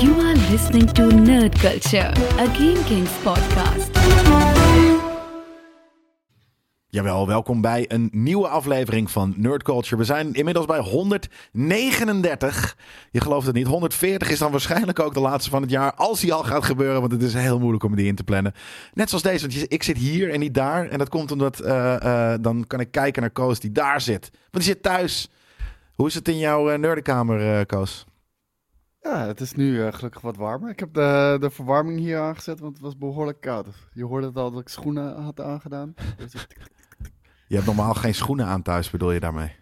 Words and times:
You 0.00 0.20
are 0.20 0.36
listening 0.50 0.90
to 0.92 1.06
Nerd 1.06 1.58
Culture, 1.58 2.08
a 2.38 2.46
Game 2.46 2.84
Kings 2.84 3.10
podcast. 3.22 3.90
Jawel, 6.88 7.26
welkom 7.26 7.60
bij 7.60 7.84
een 7.88 8.08
nieuwe 8.12 8.48
aflevering 8.48 9.10
van 9.10 9.34
Nerd 9.36 9.62
Culture. 9.62 9.96
We 9.96 10.04
zijn 10.04 10.32
inmiddels 10.32 10.66
bij 10.66 10.78
139. 10.78 12.76
Je 13.10 13.20
gelooft 13.20 13.46
het 13.46 13.54
niet. 13.54 13.66
140 13.66 14.30
is 14.30 14.38
dan 14.38 14.50
waarschijnlijk 14.50 14.98
ook 14.98 15.14
de 15.14 15.20
laatste 15.20 15.50
van 15.50 15.62
het 15.62 15.70
jaar. 15.70 15.94
Als 15.94 16.20
die 16.20 16.32
al 16.32 16.44
gaat 16.44 16.64
gebeuren, 16.64 17.00
want 17.00 17.12
het 17.12 17.22
is 17.22 17.34
heel 17.34 17.58
moeilijk 17.58 17.84
om 17.84 17.96
die 17.96 18.06
in 18.06 18.14
te 18.14 18.24
plannen. 18.24 18.54
Net 18.94 19.08
zoals 19.08 19.24
deze, 19.24 19.48
want 19.48 19.72
ik 19.72 19.82
zit 19.82 19.96
hier 19.96 20.30
en 20.30 20.40
niet 20.40 20.54
daar. 20.54 20.88
En 20.88 20.98
dat 20.98 21.08
komt 21.08 21.32
omdat 21.32 21.60
eh, 21.60 22.32
eh, 22.32 22.40
dan 22.40 22.64
kan 22.66 22.80
ik 22.80 22.90
kijken 22.90 23.22
naar 23.22 23.30
Koos 23.30 23.60
die 23.60 23.72
daar 23.72 24.00
zit. 24.00 24.30
Want 24.32 24.64
die 24.64 24.72
zit 24.74 24.82
thuis. 24.82 25.30
Hoe 25.94 26.06
is 26.06 26.14
het 26.14 26.28
in 26.28 26.38
jouw 26.38 26.72
uh, 26.72 26.78
nerdenkamer, 26.78 27.66
Koos? 27.66 28.04
Ja, 29.00 29.26
het 29.26 29.40
is 29.40 29.52
nu 29.52 29.82
eh, 29.84 29.92
gelukkig 29.92 30.20
wat 30.20 30.36
warmer. 30.36 30.70
Ik 30.70 30.80
heb 30.80 30.94
de, 30.94 31.36
de 31.40 31.50
verwarming 31.50 31.98
hier 31.98 32.18
aangezet, 32.20 32.60
want 32.60 32.72
het 32.72 32.82
was 32.82 32.96
behoorlijk 32.96 33.40
koud. 33.40 33.66
Je 33.92 34.04
hoorde 34.04 34.26
het 34.26 34.36
al 34.36 34.50
dat 34.50 34.60
ik 34.60 34.68
schoenen 34.68 35.22
had 35.22 35.40
aangedaan. 35.40 35.94
Dus 36.16 36.46
Je 37.46 37.54
hebt 37.54 37.66
normaal 37.66 37.94
geen 37.94 38.14
schoenen 38.14 38.46
aan 38.46 38.62
thuis, 38.62 38.90
bedoel 38.90 39.12
je 39.12 39.20
daarmee? 39.20 39.58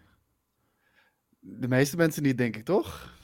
de 1.51 1.69
meeste 1.69 1.97
mensen 1.97 2.23
niet, 2.23 2.39
denk 2.39 2.57
ik, 2.57 2.65
toch? 2.65 3.17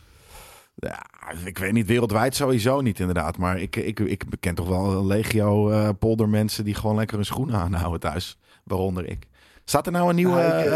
Ja, 0.75 1.07
ik 1.45 1.59
weet 1.59 1.73
niet, 1.73 1.87
wereldwijd 1.87 2.35
sowieso 2.35 2.81
niet 2.81 3.01
inderdaad. 3.01 3.39
Maar 3.39 3.61
ik, 3.61 3.77
ik, 3.77 4.01
ik 4.01 4.25
ken 4.41 4.55
toch 4.55 4.69
wel 4.69 4.93
een 4.93 5.07
legio 5.07 5.71
eh 5.71 5.89
poldermensen 5.99 6.65
die 6.65 6.75
gewoon 6.75 6.97
lekker 6.97 7.17
hun 7.17 7.25
schoenen 7.25 7.57
aanhouden 7.57 8.01
thuis. 8.01 8.39
Waaronder 8.65 9.09
ik. 9.09 9.29
Staat 9.65 9.87
er 9.87 9.93
nou 9.93 10.09
een 10.09 10.15
nieuwe, 10.15 10.35
Nou, 10.35 10.63
ik, 10.63 10.71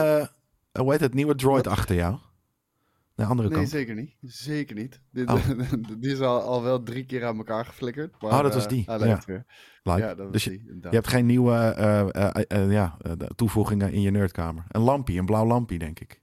eh, 0.73 0.83
hoe 0.83 0.92
heet 0.92 1.00
het, 1.00 1.14
nieuwe 1.14 1.34
droid 1.34 1.66
achter 1.66 1.95
jou? 1.95 2.16
De 3.18 3.24
andere 3.24 3.48
Nee, 3.48 3.58
kant. 3.58 3.68
zeker 3.70 3.95
niet. 3.95 4.16
Zeker 4.20 4.74
niet. 4.77 5.00
Dit, 5.10 5.28
Oh. 5.30 5.48
die 6.00 6.12
is 6.12 6.20
al, 6.20 6.40
al 6.40 6.62
wel 6.62 6.82
drie 6.82 7.04
keer 7.06 7.24
aan 7.24 7.36
elkaar 7.36 7.64
geflikkerd. 7.64 8.22
Maar, 8.22 8.32
Oh, 8.32 8.42
dat 8.42 8.54
was 8.54 8.62
eh, 8.62 8.68
die. 8.68 8.84
Ja. 8.86 8.96
leeft 8.96 9.24
weer. 9.24 9.44
Like. 9.83 9.98
Ja, 9.98 10.14
dat 10.14 10.33
dus 10.33 10.44
je, 10.44 10.50
die, 10.50 10.58
inderdaad. 10.60 10.91
je 10.91 10.97
hebt 10.98 11.08
geen 11.08 11.27
nieuwe 11.27 11.55
eh, 11.55 12.42
eh, 12.48 12.72
ja, 12.72 12.97
toevoegingen 13.36 13.92
in 13.92 14.00
je 14.00 14.10
nerdkamer. 14.10 14.64
Een 14.69 14.80
lampje, 14.80 15.19
een 15.19 15.27
blauw 15.27 15.47
lampje, 15.47 15.78
denk 15.78 16.00
ik. 16.00 16.20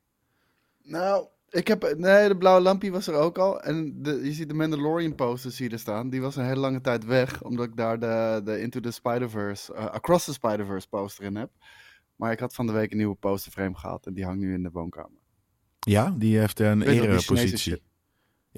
Nou, 0.83 1.27
ik 1.49 1.67
heb... 1.67 1.93
Nee, 1.97 2.27
de 2.27 2.37
blauwe 2.37 2.61
lampje 2.61 2.91
was 2.91 3.07
er 3.07 3.13
ook 3.15 3.37
al. 3.37 3.61
En 3.61 4.01
de, 4.01 4.19
je 4.23 4.31
ziet 4.31 4.47
de 4.49 4.53
Mandalorian 4.55 5.15
posters 5.15 5.57
hier 5.57 5.79
staan. 5.79 6.09
Die 6.09 6.21
was 6.21 6.35
een 6.35 6.45
hele 6.45 6.59
lange 6.59 6.81
tijd 6.81 7.05
weg. 7.05 7.43
Omdat 7.43 7.65
ik 7.65 7.75
daar 7.75 7.99
de, 7.99 8.41
de 8.43 8.59
Into 8.61 8.79
the 8.79 8.91
Spider-Verse... 8.91 9.73
Across 9.73 10.25
the 10.25 10.33
Spider-Verse 10.33 10.87
poster 10.87 11.23
in 11.23 11.35
heb. 11.35 11.49
Maar 12.15 12.31
ik 12.31 12.39
had 12.39 12.53
van 12.55 12.65
de 12.65 12.73
week 12.73 12.91
een 12.91 12.97
nieuwe 12.97 13.15
posterframe 13.15 13.75
gehad. 13.75 14.05
En 14.05 14.13
die 14.13 14.23
hangt 14.25 14.39
nu 14.39 14.53
in 14.53 14.63
de 14.63 14.71
woonkamer. 14.71 15.23
Ja, 15.85 16.13
die 16.17 16.37
heeft 16.37 16.59
een 16.59 16.81
erepositie. 16.81 17.81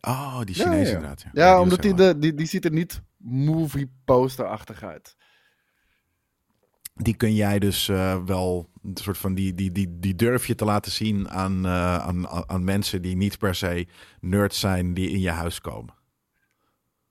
Oh, 0.01 0.41
die 0.43 0.55
Chinees 0.55 0.87
ja. 0.89 0.93
inderdaad. 0.95 1.21
Ja, 1.21 1.29
Ja, 1.33 1.61
omdat 1.61 1.81
die, 1.81 1.93
de, 1.93 2.19
die, 2.19 2.33
die 2.33 2.45
ziet 2.47 2.65
er 2.65 2.71
niet 2.71 3.01
movie 3.17 3.91
posterachtig 4.05 4.83
uit. 4.83 5.15
die 6.95 7.15
kun 7.15 7.33
jij 7.35 7.59
dus 7.59 7.89
eh, 7.89 8.23
wel 8.25 8.69
een 8.83 8.97
soort 8.97 9.17
van 9.17 9.33
die, 9.33 9.53
die, 9.53 9.71
die, 9.71 9.99
die 9.99 10.15
durf 10.15 10.47
je 10.47 10.55
te 10.55 10.65
laten 10.65 10.91
zien 10.91 11.29
aan, 11.29 11.65
eh, 11.65 11.97
aan- 11.97 12.27
aan 12.49 12.63
mensen 12.63 13.01
die 13.01 13.15
niet 13.15 13.37
per 13.37 13.55
se 13.55 13.87
nerds 14.21 14.59
zijn 14.59 14.93
die 14.93 15.09
in 15.09 15.19
je 15.19 15.29
huis 15.29 15.61
komen. 15.61 15.93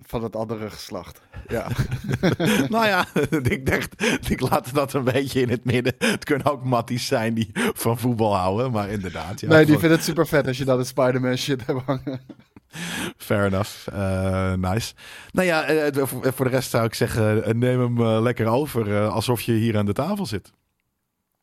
Van 0.03 0.23
het 0.23 0.37
andere 0.37 0.71
geslacht. 0.71 1.21
Ja. 1.49 1.69
nou 2.69 2.87
ja, 2.87 3.07
ik 3.57 3.67
dacht, 3.67 4.03
ik 4.31 4.41
laat 4.41 4.75
dat 4.75 4.93
een 4.93 5.05
beetje 5.05 5.41
in 5.41 5.49
het 5.49 5.65
midden. 5.65 5.95
Het 5.99 6.25
kunnen 6.25 6.47
ook 6.47 6.65
matties 6.65 7.07
zijn 7.07 7.35
die 7.35 7.51
van 7.53 7.99
voetbal 7.99 8.37
houden, 8.37 8.71
maar 8.71 8.89
inderdaad. 8.89 9.41
Ja, 9.41 9.49
nee, 9.49 9.67
die 9.67 9.79
vindt 9.79 9.95
het 9.95 10.05
super 10.05 10.27
vet 10.27 10.47
als 10.47 10.59
je 10.59 10.65
dan 10.65 10.79
een 10.79 10.87
Spider-Man 10.87 11.37
shit 11.37 11.67
hebt 11.67 11.83
hangen. 11.85 12.21
Fair 13.17 13.47
enough. 13.47 13.89
Eh, 13.89 14.53
nice. 14.53 14.95
Nou 15.33 15.47
ja, 15.47 15.65
eh, 15.65 16.07
voor 16.07 16.45
de 16.45 16.51
rest 16.51 16.71
zou 16.71 16.85
ik 16.85 16.95
zeggen, 16.95 17.45
eh, 17.45 17.55
neem 17.55 17.81
hem 17.81 18.23
lekker 18.23 18.47
over 18.47 19.07
alsof 19.09 19.41
je 19.41 19.53
hier 19.53 19.77
aan 19.77 19.87
de 19.87 19.93
tafel 19.93 20.27
zit. 20.27 20.53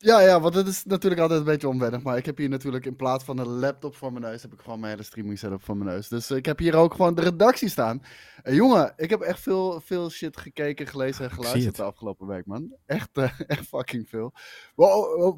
Ja, 0.04 0.20
ja, 0.20 0.40
want 0.40 0.54
het 0.54 0.66
is 0.66 0.84
natuurlijk 0.84 1.20
altijd 1.20 1.40
een 1.40 1.46
beetje 1.46 1.68
onwennig. 1.68 2.02
Maar 2.02 2.16
ik 2.16 2.26
heb 2.26 2.36
hier 2.36 2.48
natuurlijk 2.48 2.86
in 2.86 2.96
plaats 2.96 3.24
van 3.24 3.38
een 3.38 3.46
laptop 3.46 3.96
voor 3.96 4.12
mijn 4.12 4.24
neus, 4.24 4.42
heb 4.42 4.52
ik 4.52 4.60
gewoon 4.60 4.80
mijn 4.80 4.92
hele 4.92 5.04
streaming 5.04 5.38
setup 5.38 5.62
voor 5.62 5.76
mijn 5.76 5.90
neus. 5.90 6.08
Dus 6.08 6.30
eh, 6.30 6.36
ik 6.36 6.46
heb 6.46 6.58
hier 6.58 6.76
ook 6.76 6.94
gewoon 6.94 7.14
de 7.14 7.22
redactie 7.22 7.68
staan. 7.68 8.02
En 8.42 8.54
jongen, 8.54 8.92
ik 8.96 9.10
heb 9.10 9.20
echt 9.20 9.40
veel, 9.40 9.80
veel 9.80 10.10
shit 10.10 10.36
gekeken, 10.36 10.86
gelezen 10.86 11.24
en 11.24 11.30
geluisterd 11.30 11.76
de 11.76 11.82
afgelopen 11.82 12.26
week, 12.26 12.46
man. 12.46 12.74
Echt, 12.86 13.08
eh, 13.12 13.40
echt 13.46 13.66
fucking 13.66 14.08
veel. 14.08 14.32
We, 14.76 14.84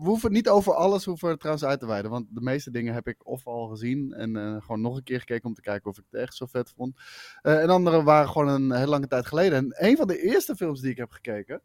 we 0.00 0.08
hoeven 0.08 0.32
niet 0.32 0.48
over 0.48 0.74
alles 0.74 1.04
hoeven 1.04 1.28
we 1.28 1.36
trouwens 1.36 1.66
uit 1.66 1.80
te 1.80 1.86
wijden. 1.86 2.10
Want 2.10 2.26
de 2.30 2.40
meeste 2.40 2.70
dingen 2.70 2.94
heb 2.94 3.08
ik 3.08 3.26
of 3.26 3.46
al 3.46 3.66
gezien 3.66 4.12
en 4.12 4.36
eh, 4.36 4.60
gewoon 4.60 4.80
nog 4.80 4.96
een 4.96 5.02
keer 5.02 5.18
gekeken 5.18 5.48
om 5.48 5.54
te 5.54 5.60
kijken 5.60 5.90
of 5.90 5.98
ik 5.98 6.04
het 6.10 6.20
echt 6.20 6.34
zo 6.34 6.46
vet 6.46 6.72
vond. 6.76 6.96
Eh, 7.42 7.62
en 7.62 7.68
andere 7.68 8.02
waren 8.02 8.28
gewoon 8.28 8.48
een 8.48 8.72
hele 8.72 8.90
lange 8.90 9.06
tijd 9.06 9.26
geleden. 9.26 9.58
En 9.58 9.86
een 9.88 9.96
van 9.96 10.06
de 10.06 10.22
eerste 10.22 10.56
films 10.56 10.80
die 10.80 10.90
ik 10.90 10.96
heb 10.96 11.10
gekeken 11.10 11.62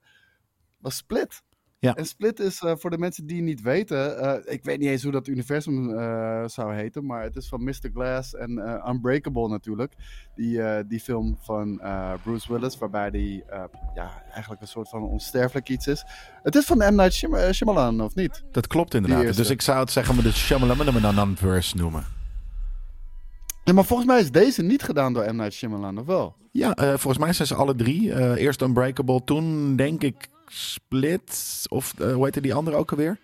was 0.78 0.95
Split. 0.95 1.41
Ja. 1.81 1.96
En 1.96 2.06
Split 2.06 2.40
is 2.40 2.62
eh, 2.62 2.72
voor 2.75 2.90
de 2.90 2.97
mensen 2.97 3.25
die 3.25 3.42
niet 3.42 3.62
weten, 3.62 4.19
eh, 4.19 4.53
ik 4.53 4.64
weet 4.64 4.80
niet 4.80 4.90
eens 4.90 5.03
hoe 5.03 5.12
dat 5.12 5.28
universum 5.28 5.97
eh, 5.97 6.44
zou 6.47 6.74
heten, 6.74 7.06
maar 7.06 7.24
het 7.24 7.36
is 7.36 7.47
van 7.47 7.64
Mr. 7.64 7.90
Glass 7.94 8.36
en 8.36 8.50
Unbreakable 8.90 9.47
natuurlijk. 9.47 9.94
Die, 10.36 10.86
die 10.88 11.00
film 11.00 11.38
van 11.42 11.81
Bruce 12.24 12.53
Willis, 12.53 12.78
waarbij 12.78 13.09
die 13.12 13.44
ja, 13.96 14.24
eigenlijk 14.31 14.62
een 14.62 14.68
soort 14.68 14.90
van 14.90 15.03
onsterfelijk 15.03 15.69
iets 15.69 15.88
is. 15.88 16.06
Het 16.44 16.56
is 16.56 16.66
van 16.66 16.78
M. 16.78 16.96
Night 16.96 17.14
Shyam- 17.14 17.53
Shyamalan, 17.53 18.02
of 18.02 18.16
niet? 18.16 18.44
Dat 18.52 18.68
klopt 18.68 18.94
inderdaad. 18.94 19.36
Dus 19.36 19.50
ik 19.50 19.62
zou 19.62 19.80
het 19.80 19.92
zeggen, 19.92 20.16
maar 20.16 20.24
de 20.24 20.31
Shyamalan 20.31 21.38
verse 21.38 21.78
noemen. 21.78 22.03
Ja, 23.63 23.74
maar 23.74 23.86
volgens 23.86 24.08
mij 24.08 24.19
is 24.19 24.31
deze 24.31 24.62
niet 24.62 24.84
gedaan 24.84 25.13
door 25.13 25.34
M. 25.34 25.36
Night 25.36 25.53
Shyamalan, 25.53 25.98
of 25.98 26.06
wel? 26.06 26.36
Ja, 26.52 26.74
volgens 26.75 27.18
mij 27.18 27.34
zijn 27.34 27.48
ze 27.48 27.56
alle 27.56 27.75
drie. 27.75 28.36
Eerst 28.38 28.62
Unbreakable, 28.62 29.24
toen 29.24 29.75
denk 29.75 30.03
ik 30.03 30.28
Split. 30.53 31.63
Of 31.69 31.94
eh, 32.00 32.13
hoe 32.13 32.23
heette 32.23 32.41
die 32.41 32.53
andere 32.53 32.78
ook 32.78 32.91
alweer? 32.91 33.19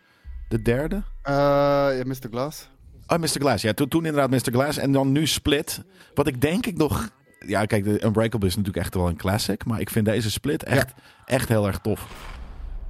De 0.49 0.61
derde? 0.61 1.03
Eh, 1.21 1.33
ja, 1.33 2.01
Mr. 2.05 2.27
Glass. 2.31 2.69
Oh, 3.07 3.17
Mr. 3.17 3.27
Glass. 3.27 3.63
Ja, 3.63 3.73
toen, 3.73 3.87
toen 3.87 4.05
inderdaad 4.05 4.29
Mr. 4.29 4.51
Glass. 4.51 4.77
En 4.77 4.91
dan 4.91 5.11
nu 5.11 5.27
Split. 5.27 5.81
Wat 6.13 6.27
ik 6.27 6.41
denk 6.41 6.65
ik 6.65 6.77
nog... 6.77 7.09
Ja, 7.39 7.65
kijk, 7.65 7.83
de 7.83 8.05
Unbreakable 8.05 8.47
is 8.47 8.55
natuurlijk 8.55 8.85
echt 8.85 8.93
wel 8.93 9.07
een 9.07 9.17
classic. 9.17 9.65
Maar 9.65 9.79
ik 9.79 9.89
vind 9.89 10.05
deze 10.05 10.31
Split 10.31 10.63
echt, 10.63 10.93
echt 11.25 11.47
heel 11.47 11.67
erg 11.67 11.79
tof. 11.79 12.07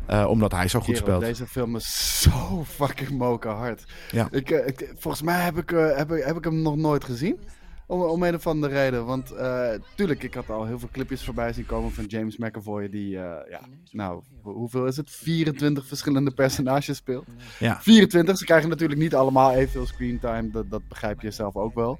Eh, 0.06 0.25
omdat 0.30 0.52
hij 0.52 0.68
zo 0.68 0.80
goed 0.80 0.88
Kerel, 0.88 1.02
speelt. 1.02 1.22
Deze 1.22 1.48
film 1.48 1.75
is 1.75 2.22
zo 2.22 2.64
fucking 2.66 3.09
moken 3.09 3.52
hard. 3.52 3.84
Ja. 4.12 4.28
Ik, 4.31 4.50
ik, 4.50 4.94
volgens 4.98 5.24
mij 5.24 5.40
heb 5.40 5.58
ik, 5.58 5.69
heb, 5.69 6.09
heb 6.09 6.38
ik 6.38 6.44
hem 6.44 6.62
nog 6.62 6.75
nooit 6.75 7.04
gezien. 7.04 7.40
Om, 7.88 8.02
om 8.02 8.24
een 8.24 8.36
of 8.36 8.48
andere 8.48 8.74
reden. 8.74 9.06
Want 9.06 9.31
eh, 9.31 9.70
tuurlijk, 9.96 10.24
ik 10.24 10.34
had 10.34 10.50
al 10.50 10.66
heel 10.66 10.80
veel 10.80 10.90
clipjes 10.92 11.24
voorbij 11.24 11.53
zien 11.53 11.66
komen 11.66 11.92
van 11.92 12.06
James 12.06 12.38
McAvoy. 12.38 12.90
Die, 12.90 13.18
eh, 13.18 13.52
ja, 13.52 13.59
nou, 13.92 14.22
hoe- 14.42 14.53
hoeveel 14.53 14.86
is 14.86 14.98
het? 14.98 15.09
24 15.09 15.86
verschillende 15.86 16.31
personages 16.31 16.98
speelt. 16.98 17.25
Ja. 17.59 17.81
24, 17.81 18.38
ze 18.38 18.46
krijgen 18.46 18.70
natuurlijk 18.70 19.00
niet 19.00 19.16
allemaal 19.16 19.52
evenveel 19.53 19.86
screentime. 19.86 20.50
Dat, 20.50 20.70
dat 20.70 20.88
begrijp 20.88 21.22
je 21.22 21.31
zelf 21.31 21.56
ook 21.56 21.75
wel. 21.75 22.00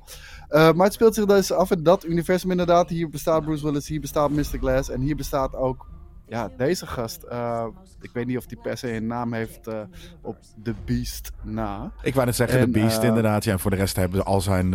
Eh, 0.50 0.74
maar 0.74 0.86
het 0.86 0.94
speelt 0.94 1.16
zich 1.16 1.26
dus 1.26 1.52
af 1.52 1.72
in 1.72 1.84
dat 1.84 2.06
universum 2.06 2.52
inderdaad. 2.52 2.90
Hier 2.90 3.10
bestaat 3.10 3.44
Bruce 3.46 3.64
Willis, 3.64 3.88
hier 3.88 4.02
bestaat 4.02 4.30
Mr. 4.32 4.44
Glass. 4.60 4.90
En 4.90 5.02
hier 5.02 5.16
bestaat 5.16 5.56
ook 5.56 5.88
ja, 6.28 6.50
deze 6.58 6.88
gast. 6.88 7.24
Eh, 7.24 7.66
ik 8.02 8.10
weet 8.14 8.26
niet 8.26 8.38
of 8.38 8.46
die 8.46 8.58
per 8.62 8.78
se 8.78 8.94
een 8.94 9.08
naam 9.08 9.34
heeft 9.34 9.68
eh, 9.68 9.82
op 10.22 10.38
The 10.64 10.74
Beast 10.86 11.32
na. 11.44 11.92
Ik 12.02 12.14
wou 12.14 12.26
net 12.26 12.36
zeggen, 12.36 12.60
En, 12.60 12.72
de 12.72 12.80
Beast 12.80 13.02
eh, 13.02 13.08
inderdaad. 13.08 13.44
Ja, 13.44 13.52
en 13.52 13.60
voor 13.60 13.72
de 13.72 13.78
rest 13.78 13.96
hebben 13.96 14.26
al 14.26 14.42
zijn 14.42 14.70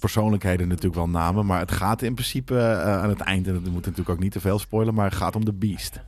persoonlijkheden 0.00 0.68
natuurlijk 0.68 0.94
wel 0.94 1.08
namen. 1.08 1.46
Maar 1.46 1.60
het 1.60 1.72
gaat 1.72 2.02
in 2.02 2.14
principe 2.14 2.60
aan 2.84 3.08
het 3.08 3.20
eind, 3.20 3.46
en 3.46 3.52
dat 3.52 3.62
moet 3.62 3.74
natuurlijk 3.74 4.08
ook 4.08 4.18
niet 4.18 4.32
te 4.32 4.40
veel 4.40 4.58
spoilen, 4.58 4.94
maar 4.94 5.04
het 5.04 5.14
gaat 5.14 5.36
om 5.36 5.44
de 5.44 5.52
Beast. 5.52 6.00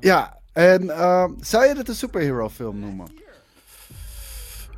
Ja, 0.00 0.38
en 0.52 0.86
zou 1.40 1.66
je 1.66 1.74
dit 1.74 1.88
een 1.88 1.94
superhero 1.94 2.48
film 2.48 2.78
noemen? 2.78 3.06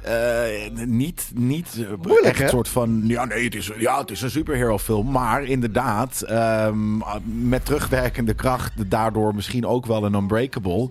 Eh, 0.02 0.84
niet 0.86 1.30
niet 1.34 1.76
eh, 1.78 1.88
Moeilijk, 2.02 2.26
echt 2.26 2.40
een 2.40 2.48
soort 2.48 2.68
van. 2.68 3.02
Ja, 3.06 3.24
nee, 3.24 3.44
het 3.44 3.54
is, 3.54 3.70
ja, 3.78 3.98
het 3.98 4.10
is 4.10 4.22
een 4.22 4.30
superhero 4.30 4.78
film. 4.78 5.10
Maar 5.10 5.44
inderdaad, 5.44 6.22
ehm, 6.22 6.96
met 7.48 7.64
terugwerkende 7.64 8.34
kracht, 8.34 8.90
daardoor 8.90 9.34
misschien 9.34 9.66
ook 9.66 9.86
wel 9.86 10.04
een 10.04 10.14
Unbreakable. 10.14 10.90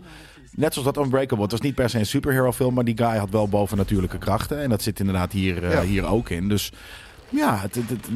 Net 0.51 0.73
zoals 0.73 0.93
dat 0.93 1.03
Unbreakable. 1.05 1.41
Het 1.43 1.51
was 1.51 1.61
niet 1.61 1.75
per 1.75 1.89
se 1.89 1.99
een 1.99 2.05
superhero 2.05 2.51
film, 2.51 2.73
maar 2.73 2.83
die 2.83 2.97
guy 2.97 3.17
had 3.17 3.29
wel 3.29 3.49
bovennatuurlijke 3.49 4.17
krachten. 4.17 4.61
En 4.61 4.69
dat 4.69 4.81
zit 4.81 4.99
inderdaad 4.99 5.31
hier, 5.31 5.63
eh, 5.63 5.71
Ja. 5.71 5.81
hier 5.81 6.05
ook 6.05 6.29
in. 6.29 6.49
Dus 6.49 6.71
ja, 7.29 7.57
het, 7.59 7.75
het, 7.75 7.89
het, 7.89 8.07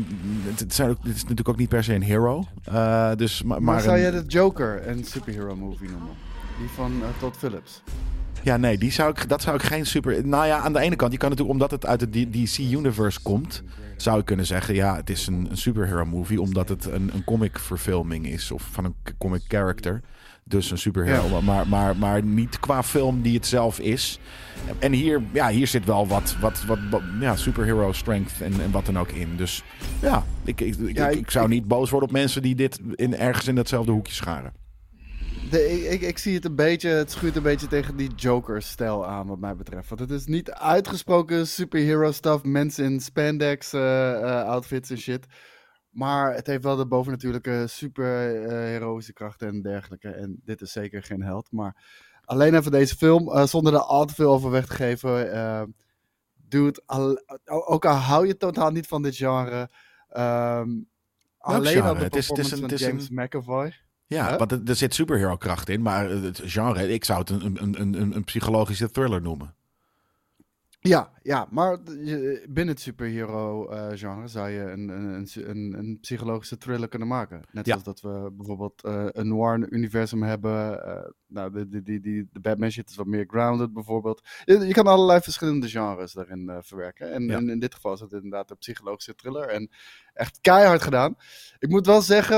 het, 0.50 0.60
het 0.60 0.74
zijn 0.74 0.90
ook- 0.90 0.98
het 1.04 1.16
is 1.16 1.22
natuurlijk 1.22 1.50
ook 1.50 1.58
niet 1.58 1.70
per 1.70 1.84
se 1.84 1.94
een 1.94 2.02
hero. 2.04 2.44
Eh, 2.64 3.12
dus, 3.16 3.44
maar, 3.44 3.62
Maar, 3.62 3.74
maar 3.74 3.84
zou 3.84 3.98
je 3.98 4.12
de 4.12 4.24
Joker 4.28 4.88
een 4.88 5.04
superhero 5.04 5.56
movie 5.56 5.90
noemen? 5.90 6.16
Die 6.60 6.68
van 6.76 6.92
Todd 7.20 7.38
Phillips. 7.38 7.82
Ja, 8.44 8.58
nee, 8.58 8.78
die 8.78 8.92
zou 8.92 9.10
ik, 9.10 9.30
dat 9.30 9.42
zou 9.42 9.56
ik 9.56 9.62
geen 9.64 9.86
super. 9.86 10.28
Nou 10.28 10.46
ja, 10.46 10.58
aan 10.60 10.74
de 10.74 10.80
ene 10.80 10.96
kant, 10.96 11.12
je 11.12 11.18
kan 11.18 11.30
natuurlijk, 11.30 11.56
omdat 11.60 11.72
het 11.72 11.86
uit 11.86 12.02
het 12.02 12.12
D- 12.12 12.34
DC 12.34 12.58
Universe 12.58 13.20
komt, 13.22 13.64
zou 13.98 14.18
je 14.18 14.24
kunnen 14.24 14.46
zeggen, 14.46 14.76
ja, 14.76 14.96
het 14.96 15.10
is 15.10 15.28
een, 15.28 15.48
een 15.50 15.58
superhero 15.58 16.06
movie 16.06 16.42
omdat 16.42 16.70
het 16.70 16.86
een, 16.86 17.12
een 17.14 17.24
comic 17.24 17.60
verfilming 17.60 18.28
is 18.28 18.52
of 18.52 18.68
van 18.72 18.86
een 18.86 18.96
k- 19.04 19.14
comic 19.18 19.42
character. 19.48 20.02
Dus 20.46 20.72
een 20.72 20.78
superhero, 20.78 21.42
maar, 21.42 21.68
maar, 21.68 21.98
maar 21.98 22.24
niet 22.24 22.60
qua 22.60 22.84
film 22.84 23.22
die 23.22 23.34
het 23.36 23.46
zelf 23.46 23.80
is. 23.80 24.20
En 24.80 24.92
hier, 24.92 25.22
ja, 25.34 25.50
hier 25.50 25.68
zit 25.68 25.86
wel 25.86 26.08
wat, 26.08 26.36
wat, 26.42 26.64
wat, 26.66 26.80
wat 26.90 27.02
ja, 27.20 27.36
superhero 27.36 27.92
strength 27.92 28.42
en, 28.42 28.54
en 28.62 28.72
wat 28.72 28.86
dan 28.86 29.00
ook 29.00 29.10
in. 29.12 29.38
Dus 29.38 29.64
ja, 30.02 30.24
ik, 30.44 30.62
ik, 30.62 30.76
ik, 30.76 30.96
Ja, 30.98 31.08
ik, 31.10 31.18
ik- 31.18 31.32
zou 31.32 31.48
niet 31.48 31.68
boos 31.68 31.90
worden 31.90 32.10
op 32.10 32.16
mensen 32.16 32.42
die 32.42 32.56
dit 32.56 32.80
in, 32.96 33.16
ergens 33.18 33.48
in 33.48 33.56
datzelfde 33.56 33.92
hoekje 33.92 34.14
scharen. 34.14 34.54
De, 35.52 35.88
ik, 35.90 36.02
ik, 36.02 36.18
zie 36.18 36.34
het 36.36 36.46
een 36.46 36.56
beetje, 36.56 36.90
het 36.90 37.12
schuurt 37.12 37.36
een 37.36 37.44
beetje 37.44 37.68
tegen 37.68 37.96
die 37.96 38.14
Joker-stijl 38.16 39.06
aan, 39.08 39.28
wat 39.28 39.40
mij 39.40 39.56
betreft. 39.56 39.90
Want 39.90 40.02
het 40.02 40.10
is 40.12 40.26
niet 40.26 40.52
uitgesproken 40.52 41.48
superhero 41.48 42.12
stuff, 42.12 42.44
mensen 42.44 42.86
in 42.86 43.00
spandex 43.00 43.74
eh, 43.74 44.12
eh, 44.14 44.46
outfits 44.48 44.90
en 44.90 44.98
shit. 44.98 45.26
Maar 45.90 46.34
het 46.36 46.48
heeft 46.48 46.64
wel 46.64 46.76
de 46.76 46.88
bovennatuurlijke 46.88 47.66
superheroïsche 47.68 49.14
krachten 49.14 49.48
en 49.48 49.62
dergelijke. 49.62 50.10
En 50.10 50.42
dit 50.44 50.62
is 50.62 50.72
zeker 50.72 51.04
geen 51.04 51.24
held. 51.24 51.52
Maar 51.52 51.84
alleen 52.26 52.56
even 52.56 52.72
deze 52.72 52.96
film, 52.96 53.32
eh, 53.32 53.46
zonder 53.46 53.74
er 53.74 53.80
al 53.80 54.06
te 54.06 54.14
veel 54.14 54.32
over 54.34 54.50
weg 54.52 54.66
te 54.66 54.74
geven. 54.74 55.74
dude, 56.48 56.82
al- 56.86 57.22
ook 57.46 57.86
al 57.86 57.96
hou 57.96 58.28
je 58.28 58.38
totaal 58.38 58.72
niet 58.72 58.88
van 58.88 59.02
dit 59.02 59.16
genre. 59.16 59.70
ehm, 60.10 60.70
alleen 61.38 61.74
genre? 61.74 61.88
al 61.90 61.96
de 61.96 62.04
Het 62.04 62.16
is- 62.16 62.28
het 62.28 62.38
is 62.38 62.50
performance 62.50 62.54
een- 62.56 62.70
van 62.70 62.78
James 62.78 63.10
een- 63.10 63.16
McAvoy. 63.16 63.74
Ja, 64.14 64.38
want 64.38 64.52
er, 64.52 64.62
er 64.66 64.76
zit 64.76 64.94
superhero 64.94 65.36
kracht 65.38 65.70
in, 65.70 65.82
maar 65.82 66.10
het 66.10 66.42
genre, 66.44 66.88
ik 66.94 67.04
zou 67.06 67.20
het 67.20 67.30
een, 67.30 67.58
een, 67.62 67.82
een, 67.82 68.16
een, 68.16 68.24
psychologische 68.24 68.92
thriller 68.92 69.22
noemen. 69.22 69.56
Ja, 70.80 71.12
ja, 71.22 71.48
maar 71.50 71.78
binnen 72.50 72.68
het 72.74 72.80
superhero-genre 72.80 74.28
zou 74.28 74.50
je 74.50 74.60
een, 74.62 74.90
een, 74.90 75.28
een, 75.50 75.74
een, 75.78 75.98
psychologische 76.02 76.58
thriller 76.58 76.88
kunnen 76.88 77.08
maken. 77.08 77.42
Net 77.52 77.66
Ja. 77.66 77.72
zoals 77.80 77.84
dat 77.84 78.02
we 78.02 78.32
bijvoorbeeld 78.34 78.84
eh, 78.84 79.06
een 79.12 79.28
noir-universum 79.28 80.24
hebben. 80.24 80.86
eh, 80.86 81.10
nou, 81.28 81.52
de, 81.52 81.68
de, 81.68 81.82
die, 81.84 82.00
die, 82.00 82.28
de 82.32 82.40
Batman 82.40 82.70
shit 82.72 82.90
is 82.90 82.96
wat 82.96 83.06
meer 83.06 83.26
grounded 83.28 83.74
bijvoorbeeld. 83.74 84.22
Je, 84.46 84.60
je 84.68 84.74
kan 84.74 84.88
allerlei 84.88 85.22
verschillende 85.22 85.70
genres 85.70 86.14
daarin 86.14 86.50
eh, 86.50 86.58
verwerken. 86.62 87.12
En, 87.12 87.24
Ja. 87.28 87.38
en 87.38 87.50
in 87.50 87.60
dit 87.60 87.76
geval 87.76 87.94
is 87.94 88.00
het 88.00 88.12
inderdaad 88.14 88.50
een 88.52 88.58
psychologische 88.58 89.16
thriller. 89.16 89.48
En 89.48 89.70
echt 90.14 90.38
keihard 90.42 90.82
gedaan. 90.82 91.16
Ik 91.60 91.70
moet 91.70 91.86
wel 91.86 92.02
zeggen, 92.02 92.38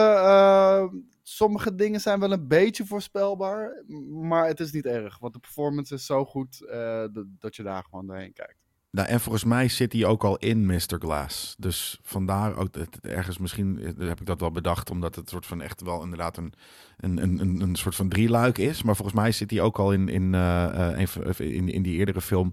sommige 1.28 1.76
dingen 1.76 2.02
zijn 2.02 2.20
wel 2.20 2.32
een 2.32 2.48
beetje 2.48 2.86
voorspelbaar. 2.86 3.84
Maar 4.10 4.48
het 4.48 4.60
is 4.60 4.72
niet 4.72 4.86
erg, 4.86 5.20
want 5.20 5.34
de 5.34 5.40
performance 5.40 5.94
is 5.94 6.06
zo 6.06 6.26
goed 6.26 6.66
eh, 6.66 7.04
dat, 7.40 7.56
je 7.56 7.64
daar 7.64 7.84
gewoon 7.84 8.08
doorheen 8.08 8.34
kijkt. 8.34 8.64
Nou, 8.90 9.08
en 9.08 9.20
volgens 9.20 9.44
mij 9.44 9.68
zit 9.68 9.94
hij 9.94 10.06
ook 10.06 10.24
al 10.24 10.38
in 10.38 10.66
Mr. 10.66 10.98
Glass. 11.00 11.56
Dus 11.58 12.00
vandaar 12.02 12.58
ook 12.58 12.74
dat 12.74 12.88
het 12.92 13.00
ergens 13.02 13.38
misschien 13.38 13.80
eh, 13.80 14.08
heb 14.08 14.20
ik 14.20 14.26
dat 14.26 14.40
wel 14.40 14.52
bedacht, 14.52 14.90
omdat 14.90 15.16
het 15.16 15.30
soort 15.30 15.46
van 15.46 15.62
echt 15.62 15.82
wel 15.82 16.04
inderdaad 16.04 16.38
een, 16.38 16.54
een, 16.98 17.18
een, 17.18 17.62
een, 17.62 17.76
soort 17.76 17.96
van 17.96 18.10
drieluik 18.10 18.58
is. 18.58 18.84
Maar 18.84 18.96
volgens 18.96 19.18
mij 19.18 19.32
zit 19.32 19.52
hij 19.52 19.62
ook 19.62 19.80
al 19.80 19.92
in, 19.92 20.10
in, 20.10 20.34
eh, 20.34 21.06
in, 21.38 21.70
in 21.70 21.82
die 21.82 21.98
eerdere 21.98 22.22
film. 22.22 22.52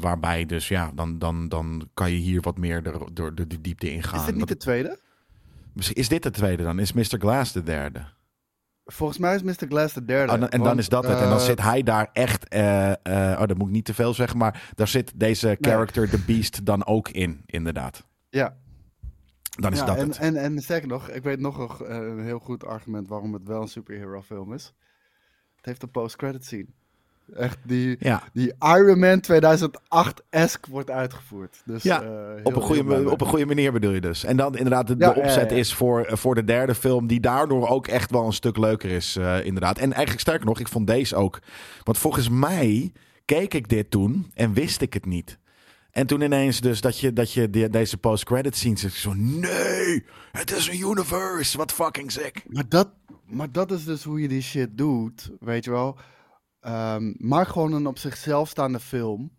waarbij 0.00 0.46
dus 0.46 0.68
ja, 0.68 0.92
dan, 0.94 1.18
dan, 1.18 1.48
dan 1.48 1.88
kan 1.94 2.10
je 2.10 2.18
hier 2.18 2.40
wat 2.40 2.58
meer 2.58 2.82
door, 3.12 3.34
de, 3.34 3.46
de 3.46 3.60
diepte 3.60 3.90
ingaan. 3.90 4.20
Is 4.20 4.26
dit 4.26 4.34
niet 4.34 4.48
de 4.48 4.56
tweede? 4.56 5.06
Is 5.92 6.08
dit 6.08 6.22
de 6.22 6.30
tweede 6.30 6.62
dan? 6.62 6.78
Is 6.78 6.92
Mr. 6.92 7.02
Glass 7.18 7.52
de 7.52 7.62
derde? 7.62 8.04
Volgens 8.84 9.18
mij 9.18 9.34
is 9.34 9.42
Mr. 9.42 9.66
Glass 9.68 9.94
de 9.94 10.04
derde. 10.04 10.32
Oh, 10.32 10.40
dan- 10.40 10.48
en 10.48 10.62
dan 10.62 10.78
is 10.78 10.88
dat 10.88 11.04
het. 11.04 11.18
En 11.20 11.28
dan 11.28 11.38
eh, 11.38 11.44
zit 11.44 11.60
hij 11.60 11.82
daar 11.82 12.08
echt. 12.12 12.48
eh, 12.48 12.90
eh, 12.90 13.40
oh, 13.40 13.46
dat 13.46 13.56
moet 13.58 13.66
ik 13.66 13.72
niet 13.72 13.84
te 13.84 13.94
veel 13.94 14.14
zeggen. 14.14 14.38
Maar 14.38 14.70
daar 14.74 14.88
zit 14.88 15.12
deze 15.20 15.58
character, 15.60 16.08
The 16.10 16.18
Beast, 16.26 16.64
dan 16.66 16.86
ook 16.86 17.08
in, 17.08 17.42
inderdaad. 17.46 18.06
Ja, 18.28 18.56
Dan 19.56 19.72
is 19.72 19.78
ja 19.78 19.84
dat 19.84 19.96
en, 19.96 20.08
het. 20.08 20.18
En, 20.18 20.36
en 20.36 20.58
sterker 20.60 20.88
nog, 20.88 21.08
ik 21.10 21.22
weet 21.22 21.40
nog 21.40 21.80
een, 21.80 21.94
een 22.18 22.24
heel 22.24 22.38
goed 22.38 22.64
argument 22.64 23.08
waarom 23.08 23.32
het 23.32 23.46
wel 23.46 23.60
een 23.62 23.68
superhero 23.68 24.22
film 24.22 24.52
is. 24.52 24.72
Het 25.56 25.66
heeft 25.66 25.82
een 25.82 25.90
post-credit 25.90 26.44
scene. 26.44 26.66
Echt, 27.36 27.58
die, 27.62 27.96
Ja, 28.00 28.22
die 28.32 28.52
Iron 28.60 28.98
Man 28.98 29.20
2008-esque 29.32 30.70
wordt 30.70 30.90
uitgevoerd. 30.90 31.62
Dus, 31.64 31.82
Ja, 31.82 32.02
eh, 32.02 32.08
op 32.42 32.56
een, 32.56 32.62
goede, 32.62 33.10
op 33.10 33.20
een 33.20 33.26
goede 33.26 33.46
manier 33.46 33.72
bedoel 33.72 33.92
je 33.92 34.00
dus. 34.00 34.24
En 34.24 34.36
dan 34.36 34.56
inderdaad, 34.56 34.86
de, 34.86 34.94
Ja, 34.98 35.12
de 35.12 35.20
opzet 35.20 35.52
is 35.52 35.74
voor, 35.74 36.04
eh, 36.04 36.16
voor 36.16 36.34
de 36.34 36.44
derde 36.44 36.74
film, 36.74 37.06
die 37.06 37.20
daardoor 37.20 37.68
ook 37.68 37.86
echt 37.86 38.10
wel 38.10 38.26
een 38.26 38.32
stuk 38.32 38.56
leuker 38.56 38.90
is, 38.90 39.16
eh, 39.16 39.44
inderdaad. 39.44 39.78
En 39.78 39.92
eigenlijk 39.92 40.20
sterker 40.20 40.46
nog, 40.46 40.60
ik 40.60 40.68
vond 40.68 40.86
deze 40.86 41.16
ook. 41.16 41.38
Want 41.84 41.98
volgens 41.98 42.28
mij 42.28 42.92
keek 43.24 43.54
ik 43.54 43.68
dit 43.68 43.90
toen 43.90 44.30
en 44.34 44.52
wist 44.52 44.80
ik 44.80 44.92
het 44.94 45.06
niet. 45.06 45.38
En 45.90 46.06
toen 46.06 46.20
ineens 46.20 46.60
dus 46.60 46.80
dat 46.80 46.98
je, 46.98 47.12
dat 47.12 47.32
je 47.32 47.50
de- 47.50 47.68
deze 47.70 47.96
post-credit 47.98 48.56
scenes 48.56 48.80
zegt, 48.80 48.94
zo 48.94 49.12
nee, 49.16 50.04
het 50.32 50.52
is 50.56 50.68
een 50.68 50.80
universe, 50.80 51.56
wat 51.56 51.72
fucking 51.72 52.12
sick. 52.12 52.42
Maar 52.48 52.64
dat, 52.68 52.88
maar 53.26 53.52
dat 53.52 53.70
is 53.70 53.84
dus 53.84 54.04
hoe 54.04 54.20
je 54.20 54.28
die 54.28 54.42
shit 54.42 54.68
doet, 54.78 55.30
weet 55.40 55.64
je 55.64 55.70
wel. 55.70 55.98
Ehm, 56.68 57.12
maak 57.16 57.48
gewoon 57.48 57.72
een 57.72 57.86
op 57.86 57.98
zichzelf 57.98 58.48
staande 58.48 58.80
film. 58.80 59.36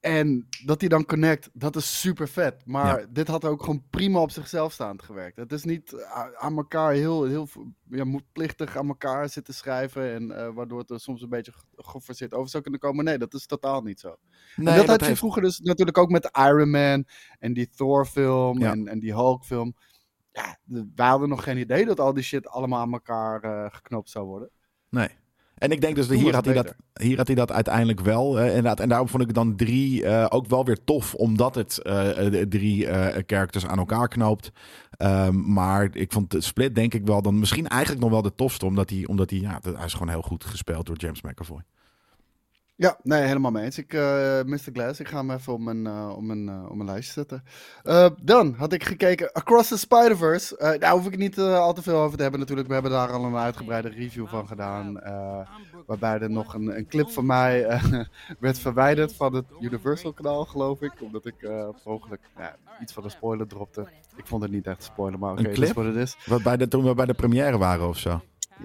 En 0.00 0.46
dat 0.64 0.80
die 0.80 0.88
dan 0.88 1.04
connect, 1.04 1.50
dat 1.52 1.76
is 1.76 2.00
super 2.00 2.28
vet. 2.28 2.66
Maar 2.66 3.00
Ja. 3.00 3.06
dit 3.10 3.28
had 3.28 3.44
ook 3.44 3.60
gewoon 3.62 3.84
prima 3.90 4.20
op 4.20 4.30
zichzelf 4.30 4.72
staand 4.72 5.02
gewerkt. 5.02 5.36
Het 5.36 5.52
is 5.52 5.64
niet 5.64 5.94
a- 6.16 6.32
aan 6.34 6.56
elkaar 6.56 6.92
heel, 6.92 7.24
heel 7.24 7.48
ja, 7.88 8.04
moedplichtig 8.04 8.76
aan 8.76 8.88
elkaar 8.88 9.28
zitten 9.28 9.54
schrijven. 9.54 10.12
En 10.14 10.30
eh, 10.30 10.54
waardoor 10.54 10.78
het 10.78 10.90
er 10.90 11.00
soms 11.00 11.22
een 11.22 11.28
beetje 11.28 11.52
ge- 11.52 11.64
geforceerd 11.76 12.34
over 12.34 12.50
zou 12.50 12.62
kunnen 12.62 12.80
komen. 12.80 13.04
Nee, 13.04 13.18
dat 13.18 13.34
is 13.34 13.46
totaal 13.46 13.82
niet 13.82 14.00
zo. 14.00 14.16
Nee, 14.56 14.74
en 14.80 14.86
dat, 14.86 15.00
had 15.00 15.06
je 15.08 15.16
vroeger 15.16 15.42
dus 15.42 15.60
natuurlijk 15.60 15.98
ook 15.98 16.10
met 16.10 16.30
Iron 16.38 16.70
Man 16.70 17.04
en 17.38 17.52
die 17.52 17.68
Thor 17.68 18.06
film 18.06 18.58
Ja. 18.60 18.70
en, 18.72 18.88
en 18.88 18.98
die 18.98 19.12
Hulk 19.12 19.44
film. 19.44 19.74
Ja, 20.32 20.58
wij 20.94 21.08
hadden 21.08 21.28
nog 21.28 21.42
geen 21.42 21.58
idee 21.58 21.84
dat 21.84 22.00
al 22.00 22.12
die 22.14 22.22
shit 22.24 22.46
allemaal 22.48 22.80
aan 22.80 22.92
elkaar 22.92 23.42
eh, 23.42 23.74
geknopt 23.74 24.10
zou 24.10 24.26
worden. 24.26 24.50
Nee. 24.88 25.08
En 25.58 25.70
ik 25.70 25.80
denk 25.80 25.94
dus, 25.94 26.08
dat 26.08 26.18
hier 26.18 26.34
had, 26.34 26.44
hij 26.44 26.54
dat, 26.54 26.74
hier 27.00 27.16
had 27.16 27.26
hij 27.26 27.36
dat 27.36 27.52
uiteindelijk 27.52 28.00
wel. 28.00 28.38
inderdaad. 28.38 28.80
En 28.80 28.88
daarom 28.88 29.08
vond 29.08 29.22
ik 29.22 29.34
dan 29.34 29.56
drie 29.56 30.04
eh, 30.04 30.26
ook 30.28 30.46
wel 30.46 30.64
weer 30.64 30.84
tof, 30.84 31.14
omdat 31.14 31.54
het 31.54 31.78
eh, 31.78 32.40
eh, 32.40 32.48
drie 32.48 32.86
characters 33.26 33.66
aan 33.66 33.78
elkaar 33.78 34.08
knoopt. 34.08 34.52
Ehm, 34.90 35.52
maar 35.52 35.88
ik 35.92 36.12
vond 36.12 36.30
de 36.30 36.40
split 36.40 36.74
denk 36.74 36.94
ik 36.94 37.06
wel 37.06 37.22
dan 37.22 37.38
misschien 37.38 37.68
eigenlijk 37.68 38.02
nog 38.02 38.10
wel 38.10 38.22
de 38.22 38.34
tofste, 38.34 38.66
omdat 38.66 38.90
hij, 38.90 39.06
omdat 39.06 39.30
hij, 39.30 39.38
ja, 39.38 39.60
hij 39.62 39.84
is 39.84 39.92
gewoon 39.92 40.08
heel 40.08 40.22
goed 40.22 40.44
gespeeld 40.44 40.86
door 40.86 40.96
James 40.96 41.22
McAvoy. 41.22 41.62
Ja, 42.78 42.98
nee, 43.02 43.22
helemaal 43.22 43.50
mee 43.50 43.64
eens. 43.64 43.78
Ik, 43.78 43.92
eh 43.92 44.42
Mr. 44.44 44.70
Glass, 44.72 45.00
ik 45.00 45.08
ga 45.08 45.16
hem 45.16 45.30
even 45.30 45.52
op 45.52 45.60
mijn, 45.60 45.86
eh, 45.86 46.12
op 46.16 46.22
mijn, 46.22 46.48
eh, 46.48 46.70
op 46.70 46.74
mijn 46.74 46.88
lijst 46.88 47.12
zetten. 47.12 47.44
Dan 48.22 48.54
had 48.54 48.72
ik 48.72 48.84
gekeken 48.84 49.32
Across 49.32 49.68
the 49.68 49.78
Spider-Verse. 49.78 50.76
Daar 50.78 50.92
hoef 50.92 51.06
ik 51.06 51.16
niet 51.16 51.38
al 51.38 51.72
te 51.72 51.82
veel 51.82 51.96
over 51.96 52.16
te 52.16 52.22
hebben 52.22 52.40
natuurlijk. 52.40 52.68
We 52.68 52.74
hebben 52.74 52.92
daar 52.92 53.12
al 53.12 53.24
een 53.24 53.36
uitgebreide 53.36 53.88
review 53.88 54.26
van 54.26 54.46
gedaan. 54.46 54.92
waarbij 55.86 56.18
er 56.18 56.30
nog 56.30 56.54
een, 56.54 56.76
een 56.76 56.86
clip 56.86 57.10
van 57.10 57.26
mij 57.26 57.80
werd 58.40 58.58
verwijderd 58.58 59.14
van 59.14 59.34
het 59.34 59.46
Universal 59.60 60.12
kanaal, 60.12 60.44
geloof 60.44 60.82
ik. 60.82 60.92
Omdat 61.00 61.26
ik 61.26 61.50
mogelijk 61.84 62.22
ja, 62.36 62.56
iets 62.80 62.92
van 62.92 63.04
een 63.04 63.10
spoiler 63.10 63.46
dropte. 63.46 63.88
Ik 64.16 64.26
vond 64.26 64.42
het 64.42 64.50
niet 64.50 64.66
echt 64.66 64.76
een 64.76 64.82
spoiler, 64.82 65.18
maar 65.18 65.32
oké, 65.32 65.48
Een 65.48 65.54
dat 65.54 65.64
is 65.64 65.72
wat 65.72 65.84
het 65.84 65.96
is. 65.96 66.16
Wat 66.26 66.42
bij 66.42 66.56
de, 66.56 66.68
toen 66.68 66.84
we 66.84 66.94
bij 66.94 67.06
de 67.06 67.14
première 67.14 67.58
waren 67.58 67.88
of 67.88 67.98
zo. 67.98 68.20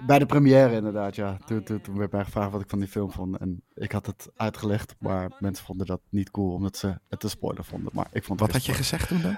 Bij 0.06 0.18
de 0.18 0.26
première 0.26 0.74
inderdaad, 0.74 1.16
ja. 1.16 1.38
Toen, 1.46 1.62
toen, 1.62 1.80
toen 1.80 1.98
werd 1.98 2.12
mij 2.12 2.24
gevraagd 2.24 2.50
wat 2.52 2.60
ik 2.60 2.68
van 2.68 2.78
die 2.78 2.88
film 2.88 3.10
vond. 3.12 3.36
En 3.38 3.62
ik 3.74 3.92
had 3.92 4.06
het 4.06 4.28
uitgelegd, 4.36 4.94
maar 4.98 5.30
mensen 5.38 5.64
vonden 5.64 5.86
dat 5.86 6.00
niet 6.08 6.30
cool, 6.30 6.52
omdat 6.52 6.76
ze 6.76 6.98
het 7.08 7.22
een 7.22 7.30
spoiler 7.30 7.64
vonden. 7.64 7.90
Maar 7.94 8.06
ik 8.12 8.24
vond 8.24 8.40
Wat 8.40 8.52
had 8.52 8.66
je 8.66 8.72
gezegd 8.72 9.08
toen 9.08 9.20
dan? 9.22 9.36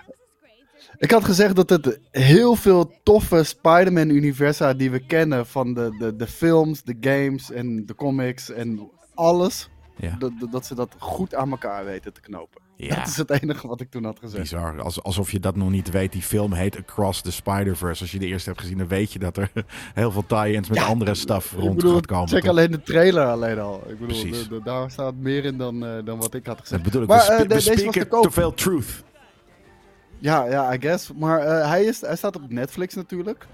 Ik 0.97 1.11
had 1.11 1.25
gezegd 1.25 1.57
dat 1.57 1.71
het 1.71 2.01
heel 2.11 2.55
veel 2.57 2.93
toffe 3.03 3.43
Spider-Man-universa 3.45 4.75
die 4.75 4.91
we 4.91 5.07
kennen 5.07 5.47
van 5.47 5.75
de, 5.75 5.97
de, 5.99 6.17
de 6.17 6.27
films, 6.27 6.83
de 6.83 6.97
games 7.01 7.51
en 7.51 7.87
de 7.87 7.95
comics 7.95 8.51
en 8.51 8.91
alles, 9.15 9.69
Ja. 9.97 10.17
dat- 10.19 10.33
dat 10.51 10.67
ze 10.67 10.75
dat 10.75 10.95
goed 10.99 11.35
aan 11.35 11.51
elkaar 11.51 11.85
weten 11.85 12.13
te 12.13 12.21
knopen. 12.21 12.63
Ja. 12.79 12.95
Dat 12.97 13.07
is 13.07 13.17
het 13.17 13.31
enige 13.31 13.69
wat 13.69 13.81
ik 13.81 13.91
toen 13.91 14.05
had 14.05 14.19
gezegd. 14.19 14.43
Bizar. 14.43 14.81
Als, 14.83 15.03
alsof 15.03 15.31
je 15.31 15.41
dat 15.41 15.57
nog 15.57 15.71
niet 15.71 15.91
weet. 15.91 16.13
Die 16.13 16.23
film 16.23 16.53
heet 16.53 16.77
Across 16.79 17.21
the 17.23 17.33
Spider-Verse. 17.33 18.03
Als 18.03 18.13
je 18.13 18.19
de 18.19 18.27
eerste 18.27 18.49
hebt 18.49 18.61
gezien, 18.61 18.79
dan 18.79 18.89
weet 18.89 19.13
je 19.13 19.19
dat 19.19 19.37
er 19.37 19.51
heel 19.95 20.11
veel 20.11 20.27
tie-ins 20.27 20.69
met 20.69 20.79
Ja, 20.79 20.85
andere 20.87 21.15
stuff 21.15 21.53
rond 21.53 21.75
bedoel, 21.77 21.95
gaat 21.95 22.07
komen. 22.07 22.29
check 22.29 22.41
toch? 22.41 22.51
alleen 22.51 22.71
de 22.71 22.83
trailer 22.83 23.27
alleen 23.27 23.59
al. 23.59 23.77
Ik 23.79 23.99
bedoel, 23.99 24.07
Precies. 24.07 24.43
de- 24.43 24.49
de- 24.49 24.61
daar 24.65 24.91
staat 24.91 25.15
meer 25.15 25.45
in 25.45 25.59
dan, 25.59 25.87
eh, 25.87 26.05
dan 26.05 26.19
wat 26.19 26.35
ik 26.35 26.47
had 26.47 26.61
gezegd. 26.61 26.71
Dat 26.71 26.93
bedoel 26.93 27.03
ik. 27.03 27.09
Maar, 27.09 27.37
we 27.39 27.47
deze 27.47 28.07
was 28.11 28.23
te 28.23 28.31
veel 28.31 28.55
truth. 28.55 29.05
Ja, 30.19 30.45
ja, 30.45 30.75
I 30.75 30.81
guess. 30.81 31.13
Maar 31.13 31.41
eh, 31.41 31.69
hij, 31.69 31.85
is, 31.85 32.01
hij 32.01 32.17
staat 32.17 32.37
op 32.37 32.51
Netflix 32.51 32.95
natuurlijk. 32.95 33.47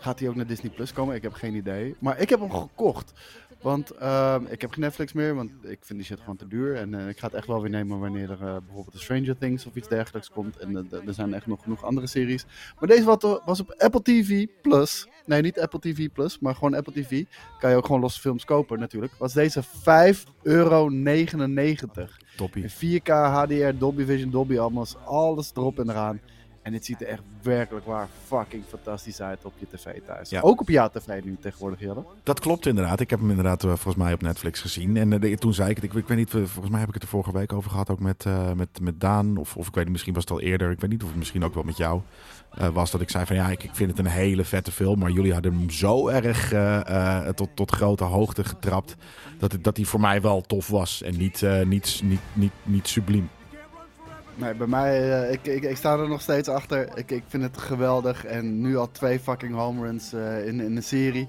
Gaat 0.00 0.18
hij 0.18 0.28
ook 0.28 0.34
naar 0.34 0.46
Disney 0.46 0.72
Plus 0.72 0.92
komen? 0.92 1.14
Ik 1.14 1.22
heb 1.22 1.32
geen 1.32 1.54
idee. 1.54 1.94
Maar 1.98 2.18
ik 2.18 2.28
heb 2.30 2.40
hem 2.40 2.50
gekocht. 2.50 3.12
Want 3.62 3.90
ehm, 3.90 4.44
ik 4.48 4.60
heb 4.60 4.70
geen 4.70 4.82
Netflix 4.82 5.12
meer, 5.12 5.34
want 5.34 5.50
ik 5.62 5.78
vind 5.80 5.98
die 5.98 6.08
shit 6.08 6.20
gewoon 6.20 6.36
te 6.36 6.48
duur. 6.48 6.76
En 6.76 6.94
eh, 6.94 7.08
ik 7.08 7.18
ga 7.18 7.26
het 7.26 7.34
echt 7.34 7.46
wel 7.46 7.60
weer 7.60 7.70
nemen 7.70 7.98
wanneer 7.98 8.30
er 8.30 8.46
eh, 8.46 8.56
bijvoorbeeld 8.66 8.94
een 8.94 9.00
Stranger 9.00 9.38
Things 9.38 9.66
of 9.66 9.74
iets 9.74 9.88
dergelijks 9.88 10.30
komt. 10.30 10.56
En 10.56 10.76
eh, 10.76 11.06
er 11.06 11.14
zijn 11.14 11.34
echt 11.34 11.46
nog 11.46 11.62
genoeg 11.62 11.84
andere 11.84 12.06
series. 12.06 12.44
Maar 12.78 12.88
deze 12.88 13.04
was, 13.44 13.60
op 13.60 13.74
Apple 13.78 14.02
TV 14.02 14.46
Plus. 14.62 15.08
Nee, 15.26 15.42
niet 15.42 15.60
Apple 15.60 15.80
TV 15.80 16.08
Plus, 16.12 16.38
maar 16.38 16.54
gewoon 16.54 16.74
Apple 16.74 16.92
TV. 16.92 17.24
Kan 17.58 17.70
je 17.70 17.76
ook 17.76 17.86
gewoon 17.86 18.00
losse 18.00 18.20
films 18.20 18.44
kopen 18.44 18.78
natuurlijk. 18.78 19.12
Was 19.18 19.32
deze 19.32 19.62
5,99 19.64 19.70
euro. 20.42 20.88
Toppie. 22.36 22.62
In 22.62 23.00
4K, 23.00 23.08
HDR, 23.08 23.78
Dolby 23.78 24.04
Vision, 24.04 24.30
Dolby 24.30 24.58
Atmos. 24.58 24.96
Alles 25.04 25.50
erop 25.54 25.78
en 25.78 25.90
eraan. 25.90 26.20
En 26.62 26.72
het 26.72 26.84
ziet 26.84 27.00
er 27.00 27.06
echt 27.06 27.22
werkelijk 27.42 27.86
waar 27.86 28.08
fucking 28.26 28.64
fantastisch 28.68 29.20
uit 29.20 29.44
op 29.44 29.52
je 29.58 29.66
tv 29.76 30.00
thuis. 30.06 30.30
Ja. 30.30 30.40
Ook 30.40 30.60
op 30.60 30.68
jouw 30.68 30.88
tv 30.88 31.24
nu 31.24 31.36
tegenwoordig, 31.40 31.80
Jelle. 31.80 32.04
Dat 32.22 32.40
klopt 32.40 32.66
inderdaad. 32.66 33.00
Ik 33.00 33.10
heb 33.10 33.18
hem 33.18 33.28
inderdaad 33.28 33.64
eh, 33.64 33.68
volgens 33.68 33.94
mij 33.94 34.12
op 34.12 34.22
Netflix 34.22 34.60
gezien. 34.60 34.96
En 34.96 35.22
eh, 35.22 35.36
toen 35.36 35.54
zei 35.54 35.70
ik 35.70 35.76
het, 35.76 35.84
ik, 35.84 35.92
ik 35.92 36.08
weet 36.08 36.18
niet, 36.18 36.34
eh, 36.34 36.42
volgens 36.44 36.70
mij 36.70 36.78
heb 36.80 36.88
ik 36.88 36.94
het 36.94 37.02
er 37.02 37.08
vorige 37.08 37.32
week 37.32 37.52
over 37.52 37.70
gehad, 37.70 37.90
ook 37.90 38.00
met, 38.00 38.24
met, 38.56 38.80
met 38.80 39.00
Daan. 39.00 39.36
Of, 39.36 39.56
of 39.56 39.68
ik 39.68 39.74
weet 39.74 39.84
niet, 39.84 39.92
misschien 39.92 40.14
was 40.14 40.22
het 40.22 40.32
al 40.32 40.40
eerder. 40.40 40.70
Ik 40.70 40.80
weet 40.80 40.90
niet 40.90 41.02
of 41.02 41.08
het 41.08 41.18
misschien 41.18 41.44
ook 41.44 41.54
wel 41.54 41.62
met 41.62 41.76
jou 41.76 42.00
was. 42.72 42.90
Dat 42.90 43.00
ik 43.00 43.10
zei 43.10 43.26
van 43.26 43.36
ja, 43.36 43.48
ik, 43.48 43.62
ik 43.62 43.74
vind 43.74 43.90
het 43.90 43.98
een 43.98 44.12
hele 44.12 44.44
vette 44.44 44.72
film. 44.72 44.98
Maar 44.98 45.10
jullie 45.10 45.32
hadden 45.32 45.54
hem 45.54 45.70
zo 45.70 46.08
erg 46.08 46.54
tot, 47.34 47.48
tot 47.54 47.70
grote 47.70 48.04
hoogte 48.04 48.44
getrapt. 48.44 48.96
Dat, 49.38 49.52
het, 49.52 49.64
dat 49.64 49.76
hij 49.76 49.86
voor 49.86 50.00
mij 50.00 50.20
wel 50.20 50.40
tof 50.40 50.68
was. 50.68 51.02
En 51.02 51.16
niet, 51.16 51.42
niet, 51.64 52.00
niet, 52.04 52.20
niet, 52.32 52.52
niet 52.62 52.88
subliem. 52.88 53.28
Nee, 54.40 54.54
bij 54.54 54.66
mij, 54.66 55.22
eh, 55.22 55.32
ik, 55.32 55.46
ik, 55.46 55.62
ik 55.62 55.76
sta 55.76 55.98
er 55.98 56.08
nog 56.08 56.20
steeds 56.20 56.48
achter. 56.48 56.88
Ik, 56.94 57.10
ik 57.10 57.22
vind 57.26 57.42
het 57.42 57.58
geweldig. 57.58 58.24
En 58.24 58.60
nu 58.60 58.76
al 58.76 58.90
twee 58.90 59.20
fucking 59.20 59.54
home 59.54 59.86
runs 59.86 60.12
eh, 60.12 60.46
in, 60.46 60.60
in 60.60 60.74
de 60.74 60.80
serie. 60.80 61.28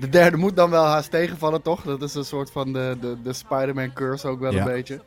De 0.00 0.08
derde 0.08 0.36
moet 0.36 0.56
dan 0.56 0.70
wel 0.70 0.84
haast 0.84 1.10
tegenvallen, 1.10 1.62
toch? 1.62 1.82
Dat 1.82 2.02
is 2.02 2.14
een 2.14 2.24
soort 2.24 2.50
van 2.50 2.72
de, 2.72 2.96
de, 3.00 3.16
de 3.22 3.32
Spider-Man 3.32 3.92
curse 3.92 4.28
ook 4.28 4.40
wel 4.40 4.52
Ja. 4.52 4.58
een 4.58 4.72
beetje. 4.72 5.00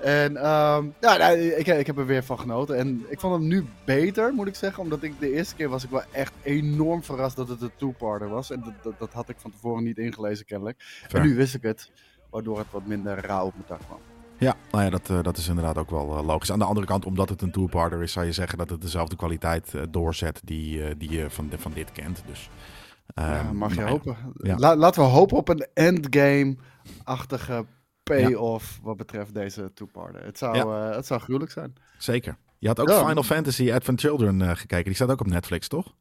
En 0.00 0.36
ehm, 0.36 0.84
ja, 1.00 1.16
nou, 1.16 1.38
ik, 1.38 1.66
ik 1.66 1.86
heb 1.86 1.98
er 1.98 2.06
weer 2.06 2.24
van 2.24 2.38
genoten. 2.38 2.76
En 2.76 3.04
ik 3.08 3.20
vond 3.20 3.34
hem 3.34 3.46
nu 3.46 3.66
beter, 3.84 4.32
moet 4.34 4.46
ik 4.46 4.54
zeggen. 4.54 4.82
Omdat 4.82 5.02
ik 5.02 5.12
de 5.18 5.32
eerste 5.32 5.54
keer 5.54 5.68
was 5.68 5.84
ik 5.84 5.90
wel 5.90 6.02
echt 6.12 6.32
enorm 6.42 7.02
verrast 7.02 7.36
dat 7.36 7.48
het 7.48 7.60
een 7.62 7.70
two-parter 7.76 8.28
was. 8.28 8.50
En 8.50 8.60
dat, 8.64 8.72
dat, 8.82 8.98
dat 8.98 9.12
had 9.12 9.28
ik 9.28 9.36
van 9.38 9.50
tevoren 9.50 9.84
niet 9.84 9.98
ingelezen 9.98 10.46
kennelijk. 10.46 10.76
Fair. 11.08 11.22
En 11.22 11.28
nu 11.28 11.34
wist 11.36 11.54
ik 11.54 11.62
het. 11.62 11.90
Waardoor 12.30 12.58
het 12.58 12.66
wat 12.70 12.86
minder 12.86 13.26
rauw 13.26 13.46
op 13.46 13.52
mijn 13.54 13.64
dak 13.68 13.80
kwam. 13.86 13.98
Ja, 14.40 14.56
nou 14.70 14.84
ja, 14.84 14.90
dat, 14.90 15.10
eh, 15.10 15.22
dat 15.22 15.36
is 15.36 15.48
inderdaad 15.48 15.78
ook 15.78 15.90
wel 15.90 16.16
eh, 16.18 16.24
logisch. 16.24 16.52
Aan 16.52 16.58
de 16.58 16.64
andere 16.64 16.86
kant, 16.86 17.04
omdat 17.06 17.28
het 17.28 17.42
een 17.42 17.50
two-parter 17.50 18.02
is, 18.02 18.12
zou 18.12 18.26
je 18.26 18.32
zeggen 18.32 18.58
dat 18.58 18.70
het 18.70 18.80
dezelfde 18.80 19.16
kwaliteit 19.16 19.74
eh, 19.74 19.82
doorzet 19.90 20.40
die, 20.44 20.96
die 20.96 21.10
je 21.10 21.30
van, 21.30 21.48
de- 21.48 21.58
van 21.58 21.72
dit 21.72 21.92
kent. 21.92 22.22
Dus, 22.26 22.50
Ja, 23.14 23.38
ehm, 23.44 23.56
mag 23.56 23.70
je 23.74 23.80
nou 23.80 23.86
ja, 23.88 23.92
hopen. 23.94 24.16
ja. 24.34 24.56
La- 24.58 24.76
laten 24.76 25.02
we 25.02 25.08
hopen 25.08 25.36
op 25.36 25.48
een 25.48 25.66
endgame-achtige 25.74 27.64
payoff 28.02 28.78
wat 28.82 28.96
betreft 28.96 29.34
deze 29.34 29.70
two-parter. 29.74 30.24
Het, 30.24 30.38
zou, 30.38 30.56
eh, 30.56 30.94
het 30.96 31.06
zou 31.06 31.20
gruwelijk 31.20 31.52
zijn. 31.52 31.74
Zeker. 31.98 32.36
Je 32.58 32.68
had 32.68 32.80
ook 32.80 32.88
Ja. 32.88 33.06
Final 33.06 33.22
Fantasy 33.22 33.72
Advent 33.72 34.00
Children 34.00 34.56
gekeken. 34.56 34.84
Die 34.84 34.94
staat 34.94 35.10
ook 35.10 35.20
op 35.20 35.26
Netflix, 35.26 35.68
toch? 35.68 35.94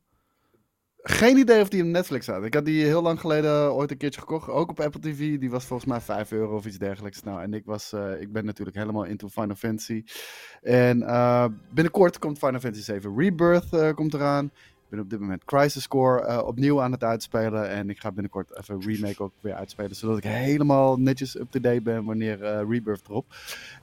Geen 1.03 1.37
idee 1.37 1.61
of 1.61 1.69
die 1.69 1.83
op 1.83 1.87
Netflix 1.87 2.23
staat. 2.23 2.43
Ik 2.43 2.53
had 2.53 2.65
die 2.65 2.85
heel 2.85 3.01
lang 3.01 3.19
geleden 3.19 3.73
ooit 3.73 3.91
een 3.91 3.97
keertje 3.97 4.19
gekocht. 4.19 4.49
Ook 4.49 4.69
op 4.69 4.79
Apple 4.79 5.01
TV. 5.01 5.39
Die 5.39 5.49
was 5.49 5.65
volgens 5.65 5.89
mij 5.89 6.01
5 6.01 6.31
euro 6.31 6.55
of 6.55 6.65
iets 6.65 6.77
dergelijks. 6.77 7.23
Nou, 7.23 7.41
en 7.41 7.53
ik, 7.53 7.65
was, 7.65 7.93
eh, 7.93 8.21
ik 8.21 8.31
ben 8.31 8.45
natuurlijk 8.45 8.77
helemaal 8.77 9.03
into 9.03 9.27
Final 9.27 9.55
Fantasy. 9.55 10.03
En 10.61 11.01
eh, 11.01 11.45
binnenkort 11.69 12.19
komt 12.19 12.37
Final 12.37 12.59
Fantasy 12.59 12.83
7 12.83 13.17
Rebirth 13.17 13.73
eh, 13.73 13.93
komt 13.93 14.13
eraan. 14.13 14.45
Ik 14.45 14.89
ben 14.89 14.99
op 14.99 15.09
dit 15.09 15.19
moment 15.19 15.45
Crisis 15.45 15.87
Core 15.87 16.45
opnieuw 16.45 16.81
aan 16.81 16.91
het 16.91 17.03
uitspelen. 17.03 17.69
En 17.69 17.89
ik 17.89 17.99
ga 17.99 18.11
binnenkort 18.11 18.57
even 18.57 18.81
remake 18.81 19.23
ook 19.23 19.33
weer 19.39 19.53
uitspelen. 19.53 19.95
Zodat 19.95 20.17
ik 20.17 20.23
helemaal 20.23 20.97
netjes 20.97 21.39
up-to-date 21.39 21.81
ben 21.81 22.05
wanneer 22.05 22.65
Rebirth 22.69 23.07
erop. 23.07 23.25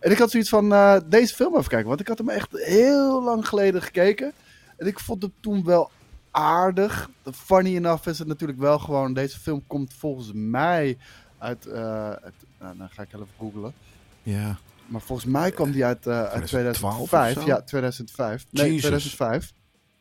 En 0.00 0.10
ik 0.10 0.18
had 0.18 0.30
zoiets 0.30 0.48
van 0.48 0.68
deze 1.08 1.34
film 1.34 1.56
even 1.56 1.68
kijken. 1.68 1.88
Want 1.88 2.00
ik 2.00 2.08
had 2.08 2.18
hem 2.18 2.28
echt 2.28 2.48
heel 2.52 3.22
lang 3.22 3.48
geleden 3.48 3.82
gekeken. 3.82 4.32
En 4.76 4.86
ik 4.86 5.00
vond 5.00 5.22
hem 5.22 5.32
toen 5.40 5.64
wel 5.64 5.90
aardig. 6.36 7.10
Funny 7.32 7.76
enough 7.76 8.08
is 8.08 8.18
het 8.18 8.28
natuurlijk 8.28 8.58
wel 8.58 8.78
gewoon. 8.78 9.14
Deze 9.14 9.38
film 9.38 9.66
komt 9.66 9.94
volgens 9.94 10.30
mij 10.34 10.98
uit. 11.38 11.68
uit 11.68 12.34
nou, 12.58 12.76
dan 12.76 12.88
ga 12.88 13.02
ik 13.02 13.12
even 13.12 13.28
googlen. 13.38 13.72
Ja. 14.22 14.58
Maar 14.86 15.00
volgens 15.00 15.28
mij 15.28 15.50
kwam 15.50 15.70
die 15.70 15.84
uit, 15.84 16.06
eh, 16.06 16.22
uit 16.22 16.46
2012 16.46 17.00
of 17.00 17.08
2005. 17.08 17.42
zo? 17.42 17.48
Ja, 17.48 17.62
2005. 17.62 18.46
Nee, 18.50 18.64
Jesus. 18.64 18.80
2005. 18.80 19.52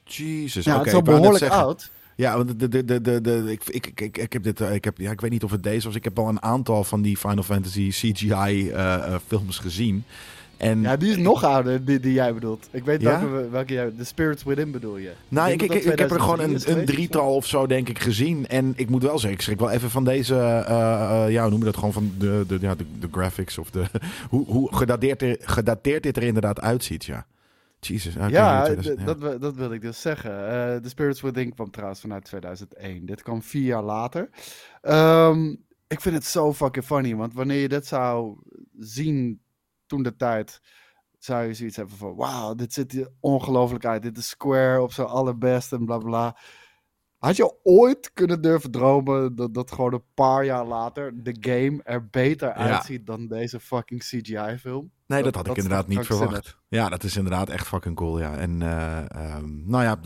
Jesus. 0.03 0.65
Ja, 0.65 0.77
het 0.77 0.87
is 0.87 0.93
al 0.93 1.01
behoorlijk 1.01 1.51
oud. 1.51 1.91
Ja, 2.15 2.37
want 2.37 2.59
de, 2.59 2.67
de, 2.67 2.85
de, 2.85 3.01
de, 3.01 3.21
de, 3.21 3.51
ik, 3.51 3.63
ik, 3.63 4.01
ik, 4.01 4.17
ik, 4.17 4.33
heb 4.33 4.43
dit, 4.43 4.61
eh, 4.61 4.73
ik, 4.73 4.83
heb, 4.83 4.97
ja, 4.97 5.11
ik 5.11 5.21
weet 5.21 5.31
niet 5.31 5.43
of 5.43 5.51
het 5.51 5.63
deze 5.63 5.87
was. 5.87 5.95
Ik 5.95 6.03
heb 6.03 6.19
al 6.19 6.27
een 6.27 6.41
aantal 6.41 6.83
van 6.83 7.01
die 7.01 7.17
Final 7.17 7.43
Fantasy 7.43 7.89
CGI 7.89 8.29
eh, 8.29 8.93
eh, 8.93 9.15
films 9.27 9.57
gezien. 9.57 10.03
En 10.57 10.81
Ja, 10.81 10.95
die 10.97 11.09
is 11.09 11.17
nog 11.17 11.43
ouder, 11.43 11.85
die, 11.85 11.99
die 11.99 12.13
jij 12.13 12.33
bedoelt. 12.33 12.67
Ik 12.71 12.83
weet 12.83 13.01
Ja? 13.01 13.19
welke, 13.29 13.49
welke 13.49 13.73
jij... 13.73 13.91
The 13.97 14.03
Spirits 14.03 14.43
Within 14.43 14.71
bedoel 14.71 14.97
je. 14.97 15.11
Nou, 15.27 15.51
ik, 15.51 15.59
dat 15.59 15.69
ik, 15.77 15.83
dat 15.83 15.93
ik 15.93 15.99
heb 15.99 16.11
er 16.11 16.19
gewoon 16.19 16.35
2003 16.37 16.55
is 16.55 16.73
een, 16.75 16.79
een 16.79 16.85
drietal 16.95 17.35
of 17.35 17.45
zo, 17.45 17.67
denk 17.67 17.89
ik, 17.89 17.99
gezien. 17.99 18.47
En 18.47 18.73
ik 18.75 18.89
moet 18.89 19.03
wel 19.03 19.19
zeggen, 19.19 19.31
ik 19.39 19.41
schrik 19.41 19.59
wel 19.59 19.69
even 19.69 19.89
van 19.89 20.03
deze, 20.03 20.35
eh, 20.35 21.23
eh, 21.25 21.31
ja, 21.31 21.41
hoe 21.41 21.49
noem 21.49 21.59
je 21.59 21.65
dat, 21.65 21.75
gewoon 21.77 21.93
van 21.93 22.11
de, 22.17 22.43
de, 22.47 22.57
ja, 22.61 22.75
de, 22.75 22.85
de 22.99 23.07
graphics 23.11 23.57
of 23.57 23.69
de, 23.71 23.85
hoe, 24.29 24.45
hoe 24.45 24.75
gedateerd, 24.75 25.21
er, 25.21 25.37
gedateerd 25.41 26.03
dit 26.03 26.17
er 26.17 26.23
inderdaad 26.23 26.61
uitziet, 26.61 27.05
ja. 27.05 27.25
Jesus. 27.79 28.13
Ja, 28.29 28.63
2000, 28.63 28.95
d- 28.95 28.99
ja. 28.99 29.05
Dat, 29.05 29.17
wil- 29.19 29.39
dat 29.39 29.55
wilde 29.55 29.75
ik 29.75 29.81
dus 29.81 30.01
zeggen. 30.01 30.31
Eh 30.31 30.75
The 30.75 30.89
Spirits 30.89 31.21
Within 31.21 31.53
kwam 31.53 31.71
trouwens 31.71 31.99
vanuit 32.01 32.23
2001. 32.23 33.05
Dit 33.05 33.21
kwam 33.23 33.41
vier 33.41 33.63
jaar 33.65 33.83
later. 33.83 34.29
Ehm, 34.81 35.49
ik 35.87 36.01
vind 36.01 36.15
het 36.15 36.25
zo 36.25 36.53
fucking 36.53 36.85
funny, 36.85 37.15
want 37.15 37.33
wanneer 37.33 37.61
je 37.61 37.69
dit 37.69 37.87
zou 37.87 38.35
zien 38.79 39.39
toen 39.95 40.03
de 40.03 40.15
tijd, 40.15 40.61
zou 41.19 41.45
je 41.45 41.53
zoiets 41.53 41.75
hebben 41.75 41.95
van, 41.95 42.15
wauw, 42.15 42.55
dit 42.55 42.73
ziet 42.73 42.93
er 42.93 43.11
ongelooflijk 43.19 43.85
uit. 43.85 44.01
Dit 44.01 44.17
is 44.17 44.27
Square 44.27 44.81
op 44.81 44.91
zijn 44.91 45.07
allerbest 45.07 45.73
en 45.73 45.85
bla 45.85 45.97
bla. 45.97 46.37
Had 47.25 47.35
je 47.35 47.55
ooit 47.63 48.11
kunnen 48.13 48.41
durven 48.41 48.71
dromen 48.71 49.35
dat, 49.35 49.53
dat 49.53 49.71
gewoon 49.71 49.93
een 49.93 50.03
paar 50.13 50.45
jaar 50.45 50.65
later 50.65 51.13
de 51.23 51.35
game 51.39 51.81
er 51.83 52.07
beter 52.09 52.53
uitziet 52.53 53.05
dan 53.05 53.27
deze 53.27 53.59
fucking 53.59 54.01
CGI-film? 54.03 54.91
Nee, 55.07 55.23
dat, 55.23 55.33
dat- 55.33 55.35
had 55.35 55.47
ik 55.47 55.55
dat 55.55 55.57
inderdaad 55.57 55.87
niet 55.87 56.05
verwacht. 56.05 56.57
Ja, 56.67 56.89
dat 56.89 57.03
is 57.03 57.15
inderdaad 57.17 57.49
echt 57.49 57.67
fucking 57.67 57.95
cool, 57.95 58.19
ja. 58.19 58.35
En 58.37 58.61
eh, 58.61 58.97
ehm, 59.09 59.69
nou 59.69 59.83
ja, 59.83 59.99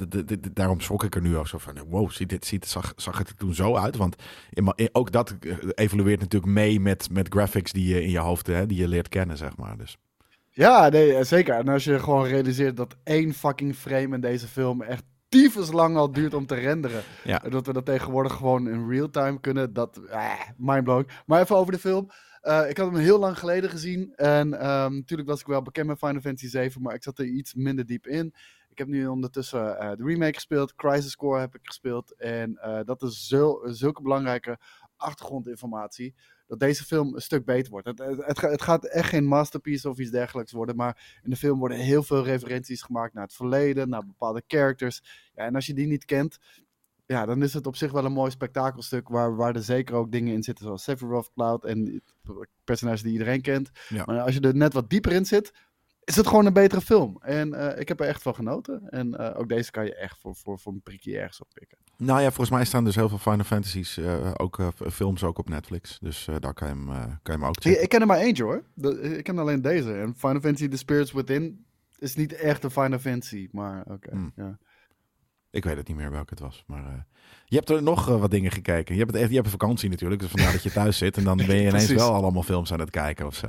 daarom 0.54 0.80
schrok 0.80 1.04
ik 1.04 1.16
er 1.16 1.22
nu 1.22 1.38
ook 1.38 1.48
zo 1.48 1.58
van. 1.58 1.78
Wow, 1.88 2.10
ziet 2.10 2.30
dit, 2.30 2.46
ziet, 2.46 2.66
zag, 2.68 2.94
zag 2.96 3.18
het 3.18 3.30
er 3.30 3.36
toen 3.36 3.54
zo 3.54 3.76
uit? 3.76 3.96
Want 3.98 4.16
in 4.50 4.64
ma- 4.64 4.74
in- 4.76 4.90
ook 4.92 5.12
dat 5.12 5.36
eh, 5.40 5.56
evolueert 5.76 6.20
natuurlijk 6.20 6.52
mee 6.52 6.80
met, 6.80 7.10
met 7.12 7.28
graphics 7.30 7.72
die 7.72 7.88
je 7.94 8.04
in 8.04 8.10
je 8.10 8.20
hoofd, 8.20 8.48
hè, 8.48 8.66
die 8.66 8.78
je 8.78 8.88
leert 8.88 9.10
kennen, 9.10 9.38
zeg 9.38 9.58
maar. 9.58 9.78
Dus 9.78 9.98
Ja, 10.52 10.90
nee, 10.90 11.14
eh, 11.16 11.24
zeker. 11.26 11.56
En 11.56 11.68
als 11.68 11.84
je 11.84 12.00
gewoon 12.00 12.26
realiseert 12.26 12.78
dat 12.78 12.96
één 13.04 13.34
fucking 13.34 13.76
frame 13.76 14.16
in 14.16 14.22
deze 14.22 14.48
film 14.48 14.82
echt 14.82 15.04
tyfus 15.30 15.72
lang 15.72 15.96
al 15.98 16.12
duurt 16.12 16.34
om 16.34 16.46
te 16.46 16.56
renderen. 16.56 17.02
Ja. 17.24 17.40
Dat 17.40 17.66
we 17.66 17.74
dat 17.74 17.86
tegenwoordig 17.86 18.34
gewoon 18.34 18.68
in 18.70 18.90
real 18.90 19.10
time 19.10 19.40
kunnen, 19.40 19.74
dat, 19.74 19.98
eh, 19.98 20.40
mindblowing. 20.58 21.10
Maar 21.26 21.42
even 21.42 21.56
over 21.56 21.72
de 21.72 21.80
film. 21.80 22.10
Eh, 22.42 22.70
ik 22.70 22.78
had 22.78 22.92
hem 22.92 22.96
heel 23.00 23.20
lang 23.20 23.40
geleden 23.40 23.70
gezien. 23.70 24.14
En 24.16 24.60
ehm, 24.60 24.94
natuurlijk 24.96 25.30
was 25.30 25.40
ik 25.40 25.46
wel 25.48 25.62
bekend 25.62 25.88
met 25.88 25.98
Final 25.98 26.22
Fantasy 26.22 26.48
7, 26.48 26.82
maar 26.82 26.94
ik 26.94 27.04
zat 27.04 27.20
er 27.20 27.26
iets 27.26 27.54
minder 27.54 27.86
diep 27.86 28.08
in. 28.08 28.34
Ik 28.70 28.78
heb 28.78 28.88
nu 28.88 29.08
ondertussen 29.08 29.80
eh, 29.80 29.90
de 29.98 30.04
remake 30.04 30.34
gespeeld, 30.34 30.76
Crisis 30.76 31.16
Core 31.16 31.40
heb 31.40 31.56
ik 31.56 31.62
gespeeld. 31.64 32.16
En 32.16 32.58
eh, 32.58 32.80
dat 32.86 33.02
is 33.02 33.28
zul- 33.28 33.62
zulke 33.66 34.02
belangrijke 34.02 34.58
achtergrondinformatie 34.98 36.16
dat 36.50 36.60
deze 36.60 36.84
film 36.84 37.16
een 37.16 37.22
stuk 37.22 37.46
beter 37.46 37.72
wordt. 37.72 37.88
Het, 37.88 37.98
het, 38.00 38.26
het, 38.26 38.40
ga- 38.40 38.50
het 38.50 38.62
gaat 38.62 38.86
echt 38.86 39.10
geen 39.10 39.26
masterpiece 39.26 39.90
of 39.90 40.00
iets 40.00 40.12
dergelijks 40.12 40.52
worden, 40.52 40.76
maar 40.76 41.20
in 41.24 41.30
de 41.30 41.36
film 41.36 41.60
worden 41.60 41.78
heel 41.78 42.04
veel 42.04 42.24
referenties 42.24 42.82
gemaakt 42.82 43.14
naar 43.14 43.24
het 43.24 43.34
verleden, 43.34 43.90
naar 43.90 44.06
bepaalde 44.06 44.44
characters. 44.48 45.02
Ja, 45.36 45.46
en 45.46 45.56
als 45.56 45.66
je 45.66 45.74
die 45.74 45.88
niet 45.88 46.06
kent, 46.06 46.38
ja, 47.06 47.26
dan 47.26 47.44
is 47.44 47.54
het 47.54 47.68
op 47.68 47.76
zich 47.76 47.92
wel 47.92 48.06
een 48.06 48.12
mooi 48.12 48.32
spektakelstuk 48.32 49.08
waar, 49.08 49.36
waar 49.36 49.56
er 49.56 49.64
zeker 49.64 49.96
ook 49.96 50.12
dingen 50.12 50.34
in 50.34 50.44
zitten 50.44 50.66
zoals 50.66 50.84
Sephiroth, 50.84 51.32
Cloud 51.34 51.66
en 51.66 52.04
personages 52.64 53.02
die 53.02 53.12
iedereen 53.12 53.42
kent. 53.42 53.70
Ja. 53.88 54.04
Maar 54.06 54.20
als 54.20 54.34
je 54.34 54.40
er 54.40 54.56
net 54.56 54.74
wat 54.74 54.90
dieper 54.90 55.12
in 55.12 55.26
zit, 55.26 55.54
is 56.10 56.16
het 56.16 56.28
gewoon 56.28 56.46
een 56.46 56.54
betere 56.54 56.82
film. 56.82 57.18
En 57.22 57.54
eh, 57.54 57.80
ik 57.80 57.88
heb 57.88 58.00
er 58.00 58.08
echt 58.08 58.22
van 58.22 58.36
genoten. 58.36 58.90
En 58.90 59.16
eh, 59.18 59.40
ook 59.40 59.50
deze 59.50 59.72
kan 59.72 59.86
je 59.86 59.96
echt 59.96 60.18
voor, 60.20 60.36
voor, 60.36 60.60
voor 60.60 60.74
een 60.74 60.82
prikje 60.82 61.18
ergens 61.20 61.42
op 61.42 61.48
pikken. 61.54 61.78
Nou 61.98 62.20
ja, 62.20 62.26
volgens 62.28 62.50
mij 62.50 62.66
staan 62.66 62.84
dus 62.84 62.96
heel 62.96 63.10
veel 63.10 63.18
Final 63.18 63.44
Fantasies, 63.44 63.98
eh, 63.98 64.32
ook 64.38 64.60
films 64.92 65.24
ook 65.24 65.38
op 65.38 65.50
Netflix. 65.50 65.98
Dus 66.02 66.28
daar 66.40 66.54
kan 66.54 66.68
je 66.68 66.74
hem, 66.74 66.86
kan 66.86 67.20
je 67.24 67.32
hem 67.32 67.46
ook 67.46 67.56
Ik, 67.56 67.62
checken. 67.64 67.84
ik 67.84 67.90
ken 67.90 68.02
er 68.02 68.08
maar 68.08 68.18
eentje 68.18 68.44
hoor. 68.44 68.64
De- 68.74 69.18
ik 69.18 69.24
ken 69.24 69.40
alleen 69.40 69.62
deze. 69.62 69.94
En 69.94 70.14
Final 70.18 70.40
Fantasy 70.40 70.68
The 70.68 70.78
Spirits 70.78 71.12
Within 71.12 71.66
is 71.98 72.16
niet 72.16 72.34
echt 72.34 72.64
een 72.64 72.72
Final 72.72 73.00
Fantasy. 73.00 73.48
Maar 73.52 73.84
oké. 73.88 74.10
Hmm. 74.12 74.32
ja. 74.36 74.58
Ik 75.52 75.64
weet 75.64 75.78
het 75.78 75.88
niet 75.88 75.98
meer 75.98 76.12
welke 76.12 76.30
het 76.30 76.40
was. 76.40 76.64
Maar 76.68 77.08
je 77.46 77.56
hebt 77.56 77.70
er 77.70 77.84
nog 77.84 78.06
wat 78.06 78.32
dingen 78.32 78.52
gekeken. 78.52 78.94
Je 78.96 79.00
hebt, 79.02 79.12
het 79.12 79.20
echt, 79.22 79.30
je 79.30 79.36
hebt 79.36 79.46
een 79.46 79.60
vakantie 79.60 79.90
natuurlijk. 79.90 80.22
Dus 80.22 80.30
vandaar 80.30 80.52
dat 80.52 80.64
je 80.64 80.72
thuis 80.72 80.98
zit. 80.98 81.18
En 81.18 81.24
dan 81.24 81.38
ben 81.38 81.56
je 81.56 81.68
ineens 81.70 81.88
wel 81.92 82.14
allemaal 82.14 82.44
films 82.44 82.74
aan 82.74 82.80
het 82.80 82.90
kijken 82.90 83.26
of 83.26 83.36
zo. 83.36 83.48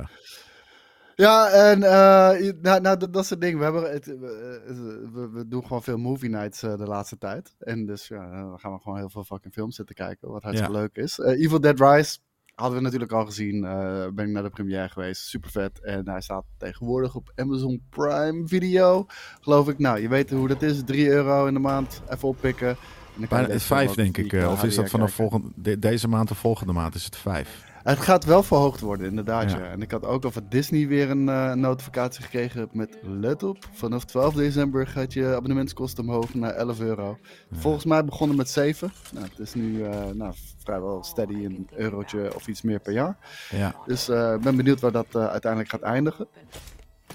Ja, 1.21 1.49
en 1.49 1.83
eh, 1.83 2.53
nou, 2.61 2.81
nou, 2.81 2.97
dat, 2.97 3.13
dat 3.13 3.23
is 3.23 3.29
het 3.29 3.41
ding. 3.41 3.57
We, 3.57 3.63
hebben 3.63 3.91
het, 3.91 4.05
we, 4.05 5.29
we, 5.33 5.47
doen 5.47 5.61
gewoon 5.63 5.83
veel 5.83 5.97
movie 5.97 6.29
nights 6.29 6.63
eh, 6.63 6.77
de 6.77 6.85
laatste 6.85 7.17
tijd. 7.17 7.55
En 7.59 7.85
dus 7.85 8.07
ja, 8.07 8.29
dan 8.31 8.59
gaan 8.59 8.73
we 8.73 8.79
gewoon 8.79 8.97
heel 8.97 9.09
veel 9.09 9.23
fucking 9.23 9.53
films 9.53 9.75
zitten 9.75 9.95
kijken. 9.95 10.29
Wat 10.31 10.43
hartstikke 10.43 10.73
leuk 10.73 10.95
is. 10.95 11.19
Eh, 11.19 11.43
Evil 11.43 11.59
Dead 11.61 11.79
Rise 11.79 12.17
hadden 12.55 12.77
we 12.77 12.83
natuurlijk 12.83 13.11
al 13.11 13.25
gezien. 13.25 13.63
Eh, 13.65 14.07
ben 14.13 14.25
ik 14.25 14.31
naar 14.31 14.43
de 14.43 14.49
première 14.49 14.89
geweest. 14.89 15.21
Super 15.27 15.49
vet. 15.49 15.79
En 15.81 16.09
hij 16.09 16.21
staat 16.21 16.45
tegenwoordig 16.57 17.15
op 17.15 17.31
Amazon 17.35 17.81
Prime 17.89 18.47
Video. 18.47 19.05
Geloof 19.41 19.69
ik. 19.69 19.79
Nou, 19.79 19.99
je 20.01 20.07
weet 20.07 20.29
hoe 20.29 20.47
dat 20.47 20.61
is. 20.61 20.83
3 20.85 21.09
euro 21.09 21.45
in 21.45 21.53
de 21.53 21.59
maand. 21.59 22.01
Even 22.09 22.27
oppikken. 22.27 22.75
Bijna, 23.29 23.59
vijf 23.59 23.91
denk 23.93 24.17
ik. 24.17 24.33
eh, 24.33 24.51
of 24.51 24.63
is 24.63 24.75
dat 24.75 24.89
vanaf 24.89 25.13
volgende, 25.13 25.47
de- 25.55 25.79
deze 25.79 26.07
maand 26.07 26.31
of 26.31 26.37
volgende 26.37 26.73
maand 26.73 26.95
is 26.95 27.05
het 27.05 27.15
vijf? 27.15 27.69
Het 27.83 27.99
gaat 27.99 28.25
wel 28.25 28.43
verhoogd 28.43 28.79
worden, 28.79 29.07
inderdaad. 29.07 29.51
Ja. 29.51 29.57
Ja. 29.57 29.63
En 29.63 29.81
ik 29.81 29.91
had 29.91 30.05
ook 30.05 30.23
al 30.23 30.31
van 30.31 30.45
Disney 30.49 30.87
weer 30.87 31.09
een 31.09 31.29
eh, 31.29 31.53
notificatie 31.53 32.23
gekregen 32.23 32.69
met 32.71 32.97
let 33.01 33.43
op. 33.43 33.57
Vanaf 33.71 34.05
12 34.05 34.33
december 34.33 34.87
gaat 34.87 35.13
je 35.13 35.35
abonnementskosten 35.35 36.03
omhoog 36.03 36.33
naar 36.33 36.53
11 36.53 36.79
euro. 36.79 37.17
Volgens 37.51 37.85
mij 37.85 38.05
begonnen 38.05 38.37
met 38.37 38.49
7. 38.49 38.91
Nou, 39.13 39.25
het 39.25 39.39
is 39.39 39.53
nu 39.53 39.83
eh, 39.83 40.05
nou, 40.13 40.33
vrijwel 40.63 41.03
steady 41.03 41.45
een 41.45 41.67
eurotje 41.75 42.35
of 42.35 42.47
iets 42.47 42.61
meer 42.61 42.79
per 42.79 42.93
jaar. 42.93 43.17
Ja. 43.49 43.75
Dus 43.85 44.09
eh, 44.09 44.33
ik 44.33 44.41
ben 44.41 44.55
benieuwd 44.55 44.79
waar 44.79 44.91
dat 44.91 45.15
uiteindelijk 45.15 45.71
gaat 45.71 45.81
eindigen. 45.81 46.27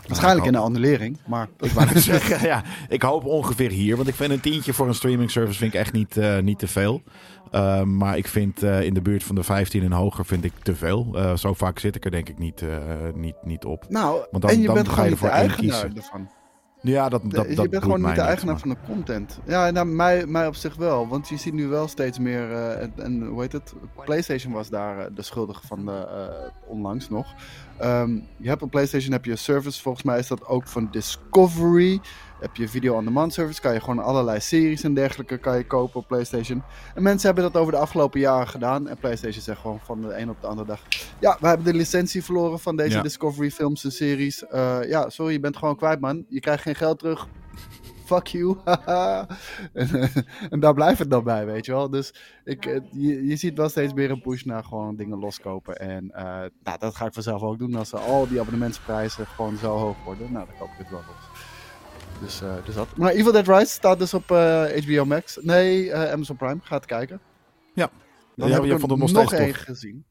Waarschijnlijk 0.08 0.46
in 0.46 0.54
een 0.54 0.60
annulering, 0.60 1.18
maar 1.26 1.48
Ik 1.60 1.70
wou 1.70 1.86
net 1.86 2.02
zeggen, 2.12 2.46
ja, 2.48 2.62
ik 2.88 3.02
hoop 3.02 3.24
ongeveer 3.24 3.70
hier. 3.70 3.96
Want 3.96 4.08
ik 4.08 4.14
vind 4.14 4.30
een 4.32 4.40
tientje 4.40 4.72
voor 4.72 4.86
een 4.88 4.94
streaming 4.94 5.30
service 5.30 5.58
vind 5.58 5.74
ik 5.74 5.80
echt 5.80 5.92
niet, 5.92 6.16
eh, 6.16 6.38
niet 6.38 6.58
te 6.58 6.66
veel. 6.68 7.02
Uh, 7.52 7.82
maar 7.82 8.16
ik 8.16 8.28
vind 8.28 8.62
uh, 8.62 8.82
in 8.82 8.94
de 8.94 9.00
buurt 9.02 9.24
van 9.24 9.34
de 9.34 9.42
15 9.42 9.82
en 9.82 9.92
hoger 9.92 10.24
vind 10.26 10.44
ik 10.44 10.52
te 10.62 10.74
veel. 10.76 11.08
Uh, 11.14 11.36
zo 11.36 11.54
vaak 11.54 11.78
zit 11.78 11.96
ik 11.96 12.04
er 12.04 12.10
denk 12.10 12.28
ik 12.28 12.38
niet, 12.38 12.62
niet, 13.14 13.34
niet 13.42 13.64
op. 13.64 13.84
Nou, 13.88 14.24
Want 14.30 14.42
dan- 14.42 14.50
en 14.52 14.60
je 14.60 14.66
dan 14.66 14.74
bent 14.74 14.88
ga 14.88 14.94
gewoon 14.94 15.08
je 15.10 15.16
de 15.16 15.26
eigenaar 15.28 15.90
ervan. 15.96 16.28
Ja, 16.80 17.08
dat, 17.08 17.22
De- 17.22 17.28
dat, 17.28 17.48
je 17.48 17.54
dat 17.54 17.70
bent 17.70 17.82
gewoon 17.82 18.02
niet 18.02 18.14
de 18.14 18.20
eigenaar 18.20 18.58
van 18.58 18.68
de 18.68 18.76
content. 18.86 19.38
Ja, 19.46 19.70
nou, 19.70 19.86
mij, 19.86 20.26
mij 20.26 20.46
op 20.46 20.54
zich 20.54 20.76
wel. 20.76 21.08
Want 21.08 21.28
je 21.28 21.36
ziet 21.36 21.52
nu 21.52 21.66
wel 21.66 21.88
steeds 21.88 22.18
meer. 22.18 22.52
eh, 22.52 23.04
en, 23.04 23.22
hoe 23.26 23.40
heet 23.40 23.52
het? 23.52 23.74
PlayStation 24.04 24.52
was 24.52 24.68
daar 24.68 24.98
eh, 24.98 25.06
de 25.14 25.22
schuldige 25.22 25.66
van 25.66 25.84
de, 25.84 25.92
eh, 25.92 26.50
onlangs 26.70 27.08
nog. 27.08 27.34
Ehm, 27.78 28.14
je 28.36 28.48
hebt 28.48 28.62
op 28.62 28.70
PlayStation 28.70 29.12
heb 29.12 29.24
je 29.24 29.30
een 29.30 29.38
service. 29.38 29.82
Volgens 29.82 30.04
mij 30.04 30.18
is 30.18 30.26
dat 30.26 30.46
ook 30.46 30.66
van 30.66 30.88
Discovery. 30.90 32.00
Heb 32.40 32.56
je 32.56 32.68
video 32.68 32.94
on 32.94 33.04
demand 33.04 33.32
service. 33.32 33.60
Kan 33.60 33.72
je 33.72 33.80
gewoon 33.80 34.04
allerlei 34.04 34.40
series 34.40 34.82
en 34.82 34.94
dergelijke 34.94 35.38
kan 35.38 35.56
je 35.56 35.66
kopen 35.66 36.00
op 36.00 36.06
PlayStation. 36.06 36.62
En 36.94 37.02
mensen 37.02 37.26
hebben 37.26 37.52
dat 37.52 37.60
over 37.60 37.72
de 37.72 37.78
afgelopen 37.78 38.20
jaren 38.20 38.48
gedaan. 38.48 38.88
En 38.88 38.96
PlayStation 38.96 39.42
zegt 39.42 39.60
gewoon 39.60 39.80
van 39.84 40.00
de 40.00 40.18
een 40.18 40.30
op 40.30 40.40
de 40.40 40.46
andere 40.46 40.66
dag. 40.66 40.80
Ja, 41.18 41.36
we 41.40 41.46
hebben 41.46 41.66
de 41.66 41.74
licentie 41.74 42.24
verloren 42.24 42.60
van 42.60 42.76
deze 42.76 42.96
Ja. 42.96 43.02
Discovery 43.02 43.50
films 43.50 43.84
en 43.84 43.92
series. 43.92 44.46
Eh, 44.46 44.78
ja, 44.88 45.08
sorry, 45.10 45.32
je 45.32 45.40
bent 45.40 45.56
gewoon 45.56 45.76
kwijt, 45.76 46.00
man. 46.00 46.24
Je 46.28 46.40
krijgt 46.40 46.62
geen 46.62 46.74
geld 46.74 46.98
terug. 46.98 47.26
Fuck 48.06 48.26
you. 48.26 48.56
en, 49.72 50.10
en 50.50 50.60
daar 50.60 50.74
blijft 50.74 50.98
het 50.98 51.10
dan 51.10 51.24
bij, 51.24 51.46
weet 51.46 51.66
je 51.66 51.72
wel. 51.72 51.90
Dus 51.90 52.14
ik, 52.44 52.66
eh, 52.66 52.80
je, 52.90 53.26
je 53.26 53.36
ziet 53.36 53.56
wel 53.56 53.68
steeds 53.68 53.92
meer 53.92 54.10
een 54.10 54.20
push 54.20 54.42
naar 54.42 54.64
gewoon 54.64 54.96
dingen 54.96 55.18
loskopen. 55.18 55.76
En 55.76 56.10
eh, 56.10 56.24
nou, 56.62 56.78
dat 56.78 56.96
ga 56.96 57.06
ik 57.06 57.12
vanzelf 57.12 57.42
ook 57.42 57.58
doen. 57.58 57.74
Als 57.74 57.94
al 57.94 58.28
die 58.28 58.40
abonnementsprijzen 58.40 59.26
gewoon 59.26 59.56
zo 59.56 59.76
hoog 59.76 60.04
worden, 60.04 60.32
nou, 60.32 60.46
dan 60.46 60.56
koop 60.58 60.68
ik 60.68 60.78
het 60.78 60.90
wel 60.90 61.02
los. 61.06 61.44
Dus, 62.20 62.40
eh, 62.40 62.64
dus 62.64 62.74
dat. 62.74 62.96
Maar 62.96 63.12
Evil 63.12 63.32
Dead 63.32 63.48
Rise 63.48 63.72
staat 63.72 63.98
dus 63.98 64.14
op 64.14 64.30
eh, 64.30 64.64
HBO 64.64 65.04
Max. 65.04 65.38
Nee, 65.42 65.92
eh, 65.92 66.12
Amazon 66.12 66.36
Prime. 66.36 66.58
Ga 66.62 66.76
het 66.76 66.86
kijken. 66.86 67.20
Ja. 67.74 67.90
Dan 68.36 68.48
Ja, 68.48 68.54
heb 68.54 68.64
je 68.64 68.74
ik 68.74 68.82
er 68.82 68.88
nog 68.98 69.12
nog 69.12 69.32
één 69.32 69.54
gezien. 69.54 70.06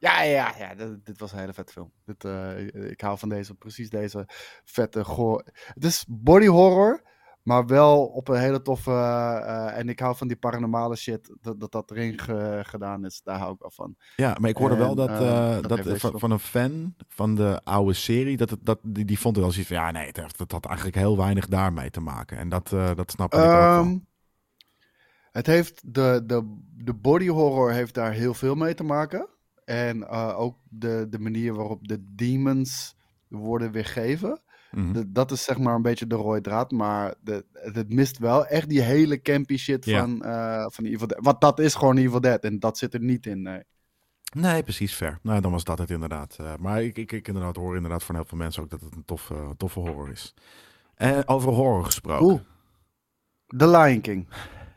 Ja, 0.00 0.22
ja, 0.22 0.54
ja. 0.58 0.74
dit, 0.74 1.06
dit 1.06 1.18
was 1.18 1.32
een 1.32 1.38
hele 1.38 1.52
vette 1.52 1.72
film. 1.72 1.92
Dit, 2.04 2.24
eh, 2.24 2.90
ik 2.90 3.00
hou 3.00 3.18
van 3.18 3.28
deze, 3.28 3.54
precies 3.54 3.90
deze 3.90 4.24
vette 4.64 5.04
goor. 5.04 5.44
Het 5.52 5.84
is 5.84 6.04
body 6.08 6.46
horror, 6.46 7.02
maar 7.42 7.66
wel 7.66 8.06
op 8.06 8.28
een 8.28 8.40
hele 8.40 8.62
toffe. 8.62 8.90
eh, 8.90 9.78
en 9.78 9.88
ik 9.88 10.00
hou 10.00 10.16
van 10.16 10.28
die 10.28 10.36
paranormale 10.36 10.96
shit. 10.96 11.34
Dat 11.40 11.60
dat, 11.60 11.72
dat 11.72 11.90
erin 11.90 12.18
ge- 12.18 12.60
gedaan 12.62 13.04
is. 13.04 13.20
Daar 13.24 13.38
hou 13.38 13.52
ik 13.52 13.60
wel 13.60 13.70
van. 13.70 13.96
Ja, 14.16 14.36
maar 14.40 14.50
ik 14.50 14.56
hoorde 14.56 14.76
wel 14.76 14.94
dat, 14.94 15.08
eh, 15.08 15.56
eh, 15.56 15.62
dat 15.62 15.68
dat 15.84 16.12
van, 16.20 16.30
een 16.30 16.38
fan 16.38 16.94
van 17.08 17.34
de 17.34 17.60
oude 17.64 17.92
serie, 17.92 18.36
dat, 18.36 18.56
dat 18.62 18.78
die, 18.82 19.04
die 19.04 19.18
vond 19.18 19.34
het 19.36 19.44
wel 19.44 19.52
zoiets 19.54 19.72
van, 19.72 19.82
ja 19.82 19.90
nee, 19.90 20.06
het, 20.06 20.16
heeft- 20.16 20.38
het 20.38 20.52
had 20.52 20.66
eigenlijk 20.66 20.96
heel 20.96 21.16
weinig 21.16 21.46
daarmee 21.46 21.90
te 21.90 22.00
maken. 22.00 22.38
En 22.38 22.48
dat, 22.48 22.72
eh, 22.72 22.94
dat 22.94 23.10
snap 23.10 23.34
ik 23.34 23.40
ook 23.40 23.44
wel. 23.52 23.62
Ehm, 23.62 23.98
het 25.32 25.46
heeft 25.46 25.94
de, 25.94 26.22
de, 26.26 26.56
de 26.76 26.94
body 26.94 27.28
horror 27.28 27.72
heeft 27.72 27.94
daar 27.94 28.12
heel 28.12 28.34
veel 28.34 28.54
mee 28.54 28.74
te 28.74 28.84
maken. 28.84 29.28
En 29.64 30.08
eh, 30.08 30.38
ook 30.40 30.56
de, 30.68 31.06
de 31.10 31.18
manier 31.18 31.54
waarop 31.54 31.88
de 31.88 32.04
demons 32.14 32.94
worden 33.28 33.70
weergeven. 33.72 34.40
Mhm. 34.70 35.02
Dat 35.06 35.30
is 35.30 35.44
zeg 35.44 35.58
maar 35.58 35.74
een 35.74 35.82
beetje 35.82 36.06
de 36.06 36.14
rode 36.14 36.40
draad. 36.40 36.70
Maar 36.70 37.14
de, 37.20 37.44
het 37.52 37.92
mist 37.92 38.18
wel 38.18 38.46
echt 38.46 38.68
die 38.68 38.80
hele 38.80 39.22
campy 39.22 39.56
shit 39.56 39.84
Ja. 39.84 40.00
van, 40.00 40.22
eh 40.24 40.64
van 40.68 40.84
Evil 40.84 41.06
Dead. 41.06 41.18
Want 41.24 41.40
dat 41.40 41.58
is 41.58 41.74
gewoon 41.74 41.96
Evil 41.96 42.20
Dead. 42.20 42.44
En 42.44 42.58
dat 42.58 42.78
zit 42.78 42.94
er 42.94 43.00
niet 43.00 43.26
in. 43.26 43.42
Nee. 43.42 43.62
Nee, 44.34 44.62
precies, 44.62 44.94
fair. 44.94 45.18
Nou, 45.22 45.40
dan 45.40 45.50
was 45.52 45.64
dat 45.64 45.78
het 45.78 45.90
inderdaad. 45.90 46.36
Eh, 46.40 46.52
maar 46.58 46.82
ik, 46.82 46.96
ik, 46.98 47.12
ik 47.12 47.28
inderdaad 47.28 47.56
hoor 47.56 47.76
inderdaad 47.76 48.04
van 48.04 48.14
heel 48.14 48.24
veel 48.24 48.38
mensen 48.38 48.62
ook 48.62 48.70
dat 48.70 48.80
het 48.80 48.94
een 48.94 49.04
toffe, 49.04 49.54
toffe 49.56 49.78
horror 49.80 50.10
is. 50.10 50.34
En 50.94 51.28
over 51.28 51.52
horror 51.52 51.84
gesproken. 51.84 52.26
Oeh. 52.26 52.40
The 53.46 53.68
Lion 53.68 54.00
King. 54.00 54.28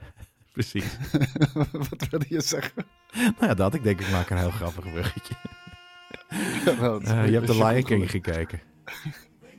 Precies. 0.53 0.97
Wat 1.89 2.07
wilde 2.09 2.25
je 2.29 2.41
zeggen? 2.41 2.85
nou 3.13 3.33
ja, 3.39 3.53
dat. 3.53 3.73
Ik 3.73 3.83
denk, 3.83 3.99
ik 3.99 4.11
maak 4.11 4.29
een 4.29 4.37
heel 4.37 4.51
grappig 4.51 4.91
bruggetje. 4.91 5.33
Ja, 6.65 6.97
Eh, 6.99 7.27
je 7.27 7.33
hebt 7.33 7.47
je 7.53 7.63
Lion 7.65 7.83
King 7.83 8.09
gekeken. 8.09 8.61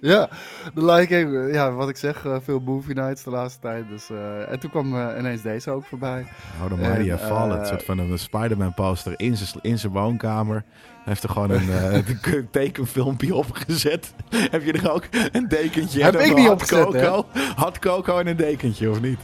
Ja, 0.12 0.28
de 0.74 1.06
eh, 1.08 1.52
ja, 1.52 1.72
wat 1.72 1.88
ik 1.88 1.96
zeg, 1.96 2.24
eh, 2.24 2.36
veel 2.42 2.60
movie 2.60 2.94
nights 2.94 3.22
de 3.22 3.30
laatste 3.30 3.60
tijd. 3.60 3.88
Dus, 3.88 4.10
eh, 4.10 4.50
en 4.50 4.60
toen 4.60 4.70
kwam 4.70 4.96
eh, 4.96 5.18
ineens 5.18 5.42
deze 5.42 5.70
ook 5.70 5.84
voorbij. 5.84 6.26
Oh, 6.62 6.68
de 6.68 6.76
Mighty 6.76 7.00
En, 7.00 7.10
have 7.10 7.26
Fallen. 7.26 7.60
Een 7.60 7.66
soort 7.66 7.84
van 7.84 7.98
een 7.98 8.18
Spider-Man 8.18 8.74
poster 8.74 9.14
in 9.16 9.36
zijn, 9.36 9.50
in 9.62 9.78
zijn 9.78 9.92
woonkamer. 9.92 10.54
Hij 10.54 11.02
heeft 11.04 11.22
er 11.22 11.28
gewoon 11.28 11.50
een 11.50 11.68
een 12.22 12.48
tekenfilmpje 12.50 13.34
opgezet. 13.34 14.14
Heb 14.50 14.64
je 14.64 14.72
er 14.72 14.90
ook 14.92 15.08
een 15.32 15.48
dekentje? 15.48 16.02
Heb 16.02 16.14
ik 16.14 16.34
niet 16.34 16.48
opgezet, 16.48 16.92
hè? 16.92 17.10
Had 17.56 17.78
Coco 17.78 18.18
en 18.18 18.26
een 18.26 18.36
dekentje, 18.36 18.90
of 18.90 19.00
niet? 19.00 19.18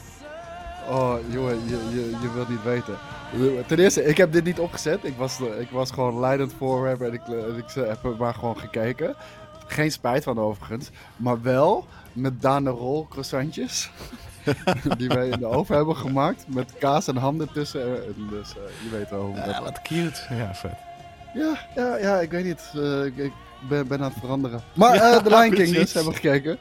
Oh, 0.88 1.14
jongen, 1.28 1.54
je, 1.66 1.78
je, 1.90 2.16
je 2.20 2.32
wilt 2.34 2.48
niet 2.48 2.62
weten. 2.62 2.94
Ten 3.66 3.78
eerste, 3.78 4.04
ik 4.04 4.16
heb 4.16 4.32
dit 4.32 4.44
niet 4.44 4.58
opgezet. 4.58 5.04
Ik 5.04 5.14
was, 5.16 5.40
ik 5.40 5.70
was 5.70 5.90
gewoon 5.90 6.20
leidend 6.20 6.52
voorwerp 6.58 7.00
en 7.00 7.12
ik, 7.12 7.20
en 7.26 7.56
ik 7.56 7.86
heb 7.86 8.18
maar 8.18 8.34
gewoon 8.34 8.58
gekeken. 8.58 9.14
Geen 9.70 9.92
spijt 9.92 10.24
van 10.24 10.38
overigens. 10.40 10.90
Maar 11.16 11.42
wel 11.42 11.86
met 12.12 12.42
Dana 12.42 12.70
Rol 12.70 13.06
croissantjes. 13.08 13.90
die 14.98 15.08
wij 15.08 15.28
in 15.28 15.38
de 15.38 15.46
oven 15.46 15.76
hebben 15.76 15.96
gemaakt. 15.96 16.44
Met 16.48 16.72
kaas 16.78 17.06
en 17.08 17.16
ham 17.16 17.40
ertussen. 17.40 18.04
En 18.06 18.28
Dus 18.30 18.50
eh, 18.50 18.62
je 18.82 18.96
weet 18.96 19.10
wel 19.10 19.20
hoe 19.20 19.36
Ja, 19.36 19.62
wat 19.62 19.82
cute. 19.82 20.20
Ja, 20.34 20.54
vet. 20.54 20.72
Ja, 21.34 21.58
ja, 21.76 21.96
ja, 21.96 22.20
ik 22.20 22.30
weet 22.30 22.44
niet. 22.44 22.70
Eh, 22.74 23.04
ik, 23.04 23.16
ik 23.16 23.32
ben, 23.68 23.86
ben 23.86 23.98
aan 23.98 24.10
het 24.10 24.18
veranderen. 24.20 24.62
Maar 24.74 24.94
eh 24.94 25.16
The 25.24 25.28
Lion 25.28 25.40
King 25.40 25.54
precies. 25.54 25.76
dus, 25.76 25.92
hebben 25.92 26.12
we 26.12 26.18
gekeken. 26.18 26.58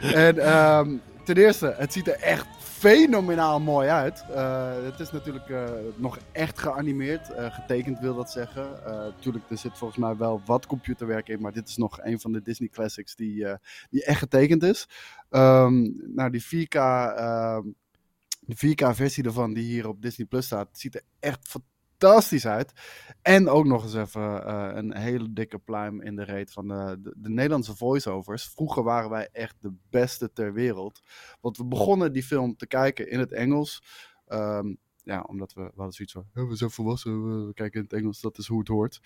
En 0.00 0.38
ehm, 0.38 0.90
ten 1.24 1.36
eerste, 1.36 1.74
het 1.78 1.92
ziet 1.92 2.08
er 2.08 2.20
echt 2.20 2.46
fenomenaal 2.80 3.60
mooi 3.60 3.88
uit. 3.88 4.24
Eh, 4.30 4.82
het 4.82 5.00
is 5.00 5.10
natuurlijk 5.10 5.48
eh, 5.48 5.70
nog 5.96 6.18
echt 6.32 6.58
geanimeerd. 6.58 7.30
eh, 7.30 7.54
getekend 7.54 7.98
wil 7.98 8.14
dat 8.14 8.30
zeggen. 8.30 8.70
Natuurlijk, 8.84 9.50
er 9.50 9.58
zit 9.58 9.78
volgens 9.78 10.00
mij 10.00 10.16
wel 10.16 10.42
wat 10.44 10.66
computerwerk 10.66 11.28
in. 11.28 11.40
Maar 11.40 11.52
dit 11.52 11.68
is 11.68 11.76
nog 11.76 11.98
een 12.02 12.20
van 12.20 12.32
de 12.32 12.42
Disney 12.42 12.68
classics 12.68 13.14
die, 13.16 13.46
die 13.90 14.04
echt 14.04 14.18
getekend 14.18 14.62
is. 14.62 14.88
Ehm, 15.30 15.88
nou, 16.14 16.30
die 16.30 16.42
4K... 16.42 16.74
ehm, 16.74 17.62
de 18.40 18.56
4K-versie 18.56 19.24
ervan 19.24 19.52
die 19.52 19.64
hier 19.64 19.88
op 19.88 20.02
Disney 20.02 20.26
Plus 20.26 20.46
staat, 20.46 20.68
ziet 20.72 20.94
er 20.94 21.02
echt 21.18 21.38
fantastisch 21.48 21.69
uit. 22.46 22.72
En 23.22 23.48
ook 23.48 23.64
nog 23.64 23.82
eens 23.82 23.94
even 23.94 24.46
eh, 24.46 24.70
een 24.72 24.96
hele 24.96 25.32
dikke 25.32 25.58
pluim 25.58 26.00
in 26.00 26.16
de 26.16 26.24
reet 26.24 26.52
van 26.52 26.68
de, 26.68 26.98
de, 27.02 27.14
de 27.16 27.28
Nederlandse 27.28 27.76
voiceovers. 27.76 28.48
Vroeger 28.48 28.82
waren 28.82 29.10
wij 29.10 29.28
echt 29.32 29.56
de 29.60 29.72
beste 29.90 30.32
ter 30.32 30.52
wereld. 30.52 31.00
Want 31.40 31.56
we 31.56 31.64
begonnen 31.64 32.12
die 32.12 32.22
film 32.22 32.56
te 32.56 32.66
kijken 32.66 33.10
in 33.10 33.18
het 33.18 33.32
Engels. 33.32 33.82
Ehm, 34.26 34.74
ja, 35.02 35.20
omdat 35.20 35.52
we, 35.52 35.62
we 35.62 35.72
hadden 35.74 35.92
zoiets 35.92 36.14
van, 36.14 36.26
"Oh, 36.34 36.48
we 36.48 36.56
zijn 36.56 36.70
volwassen, 36.70 37.46
we, 37.46 37.54
kijken 37.54 37.78
in 37.80 37.86
het 37.90 37.98
Engels, 37.98 38.20
dat 38.20 38.38
is 38.38 38.46
hoe 38.46 38.58
het 38.58 38.68
hoort. 38.68 39.00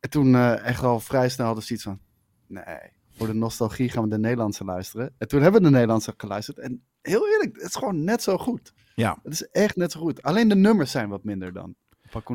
En 0.00 0.10
toen 0.10 0.34
eh, 0.34 0.66
echt 0.66 0.82
al 0.82 1.00
vrij 1.00 1.28
snel 1.28 1.46
hadden 1.46 1.64
we 1.64 1.76
zoiets 1.76 1.84
van, 1.84 2.00
nee, 2.46 2.92
voor 3.10 3.26
de 3.26 3.34
nostalgie 3.34 3.88
gaan 3.88 4.02
we 4.02 4.08
de 4.08 4.18
Nederlandse 4.18 4.64
luisteren. 4.64 5.14
En 5.18 5.28
toen 5.28 5.42
hebben 5.42 5.60
we 5.60 5.66
de 5.66 5.72
Nederlandse 5.72 6.14
geluisterd. 6.16 6.58
En 6.58 6.84
heel 7.02 7.28
eerlijk, 7.28 7.56
het 7.56 7.68
is 7.68 7.74
gewoon 7.74 8.04
net 8.04 8.22
zo 8.22 8.38
goed. 8.38 8.72
Ja. 8.94 9.18
Het 9.22 9.32
is 9.32 9.48
echt 9.48 9.76
net 9.76 9.92
zo 9.92 10.00
goed. 10.00 10.22
Alleen 10.22 10.48
de 10.48 10.56
nummers 10.56 10.90
zijn 10.90 11.08
wat 11.08 11.24
minder 11.24 11.52
dan. 11.52 11.74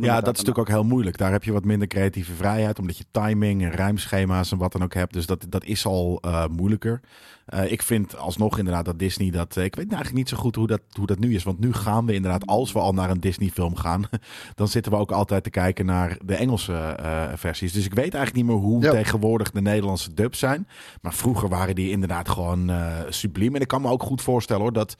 Ja, 0.09 0.15
dat 0.21 0.33
is 0.35 0.39
natuurlijk 0.43 0.57
ook 0.69 0.75
heel 0.75 0.83
moeilijk. 0.89 1.17
Daar 1.17 1.31
heb 1.31 1.43
je 1.43 1.51
wat 1.51 1.65
minder 1.65 1.87
creatieve 1.87 2.33
vrijheid, 2.33 2.79
omdat 2.79 2.97
je 2.97 3.05
timing 3.11 3.63
en 3.63 3.71
ruimschema's 3.71 4.51
en 4.51 4.57
wat 4.57 4.71
dan 4.71 4.83
ook 4.83 4.93
hebt. 4.93 5.13
Dus 5.13 5.25
dat, 5.25 5.45
dat 5.49 5.63
is 5.63 5.85
al 5.85 6.19
eh, 6.21 6.45
moeilijker. 6.47 6.99
Eh, 7.45 7.71
ik 7.71 7.81
vind 7.81 8.17
alsnog 8.17 8.57
inderdaad 8.57 8.85
dat 8.85 8.99
Disney 8.99 9.29
dat. 9.31 9.57
eh, 9.57 9.63
ik 9.63 9.75
weet 9.75 9.85
eigenlijk 9.87 10.15
niet 10.17 10.29
zo 10.29 10.37
goed 10.37 10.55
hoe 10.55 10.67
dat, 10.67 10.81
hoe 10.91 11.05
dat 11.05 11.19
nu 11.19 11.35
is. 11.35 11.43
Want 11.43 11.59
nu 11.59 11.73
gaan 11.73 12.05
we 12.05 12.13
inderdaad, 12.13 12.45
als 12.45 12.71
we 12.71 12.79
al 12.79 12.93
naar 12.93 13.09
een 13.09 13.19
Disney-film 13.19 13.75
gaan, 13.75 14.03
dan 14.55 14.67
zitten 14.67 14.91
we 14.91 14.97
ook 14.97 15.11
altijd 15.11 15.43
te 15.43 15.49
kijken 15.49 15.85
naar 15.85 16.17
de 16.25 16.35
Engelse 16.35 16.73
eh, 16.73 17.23
versies. 17.35 17.71
Dus 17.73 17.85
ik 17.85 17.93
weet 17.93 18.13
eigenlijk 18.13 18.35
niet 18.35 18.45
meer 18.45 18.63
hoe 18.65 18.81
Ja. 18.83 18.91
tegenwoordig 18.91 19.51
de 19.51 19.61
Nederlandse 19.61 20.13
dubs 20.13 20.39
zijn. 20.39 20.67
Maar 21.01 21.13
vroeger 21.13 21.49
waren 21.49 21.75
die 21.75 21.89
inderdaad 21.89 22.29
gewoon 22.29 22.69
eh 22.69 22.97
subliem. 23.09 23.55
En 23.55 23.61
ik 23.61 23.67
kan 23.67 23.81
me 23.81 23.89
ook 23.89 24.03
goed 24.03 24.21
voorstellen 24.21 24.61
hoor 24.61 24.73
dat. 24.73 24.97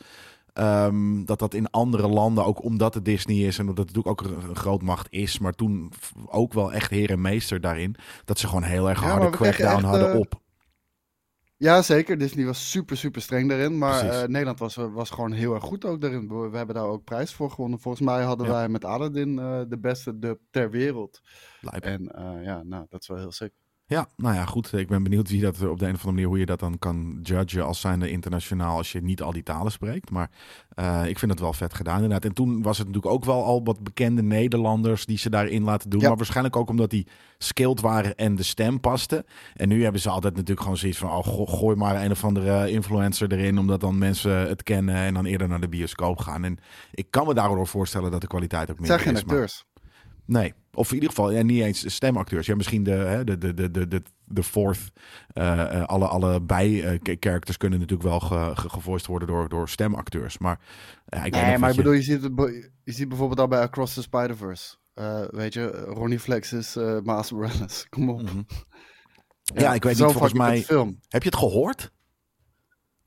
Ehm, 0.57 1.25
dat 1.25 1.39
dat 1.39 1.53
in 1.53 1.69
andere 1.69 2.07
landen, 2.07 2.45
ook 2.45 2.63
omdat 2.63 2.93
het 2.93 3.05
Disney 3.05 3.37
is 3.37 3.59
en 3.59 3.65
dat 3.65 3.77
het 3.77 3.87
natuurlijk 3.87 4.21
ook 4.21 4.29
een, 4.31 4.49
een 4.49 4.55
grootmacht 4.55 5.07
is, 5.09 5.39
maar 5.39 5.53
toen 5.53 5.91
ook 6.25 6.53
wel 6.53 6.73
echt 6.73 6.89
heer 6.89 7.09
en 7.09 7.21
meester 7.21 7.61
daarin, 7.61 7.95
dat 8.25 8.39
ze 8.39 8.47
gewoon 8.47 8.63
heel 8.63 8.89
erg 8.89 9.01
Ja, 9.01 9.07
harde 9.07 9.29
crackdown 9.29 9.83
hadden 9.83 10.11
eh, 10.11 10.19
op. 10.19 10.41
Ja, 11.57 11.81
zeker. 11.81 12.17
Disney 12.17 12.45
was 12.45 12.71
super, 12.71 12.97
super 12.97 13.21
streng 13.21 13.49
daarin. 13.49 13.77
Maar 13.77 14.09
eh, 14.09 14.27
Nederland 14.27 14.59
was, 14.59 14.75
was 14.75 15.09
gewoon 15.09 15.31
heel 15.31 15.53
erg 15.53 15.63
goed 15.63 15.85
ook 15.85 16.01
daarin. 16.01 16.27
We, 16.27 16.49
we 16.49 16.57
hebben 16.57 16.75
daar 16.75 16.85
ook 16.85 17.03
prijs 17.03 17.33
voor 17.33 17.51
gewonnen. 17.51 17.79
Volgens 17.79 18.03
mij 18.03 18.23
hadden 18.23 18.45
Ja. 18.47 18.51
wij 18.51 18.69
met 18.69 18.85
Aladdin 18.85 19.39
eh, 19.39 19.61
de 19.67 19.79
beste 19.79 20.19
dub 20.19 20.39
ter 20.49 20.69
wereld. 20.69 21.21
Lijp. 21.61 21.83
En 21.83 22.11
ja, 22.43 22.63
nou, 22.63 22.85
dat 22.89 23.01
is 23.01 23.07
wel 23.07 23.17
heel 23.17 23.31
sick. 23.31 23.53
Ja, 23.89 24.07
nou 24.15 24.35
ja, 24.35 24.45
goed. 24.45 24.73
Ik 24.73 24.87
ben 24.87 25.03
benieuwd 25.03 25.29
wie 25.29 25.41
dat 25.41 25.53
op 25.67 25.79
de 25.79 25.85
een 25.85 25.93
of 25.93 26.05
andere 26.05 26.11
manier, 26.11 26.25
hoe 26.27 26.39
je 26.39 26.45
dat 26.45 26.59
dan 26.59 26.79
kan 26.79 27.19
judgen 27.23 27.65
als 27.65 27.79
zijnde 27.81 28.09
internationaal 28.09 28.77
als 28.77 28.91
je 28.91 29.01
niet 29.01 29.21
al 29.21 29.31
die 29.31 29.43
talen 29.43 29.71
spreekt. 29.71 30.09
Maar 30.11 30.29
eh, 30.69 31.01
ik 31.07 31.19
vind 31.19 31.31
het 31.31 31.39
wel 31.39 31.53
vet 31.53 31.73
gedaan 31.73 31.95
inderdaad. 31.95 32.25
En 32.25 32.33
toen 32.33 32.61
was 32.61 32.77
het 32.77 32.87
natuurlijk 32.87 33.13
ook 33.13 33.25
wel 33.25 33.43
al 33.43 33.63
wat 33.63 33.83
bekende 33.83 34.21
Nederlanders 34.21 35.05
die 35.05 35.17
ze 35.17 35.29
daarin 35.29 35.63
laten 35.63 35.89
doen. 35.89 35.99
Ja. 36.01 36.07
Maar 36.07 36.17
waarschijnlijk 36.17 36.55
ook 36.55 36.69
omdat 36.69 36.89
die 36.89 37.07
skilled 37.37 37.81
waren 37.81 38.15
en 38.15 38.35
de 38.35 38.43
stem 38.43 38.79
paste. 38.79 39.25
En 39.53 39.67
nu 39.67 39.83
hebben 39.83 40.01
ze 40.01 40.09
altijd 40.09 40.33
natuurlijk 40.33 40.61
gewoon 40.61 40.77
zoiets 40.77 40.97
van, 40.99 41.09
oh, 41.09 41.23
go- 41.25 41.45
gooi 41.45 41.75
maar 41.75 42.03
een 42.03 42.11
of 42.11 42.23
andere 42.23 42.71
influencer 42.71 43.31
erin, 43.31 43.57
omdat 43.59 43.79
dan 43.81 43.97
mensen 43.97 44.47
het 44.47 44.63
kennen 44.63 44.95
en 44.95 45.13
dan 45.13 45.25
eerder 45.25 45.47
naar 45.47 45.61
de 45.61 45.69
bioscoop 45.69 46.17
gaan. 46.19 46.43
En 46.43 46.57
ik 46.91 47.07
kan 47.09 47.27
me 47.27 47.33
daardoor 47.33 47.67
voorstellen 47.67 48.11
dat 48.11 48.21
de 48.21 48.27
kwaliteit 48.27 48.71
ook 48.71 48.77
Het 48.77 48.79
minder 48.79 48.99
zijn 48.99 49.09
geen 49.15 49.23
is. 49.23 49.23
maar- 49.27 49.33
acteurs. 49.35 49.65
Nee, 50.25 50.53
of 50.77 50.87
in 50.87 50.93
ieder 50.93 51.09
geval 51.09 51.31
ja, 51.31 51.41
niet 51.41 51.61
eens 51.63 51.93
stemacteurs. 51.93 52.45
Ja, 52.47 52.55
misschien 52.55 52.83
de, 52.83 52.91
hè, 52.91 53.23
de, 53.23 53.37
de, 53.37 53.53
de, 53.71 53.87
de, 53.87 54.01
de, 54.25 54.43
fourth. 54.43 54.79
eh, 55.27 55.83
alle, 55.83 56.07
alle 56.07 56.41
bij-characters 56.41 57.57
kunnen 57.57 57.79
natuurlijk 57.79 58.09
wel 58.09 58.19
ge, 58.19 58.51
ge, 58.55 58.69
gevoiced 58.69 59.07
worden 59.07 59.27
door, 59.27 59.49
door 59.49 59.69
stemacteurs. 59.69 60.37
Maar 60.37 60.59
ja, 61.05 61.23
ik 61.23 61.31
Nee, 61.33 61.57
maar 61.57 61.69
ik 61.69 61.75
je- 61.75 61.81
bedoel, 61.81 61.97
je 61.97 62.01
ziet, 62.01 62.23
het, 62.23 62.31
je 62.83 62.91
ziet 62.91 63.07
bijvoorbeeld 63.07 63.39
al 63.39 63.47
bij 63.47 63.61
Across 63.61 63.93
the 63.93 64.01
Spider-Verse. 64.01 64.75
Eh, 64.93 65.21
weet 65.29 65.53
je, 65.53 65.67
Ronnie 65.69 66.19
Flex 66.19 66.53
is 66.53 66.75
eh 66.75 66.97
Miles 67.03 67.31
Morales. 67.31 67.85
Kom 67.89 68.09
op. 68.09 68.21
Mhm. 68.21 68.41
Ja, 69.43 69.73
ik 69.73 69.83
weet 69.83 69.97
niet, 69.99 70.11
volgens 70.11 70.33
mij- 70.33 70.61
Film. 70.61 70.99
Heb 71.07 71.23
je 71.23 71.29
het 71.29 71.37
gehoord? 71.37 71.91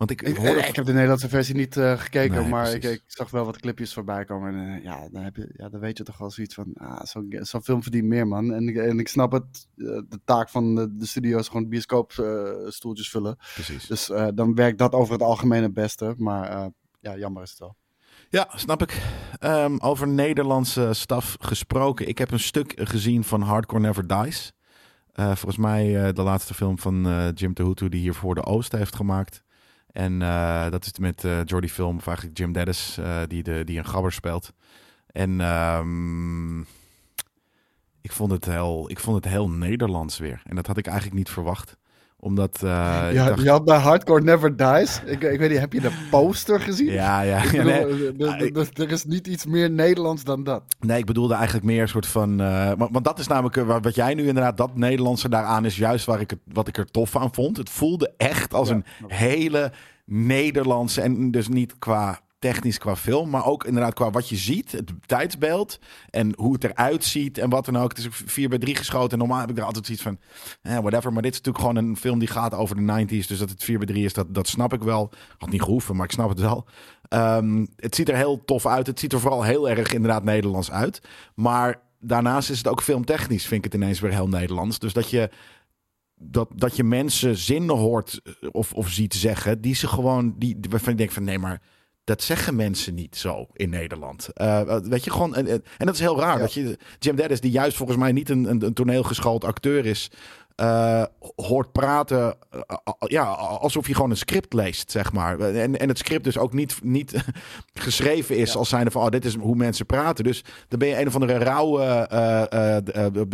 Want 0.01 0.13
ik, 0.13 0.23
Ik, 0.23 0.39
ik 0.39 0.77
heb 0.77 0.85
de 0.85 0.93
Nederlandse 0.93 1.29
versie 1.29 1.55
niet 1.55 1.77
eh, 1.77 1.99
gekeken, 1.99 2.41
Nee, 2.41 2.49
maar 2.51 2.73
ik, 2.73 2.85
ik 2.85 3.03
zag 3.07 3.31
wel 3.31 3.45
wat 3.45 3.61
clipjes 3.61 3.93
voorbij 3.95 4.25
komen. 4.25 4.55
En 4.55 4.77
eh, 4.77 4.85
ja, 4.85 5.09
dan, 5.13 5.23
heb 5.23 5.37
je, 5.37 5.51
ja, 5.57 5.69
dan 5.69 5.81
weet 5.81 5.99
je 5.99 6.05
toch 6.05 6.19
wel 6.19 6.31
zoiets 6.31 6.55
van, 6.55 6.73
ah, 6.75 7.01
zo'n 7.43 7.63
film 7.63 7.83
verdient 7.83 8.05
meer, 8.05 8.27
man. 8.27 8.53
En, 8.53 8.69
ik- 8.69 8.77
en 8.77 8.99
ik 8.99 9.09
snap 9.09 9.33
het, 9.33 9.67
eh, 9.77 9.85
de 9.87 10.21
taak 10.25 10.49
van 10.49 10.75
de, 10.75 10.97
de 10.97 11.07
studio's 11.07 11.49
gewoon 11.49 11.69
bioscoopstoeltjes 11.69 13.11
vullen. 13.11 13.37
Precies. 13.55 13.87
Dus 13.87 14.07
dan 14.35 14.55
werkt 14.55 14.79
dat 14.79 14.93
over 14.93 15.13
het 15.13 15.23
algemeen 15.23 15.63
het 15.63 15.75
beste. 15.75 16.15
Maar 16.17 16.71
ja, 17.01 17.17
jammer 17.17 17.43
is 17.43 17.51
het 17.51 17.59
wel. 17.59 17.77
Ja, 18.29 18.49
snap 18.55 18.83
ik. 18.83 19.03
Ehm, 19.39 19.77
over 19.79 20.09
Nederlandse 20.09 20.89
staf 20.93 21.37
gesproken. 21.41 22.09
Ik 22.09 22.19
heb 22.19 22.31
een 22.31 22.41
stuk 22.41 22.73
gezien 22.77 23.25
van 23.25 23.41
Hardcore 23.43 23.81
Never 23.83 24.07
Dies. 24.07 24.53
Volgens 25.15 25.57
mij 25.57 26.13
de 26.13 26.23
laatste 26.23 26.55
film 26.55 26.79
van 26.79 27.31
Jim 27.35 27.55
Tehutu 27.55 27.89
die 27.89 28.01
hier 28.01 28.15
voor 28.15 28.35
de 28.35 28.45
Oost 28.45 28.73
heeft 28.73 28.97
gemaakt. 28.97 29.43
En 29.93 30.23
eh, 30.23 30.71
dat 30.71 30.85
is 30.85 30.99
met 30.99 31.25
eh 31.25 31.45
Jordy 31.45 31.69
Film, 31.69 31.97
of 31.97 32.07
eigenlijk 32.07 32.39
Jim 32.39 32.53
Dennis, 32.53 32.99
eh, 32.99 33.21
die, 33.27 33.43
de, 33.43 33.65
die 33.65 33.79
een 33.79 33.87
gabber 33.87 34.13
speelt. 34.13 34.53
En 35.07 35.41
ehm, 35.41 36.61
ik, 38.01 38.13
vond 38.13 38.31
het 38.31 38.45
heel, 38.45 38.91
ik 38.91 39.01
vond 39.01 39.17
het 39.25 39.33
heel 39.33 39.51
Nederlands 39.51 40.19
weer. 40.19 40.43
En 40.45 40.57
dat 40.57 40.67
had 40.67 40.77
ik 40.77 40.87
eigenlijk 40.87 41.17
niet 41.17 41.31
verwacht. 41.31 41.77
Omdat 42.23 42.55
eh, 42.63 42.71
ja, 43.13 43.27
dacht- 43.29 43.43
Je 43.43 43.51
had 43.51 43.65
bij 43.65 43.79
Hardcore 43.79 44.21
Never 44.23 44.57
Dies, 44.57 45.01
ik, 45.05 45.23
ik 45.23 45.39
weet 45.39 45.51
niet, 45.51 45.59
heb 45.59 45.73
je 45.73 45.81
de 45.81 46.07
poster 46.11 46.61
gezien? 46.61 46.93
ja, 46.93 47.21
ja, 47.21 47.43
bedoel, 47.51 48.31
nee. 48.37 48.53
de- 48.53 48.67
er 48.75 48.91
is 48.91 49.05
niet 49.05 49.27
iets 49.27 49.47
meer 49.47 49.71
Nederlands 49.71 50.25
dan 50.25 50.45
dat. 50.45 50.63
Nee, 50.81 50.99
ik 50.99 51.05
bedoelde 51.07 51.35
eigenlijk 51.35 51.65
meer 51.67 51.83
een 51.83 51.89
soort 51.89 52.07
van. 52.07 52.41
eh, 52.41 52.73
want, 52.77 52.93
want 52.93 53.05
dat 53.05 53.19
is 53.19 53.27
namelijk 53.27 53.57
eh, 53.57 53.77
wat 53.83 53.95
jij 53.95 54.15
nu 54.15 54.27
inderdaad, 54.27 54.57
dat 54.57 54.77
Nederlandse 54.77 55.29
daaraan 55.29 55.65
is 55.65 55.77
juist 55.77 56.05
waar 56.07 56.21
ik 56.21 56.31
het, 56.31 56.39
wat 56.53 56.69
ik 56.69 56.77
er 56.77 56.91
tof 56.91 57.17
aan 57.17 57.35
vond. 57.35 57.57
Het 57.57 57.71
voelde 57.71 58.13
echt 58.17 58.55
als 58.55 58.69
Ja, 58.69 58.75
een 58.75 58.85
hele 59.09 59.73
Nederlandse. 60.05 61.01
En 61.01 61.31
dus 61.31 61.49
niet 61.49 61.79
qua 61.79 62.21
technisch 62.41 62.79
qua 62.79 62.97
film, 62.97 63.31
maar 63.31 63.47
ook 63.47 63.65
inderdaad 63.65 63.95
qua 63.95 64.11
wat 64.11 64.29
je 64.29 64.37
ziet, 64.37 64.73
het 64.73 64.93
tijdsbeeld 65.07 65.79
en 66.11 66.33
hoe 66.37 66.53
het 66.53 66.65
eruit 66.65 67.05
ziet 67.05 67.39
en 67.39 67.51
wat 67.51 67.65
dan 67.65 67.79
ook. 67.79 67.89
Het 67.89 67.99
is 67.99 68.07
ook 68.07 68.13
4 68.15 68.49
bij 68.49 68.59
3 68.59 68.77
geschoten 68.77 69.13
en 69.13 69.19
normaal 69.19 69.41
heb 69.41 69.51
ik 69.51 69.59
er 69.59 69.65
altijd 69.65 69.87
zoiets 69.87 70.05
van, 70.05 70.19
eh, 70.63 70.79
whatever. 70.79 71.13
Maar 71.13 71.23
dit 71.23 71.33
is 71.33 71.39
natuurlijk 71.39 71.65
gewoon 71.65 71.85
een 71.85 71.97
film 71.97 72.19
die 72.19 72.29
gaat 72.29 72.55
over 72.55 72.77
de 72.77 72.83
90s, 72.83 73.27
dus 73.27 73.39
dat 73.39 73.51
het 73.51 73.65
4 73.65 73.79
bij 73.79 73.87
3 73.87 74.05
is, 74.05 74.13
dat, 74.13 74.35
dat 74.35 74.49
snap 74.49 74.73
ik 74.73 74.83
wel. 74.83 75.11
Had 75.39 75.51
niet 75.51 75.63
gehoeven, 75.63 75.97
maar 75.97 76.05
ik 76.05 76.13
snap 76.13 76.29
het 76.29 76.41
wel. 76.41 76.67
Ehm, 77.09 77.67
het 77.77 77.95
ziet 77.95 78.09
er 78.09 78.17
heel 78.17 78.45
tof 78.45 78.67
uit. 78.67 78.87
Het 78.87 79.01
ziet 79.01 79.13
er 79.13 79.21
vooral 79.21 79.43
heel 79.43 79.69
erg 79.69 79.93
inderdaad 79.93 80.25
Nederlands 80.25 80.71
uit. 80.71 81.01
Maar 81.35 81.83
daarnaast 82.01 82.51
is 82.51 82.59
het 82.59 82.69
ook 82.69 82.83
filmtechnisch, 82.83 83.47
vind 83.47 83.65
ik 83.65 83.73
het 83.73 83.83
ineens 83.83 84.01
weer 84.01 84.13
heel 84.13 84.29
Nederlands. 84.29 84.79
Dus 84.79 84.93
dat 84.93 85.11
je, 85.11 85.31
dat, 86.15 86.49
dat 86.55 86.77
je 86.77 86.85
mensen 86.85 87.37
zinnen 87.37 87.77
hoort 87.77 88.21
eh, 88.23 88.49
of, 88.53 88.73
of 88.73 88.89
ziet 88.89 89.15
zeggen, 89.15 89.61
die 89.61 89.75
ze 89.75 89.89
gewoon, 89.89 90.35
die, 90.39 90.59
waarvan 90.71 90.93
ik 90.93 90.99
denk 90.99 91.11
van 91.11 91.25
nee, 91.25 91.39
maar 91.39 91.63
dat 92.11 92.23
zeggen 92.23 92.57
mensen 92.57 92.95
niet 92.95 93.17
zo 93.17 93.47
in 93.53 93.71
Nederland. 93.71 94.29
Eh, 94.35 94.79
weet 94.83 95.05
je, 95.05 95.11
gewoon, 95.11 95.35
en, 95.35 95.47
en 95.47 95.65
en 95.79 95.87
dat 95.87 95.95
is 95.95 96.01
heel 96.01 96.19
raar. 96.19 96.35
Ja. 96.35 96.41
Dat 96.41 96.53
je 96.53 96.79
Jim 96.99 97.17
Dennis, 97.17 97.41
die 97.41 97.51
juist 97.51 97.77
volgens 97.77 97.99
mij 97.99 98.13
niet 98.13 98.31
een, 98.31 98.45
een, 98.45 98.63
een 98.63 98.73
toneelgeschoold 98.73 99.45
acteur 99.45 99.87
is, 99.87 100.11
eh, 100.61 101.05
hoort 101.37 101.73
praten 101.73 102.37
eh, 102.51 102.77
ja, 102.99 103.23
alsof 103.23 103.87
je 103.87 103.95
gewoon 103.95 104.11
een 104.11 104.17
script 104.17 104.53
leest, 104.53 104.91
zeg 104.91 105.13
maar. 105.13 105.39
En, 105.41 105.79
en 105.79 105.89
het 105.89 105.99
script 105.99 106.25
dus 106.25 106.39
ook 106.39 106.53
niet, 106.53 106.79
niet 106.83 107.25
geschreven 107.75 108.37
is 108.37 108.53
Ja. 108.53 108.59
als 108.59 108.69
zijnde 108.69 108.91
van, 108.91 109.03
oh, 109.03 109.09
dit 109.09 109.25
is 109.25 109.35
hoe 109.35 109.57
mensen 109.57 109.87
praten. 109.87 110.25
Dus 110.25 110.45
dan 110.69 110.79
ben 110.79 110.89
je 110.89 111.01
een 111.01 111.07
of 111.07 111.15
andere 111.15 111.39
rauwe, 111.39 112.07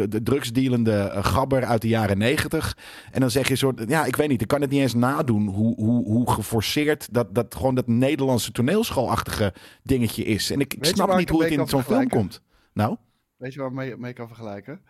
de 0.09 0.23
drugsdealende 0.23 1.11
gabber 1.15 1.65
uit 1.65 1.83
de 1.83 1.89
jaren 1.89 2.19
negentig. 2.19 2.77
En 3.13 3.21
dan 3.21 3.31
zeg 3.31 3.49
je 3.49 3.57
soort, 3.57 3.83
ja, 3.89 4.05
ik 4.05 4.17
weet 4.17 4.29
niet, 4.29 4.43
ik 4.43 4.49
kan 4.49 4.61
het 4.61 4.71
niet 4.71 4.81
eens 4.81 4.95
nadoen 4.95 5.47
hoe, 5.47 5.75
hoe, 5.75 6.05
hoe 6.05 6.31
geforceerd 6.31 7.15
dat, 7.15 7.35
dat 7.35 7.55
gewoon 7.55 7.75
dat 7.75 7.87
Nederlandse 7.87 8.53
toneelschoolachtige 8.53 9.55
dingetje 9.83 10.25
is. 10.25 10.51
En 10.51 10.61
ik, 10.61 10.75
Weet 10.79 10.87
snap 10.87 11.17
niet 11.17 11.31
hoe 11.31 11.43
het 11.43 11.53
in 11.53 11.67
zo'n 11.67 11.83
film 11.83 12.09
komt. 12.09 12.43
Nou? 12.73 12.97
Weet 13.37 13.55
je 13.55 13.61
waar 13.61 13.73
mee, 13.73 13.97
mee 13.97 14.13
kan 14.13 14.27
vergelijken? 14.27 14.81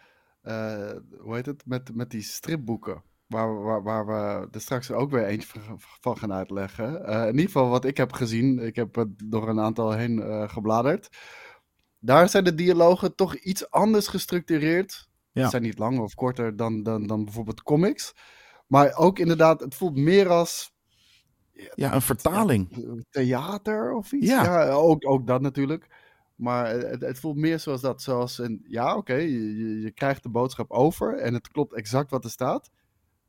Eh, 0.47 0.91
hoe 1.19 1.35
heet 1.35 1.47
het? 1.47 1.63
Met, 1.67 1.95
met 1.95 2.11
die 2.11 2.23
stripboeken. 2.23 3.03
Waar, 3.27 3.63
waar, 3.63 3.83
waar 3.83 4.07
we 4.07 4.49
er 4.51 4.61
straks 4.61 4.91
ook 4.91 5.11
weer 5.11 5.25
eentje 5.25 5.61
van, 6.01 6.19
gaan 6.19 6.33
uitleggen. 6.33 7.05
Eh, 7.07 7.21
in 7.21 7.31
ieder 7.31 7.45
geval 7.47 7.69
wat 7.69 7.85
ik 7.85 7.97
heb 7.97 8.13
gezien. 8.13 8.59
Ik 8.59 8.77
heb 8.77 8.95
het 8.95 9.09
door 9.25 9.49
een 9.49 9.61
aantal 9.61 9.93
heen 9.93 10.23
eh, 10.23 10.49
gebladerd. 10.49 11.09
Daar 11.99 12.29
zijn 12.29 12.45
de 12.45 12.55
dialogen 12.55 13.15
toch 13.15 13.37
iets 13.37 13.71
anders 13.71 14.09
gestructureerd. 14.09 15.09
Ja. 15.33 15.45
Ze 15.45 15.51
zijn 15.51 15.63
niet 15.63 15.79
langer 15.79 16.03
of 16.03 16.15
korter 16.15 16.57
dan, 16.57 16.83
dan, 16.83 17.07
dan 17.07 17.25
bijvoorbeeld 17.25 17.63
comics. 17.63 18.15
Maar 18.67 18.97
ook 18.97 19.19
inderdaad, 19.19 19.61
het 19.61 19.75
voelt 19.75 19.97
meer 19.97 20.29
als 20.29 20.73
Ja, 21.75 21.95
een 21.95 22.03
vertaling. 22.03 22.69
theater 23.11 23.93
of 23.93 24.13
iets. 24.13 24.27
Ja. 24.27 24.45
Ja, 24.45 24.71
ook, 24.71 25.09
ook 25.09 25.27
dat 25.27 25.41
natuurlijk. 25.41 25.96
Maar 26.37 26.71
het, 26.71 27.01
het 27.01 27.19
voelt 27.19 27.37
meer 27.37 27.59
zoals 27.61 27.81
dat. 27.81 28.03
Zoals 28.03 28.39
een, 28.39 28.65
ja, 28.69 28.97
oké, 28.97 29.15
je, 29.15 29.57
je- 29.57 29.81
je 29.81 29.91
krijgt 29.91 30.23
de 30.23 30.29
boodschap 30.29 30.71
over 30.71 31.17
en 31.19 31.35
het 31.35 31.49
klopt 31.49 31.75
exact 31.75 32.11
wat 32.11 32.25
er 32.25 32.31
staat. 32.31 32.71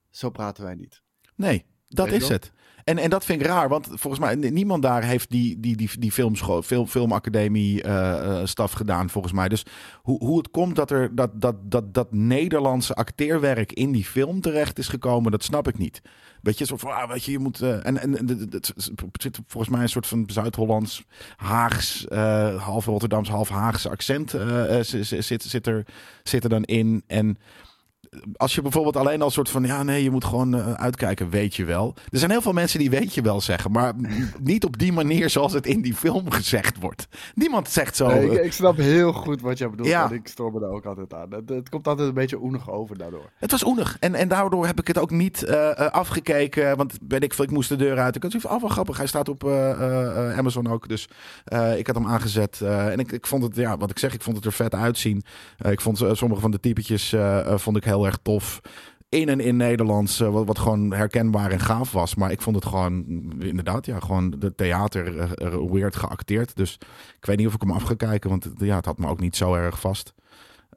Zo 0.10 0.30
praten 0.30 0.64
wij 0.64 0.76
niet. 0.76 1.02
Nee, 1.36 1.66
dat 1.88 2.06
Weet 2.10 2.16
is 2.16 2.22
wel? 2.22 2.30
het. 2.38 2.52
En, 2.88 2.98
en 2.98 3.10
dat 3.10 3.26
vind 3.26 3.42
ik 3.42 3.48
raar, 3.48 3.70
want 3.70 3.88
volgens 3.90 4.20
mij 4.20 4.36
ni- 4.36 4.50
niemand 4.50 4.82
daar 4.82 5.04
heeft 5.04 5.30
die, 5.30 5.60
die, 5.60 5.76
die, 5.76 5.90
die 6.00 6.12
filmschool, 6.12 6.62
film, 6.62 6.88
filmacademie 6.88 7.82
eh, 7.84 8.42
eh, 8.42 8.48
gedaan, 8.56 9.10
volgens 9.10 9.34
mij. 9.34 9.50
Dus 9.50 9.66
hoe, 10.02 10.26
hoe 10.26 10.38
het 10.38 10.50
komt 10.52 10.76
dat 10.76 10.92
er 10.92 11.16
dat, 11.16 11.42
dat, 11.42 11.56
dat, 11.72 11.94
dat 11.94 12.12
Nederlandse 12.12 12.94
acteerwerk 12.96 13.72
in 13.72 13.92
die 13.92 14.06
film 14.06 14.42
terecht 14.42 14.80
is 14.80 14.88
gekomen, 14.88 15.32
dat 15.32 15.44
snap 15.44 15.68
ik 15.68 15.78
niet. 15.78 16.02
Weet 16.42 16.58
je, 16.58 16.66
zo 16.66 16.78
van, 16.78 16.92
ah, 16.92 17.10
weet 17.10 17.24
je, 17.24 17.32
je 17.32 17.40
moet. 17.40 17.62
eh, 17.62 17.86
en 17.86 17.98
en, 18.02 18.28
het- 18.50 18.74
volgens 19.48 19.70
mij 19.74 19.82
een 19.82 19.90
soort 19.90 20.08
van 20.08 20.24
Zuid-Hollands, 20.28 21.04
Haags, 21.36 22.06
half 22.58 22.86
Rotterdams, 22.86 23.30
half 23.30 23.50
Haagse 23.50 23.90
accent 23.90 24.36
zit, 24.82 25.44
zit, 25.44 25.68
er, 25.68 25.86
zit 26.24 26.44
er 26.44 26.50
dan 26.50 26.64
in. 26.64 27.04
En 27.08 27.38
als 28.36 28.56
je 28.56 28.62
bijvoorbeeld 28.62 28.96
alleen 28.96 29.22
al 29.22 29.30
soort 29.30 29.50
van 29.50 29.64
ja, 29.64 29.84
nee, 29.84 30.04
je 30.04 30.12
moet 30.12 30.26
gewoon 30.26 30.56
eh, 30.56 30.74
uitkijken, 30.74 31.30
weet 31.30 31.56
je 31.56 31.66
wel. 31.66 31.94
Er 32.10 32.20
zijn 32.20 32.32
heel 32.32 32.42
veel 32.42 32.54
mensen 32.54 32.80
die 32.80 32.90
weet 32.90 33.14
je 33.14 33.22
wel 33.22 33.42
zeggen, 33.42 33.72
maar 33.72 33.94
niet 34.42 34.66
op 34.66 34.78
die 34.78 34.94
manier 34.94 35.30
zoals 35.30 35.54
het 35.54 35.66
in 35.66 35.82
die 35.82 35.94
film 35.94 36.32
gezegd 36.32 36.80
wordt. 36.80 37.08
Niemand 37.36 37.70
zegt 37.70 37.96
zo. 37.96 38.08
Nee, 38.08 38.26
ik, 38.26 38.38
eh, 38.38 38.46
ik 38.46 38.54
snap 38.54 38.78
heel 38.78 39.14
goed 39.14 39.42
wat 39.42 39.58
jij 39.58 39.70
bedoelt. 39.70 39.90
Ja. 39.90 40.10
En 40.10 40.16
ik 40.16 40.28
stoor 40.28 40.54
me 40.54 40.60
daar 40.60 40.70
ook 40.70 40.86
altijd 40.86 41.14
aan. 41.14 41.32
Het, 41.32 41.50
het 41.50 41.70
komt 41.70 41.88
altijd 41.88 42.08
een 42.08 42.14
beetje 42.14 42.42
oenig 42.42 42.72
over 42.72 42.98
daardoor. 42.98 43.30
Het 43.38 43.52
was 43.52 43.66
oenig. 43.66 43.98
En, 44.00 44.16
en 44.16 44.28
daardoor 44.28 44.66
heb 44.66 44.80
ik 44.80 44.88
het 44.88 44.98
ook 44.98 45.12
niet 45.12 45.44
eh, 45.44 45.72
afgekeken. 45.72 46.78
Want 46.78 46.94
weet 47.08 47.24
ik 47.24 47.34
ik 47.38 47.52
moest 47.52 47.70
de 47.70 47.76
deur 47.76 47.98
uit. 47.98 48.16
Ik 48.16 48.22
had 48.22 48.32
zoiets 48.32 48.50
van, 48.50 48.58
oh, 48.58 48.64
wel 48.64 48.72
grappig. 48.72 48.98
Hij 48.98 49.08
staat 49.08 49.30
op 49.30 49.44
Amazon 50.38 50.68
ook. 50.68 50.90
Dus 50.90 51.10
ik 51.78 51.88
had 51.88 51.96
hem 51.96 52.08
aangezet. 52.08 52.62
en 52.62 53.00
ik, 53.00 53.12
ik 53.12 53.28
vond 53.28 53.44
het, 53.44 53.56
ja, 53.56 53.78
wat 53.78 53.90
ik 53.90 54.00
zeg, 54.00 54.14
ik 54.14 54.22
vond 54.22 54.36
het 54.36 54.46
er 54.46 54.52
vet 54.52 54.74
uitzien. 54.74 55.24
Ik 55.70 55.82
vond 55.82 56.04
sommige 56.12 56.42
van 56.42 56.52
de 56.52 56.60
typetjes 56.60 57.16
vond 57.56 57.78
ik 57.78 57.84
heel 57.84 57.97
erg 58.06 58.20
tof. 58.22 58.62
In 59.10 59.30
en 59.30 59.40
in 59.40 59.58
Nederlands, 59.58 60.20
eh, 60.20 60.30
wat, 60.30 60.46
wat 60.46 60.60
gewoon 60.60 60.94
herkenbaar 60.94 61.52
en 61.52 61.60
gaaf 61.60 61.92
was. 61.92 62.16
Maar 62.16 62.32
ik 62.32 62.42
vond 62.42 62.56
het 62.56 62.66
gewoon, 62.66 63.06
inderdaad, 63.40 63.86
ja, 63.86 64.00
gewoon 64.00 64.30
de 64.40 64.56
theater 64.56 65.20
eh, 65.20 65.72
weird 65.72 65.96
geacteerd. 65.96 66.56
Dus 66.56 66.78
ik 67.18 67.26
weet 67.26 67.38
niet 67.38 67.48
of 67.48 67.54
ik 67.54 67.62
hem 67.62 67.72
af 67.72 67.84
ga 67.84 67.94
kijken, 67.94 68.30
want 68.30 68.50
ja, 68.58 68.76
het 68.76 68.86
had 68.86 68.98
me 68.98 69.08
ook 69.08 69.20
niet 69.20 69.36
zo 69.36 69.54
erg 69.54 69.80
vast. 69.80 70.14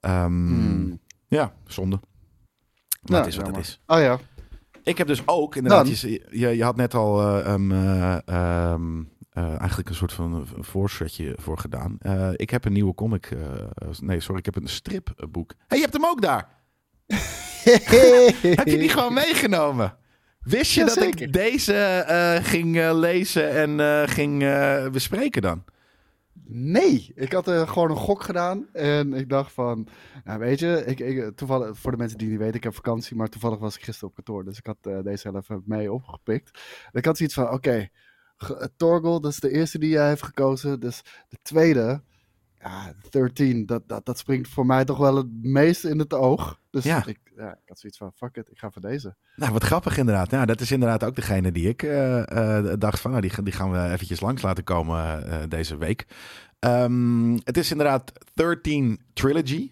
Ehm, 0.01 0.47
Hmm. 0.47 1.01
Ja, 1.27 1.53
zonde. 1.67 2.01
Maar 2.01 3.11
Nou, 3.11 3.25
het 3.25 3.27
is 3.27 3.37
wat 3.37 3.47
het 3.47 3.57
is. 3.57 3.81
Oh 3.87 3.99
ja. 3.99 4.19
Ik 4.83 4.99
heb 4.99 5.07
dus 5.07 5.23
ook, 5.27 5.57
inderdaad, 5.57 6.01
je, 6.01 6.27
je, 6.31 6.49
je 6.49 6.65
had 6.65 6.77
net 6.77 6.95
al 6.95 7.21
eh, 7.21 7.53
um, 7.53 7.73
ehm, 7.73 9.03
eh, 9.31 9.59
eigenlijk 9.59 9.89
een 9.89 9.95
soort 9.95 10.13
van 10.13 10.35
een 10.35 10.65
voorzetje 10.65 11.35
voor 11.39 11.59
gedaan. 11.59 11.99
Ik 12.37 12.51
heb 12.51 12.65
een 12.65 12.73
nieuwe 12.73 12.95
comic, 12.95 13.37
nee 14.01 14.21
sorry, 14.21 14.39
ik 14.39 14.45
heb 14.45 14.57
een 14.57 14.69
stripboek. 14.69 15.53
hey, 15.67 15.79
je 15.79 15.85
hebt 15.85 15.97
hem 15.97 16.07
ook 16.07 16.21
daar! 16.23 16.60
Heb 18.61 18.67
je 18.67 18.79
die 18.79 18.89
gewoon 18.89 19.15
meegenomen? 19.15 19.97
Wist 20.41 20.73
je 20.73 20.85
dat 20.85 21.03
ik 21.03 21.33
deze 21.33 21.75
eh, 21.75 22.45
ging 22.45 22.79
eh, 22.79 22.91
lezen 22.95 23.51
en 23.51 23.81
eh, 23.81 24.09
ging 24.09 24.39
bespreken 24.93 25.43
dan? 25.43 25.65
Nee, 26.53 27.13
ik 27.15 27.33
had 27.33 27.49
gewoon 27.49 27.91
een 27.91 27.97
gok 27.97 28.23
gedaan. 28.23 28.67
En 28.73 29.15
ik 29.15 29.29
dacht 29.29 29.53
van, 29.53 29.89
nou 30.25 30.39
weet 30.39 30.59
je, 30.59 30.83
ik, 30.87 31.01
ik, 31.01 31.37
toevallig, 31.37 31.79
voor 31.79 31.91
de 31.91 31.97
mensen 31.97 32.19
die 32.19 32.27
het 32.27 32.37
niet 32.37 32.45
weten, 32.45 32.59
ik 32.59 32.65
heb 32.65 32.75
vakantie, 32.75 33.17
maar 33.17 33.29
toevallig 33.29 33.59
was 33.59 33.77
ik 33.77 33.85
gisteren 33.85 34.09
op 34.09 34.15
kantoor. 34.15 34.45
Dus 34.45 34.59
ik 34.59 34.67
had 34.67 35.05
deze 35.05 35.29
heel 35.29 35.37
even 35.37 35.63
mee 35.65 35.93
opgepikt. 35.93 36.51
En 36.93 36.99
ik 36.99 37.05
had 37.05 37.17
zoiets 37.17 37.35
van, 37.35 37.51
oké, 37.51 37.89
eh, 38.41 38.67
Torgal, 38.77 39.21
dat 39.21 39.31
is 39.31 39.41
de 39.41 39.51
eerste 39.51 39.79
die 39.79 39.91
jij 39.91 40.09
heeft 40.09 40.23
gekozen. 40.23 40.81
Dus 40.81 41.03
de 41.29 41.39
tweede, 41.43 42.03
ja, 42.61 42.95
13, 43.11 43.67
dat, 43.67 43.83
dat, 43.89 44.07
dat 44.07 44.19
springt 44.19 44.49
voor 44.49 44.67
mij 44.67 44.85
toch 44.85 44.99
wel 44.99 45.17
het 45.17 45.27
meest 45.43 45.85
in 45.85 45.99
het 45.99 46.15
oog. 46.15 46.59
Dus 46.71 46.85
Ja. 46.85 47.07
ik, 47.07 47.19
ja, 47.37 47.51
ik 47.51 47.69
had 47.69 47.79
zoiets 47.79 47.99
van, 47.99 48.13
fuck 48.15 48.37
it, 48.37 48.51
ik 48.51 48.59
ga 48.59 48.71
voor 48.71 48.83
deze. 48.83 49.15
Nou, 49.37 49.53
wat 49.53 49.65
grappig 49.65 49.97
inderdaad. 49.97 50.31
Nou, 50.31 50.47
dat 50.47 50.61
is 50.61 50.73
inderdaad 50.73 51.05
ook 51.05 51.15
degene 51.17 51.53
die 51.53 51.69
ik 51.69 51.83
eh, 51.83 52.59
eh, 52.59 52.75
dacht 52.79 53.01
van, 53.01 53.11
nou, 53.11 53.23
die, 53.23 53.43
die 53.43 53.53
gaan 53.53 53.71
we 53.71 53.93
eventjes 53.93 54.21
langs 54.21 54.43
laten 54.43 54.65
komen 54.65 55.27
eh, 55.27 55.39
deze 55.49 55.77
week. 55.77 56.07
Ehm, 56.59 57.33
het 57.45 57.57
is 57.57 57.71
inderdaad 57.71 58.13
13 58.35 59.01
Trilogy, 59.13 59.71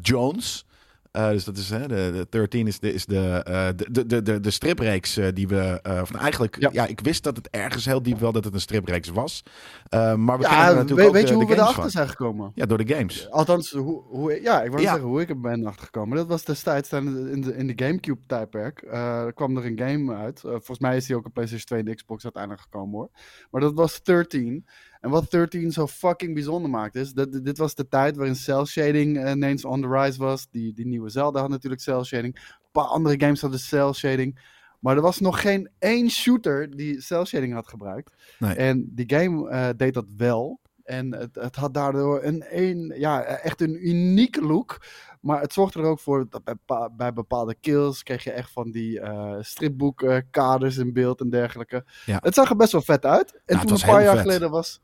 Jones. 0.00 0.66
Eh, 1.10 1.28
dus 1.30 1.44
dat 1.44 1.56
is, 1.56 1.70
hè, 1.70 1.88
de, 1.88 2.10
de 2.12 2.26
13 2.30 2.66
is 2.66 2.78
de, 2.78 2.92
is 2.92 3.06
de, 3.06 3.42
eh, 3.44 3.68
de, 3.76 4.06
de, 4.06 4.22
de, 4.22 4.40
de, 4.40 4.50
stripreeks 4.50 5.16
eh, 5.16 5.26
die 5.34 5.48
we, 5.48 5.78
eh, 5.82 6.00
van 6.04 6.20
eigenlijk, 6.20 6.56
ja. 6.60 6.68
Ja. 6.72 6.86
ik 6.86 7.00
wist 7.00 7.22
dat 7.22 7.36
het 7.36 7.48
ergens 7.50 7.84
heel 7.84 8.02
diep 8.02 8.18
wel 8.18 8.32
dat 8.32 8.44
het 8.44 8.54
een 8.54 8.60
stripreeks 8.60 9.08
was. 9.08 9.42
Eh, 9.88 10.14
maar 10.14 10.36
we 10.38 10.42
Ja, 10.42 10.48
kennen 10.48 10.66
er 10.68 10.74
natuurlijk 10.74 10.98
weet, 10.98 11.06
ook 11.08 11.12
weet 11.14 11.22
de, 11.22 11.28
je 11.32 11.34
hoe 11.38 11.46
we 11.46 11.54
erachter 11.54 11.80
van. 11.82 11.90
zijn 11.90 12.08
gekomen? 12.08 12.52
Ja, 12.54 12.66
door 12.66 12.84
de 12.84 12.94
games. 12.94 13.30
Althans, 13.30 13.70
hoe, 13.70 14.02
hoe, 14.02 14.40
ja, 14.42 14.62
ik 14.62 14.70
wou 14.70 14.82
Ja. 14.82 14.88
zeggen 14.90 15.08
hoe 15.08 15.20
ik 15.20 15.28
er 15.28 15.40
ben 15.40 15.66
achtergekomen. 15.66 16.16
Dat 16.16 16.26
was 16.26 16.44
destijds 16.44 16.92
in 16.92 17.40
de, 17.40 17.56
in 17.56 17.66
de 17.66 17.84
Gamecube-tijdperk. 17.84 18.82
eh 18.82 19.26
kwam 19.34 19.56
er 19.56 19.64
een 19.66 19.78
game 19.78 20.14
uit. 20.14 20.36
Eh, 20.44 20.50
volgens 20.50 20.78
mij 20.78 20.96
is 20.96 21.06
die 21.06 21.16
ook 21.16 21.26
op 21.26 21.32
PlayStation 21.32 21.66
2 21.82 21.82
en 21.82 21.94
Xbox 21.96 22.22
uiteindelijk 22.24 22.62
gekomen 22.62 22.94
hoor. 22.98 23.10
Maar 23.50 23.60
dat 23.60 23.74
was 23.74 24.02
13. 24.02 24.66
En 25.00 25.10
wat 25.10 25.30
13 25.30 25.72
zo 25.72 25.86
fucking 25.86 26.34
bijzonder 26.34 26.70
maakt 26.70 26.94
is, 26.94 27.12
dat, 27.12 27.44
dit 27.44 27.58
was 27.58 27.74
de 27.74 27.88
tijd 27.88 28.16
waarin 28.16 28.36
cel 28.36 28.66
shading 28.66 29.18
eh, 29.18 29.30
ineens 29.30 29.64
on 29.64 29.80
the 29.80 29.88
rise 29.88 30.18
was. 30.18 30.46
Die, 30.50 30.72
die 30.72 30.86
nieuwe 30.86 31.08
Zelda 31.08 31.40
had 31.40 31.48
natuurlijk 31.48 31.82
cel 31.82 32.04
shading. 32.04 32.36
Een 32.36 32.70
paar 32.72 32.84
andere 32.84 33.20
games 33.20 33.40
hadden 33.40 33.60
cel 33.60 33.94
shading. 33.94 34.38
Maar 34.78 34.96
er 34.96 35.02
was 35.02 35.20
nog 35.20 35.40
geen 35.40 35.70
één 35.78 36.10
shooter 36.10 36.76
die 36.76 37.00
cel 37.00 37.24
shading 37.24 37.52
had 37.52 37.68
gebruikt. 37.68 38.12
Nee. 38.38 38.54
En 38.54 38.90
die 38.94 39.12
game 39.16 39.50
eh, 39.50 39.68
deed 39.76 39.94
dat 39.94 40.06
wel. 40.16 40.60
En 40.84 41.14
het, 41.14 41.34
het 41.34 41.56
had 41.56 41.74
daardoor 41.74 42.22
een, 42.22 42.44
een, 42.48 42.94
ja, 42.96 43.22
echt 43.22 43.60
een 43.60 43.88
unieke 43.88 44.42
look. 44.42 44.82
Maar 45.20 45.40
het 45.40 45.52
zorgde 45.52 45.80
er 45.80 45.84
ook 45.84 46.00
voor 46.00 46.26
dat 46.28 46.44
bij, 46.44 46.88
bij 46.96 47.12
bepaalde 47.12 47.54
kills 47.60 48.02
kreeg 48.02 48.24
je 48.24 48.32
echt 48.32 48.50
van 48.50 48.70
die 48.70 49.00
eh 49.00 49.36
stripboekkaders 49.40 50.76
in 50.76 50.92
beeld 50.92 51.20
en 51.20 51.30
dergelijke. 51.30 51.84
Ja. 52.06 52.18
Het 52.22 52.34
zag 52.34 52.50
er 52.50 52.56
best 52.56 52.72
wel 52.72 52.82
vet 52.82 53.04
uit. 53.04 53.40
En 53.46 53.60
toen 53.60 53.72
een 53.72 53.86
paar 53.86 54.02
jaar 54.02 54.12
vet. 54.12 54.20
geleden 54.20 54.50
was. 54.50 54.80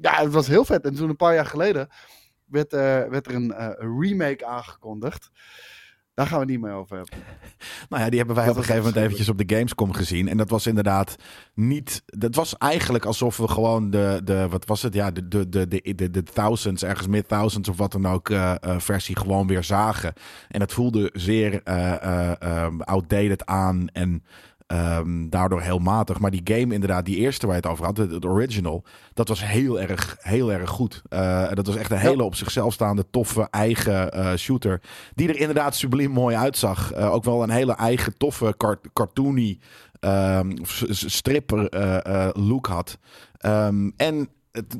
Ja, 0.00 0.22
het 0.22 0.32
was 0.32 0.46
heel 0.46 0.64
vet. 0.64 0.84
En 0.84 0.94
toen 0.94 1.08
een 1.08 1.16
paar 1.16 1.34
jaar 1.34 1.46
geleden 1.46 1.88
werd, 2.44 2.72
eh, 2.72 2.80
werd 3.04 3.26
er 3.26 3.34
een 3.34 3.52
eh, 3.52 3.68
remake 4.00 4.46
aangekondigd. 4.46 5.30
Daar 6.14 6.26
gaan 6.26 6.36
we 6.38 6.44
het 6.44 6.52
niet 6.52 6.60
meer 6.60 6.72
over 6.72 6.96
hebben. 6.96 7.18
Nou 7.88 8.02
ja, 8.02 8.08
die 8.08 8.18
hebben 8.18 8.36
wij 8.36 8.44
Dat 8.44 8.54
op 8.54 8.60
een 8.60 8.66
gegeven 8.66 8.88
moment 8.88 9.04
eventjes 9.04 9.28
op 9.28 9.38
de 9.38 9.54
Gamescom 9.54 9.92
gezien. 9.92 10.28
En 10.28 10.36
dat 10.36 10.50
was 10.50 10.66
inderdaad 10.66 11.16
niet... 11.54 12.02
Dat 12.06 12.34
was 12.34 12.56
eigenlijk 12.56 13.04
alsof 13.04 13.36
we 13.36 13.48
gewoon 13.48 13.90
de... 13.90 14.20
de 14.24 14.48
wat 14.48 14.64
was 14.64 14.82
het? 14.82 14.94
Ja, 14.94 15.10
de, 15.10 15.28
de, 15.28 15.48
de, 15.48 15.68
de, 15.68 15.94
de, 15.94 16.10
de 16.10 16.22
thousands, 16.22 16.82
ergens 16.82 17.06
mid 17.06 17.28
thousands 17.28 17.68
of 17.68 17.76
wat 17.76 17.92
dan 17.92 18.06
ook 18.06 18.30
eh, 18.30 18.54
versie 18.60 19.16
gewoon 19.16 19.46
weer 19.46 19.64
zagen. 19.64 20.12
En 20.48 20.60
het 20.60 20.72
voelde 20.72 21.10
zeer 21.12 21.62
outdated 22.78 23.46
aan 23.46 23.88
en... 23.88 24.22
ehm, 24.68 25.28
daardoor 25.28 25.60
heel 25.60 25.78
matig. 25.78 26.18
Maar 26.18 26.30
die 26.30 26.40
game 26.44 26.74
inderdaad, 26.74 27.04
die 27.04 27.16
eerste 27.16 27.46
waar 27.46 27.54
je 27.56 27.60
het 27.62 27.70
over 27.70 27.84
had, 27.84 27.96
het, 27.96 28.10
het 28.10 28.24
original, 28.24 28.84
dat 29.14 29.28
was 29.28 29.44
heel 29.46 29.80
erg, 29.80 30.16
heel 30.20 30.52
erg 30.52 30.70
goed. 30.70 31.02
Eh, 31.08 31.52
dat 31.52 31.66
was 31.66 31.76
echt 31.76 31.90
een 31.90 31.98
hele 31.98 32.22
op 32.22 32.34
zichzelf 32.34 32.72
staande, 32.72 33.04
toffe, 33.10 33.48
eigen 33.50 34.12
eh, 34.12 34.34
shooter. 34.34 34.80
Die 35.14 35.28
er 35.28 35.36
inderdaad 35.36 35.74
subliem 35.74 36.10
mooi 36.10 36.36
uitzag. 36.36 36.92
Eh, 36.92 37.12
ook 37.12 37.24
wel 37.24 37.42
een 37.42 37.50
hele 37.50 37.72
eigen, 37.72 38.16
toffe, 38.16 38.54
cart- 38.56 38.92
cartoony 38.92 39.58
ehm, 40.00 40.56
stripper 40.90 41.68
look 42.38 42.66
had. 42.66 42.98
Ehm, 43.38 43.90
en 43.96 44.28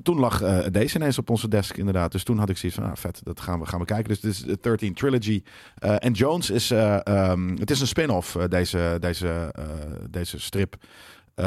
toen 0.02 0.18
lag 0.18 0.42
eh, 0.42 0.58
deze 0.70 0.96
ineens 0.96 1.18
op 1.18 1.30
onze 1.30 1.48
desk 1.48 1.76
inderdaad. 1.76 2.12
Dus 2.12 2.24
toen 2.24 2.38
had 2.38 2.48
ik 2.48 2.56
zoiets 2.56 2.78
van, 2.78 2.90
ah, 2.90 2.96
vet, 2.96 3.20
dat 3.24 3.40
gaan 3.40 3.60
we, 3.60 3.66
gaan 3.66 3.80
we 3.80 3.84
kijken. 3.84 4.08
Dus 4.08 4.20
dit 4.20 4.32
is 4.32 4.42
de 4.42 4.58
13 4.60 4.94
Trilogy. 4.94 5.42
Eh, 5.78 5.94
en 5.98 6.12
Jones 6.12 6.50
is, 6.50 6.70
eh, 6.70 7.06
ehm, 7.06 7.56
het 7.56 7.70
is 7.70 7.80
een 7.80 7.86
spin-off, 7.86 8.32
deze, 8.32 8.96
deze, 9.00 9.54
deze 10.10 10.40
strip. 10.40 10.76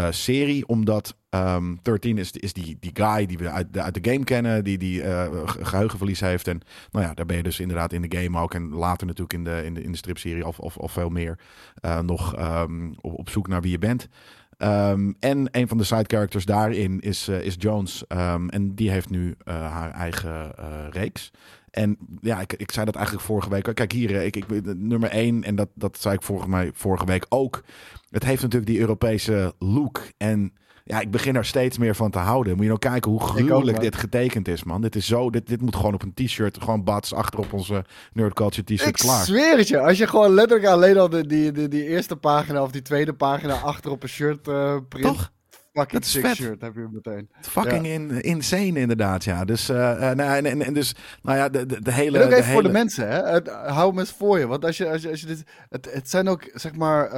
serie, 0.10 0.68
omdat 0.68 1.16
ehm 1.30 1.76
13 1.82 2.18
is, 2.18 2.32
is 2.32 2.54
die, 2.54 2.78
die 2.80 2.92
guy 2.94 3.26
die 3.26 3.38
we 3.38 3.50
uit 3.50 3.74
de, 3.74 3.82
uit 3.82 4.04
de 4.04 4.12
game 4.12 4.24
kennen, 4.24 4.64
die, 4.64 4.78
die 4.78 5.02
eh, 5.02 5.30
ge- 5.46 5.66
geheugenverlies 5.66 6.20
heeft. 6.20 6.48
En 6.48 6.62
nou 6.92 7.06
ja, 7.06 7.14
daar 7.14 7.26
ben 7.26 7.38
je 7.38 7.44
dus 7.44 7.60
inderdaad 7.60 7.94
in 7.94 8.02
de 8.02 8.18
game 8.18 8.40
ook. 8.40 8.54
En 8.54 8.70
later 8.70 9.08
natuurlijk 9.08 9.34
in 9.34 9.44
de, 9.44 9.62
in 9.66 9.74
de, 9.74 9.84
in 9.84 9.92
de 9.92 9.98
stripserie 9.98 10.48
of, 10.48 10.60
of, 10.60 10.78
of 10.78 10.92
veel 10.92 11.10
meer 11.10 11.40
nog 12.02 12.36
ehm, 12.36 12.92
op, 13.02 13.20
op 13.20 13.30
zoek 13.30 13.48
naar 13.48 13.62
wie 13.62 13.72
je 13.72 13.78
bent. 13.78 14.08
Ehm, 14.62 15.12
en 15.20 15.48
een 15.52 15.68
van 15.68 15.78
de 15.78 15.84
side 15.84 16.06
characters 16.08 16.46
daarin 16.46 17.00
is, 17.00 17.28
eh, 17.28 17.42
is 17.42 17.56
Jones. 17.58 18.08
Ehm, 18.08 18.50
en 18.50 18.76
die 18.76 18.92
heeft 18.92 19.10
nu 19.10 19.36
eh, 19.44 19.72
haar 19.72 19.92
eigen 19.92 20.58
eh, 20.58 20.66
reeks. 20.90 21.32
En 21.72 21.98
ja, 22.22 22.40
ik, 22.42 22.54
ik 22.54 22.72
zei 22.72 22.86
dat 22.86 22.96
eigenlijk 22.96 23.26
vorige 23.26 23.50
week. 23.50 23.76
Kijk 23.76 23.92
hier, 23.92 24.12
ik, 24.12 24.36
ik, 24.36 24.46
nummer 24.76 25.10
één, 25.10 25.44
en 25.44 25.56
dat, 25.56 25.70
dat 25.74 25.98
zei 26.00 26.16
ik 26.16 26.22
volgens 26.22 26.50
mij 26.50 26.72
vorige 26.74 27.06
week 27.06 27.26
ook. 27.30 27.64
Het 28.10 28.24
heeft 28.24 28.42
natuurlijk 28.42 28.72
die 28.72 28.80
Europese 28.80 29.54
look. 29.60 30.02
En 30.18 30.54
ja, 30.84 31.00
ik 31.00 31.12
begin 31.12 31.36
er 31.36 31.46
steeds 31.46 31.78
meer 31.78 31.96
van 31.96 32.12
te 32.12 32.18
houden. 32.20 32.52
Moet 32.54 32.62
je 32.62 32.68
nou 32.68 32.80
kijken 32.80 33.12
hoe 33.12 33.22
gruwelijk 33.22 33.80
dit 33.80 33.96
getekend 33.96 34.48
is, 34.48 34.64
man. 34.64 34.82
Dit 34.82 34.96
is 34.96 35.06
zo, 35.08 35.30
dit, 35.30 35.48
dit 35.48 35.62
moet 35.62 35.76
gewoon 35.76 35.94
op 35.94 36.02
een 36.04 36.14
t-shirt, 36.14 36.58
gewoon 36.62 36.84
bats 36.84 37.14
achter 37.14 37.40
op 37.40 37.54
onze 37.54 37.86
Nerd 38.14 38.34
Culture 38.34 38.64
t-shirt 38.64 38.88
Ik 38.90 38.94
klaar. 38.96 39.26
zweer 39.26 39.58
het 39.58 39.68
je. 39.68 39.80
Als 39.80 39.98
je 39.98 40.08
gewoon 40.08 40.34
letterlijk 40.34 40.70
alleen 40.70 40.98
al 40.98 41.10
de, 41.10 41.28
die, 41.28 41.52
die, 41.52 41.68
die 41.68 41.84
eerste 41.88 42.16
pagina 42.16 42.64
of 42.64 42.72
die 42.72 42.82
tweede 42.82 43.14
pagina 43.14 43.54
achter 43.60 43.92
op 43.92 44.04
een 44.04 44.10
shirt 44.10 44.48
eh 44.48 44.76
print. 44.90 45.06
Toch? 45.06 45.32
Fucking 45.74 45.92
Dat 46.02 46.04
is 46.04 46.12
sick 46.12 46.26
vet. 46.26 46.36
shirt 46.36 46.62
heb 46.62 46.76
je 46.76 46.88
meteen. 46.92 47.30
Fucking 47.42 47.86
in, 47.88 48.22
insane 48.22 48.80
inderdaad, 48.80 49.24
ja. 49.24 49.46
Dus, 49.46 49.70
eh, 49.70 50.10
eh, 50.10 50.18
nou, 50.18 50.36
en, 50.38 50.46
en, 50.46 50.62
en 50.62 50.74
dus, 50.74 50.96
nou 51.22 51.38
ja, 51.38 51.50
de, 51.50 51.66
de, 51.66 51.82
de 51.82 51.92
hele... 51.92 52.18
En 52.18 52.24
ook 52.24 52.30
de 52.30 52.36
even 52.36 52.52
voor 52.52 52.64
de 52.64 52.70
mensen, 52.70 53.08
hè. 53.08 53.22
Het- 53.32 53.50
hou 53.50 53.90
hem 53.90 54.00
eens 54.00 54.12
voor 54.12 54.40
je. 54.40 54.48
Want 54.48 54.66
als 54.66 54.78
je, 54.78 54.90
als 54.90 55.02
je, 55.02 55.10
als 55.10 55.20
je 55.22 55.26
dit... 55.28 55.44
Het, 55.70 55.94
het 55.94 56.10
zijn 56.10 56.28
ook, 56.28 56.50
zeg 56.54 56.76
maar, 56.76 57.10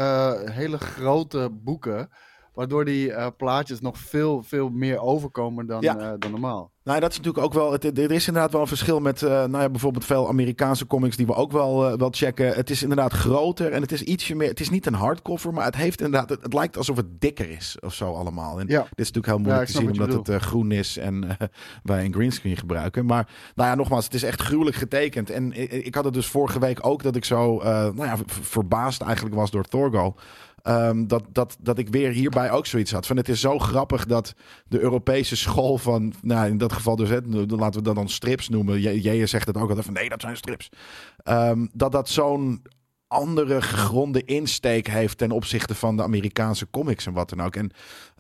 hele 0.52 0.78
grote 0.78 1.50
boeken. 1.52 2.10
Waardoor 2.54 2.86
die 2.86 3.14
eh, 3.14 3.28
plaatjes 3.38 3.80
nog 3.82 3.98
veel, 3.98 4.44
veel 4.44 4.70
meer 4.70 5.00
overkomen 5.02 5.66
dan, 5.66 5.82
Ja. 5.82 5.98
eh, 5.98 6.12
dan 6.20 6.32
normaal. 6.32 6.72
Nou, 6.84 7.00
dat 7.00 7.12
is 7.12 7.18
natuurlijk 7.18 7.46
ook 7.46 7.54
wel. 7.54 7.72
Het, 7.72 7.98
er 7.98 8.12
is 8.12 8.28
inderdaad 8.28 8.52
wel 8.52 8.62
een 8.62 8.68
verschil 8.68 9.00
met. 9.00 9.22
eh, 9.24 9.30
nou 9.30 9.58
ja, 9.58 9.70
bijvoorbeeld 9.70 10.06
veel 10.06 10.28
Amerikaanse 10.28 10.88
comics 10.88 11.16
die 11.18 11.26
we 11.26 11.34
ook 11.34 11.52
wel, 11.52 11.98
wel 11.98 12.08
checken. 12.12 12.54
Het 12.54 12.70
is 12.70 12.82
inderdaad 12.82 13.14
groter 13.14 13.72
en 13.72 13.82
het 13.82 13.92
is 13.92 14.02
ietsje 14.02 14.36
meer. 14.36 14.48
Het 14.50 14.60
is 14.60 14.70
niet 14.70 14.86
een 14.86 14.94
hardcover, 14.94 15.54
maar 15.54 15.66
het 15.66 15.76
heeft 15.76 16.02
inderdaad. 16.02 16.30
Het, 16.30 16.44
het 16.44 16.54
lijkt 16.54 16.78
alsof 16.78 16.96
het 16.98 17.22
dikker 17.22 17.50
is 17.50 17.78
of 17.80 17.94
zo 17.94 18.14
allemaal. 18.14 18.60
En 18.60 18.68
Ja. 18.68 18.80
dit 18.82 18.90
is 19.00 19.12
natuurlijk 19.12 19.26
heel 19.26 19.38
moeilijk 19.38 19.66
te 19.66 19.72
zien 19.78 19.92
omdat 19.92 20.28
het 20.28 20.42
groen 20.42 20.72
is 20.72 20.98
en 20.98 21.38
wij 21.84 22.06
een 22.06 22.14
greenscreen 22.14 22.58
gebruiken. 22.58 23.06
Maar 23.06 23.30
nou 23.56 23.70
ja, 23.70 23.76
nogmaals, 23.76 24.06
het 24.06 24.14
is 24.14 24.24
echt 24.24 24.42
gruwelijk 24.42 24.76
getekend. 24.76 25.30
En 25.30 25.52
ik, 25.54 25.72
ik 25.72 25.96
had 25.96 26.04
het 26.06 26.14
dus 26.14 26.28
vorige 26.28 26.60
week 26.60 26.86
ook 26.86 27.04
dat 27.04 27.16
ik 27.16 27.26
zo 27.26 27.58
nou 27.64 28.06
ja, 28.06 28.16
verbaasd 28.26 29.02
eigenlijk 29.02 29.36
was 29.36 29.52
door 29.52 29.64
Thorgo. 29.64 30.16
Ehm, 30.64 31.08
dat, 31.08 31.24
dat, 31.32 31.58
dat 31.60 31.78
ik 31.78 31.90
weer 31.90 32.12
hierbij 32.12 32.52
ook 32.52 32.66
zoiets 32.66 32.92
had. 32.92 33.06
Van 33.08 33.18
het 33.18 33.30
is 33.30 33.40
zo 33.40 33.60
grappig 33.60 34.06
dat 34.06 34.34
de 34.68 34.80
Europese 34.80 35.36
school 35.36 35.78
van, 35.78 36.14
nou 36.22 36.50
in 36.50 36.58
dat 36.58 36.74
geval 36.74 36.96
dus, 36.96 37.10
hè, 37.10 37.20
laten 37.48 37.80
we 37.80 37.86
dat 37.86 37.96
dan 37.96 38.10
strips 38.10 38.50
noemen. 38.50 38.80
Jij 38.80 39.26
zegt 39.26 39.48
het 39.48 39.58
ook 39.58 39.68
altijd 39.68 39.86
van 39.86 39.94
nee, 39.94 40.10
dat 40.10 40.22
zijn 40.22 40.38
strips. 40.38 40.70
Ehm, 41.24 41.66
dat 41.74 41.92
dat 41.92 42.10
zo'n 42.10 42.62
andere 43.14 43.62
gegronde 43.62 44.24
insteek 44.26 44.88
heeft 44.88 45.18
ten 45.18 45.32
opzichte 45.32 45.76
van 45.76 45.98
de 45.98 46.04
Amerikaanse 46.04 46.70
comics 46.70 47.06
en 47.06 47.14
wat 47.14 47.30
dan 47.30 47.42
ook. 47.42 47.56
En 47.56 47.72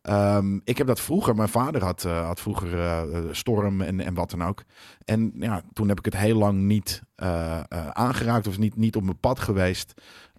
ehm, 0.01 0.59
ik 0.63 0.77
heb 0.77 0.87
dat 0.87 0.99
vroeger, 0.99 1.35
mijn 1.35 1.49
vader 1.49 1.83
had, 1.83 2.05
eh, 2.05 2.25
had 2.25 2.39
vroeger 2.39 2.73
eh, 2.73 3.01
eh, 3.01 3.23
Storm 3.31 3.81
en, 3.81 3.99
en 3.99 4.13
wat 4.13 4.29
dan 4.29 4.43
ook. 4.43 4.63
En 5.05 5.31
ja, 5.35 5.61
toen 5.73 5.87
heb 5.87 5.99
ik 5.99 6.05
het 6.05 6.17
heel 6.17 6.37
lang 6.37 6.61
niet 6.61 7.01
aangeraakt 7.93 8.47
of 8.47 8.57
niet, 8.57 8.75
niet 8.75 8.95
op 8.95 9.03
mijn 9.03 9.19
pad 9.19 9.39
geweest. 9.39 9.93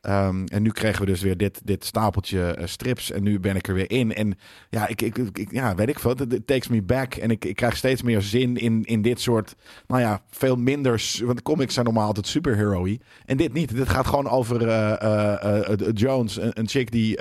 Ehm, 0.04 0.44
en 0.44 0.62
nu 0.62 0.70
kregen 0.70 1.00
we 1.00 1.06
dus 1.06 1.22
weer 1.22 1.36
dit, 1.36 1.60
dit 1.64 1.84
stapeltje 1.84 2.42
eh, 2.42 2.66
strips. 2.66 3.10
En 3.10 3.22
nu 3.22 3.40
ben 3.40 3.56
ik 3.56 3.68
er 3.68 3.74
weer 3.74 3.90
in. 3.90 4.14
En 4.14 4.34
ja, 4.68 4.86
ik, 4.86 5.02
ik, 5.02 5.46
ja 5.50 5.74
weet 5.74 5.88
ik 5.88 5.98
veel. 5.98 6.14
Het 6.16 6.46
takes 6.46 6.68
me 6.68 6.82
back. 6.82 7.14
En 7.14 7.30
ik, 7.30 7.44
ik 7.44 7.56
krijg 7.56 7.76
steeds 7.76 8.02
meer 8.02 8.22
zin 8.22 8.56
in, 8.56 8.84
in 8.84 9.02
dit 9.02 9.20
soort, 9.20 9.54
nou 9.86 10.00
ja, 10.00 10.22
veel 10.30 10.56
minder. 10.56 11.20
Want 11.24 11.42
comics 11.42 11.74
zijn 11.74 11.86
normaal 11.86 12.06
altijd 12.06 12.26
superhero-y. 12.26 12.98
En 13.24 13.36
dit 13.36 13.52
niet. 13.52 13.76
Dit 13.76 13.88
gaat 13.88 14.06
gewoon 14.06 14.28
over 14.28 14.68
eh, 14.68 15.72
eh, 15.72 15.78
Jones, 15.92 16.38
een, 16.40 16.68
chick 16.68 16.90
die 16.90 17.16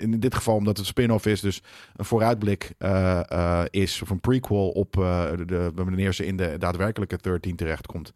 in 0.00 0.20
dit 0.20 0.34
geval, 0.34 0.56
omdat 0.56 0.76
het 0.76 0.86
spin-off 0.86 1.26
is, 1.26 1.40
dus 1.40 1.62
een 1.96 2.04
vooruitblik 2.04 2.72
is, 3.70 4.02
of 4.02 4.10
een 4.10 4.20
prequel 4.20 4.68
op 4.68 4.92
de, 4.92 5.70
wanneer 5.74 6.12
ze 6.14 6.26
in 6.26 6.36
de 6.36 6.54
daadwerkelijke 6.58 7.18
13 7.20 7.56
terechtkomt. 7.56 8.12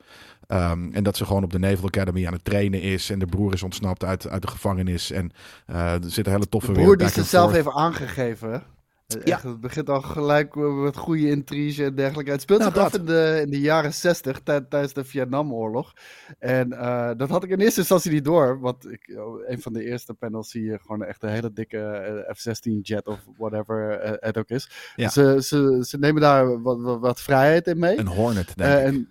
Ehm, 0.47 0.89
en 0.93 1.03
dat 1.03 1.17
ze 1.17 1.25
gewoon 1.25 1.45
op 1.45 1.51
de 1.53 1.59
Naval 1.59 1.87
Academy 1.87 2.27
aan 2.27 2.33
het 2.33 2.45
trainen 2.45 2.81
is. 2.83 3.11
En 3.11 3.19
de 3.19 3.27
broer 3.27 3.53
is 3.53 3.63
ontsnapt 3.63 4.05
uit, 4.05 4.29
uit 4.29 4.43
de 4.43 4.49
gevangenis. 4.49 5.11
En 5.11 5.31
eh, 5.67 5.93
er 5.93 6.11
zit 6.11 6.27
een 6.27 6.33
hele 6.33 6.49
toffe 6.49 6.69
De 6.69 6.75
weer 6.75 6.85
broer 6.85 6.97
die 6.97 7.09
ze 7.09 7.23
zelf 7.23 7.53
heeft 7.53 7.69
aangegeven. 7.71 8.63
Ja. 9.07 9.21
Echt, 9.21 9.43
het 9.43 9.61
begint 9.61 9.89
al 9.91 10.01
gelijk 10.03 10.55
met 10.55 10.97
goede 10.97 11.29
intrige 11.31 11.85
en 11.85 11.95
dergelijke. 11.95 12.31
Het 12.31 12.41
speelt 12.41 12.61
Nou, 12.61 12.73
zich 12.73 12.83
af 12.83 12.91
dat. 12.91 13.01
in 13.01 13.07
de, 13.07 13.41
in 13.45 13.51
de 13.51 13.61
jaren 13.61 13.95
60 13.95 14.41
tij- 14.41 14.61
tijdens 14.61 14.93
de 14.93 15.05
Vietnamoorlog. 15.05 15.93
En 16.39 16.73
eh, 16.73 17.11
dat 17.17 17.29
had 17.29 17.45
ik 17.45 17.51
in 17.51 17.61
eerste 17.61 17.81
instantie 17.81 18.11
niet 18.13 18.25
door. 18.25 18.61
Want 18.61 18.91
ik, 18.91 19.19
een 19.47 19.61
van 19.63 19.73
de 19.73 19.85
eerste 19.85 20.15
panels 20.15 20.51
zie 20.51 20.63
je 20.65 20.79
gewoon 20.79 21.05
echt 21.05 21.23
een 21.23 21.29
hele 21.29 21.53
dikke 21.53 21.79
eh, 21.79 22.35
F-16 22.35 22.81
jet 22.83 23.07
of 23.07 23.19
whatever 23.39 23.91
eh, 23.99 24.13
het 24.21 24.39
ook 24.39 24.49
is. 24.49 24.71
Ja. 24.97 25.09
Ze, 25.09 25.37
ze, 25.43 25.85
ze 25.89 25.99
nemen 25.99 26.21
daar 26.23 26.63
wat, 26.63 26.81
wat, 26.81 27.01
wat 27.01 27.21
vrijheid 27.21 27.67
in 27.67 27.79
mee. 27.79 27.99
Een 27.99 28.07
Hornet, 28.07 28.57
denk 28.57 28.71
Eh, 28.71 28.93
ik. 28.93 29.07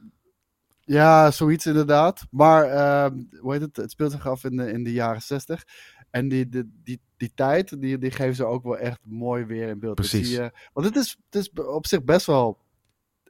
Ja, 0.86 1.32
zoiets 1.32 1.66
inderdaad. 1.66 2.26
Maar 2.32 2.64
ehm, 2.64 3.24
hoe 3.40 3.52
heet 3.52 3.62
het? 3.62 3.76
Het 3.76 3.92
speelt 3.92 4.12
zich 4.12 4.28
af 4.28 4.44
in 4.44 4.58
de, 4.58 4.72
in 4.72 4.84
de 4.84 4.92
jaren 4.92 5.22
60. 5.22 5.64
En 6.10 6.28
die, 6.28 6.50
die, 6.50 6.72
die, 6.84 7.02
die 7.18 7.32
tijd, 7.36 7.82
die, 7.82 7.98
die 7.98 8.12
geven 8.12 8.36
ze 8.36 8.46
ook 8.46 8.64
wel 8.64 8.78
echt 8.78 9.00
mooi 9.04 9.46
weer 9.46 9.68
in 9.68 9.80
beeld. 9.80 9.96
Precies. 9.96 10.38
want 10.74 10.86
het 10.88 10.96
is, 10.96 11.18
het 11.30 11.42
is 11.42 11.50
op 11.66 11.88
zich 11.88 12.04
best 12.04 12.26
wel. 12.26 12.64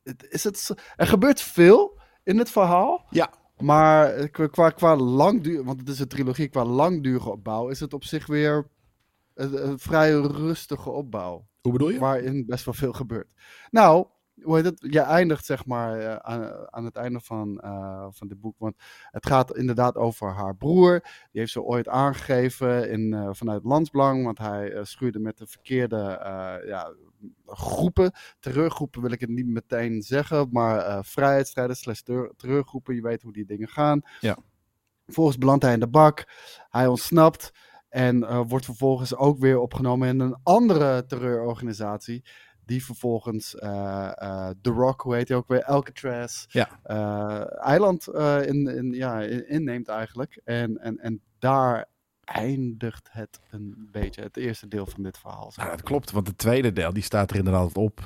Het, 0.03 0.25
is 0.29 0.43
het, 0.43 0.73
er 0.95 1.07
gebeurt 1.07 1.41
veel 1.41 1.99
in 2.23 2.37
het 2.37 2.49
verhaal. 2.49 3.05
Ja. 3.09 3.33
Maar 3.57 4.13
eh, 4.13 4.31
qua, 4.31 4.47
qua, 4.47 4.69
qua 4.69 4.95
langduur, 4.95 5.63
want 5.63 5.79
het 5.79 5.89
is 5.89 5.99
een 5.99 6.07
trilogie, 6.07 6.47
qua 6.47 6.65
langdurige 6.65 7.31
opbouw 7.31 7.69
is 7.69 7.79
het 7.79 7.93
op 7.93 8.03
zich 8.03 8.27
weer 8.27 8.69
een, 9.33 9.67
een 9.67 9.79
vrij 9.79 10.11
rustige 10.11 10.89
opbouw. 10.89 11.47
Hoe 11.61 11.71
bedoel 11.71 11.89
je? 11.89 11.99
Waarin 11.99 12.45
best 12.45 12.65
wel 12.65 12.73
veel 12.73 12.93
gebeurt. 12.93 13.33
Nou, 13.71 14.07
hoe 14.41 14.55
heet 14.55 14.65
het? 14.65 14.85
Je 14.89 14.99
eindigt 14.99 15.45
zeg 15.45 15.65
maar 15.65 15.99
eh, 15.99 16.15
aan, 16.15 16.67
aan 16.69 16.85
het 16.85 16.95
einde 16.95 17.19
van, 17.19 17.59
eh, 17.59 18.07
van 18.09 18.27
dit 18.27 18.41
boek. 18.41 18.55
Want 18.57 18.75
het 19.11 19.25
gaat 19.25 19.55
inderdaad 19.57 19.95
over 19.95 20.33
haar 20.33 20.55
broer. 20.55 20.99
Die 21.31 21.41
heeft 21.41 21.51
ze 21.51 21.61
ooit 21.61 21.87
aangegeven 21.87 22.89
in, 22.89 23.13
eh, 23.13 23.29
vanuit 23.31 23.63
Landsbelang. 23.63 24.23
Want 24.23 24.37
hij 24.37 24.85
schuurde 24.85 25.19
met 25.19 25.37
de 25.37 25.47
verkeerde 25.47 26.19
ja, 26.65 26.93
groepen. 27.45 28.11
Terreurgroepen 28.39 29.01
wil 29.01 29.11
ik 29.11 29.19
het 29.19 29.29
niet 29.29 29.47
meteen 29.47 30.01
zeggen. 30.01 30.47
Maar 30.51 31.05
vrijheidsstrijders 31.05 31.79
slash 31.79 31.99
terreur- 31.99 32.33
terreurgroepen. 32.35 32.95
Je 32.95 33.01
weet 33.01 33.21
hoe 33.21 33.33
die 33.33 33.45
dingen 33.45 33.67
gaan. 33.67 34.01
Ja. 34.19 34.37
Vervolgens 35.05 35.37
belandt 35.37 35.63
hij 35.63 35.73
in 35.73 35.79
de 35.79 35.87
bak. 35.87 36.27
Hij 36.69 36.87
ontsnapt. 36.87 37.51
En 37.89 38.45
wordt 38.47 38.65
vervolgens 38.65 39.15
ook 39.15 39.39
weer 39.39 39.59
opgenomen 39.59 40.07
in 40.07 40.19
een 40.19 40.37
andere 40.43 41.05
terreurorganisatie. 41.05 42.23
Die 42.65 42.85
vervolgens 42.85 43.55
eh, 43.55 44.11
eh, 44.15 44.49
The 44.61 44.69
Rock, 44.69 45.01
hoe 45.01 45.15
heet 45.15 45.27
hij 45.27 45.37
ook 45.37 45.47
weer? 45.47 45.63
Alcatraz. 45.63 46.45
Ja. 46.47 46.69
eh, 46.83 47.65
eiland 47.65 48.07
in, 48.45 48.67
in, 48.67 48.93
ja, 48.93 49.21
in- 49.21 49.49
inneemt 49.49 49.87
eigenlijk. 49.87 50.41
En, 50.43 50.77
en, 50.77 50.99
en 50.99 51.21
daar 51.39 51.85
eindigt 52.23 53.07
het 53.11 53.39
een 53.49 53.87
beetje. 53.91 54.21
Het 54.21 54.37
eerste 54.37 54.67
deel 54.67 54.85
van 54.85 55.03
dit 55.03 55.17
verhaal. 55.17 55.51
maar. 55.55 55.69
dat 55.69 55.83
klopt, 55.83 56.11
want 56.11 56.27
het 56.27 56.37
tweede 56.37 56.73
deel 56.73 56.93
die 56.93 57.03
staat 57.03 57.31
er 57.31 57.37
inderdaad 57.37 57.77
op 57.77 57.99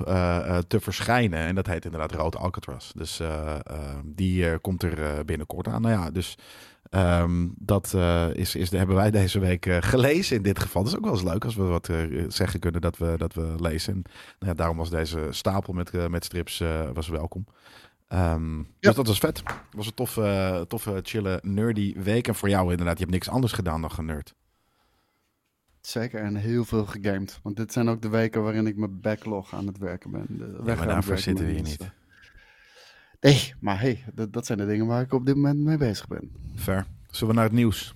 te 0.68 0.80
verschijnen. 0.80 1.40
En 1.40 1.56
dat 1.56 1.68
heet 1.68 1.86
inderdaad 1.86 2.12
Rood 2.12 2.36
Alcatraz. 2.36 2.92
Dus 2.92 3.22
die 4.06 4.58
komt 4.60 4.84
er 4.84 5.26
binnenkort 5.26 5.68
aan. 5.68 5.82
Nou 5.82 5.94
ja, 5.94 6.12
dus 6.12 6.38
ehm, 6.90 7.48
dat 7.56 7.94
eh, 7.94 8.34
is, 8.34 8.56
is, 8.56 8.72
hebben 8.72 8.96
wij 8.96 9.12
deze 9.12 9.40
week 9.40 9.66
eh, 9.66 9.78
gelezen 9.80 10.36
in 10.36 10.42
dit 10.42 10.60
geval. 10.60 10.84
Dat 10.84 10.92
is 10.92 10.98
ook 10.98 11.04
wel 11.04 11.14
eens 11.14 11.24
leuk 11.24 11.46
als 11.46 11.56
we 11.56 11.64
wat 11.64 11.90
eh, 11.90 12.26
zeggen 12.28 12.60
kunnen 12.60 12.82
dat 12.82 12.98
we, 12.98 13.14
dat 13.18 13.34
we 13.34 13.56
lezen. 13.58 13.94
En, 13.94 14.02
nou 14.40 14.52
ja, 14.52 14.54
daarom 14.54 14.78
was 14.78 14.90
deze 14.90 15.28
stapel 15.30 15.74
met, 15.74 16.10
met 16.10 16.26
strips 16.26 16.64
was 16.94 17.08
welkom. 17.08 17.46
Ehm, 18.08 18.58
Dus 18.80 18.96
dat 18.96 19.08
was 19.08 19.20
vet. 19.20 19.38
Het 19.38 19.56
was 19.72 19.86
een 19.86 19.94
toffe, 19.94 20.66
toffe, 20.68 21.00
chille, 21.04 21.40
nerdy 21.44 21.96
week. 22.00 22.28
En 22.28 22.36
voor 22.36 22.50
jou 22.50 22.72
inderdaad, 22.72 22.98
je 22.98 23.04
hebt 23.04 23.14
niks 23.14 23.30
anders 23.30 23.54
gedaan 23.54 23.82
dan 23.82 23.92
generd. 23.92 24.36
Zeker, 25.82 26.22
en 26.22 26.36
heel 26.36 26.66
veel 26.66 26.86
gegamed. 26.86 27.40
Want 27.44 27.56
dit 27.56 27.74
zijn 27.74 27.90
ook 27.90 28.02
de 28.02 28.10
weken 28.10 28.44
waarin 28.44 28.68
ik 28.68 28.78
mijn 28.78 29.02
backlog 29.02 29.54
aan 29.54 29.68
het 29.68 29.78
werken 29.78 30.12
ben. 30.12 30.26
De 30.28 30.44
het 30.44 30.78
maar 30.78 30.88
daarvoor 30.88 31.18
zitten 31.18 31.46
we 31.46 31.52
hier 31.52 31.62
niet. 31.62 31.92
Nee, 33.20 33.54
maar 33.60 33.80
hey, 33.80 34.04
dat, 34.14 34.34
dat 34.34 34.46
zijn 34.46 34.58
de 34.58 34.66
dingen 34.66 34.86
waar 34.86 35.02
ik 35.02 35.14
op 35.14 35.26
dit 35.26 35.36
moment 35.36 35.60
mee 35.60 35.78
bezig 35.78 36.08
ben. 36.08 36.32
Ver. 36.56 36.86
Zullen 37.10 37.28
we 37.28 37.34
naar 37.40 37.50
het 37.50 37.58
nieuws? 37.58 37.96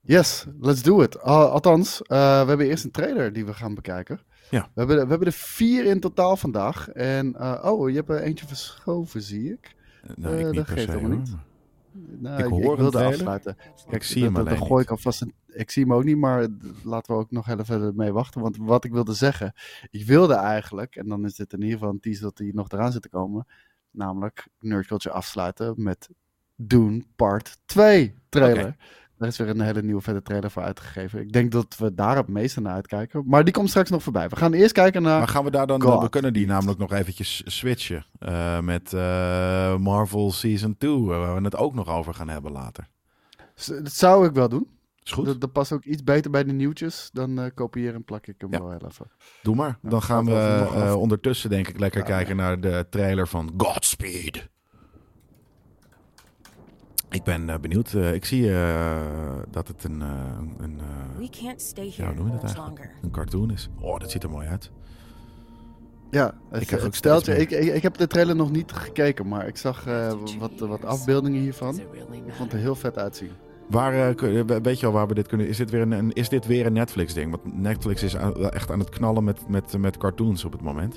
Yes, 0.00 0.46
let's 0.60 0.82
do 0.82 1.02
it. 1.02 1.20
Al- 1.20 1.48
althans, 1.50 2.02
eh, 2.02 2.40
we 2.42 2.48
hebben 2.48 2.66
eerst 2.66 2.84
een 2.84 2.90
trailer 2.90 3.32
die 3.32 3.44
we 3.46 3.54
gaan 3.54 3.74
bekijken. 3.74 4.20
Ja. 4.50 4.62
We 4.74 4.78
hebben, 4.80 4.96
er- 4.96 5.02
we 5.04 5.08
hebben 5.10 5.26
er 5.28 5.32
vier 5.34 5.84
in 5.84 6.00
totaal 6.00 6.36
vandaag. 6.36 6.88
En, 6.88 7.34
eh, 7.36 7.64
oh, 7.72 7.88
je 7.90 7.96
hebt 7.96 8.08
er 8.08 8.20
eentje 8.22 8.46
verschoven, 8.46 9.22
zie 9.22 9.52
ik. 9.52 9.74
Nou, 10.16 10.34
Eh, 10.38 10.48
ik 10.48 10.54
dat 10.54 10.66
geeft 10.68 10.80
se, 10.80 10.86
helemaal 10.90 11.10
hoor. 11.10 11.18
niet. 11.20 11.36
Nou, 12.20 12.38
Ik 12.38 12.44
ik, 12.44 12.50
hoor 12.50 12.72
ik 12.72 12.78
wilde 12.80 13.04
afsluiten. 13.04 13.56
Kijk, 13.88 14.02
zie 14.02 14.24
hem 14.24 14.34
dat, 14.34 14.46
alleen 14.46 14.58
dan 14.58 14.66
gooi 14.68 14.82
ik 14.82 14.90
alvast 14.90 15.20
een, 15.20 15.32
Ik 15.46 15.70
zie 15.70 15.82
hem 15.82 15.92
ook 15.94 16.04
niet, 16.04 16.16
maar 16.16 16.46
laten 16.84 17.14
we 17.14 17.20
ook 17.20 17.30
nog 17.30 17.48
even 17.48 17.92
mee 17.96 18.12
wachten. 18.12 18.40
Want 18.40 18.56
wat 18.56 18.84
ik 18.84 18.92
wilde 18.92 19.12
zeggen, 19.14 19.52
ik 19.90 20.06
wilde 20.06 20.34
eigenlijk, 20.34 20.96
en 20.96 21.08
dan 21.08 21.24
is 21.24 21.34
dit 21.34 21.52
in 21.52 21.62
ieder 21.62 21.78
geval 21.78 21.96
een 22.02 22.18
dat 22.20 22.38
hij 22.38 22.50
nog 22.54 22.68
eraan 22.70 22.92
zit 22.92 23.02
te 23.02 23.08
komen, 23.08 23.46
namelijk 23.90 24.48
Nerd 24.58 24.86
Culture 24.86 25.14
afsluiten 25.14 25.74
met 25.76 26.08
Dune 26.56 27.04
Part 27.16 27.58
2 27.66 28.14
trailer. 28.28 28.76
Daar 29.18 29.28
is 29.28 29.36
weer 29.38 29.48
een 29.48 29.60
hele 29.60 29.82
nieuwe 29.82 30.00
vette 30.00 30.22
trailer 30.22 30.50
voor 30.50 30.62
uitgegeven. 30.62 31.20
Ik 31.20 31.32
denk 31.32 31.52
dat 31.52 31.76
we 31.78 31.94
daar 31.94 32.16
het 32.16 32.28
meeste 32.28 32.60
naar 32.60 32.74
uitkijken. 32.74 33.22
Maar 33.26 33.44
die 33.44 33.52
komt 33.52 33.68
straks 33.68 33.90
nog 33.90 34.02
voorbij. 34.02 34.28
We 34.28 34.36
gaan 34.36 34.52
eerst 34.52 34.72
kijken 34.72 35.02
naar... 35.02 35.18
Maar 35.18 35.28
gaan 35.28 35.44
we 35.44 35.50
daar 35.50 35.66
dan, 35.66 35.82
God. 35.82 36.02
we 36.02 36.08
kunnen 36.08 36.32
die 36.32 36.46
namelijk 36.46 36.78
nog 36.78 36.92
eventjes 36.92 37.42
switchen 37.44 38.06
eh, 38.18 38.60
met 38.60 38.92
eh, 38.92 39.76
Marvel 39.76 40.32
Season 40.32 40.76
2, 40.78 40.98
waar 40.98 41.34
we 41.34 41.44
het 41.44 41.56
ook 41.56 41.74
nog 41.74 41.88
over 41.88 42.14
gaan 42.14 42.28
hebben 42.28 42.52
later. 42.52 42.88
Dat 43.66 43.92
zou 43.92 44.26
ik 44.26 44.32
wel 44.32 44.48
doen. 44.48 44.77
Is 45.08 45.14
goed, 45.14 45.26
Dat, 45.26 45.40
dat 45.40 45.52
past 45.52 45.72
ook 45.72 45.84
iets 45.84 46.04
beter 46.04 46.30
bij 46.30 46.44
de 46.44 46.52
nieuwtjes. 46.52 47.10
Dan 47.12 47.38
eh, 47.38 47.50
kopieer 47.54 47.94
en 47.94 48.04
plak 48.04 48.26
ik 48.26 48.34
hem 48.38 48.52
Ja. 48.52 48.58
wel 48.60 48.70
heel 48.70 48.86
even. 48.88 49.06
doe 49.42 49.54
maar. 49.54 49.78
Ja, 49.82 49.88
Dan 49.90 50.02
gaan 50.02 50.24
we 50.24 50.32
eh, 50.32 50.82
af. 50.82 50.94
ondertussen 50.94 51.50
denk 51.50 51.68
ik 51.68 51.78
lekker 51.78 52.00
Ja, 52.00 52.06
kijken 52.06 52.36
naar 52.36 52.60
de 52.60 52.86
trailer 52.90 53.28
van 53.28 53.52
Godspeed. 53.56 54.48
Ik 57.10 57.22
ben 57.22 57.48
eh, 57.50 57.58
benieuwd. 57.58 57.92
Eh, 57.94 58.14
ik 58.14 58.24
zie 58.24 58.52
eh, 58.52 59.36
dat 59.50 59.68
het 59.68 59.84
een, 59.84 60.02
eh, 60.02 60.08
een, 60.58 60.80
eh, 60.80 61.18
We 61.18 61.28
can't 61.42 61.60
stay 61.62 61.84
ja, 61.84 61.90
here 61.96 62.06
hoe 62.06 62.14
noem 62.16 62.26
je 62.26 62.32
dat 62.32 62.42
eigenlijk? 62.42 62.68
longer. 62.78 62.90
Een 63.02 63.10
cartoon 63.10 63.50
is. 63.50 63.68
Oh, 63.80 63.98
dat 63.98 64.10
ziet 64.10 64.22
er 64.22 64.30
mooi 64.30 64.46
uit. 64.48 64.70
Ja, 66.10 66.34
het, 66.50 66.62
Ik 66.62 66.72
ook 66.72 66.80
het 66.82 66.94
steltje. 66.94 67.36
Ik, 67.36 67.50
ik, 67.50 67.74
ik 67.74 67.82
heb 67.82 67.96
de 67.96 68.06
trailer 68.06 68.36
nog 68.36 68.50
niet 68.50 68.72
gekeken, 68.72 69.28
maar 69.28 69.46
ik 69.46 69.56
zag 69.56 69.86
eh, 69.86 70.12
wat, 70.38 70.52
wat 70.58 70.84
afbeeldingen 70.84 71.40
hiervan. 71.40 71.78
Ik 71.78 71.86
vond 72.34 72.38
het 72.38 72.52
er 72.52 72.58
heel 72.58 72.74
vet 72.74 72.98
uitzien. 72.98 73.30
Waar, 73.70 74.08
eh, 74.18 74.40
weet 74.62 74.80
je 74.80 74.86
al 74.86 74.92
waar 74.92 75.06
we 75.08 75.14
dit 75.14 75.26
kunnen... 75.26 75.48
Is 75.48 75.56
dit 75.56 75.70
weer 75.70 75.80
een, 75.80 75.92
een- 75.92 76.12
is 76.12 76.28
dit 76.28 76.46
weer 76.46 76.66
een 76.66 76.72
Netflix-ding? 76.72 77.30
Want 77.30 77.60
Netflix 77.60 78.02
is 78.02 78.16
aan- 78.16 78.50
echt 78.50 78.70
aan 78.70 78.78
het 78.78 78.88
knallen 78.88 79.24
met, 79.24 79.48
met, 79.48 79.78
met 79.78 79.96
cartoons 79.96 80.44
op 80.44 80.52
het 80.52 80.60
moment. 80.62 80.94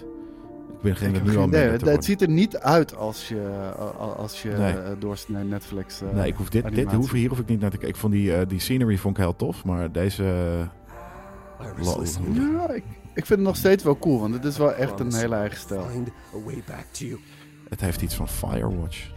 Ik 0.83 0.87
begin 0.89 1.07
het 1.07 1.15
heb 1.15 1.23
nu 1.25 1.29
geen 1.31 1.39
al 1.41 1.47
idee. 1.47 1.59
minder 1.59 1.71
Het, 1.71 1.81
worden. 1.81 2.03
ziet 2.03 2.21
er 2.21 2.29
niet 2.29 2.57
uit 2.57 2.95
als 2.95 3.27
je, 3.27 3.71
als 4.17 4.41
je 4.41 4.49
Nee. 4.49 4.73
eh, 4.73 5.43
Netflix. 5.49 6.01
eh, 6.01 6.13
Nee, 6.13 6.27
ik 6.27 6.35
hoef 6.35 6.49
dit, 6.49 6.75
dit 6.75 6.91
hoef, 6.91 7.11
hier 7.11 7.29
hoef 7.29 7.39
ik 7.39 7.47
niet 7.47 7.59
naar 7.59 7.69
te 7.69 7.77
kijken. 7.77 7.95
Ik 7.95 8.01
vond 8.01 8.13
die, 8.13 8.35
eh, 8.35 8.47
die 8.47 8.59
scenery 8.59 8.97
vond 8.97 9.17
ik 9.17 9.23
heel 9.23 9.35
tof, 9.35 9.65
maar 9.65 9.91
deze... 9.91 10.23
Ja, 12.33 12.69
ik, 12.69 12.83
ik 13.13 13.25
vind 13.25 13.29
het 13.29 13.39
nog 13.39 13.55
steeds 13.55 13.83
wel 13.83 13.97
cool, 13.97 14.19
want 14.19 14.33
het 14.33 14.45
is 14.45 14.57
wel 14.57 14.73
echt 14.73 14.99
een 14.99 15.13
hele 15.13 15.35
eigen 15.35 15.59
stijl. 15.59 15.81
Het 17.69 17.81
heeft 17.81 18.01
iets 18.01 18.15
van 18.15 18.27
Firewatch. 18.27 19.09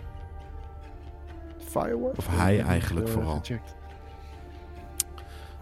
Of 2.17 2.27
hij 2.31 2.61
eigenlijk 2.63 3.07
eh, 3.07 3.13
vooral. 3.13 3.39
gecheckt. 3.39 3.75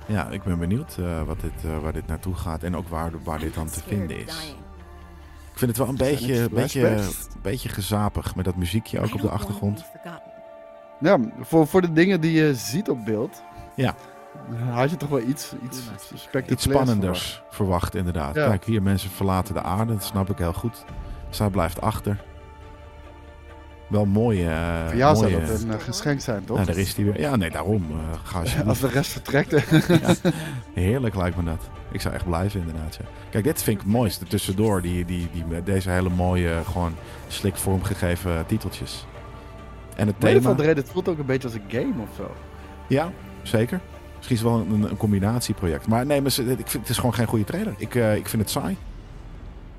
Ja, 0.07 0.29
ik 0.29 0.43
ben 0.43 0.59
benieuwd 0.59 0.97
eh, 0.99 1.23
wat 1.23 1.41
dit, 1.41 1.53
eh, 1.65 1.79
waar 1.79 1.93
dit 1.93 2.07
naartoe 2.07 2.35
gaat 2.35 2.63
en 2.63 2.77
ook 2.77 2.89
waar, 2.89 3.11
waar 3.25 3.39
dit 3.39 3.55
dan 3.55 3.67
te 3.67 3.81
vinden 3.87 4.17
is. 4.17 4.55
Ik 5.53 5.59
vind 5.59 5.71
het 5.71 5.79
wel 5.79 5.89
een 5.89 5.97
beetje, 5.97 6.49
beetje, 6.51 6.99
beetje 7.43 7.69
gezapig 7.69 8.35
met 8.35 8.45
dat 8.45 8.57
muziekje 8.57 9.01
ook 9.01 9.15
op 9.15 9.21
de 9.21 9.29
achtergrond. 9.29 9.85
Ja, 11.01 11.19
voor, 11.41 11.67
voor 11.67 11.81
de 11.81 11.93
dingen 11.93 12.21
die 12.21 12.33
je 12.33 12.55
ziet 12.55 12.89
op 12.91 13.05
beeld, 13.05 13.43
Ja. 13.77 13.95
had 14.71 14.91
je 14.91 14.97
toch 14.97 15.09
wel 15.09 15.21
iets, 15.21 15.55
iets 15.65 15.83
spectaculairs 16.15 16.51
Iets 16.53 16.63
spannenders 16.63 17.43
verwacht, 17.51 17.95
inderdaad. 17.95 18.35
Ja. 18.35 18.49
Kijk, 18.49 18.65
hier 18.65 18.83
mensen 18.83 19.11
verlaten 19.11 19.55
de 19.55 19.63
aarde, 19.63 19.93
dat 19.93 20.05
snap 20.05 20.31
ik 20.31 20.39
heel 20.39 20.53
goed. 20.53 20.85
Zij 21.31 21.49
blijft 21.51 21.81
achter. 21.81 22.25
Wel 23.93 24.05
mooie... 24.05 24.49
eh, 24.51 24.87
Voor 24.87 24.97
jou 24.97 25.15
mooie, 25.17 25.31
zou 25.31 25.47
dat 25.47 25.61
een 25.63 25.73
eh, 25.73 25.79
geschenk 25.81 26.21
zijn, 26.21 26.45
toch? 26.45 26.59
Ja, 26.59 26.65
daar 26.65 26.77
is 26.77 26.95
die 26.95 27.05
weer. 27.05 27.21
Ja, 27.21 27.37
nee, 27.37 27.51
daarom. 27.51 27.87
eh 27.91 28.19
ga 28.25 28.39
alsjeblieft. 28.41 28.69
Als 28.69 28.81
de 28.81 28.89
rest 28.89 29.11
vertrekt. 29.11 29.55
Heerlijk 30.75 31.15
lijkt 31.15 31.37
me 31.37 31.43
dat. 31.45 31.69
Ik 31.93 32.01
zou 32.01 32.15
echt 32.15 32.25
blijven 32.25 32.61
inderdaad. 32.61 32.95
Ja. 33.01 33.05
Kijk, 33.31 33.45
dit 33.45 33.63
vind 33.63 33.77
ik 33.79 33.83
het 33.83 33.93
mooiste 33.93 34.25
tussendoor. 34.25 34.83
Die, 34.83 35.05
die, 35.05 35.29
die, 35.33 35.45
met 35.45 35.67
deze 35.67 35.91
hele 35.91 36.09
mooie, 36.09 36.61
gewoon 36.65 36.95
slik 37.29 37.57
vormgegeven 37.57 38.47
titeltjes. 38.47 39.07
En 39.97 40.07
het 40.07 40.21
thema. 40.21 40.41
van 40.41 40.57
de 40.57 40.63
reden, 40.63 40.83
het 40.83 40.93
voelt 40.93 41.09
ook 41.09 41.19
een 41.19 41.27
beetje 41.27 41.49
als 41.49 41.57
een 41.57 41.63
game 41.69 42.03
of 42.03 42.09
zo. 42.17 42.31
Ja, 42.89 43.11
zeker. 43.43 43.81
Misschien 44.17 44.37
is 44.37 44.43
het 44.43 44.51
wel 44.53 44.77
een, 44.77 44.91
een 44.91 44.97
combinatieproject. 44.97 45.87
Maar 45.87 46.07
nee, 46.07 46.21
maar 46.21 46.31
ze- 46.31 46.43
ik 46.43 46.57
vind, 46.69 46.73
het 46.83 46.89
is 46.89 46.97
gewoon 46.97 47.15
geen 47.15 47.27
goede 47.27 47.45
trailer. 47.45 47.75
Ik, 47.77 47.95
ik 47.95 48.29
vind 48.29 48.43
het 48.43 48.51
saai. 48.51 48.77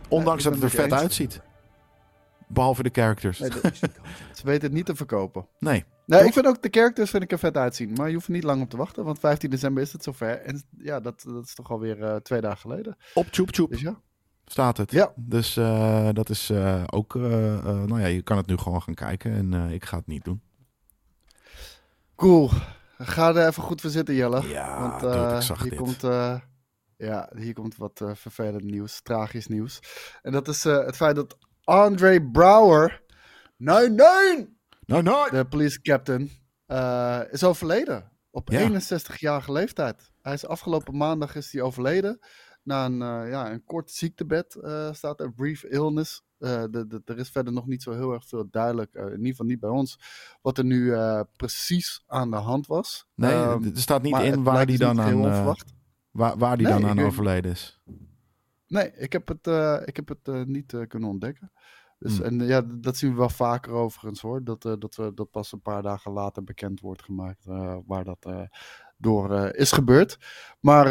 Ondanks 0.08 0.44
dat 0.44 0.54
het 0.54 0.64
er 0.64 0.70
vet 0.70 0.90
je 0.90 0.96
uitziet. 0.96 1.42
Behalve 2.54 2.84
de 2.84 2.90
characters. 2.92 3.40
Nee, 3.40 3.50
ze 4.38 4.44
weten 4.44 4.64
het 4.64 4.72
niet 4.72 4.86
te 4.86 4.96
verkopen. 4.96 5.48
Nee. 5.60 5.86
Nee, 6.06 6.20
Toch? 6.20 6.28
ik 6.28 6.34
vind 6.34 6.46
ook 6.46 6.62
de 6.62 6.68
characters 6.72 7.10
vind 7.10 7.24
ik 7.24 7.32
er 7.32 7.40
vet 7.40 7.58
uitzien. 7.58 7.94
Maar 7.94 8.08
je 8.08 8.14
hoeft 8.14 8.28
niet 8.28 8.44
lang 8.44 8.62
op 8.62 8.70
te 8.70 8.78
wachten, 8.78 9.04
want 9.04 9.20
15 9.20 9.50
december 9.50 9.84
is 9.84 9.94
het 9.94 10.04
zover. 10.04 10.42
En 10.42 10.64
ja, 10.78 11.00
dat, 11.00 11.24
dat 11.28 11.44
is 11.44 11.54
toch 11.56 11.72
alweer 11.72 12.04
eh 12.04 12.16
twee 12.16 12.42
dagen 12.42 12.58
geleden. 12.60 12.98
Op 13.14 13.28
Tjoep 13.28 13.52
Tjoep 13.52 13.70
Dus 13.70 13.82
ja. 13.82 14.00
staat 14.46 14.78
het. 14.78 14.92
Ja. 14.92 15.14
Dus 15.16 15.58
eh, 15.58 16.10
dat 16.14 16.30
is 16.30 16.50
eh, 16.50 16.84
ook... 16.86 17.14
nou 17.14 18.00
ja, 18.00 18.06
je 18.06 18.22
kan 18.22 18.38
het 18.38 18.48
nu 18.48 18.58
gewoon 18.58 18.82
gaan 18.82 18.94
kijken. 18.94 19.34
En 19.34 19.72
ik 19.72 19.86
ga 19.86 19.98
het 19.98 20.08
niet 20.08 20.24
doen. 20.24 20.42
Cool. 22.16 22.50
Ga 22.98 23.36
er 23.36 23.48
even 23.48 23.64
goed 23.64 23.82
voor 23.82 23.90
zitten, 23.90 24.16
Jelle. 24.16 24.48
Ja, 24.48 24.80
Want 24.80 25.00
dude, 25.00 25.36
ik 25.36 25.42
zag 25.42 25.62
hier 25.62 25.70
dit. 25.70 25.80
komt, 25.80 26.02
ja, 26.98 27.30
hier 27.36 27.54
komt 27.54 27.78
wat 27.78 28.02
vervelend 28.14 28.64
nieuws, 28.64 29.02
tragisch 29.02 29.48
nieuws. 29.48 29.80
En 30.22 30.32
dat 30.32 30.48
is 30.48 30.64
het 30.64 30.96
feit 30.96 31.16
dat 31.16 31.38
Andre 31.64 32.30
Brouwer, 32.32 33.02
nee, 33.58 33.90
nee, 33.90 34.58
Nou, 34.86 35.04
nou. 35.04 35.30
de 35.32 35.46
police 35.46 35.82
captain, 35.82 36.30
eh, 36.66 37.20
is 37.32 37.44
overleden. 37.44 38.12
Op 38.32 38.50
Ja. 38.52 38.60
61-jarige 38.60 39.52
leeftijd. 39.52 40.12
Hij 40.22 40.34
is 40.34 40.46
afgelopen 40.46 40.98
maandag 40.98 41.36
is 41.36 41.52
hij 41.52 41.62
overleden. 41.62 42.20
Na 42.64 42.86
een, 42.86 43.02
eh, 43.02 43.30
ja, 43.30 43.52
een 43.52 43.64
kort 43.64 43.92
ziektebed 43.92 44.56
eh, 44.56 44.94
staat 44.94 45.20
er, 45.20 45.34
brief 45.34 45.64
illness. 45.64 46.24
Eh, 46.38 46.64
de, 46.72 46.88
de, 46.88 47.02
er 47.06 47.18
is 47.18 47.30
verder 47.30 47.54
nog 47.54 47.66
niet 47.68 47.84
zo 47.84 47.92
heel 47.92 48.14
erg 48.14 48.28
veel 48.28 48.48
duidelijk, 48.52 48.94
eh, 48.94 49.04
in 49.06 49.12
ieder 49.12 49.28
geval 49.28 49.46
niet 49.46 49.60
bij 49.60 49.70
ons, 49.70 50.00
wat 50.42 50.58
er 50.58 50.64
nu 50.66 50.94
eh, 50.94 51.20
precies 51.36 52.04
aan 52.08 52.30
de 52.32 52.38
hand 52.38 52.68
was. 52.68 53.06
Nee, 53.16 53.34
Ehm, 53.34 53.64
er 53.64 53.72
staat 53.82 54.02
niet 54.02 54.20
in 54.20 54.44
waar 54.44 54.66
die 54.66 54.78
dus 54.78 54.88
dan 54.88 55.02
aan, 55.02 55.26
eh, 55.26 55.54
waar, 56.12 56.38
waar 56.38 56.58
die 56.58 56.68
Nee, 56.68 56.80
dan 56.80 56.90
aan 56.90 57.00
overleden 57.00 57.52
is. 57.52 57.82
Nee, 58.68 58.92
ik 58.96 59.14
heb 59.14 59.28
het, 59.28 59.48
eh, 59.48 59.82
ik 59.86 59.96
heb 59.96 60.08
het 60.08 60.28
eh, 60.28 60.44
niet 60.44 60.74
eh, 60.74 60.88
kunnen 60.88 61.10
ontdekken. 61.10 61.52
Dus, 62.00 62.18
Hmm. 62.18 62.26
En 62.26 62.48
ja, 62.48 62.62
dat 62.66 62.98
zien 62.98 63.12
we 63.12 63.18
wel 63.18 63.30
vaker 63.30 63.72
overigens 63.72 64.22
hoor. 64.22 64.44
Dat, 64.44 64.62
dat, 64.62 64.96
we, 64.96 65.12
dat 65.14 65.32
pas 65.32 65.52
een 65.52 65.62
paar 65.62 65.82
dagen 65.82 66.12
later 66.12 66.44
bekend 66.44 66.80
wordt 66.80 67.04
gemaakt 67.04 67.46
waar 67.86 68.04
dat 68.04 68.28
door 68.98 69.32
is 69.56 69.72
gebeurd. 69.72 70.18
Maar 70.60 70.88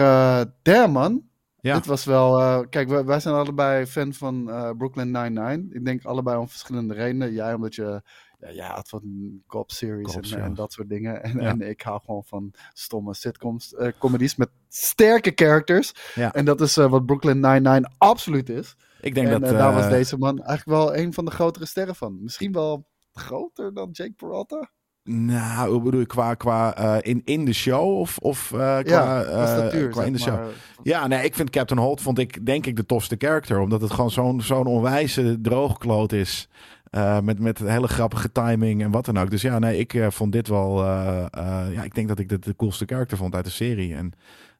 damn 0.62 0.92
man, 0.92 1.22
Ja. 1.60 1.74
dit 1.74 1.86
was 1.86 2.04
wel... 2.04 2.64
kijk, 2.68 2.88
wij, 2.88 3.04
wij 3.04 3.20
zijn 3.20 3.34
allebei 3.34 3.86
fan 3.86 4.12
van 4.12 4.44
Brooklyn 4.76 5.10
Nine-Nine. 5.10 5.66
Ik 5.70 5.84
denk 5.84 6.04
allebei 6.04 6.38
om 6.38 6.48
verschillende 6.48 6.94
redenen. 6.94 7.32
Jij 7.32 7.54
omdat 7.54 7.74
je... 7.74 8.02
Ja, 8.42 8.52
jij 8.52 8.66
houdt 8.66 8.88
van 8.88 9.02
cop-series 9.46 10.12
Cops, 10.12 10.32
en, 10.32 10.38
ja. 10.38 10.44
en 10.44 10.54
dat 10.54 10.72
soort 10.72 10.88
dingen. 10.88 11.22
En, 11.22 11.40
Ja. 11.40 11.48
en 11.48 11.60
ik 11.60 11.80
hou 11.82 12.00
gewoon 12.04 12.24
van 12.24 12.50
stomme 12.72 13.14
sitcoms, 13.14 13.74
eh 13.74 13.88
comedies 13.98 14.36
met 14.36 14.48
sterke 14.68 15.32
characters. 15.34 15.92
Ja. 16.14 16.32
En 16.34 16.44
dat 16.44 16.60
is 16.60 16.76
eh, 16.76 16.90
wat 16.90 17.06
Brooklyn 17.06 17.40
Nine-Nine 17.40 17.90
absoluut 17.98 18.48
is. 18.48 18.76
Ik 19.00 19.14
denk 19.14 19.28
en 19.28 19.40
dat... 19.40 19.50
eh, 19.50 19.58
daar 19.58 19.74
was 19.74 19.88
deze 19.88 20.18
man 20.18 20.42
eigenlijk 20.42 20.78
wel 20.78 20.96
een 20.96 21.12
van 21.12 21.24
de 21.24 21.30
grotere 21.30 21.66
sterren 21.66 21.94
van. 21.94 22.22
Misschien 22.22 22.52
wel 22.52 22.86
groter 23.12 23.74
dan 23.74 23.88
Jake 23.92 24.12
Peralta. 24.12 24.70
Nou, 25.04 25.70
hoe 25.70 25.82
bedoel 25.82 26.00
je, 26.00 26.06
qua, 26.06 26.34
qua 26.34 26.74
in, 27.02 27.22
in 27.24 27.44
de 27.44 27.52
show 27.52 27.98
of, 27.98 28.18
of 28.18 28.52
eh, 28.52 28.58
qua, 28.58 28.82
ja, 28.84 29.68
qua 29.90 30.04
in 30.04 30.12
de 30.12 30.18
show? 30.18 30.34
maar. 30.34 30.46
Ja, 30.82 31.06
nee, 31.06 31.24
ik 31.24 31.34
vind 31.34 31.50
Captain 31.50 31.80
Holt, 31.80 32.00
vond 32.00 32.18
ik 32.18 32.46
denk 32.46 32.66
ik 32.66 32.76
de 32.76 32.86
tofste 32.86 33.14
character. 33.18 33.58
Omdat 33.60 33.80
het 33.80 33.90
gewoon 33.90 34.10
zo'n 34.10 34.40
zo'n 34.40 34.66
onwijze 34.66 35.40
droogkloot 35.40 36.12
is. 36.12 36.48
Eh, 36.92 37.20
met, 37.20 37.38
met 37.38 37.58
hele 37.58 37.88
grappige 37.88 38.32
timing 38.32 38.82
en 38.82 38.90
wat 38.90 39.04
dan 39.04 39.18
ook. 39.18 39.30
Dus 39.30 39.42
ja, 39.42 39.58
nee, 39.58 39.78
ik 39.78 39.94
eh, 39.94 40.10
vond 40.10 40.32
dit 40.32 40.48
wel... 40.48 40.84
eh, 40.84 41.72
ja, 41.72 41.82
ik 41.82 41.94
denk 41.94 42.08
dat 42.08 42.18
ik 42.18 42.28
dit 42.28 42.44
de 42.44 42.56
coolste 42.56 42.84
character 42.86 43.16
vond 43.16 43.34
uit 43.34 43.44
de 43.44 43.50
serie. 43.50 43.94
En 43.94 44.12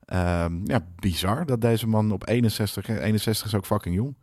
ehm, 0.04 0.60
ja, 0.64 0.86
bizar 0.96 1.46
dat 1.46 1.60
deze 1.60 1.88
man 1.88 2.12
op 2.12 2.28
61... 2.28 2.88
61 2.88 3.46
is 3.46 3.54
ook 3.54 3.66
fucking 3.66 3.94
jong. 3.94 4.14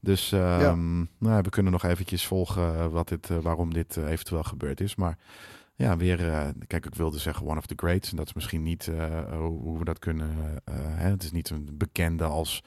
Dus 0.00 0.32
ehm, 0.32 0.98
nou, 1.18 1.42
we 1.42 1.48
kunnen 1.48 1.72
nog 1.72 1.84
eventjes 1.84 2.26
volgen 2.26 2.90
wat 2.90 3.08
dit, 3.08 3.28
waarom 3.42 3.72
dit 3.72 3.96
eventueel 3.96 4.42
gebeurd 4.42 4.80
is. 4.80 4.94
Maar 4.94 5.18
ja, 5.74 5.96
weer... 5.96 6.52
kijk, 6.66 6.86
ik 6.86 6.94
wilde 6.94 7.18
zeggen 7.18 7.46
one 7.46 7.58
of 7.58 7.66
the 7.66 7.74
greats. 7.76 8.10
En 8.10 8.16
dat 8.16 8.26
is 8.26 8.34
misschien 8.34 8.62
niet 8.62 8.90
hoe, 9.30 9.60
hoe 9.60 9.78
we 9.78 9.84
dat 9.84 9.98
kunnen... 9.98 10.30
hè, 10.70 11.10
het 11.10 11.22
is 11.22 11.32
niet 11.32 11.50
een 11.50 11.68
bekende 11.72 12.24
als 12.24 12.62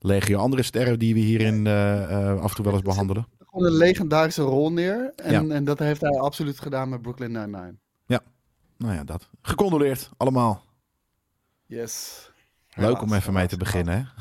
legio 0.00 0.38
andere 0.38 0.62
sterren 0.62 0.98
die 0.98 1.14
we 1.14 1.20
hierin 1.20 1.66
eh, 1.66 2.30
eh, 2.30 2.40
af 2.40 2.50
en 2.50 2.54
toe 2.54 2.64
wel 2.64 2.74
eens 2.74 2.82
behandelen. 2.82 3.26
Gewoon 3.58 3.72
een 3.72 3.78
legendarische 3.78 4.42
rol 4.42 4.72
neer. 4.72 5.12
En, 5.16 5.32
Ja. 5.46 5.54
en 5.54 5.64
dat 5.64 5.78
heeft 5.78 6.00
hij 6.00 6.18
absoluut 6.18 6.60
gedaan 6.60 6.88
met 6.88 7.02
Brooklyn 7.02 7.32
Nine-Nine. 7.32 7.74
Nou 8.76 8.94
ja, 8.94 9.04
dat. 9.04 9.28
Gecondoleerd, 9.42 10.10
allemaal. 10.16 10.64
Yes. 11.66 12.30
Leuk 12.74 13.02
om 13.02 13.12
even 13.12 13.32
mee 13.32 13.46
te 13.46 13.56
beginnen, 13.56 13.94
hè? 13.94 14.02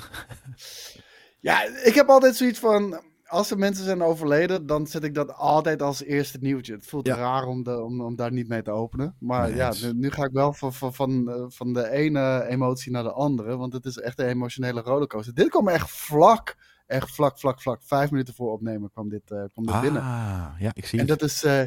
Ja, 1.40 1.64
ik 1.84 1.94
heb 1.94 2.08
altijd 2.10 2.36
zoiets 2.36 2.60
van... 2.60 3.02
Als 3.26 3.52
er 3.52 3.58
mensen 3.58 3.84
zijn 3.86 4.02
overleden, 4.02 4.66
dan 4.66 4.88
zet 4.88 5.04
ik 5.04 5.14
dat 5.16 5.34
altijd 5.34 5.82
als 5.82 6.04
eerste 6.04 6.38
nieuwtje. 6.42 6.74
Het 6.74 6.86
voelt 6.86 7.08
Ja. 7.08 7.16
raar 7.16 7.46
om, 7.46 7.64
de, 7.64 7.82
om, 7.84 8.02
om 8.02 8.16
daar 8.16 8.32
niet 8.32 8.48
mee 8.48 8.62
te 8.62 8.72
openen. 8.72 9.16
Maar 9.20 9.48
Nee 9.48 9.56
ja, 9.58 9.74
nu 9.94 10.12
ga 10.12 10.24
ik 10.24 10.32
wel 10.32 10.54
van, 10.54 10.74
van, 10.74 10.94
van, 10.94 11.30
eh, 11.32 11.44
van 11.48 11.74
de 11.74 11.90
ene 11.90 12.46
emotie 12.48 12.92
naar 12.92 13.04
de 13.04 13.12
andere. 13.12 13.58
Want 13.58 13.74
het 13.74 13.86
is 13.86 13.98
echt 13.98 14.20
een 14.20 14.28
emotionele 14.28 14.82
rollercoaster. 14.82 15.34
Dit 15.34 15.50
kwam 15.50 15.68
echt 15.68 15.90
vlak, 15.90 16.56
echt 16.88 17.12
vlak, 17.12 17.40
vlak, 17.40 17.62
vlak. 17.62 17.82
Vijf 17.84 18.12
minuten 18.12 18.34
voor 18.34 18.52
opnemen 18.52 18.92
kwam 18.92 19.10
dit, 19.10 19.32
eh, 19.32 19.44
kwam 19.54 19.66
dit 19.66 19.82
binnen. 19.82 20.02
Ah, 20.02 20.48
ja, 20.60 20.72
ik 20.74 20.86
zie 20.86 21.00
En 21.00 21.08
het. 21.08 21.20
dat 21.20 21.30
is 21.30 21.44
eh, 21.44 21.62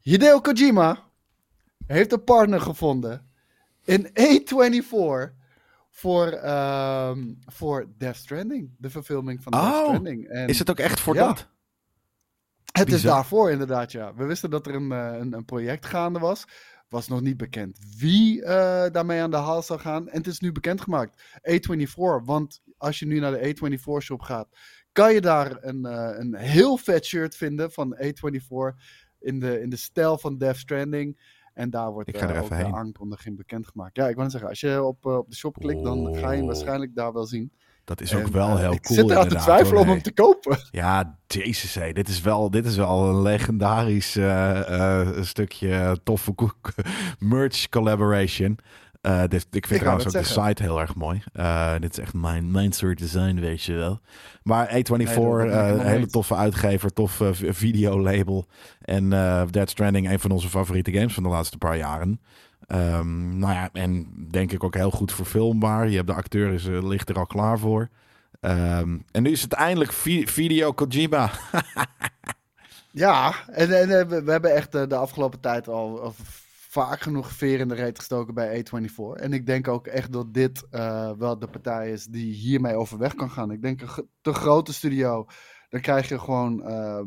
Hideo 0.00 0.40
Kojima 0.40 0.98
heeft 1.86 2.12
een 2.12 2.24
partner 2.24 2.60
gevonden 2.60 3.30
in 3.84 4.06
A24 4.06 5.34
voor, 5.90 6.26
ehm, 6.26 7.32
voor 7.46 7.86
Death 7.98 8.16
Stranding. 8.16 8.70
De 8.78 8.90
verfilming 8.90 9.42
van 9.42 9.52
Death 9.52 9.64
Oh, 9.74 9.84
Stranding. 9.84 10.28
En 10.28 10.48
Is 10.48 10.58
het 10.58 10.70
ook 10.70 10.78
echt 10.78 11.00
voor 11.00 11.14
Ja. 11.14 11.26
dat? 11.26 11.48
het 12.72 12.92
is 12.92 13.02
daarvoor 13.02 13.50
inderdaad, 13.50 13.92
ja. 13.92 14.14
We 14.14 14.24
wisten 14.24 14.50
dat 14.50 14.66
er 14.66 14.74
een, 14.74 14.92
eh, 14.92 15.18
een, 15.18 15.32
een 15.32 15.44
project 15.44 15.86
gaande 15.86 16.18
was. 16.18 16.44
Was 16.88 17.08
nog 17.08 17.20
niet 17.20 17.36
bekend 17.36 17.78
wie 17.98 18.40
daarmee 18.90 19.20
aan 19.22 19.30
de 19.30 19.36
haal 19.36 19.62
zou 19.62 19.80
gaan. 19.80 20.08
En 20.08 20.16
het 20.18 20.26
is 20.26 20.40
nu 20.40 20.52
bekendgemaakt. 20.52 21.22
A24. 21.50 22.24
Want 22.24 22.62
als 22.82 22.98
je 22.98 23.06
nu 23.06 23.18
naar 23.18 23.32
de 23.32 23.54
A24 23.54 24.02
shop 24.02 24.20
gaat, 24.20 24.48
kan 24.92 25.14
je 25.14 25.20
daar 25.20 25.56
een, 25.60 25.84
eh, 25.86 26.18
een 26.18 26.34
heel 26.34 26.76
vet 26.76 27.04
shirt 27.04 27.36
vinden 27.36 27.70
van 27.72 27.96
A24. 27.96 28.76
In 29.20 29.40
de, 29.40 29.60
in 29.60 29.70
de 29.70 29.76
stijl 29.76 30.18
van 30.18 30.38
Death 30.38 30.56
Stranding. 30.56 31.20
En 31.54 31.70
daar 31.70 31.92
wordt 31.92 32.08
Ik 32.08 32.18
ga 32.18 32.22
er 32.28 32.30
even 32.30 32.42
ook 32.42 32.48
de 32.48 32.54
heen. 32.54 32.74
aankondiging 32.74 33.36
bekendgemaakt. 33.36 33.96
Ja, 33.96 34.08
ik 34.08 34.16
net 34.16 34.30
zeggen, 34.30 34.48
als 34.50 34.60
je 34.60 34.82
op, 34.82 35.06
eh, 35.06 35.16
op 35.16 35.30
de 35.30 35.36
shop 35.36 35.58
klikt, 35.58 35.82
dan 35.84 36.14
ga 36.14 36.30
je 36.30 36.36
hem 36.36 36.40
Oh. 36.40 36.46
waarschijnlijk 36.46 36.94
daar 36.94 37.12
wel 37.12 37.26
zien. 37.26 37.52
Dat 37.84 38.00
is 38.00 38.14
ook 38.14 38.22
En, 38.22 38.32
wel 38.32 38.58
heel 38.58 38.72
ik 38.72 38.82
cool 38.82 38.98
zit 38.98 39.04
eraan 39.10 39.16
te 39.22 39.22
inderdaad, 39.28 39.42
twijfelen 39.56 39.82
om 39.82 39.88
hem 39.88 40.02
te 40.02 40.12
kopen. 40.12 40.58
Ja, 40.70 41.18
jezus. 41.26 41.78
Dit, 41.92 42.08
is 42.08 42.20
wel, 42.20 42.50
dit 42.50 42.66
is 42.66 42.76
wel 42.76 43.08
een 43.08 43.22
legendarisch 43.22 44.18
stukje 45.26 45.98
toffe 46.02 46.34
merch 47.18 47.68
collaboration. 47.68 48.58
Eh, 49.02 49.22
dit, 49.28 49.46
ik 49.50 49.66
vind 49.66 49.80
trouwens 49.80 50.06
ook 50.06 50.12
de 50.12 50.24
site 50.24 50.62
heel 50.62 50.80
erg 50.80 50.94
mooi. 50.94 51.22
Eh, 51.32 51.72
dit 51.78 51.92
is 51.92 51.98
echt 51.98 52.14
mijn, 52.14 52.50
mijn 52.50 52.72
soort 52.72 52.98
design, 52.98 53.40
weet 53.40 53.62
je 53.62 53.72
wel. 53.72 54.00
Maar 54.42 54.66
A24, 54.68 54.72
Nee, 54.72 55.06
dat 55.06 55.36
ben 55.36 55.46
ik 55.46 55.52
eh, 55.52 55.68
een 55.68 55.86
hele 55.86 56.06
toffe 56.06 56.34
uitgever, 56.34 56.92
tof 56.92 57.20
videolabel. 57.32 58.46
En 58.80 59.08
Dead 59.50 59.70
Stranding, 59.70 60.10
een 60.10 60.20
van 60.20 60.30
onze 60.30 60.48
favoriete 60.48 60.92
games 60.92 61.14
van 61.14 61.22
de 61.22 61.28
laatste 61.28 61.58
paar 61.58 61.76
jaren. 61.76 62.20
Ehm, 62.66 63.38
nou 63.38 63.52
ja, 63.52 63.68
en 63.72 64.06
denk 64.30 64.52
ik 64.52 64.64
ook 64.64 64.74
heel 64.74 64.90
goed 64.90 65.12
verfilmbaar. 65.12 65.88
Je 65.88 65.96
hebt 65.96 66.08
de 66.08 66.14
acteur, 66.14 66.52
is, 66.52 66.64
ligt 66.64 67.08
er 67.08 67.18
al 67.18 67.26
klaar 67.26 67.58
voor. 67.58 67.88
Ehm, 68.40 68.98
en 69.10 69.22
nu 69.22 69.30
is 69.30 69.42
het 69.42 69.52
eindelijk 69.52 69.92
vi- 69.92 70.26
video 70.26 70.72
Kojima. 70.72 71.30
Ja, 72.94 73.34
en, 73.46 73.80
en 73.80 74.08
we, 74.24 74.30
hebben 74.30 74.54
echt 74.54 74.72
de 74.72 74.96
afgelopen 74.96 75.40
tijd 75.40 75.68
al, 75.68 76.00
al 76.00 76.14
vaak 76.72 77.00
genoeg 77.00 77.32
veer 77.32 77.60
in 77.60 77.68
de 77.68 77.74
reet 77.74 77.98
gestoken 77.98 78.34
bij 78.34 78.64
A24. 78.64 79.20
En 79.20 79.32
ik 79.32 79.46
denk 79.46 79.68
ook 79.68 79.86
echt 79.86 80.12
dat 80.12 80.34
dit 80.34 80.66
eh, 80.70 81.12
wel 81.18 81.38
de 81.38 81.46
partij 81.46 81.92
is 81.92 82.06
die 82.06 82.32
hiermee 82.32 82.74
overweg 82.74 83.14
kan 83.14 83.30
gaan. 83.30 83.50
Ik 83.50 83.62
denk 83.62 83.80
een 83.80 84.08
te 84.20 84.32
grote 84.32 84.72
studio, 84.72 85.26
dan 85.68 85.80
krijg 85.80 86.08
je 86.08 86.18
gewoon, 86.18 86.64
ehm 86.64 87.06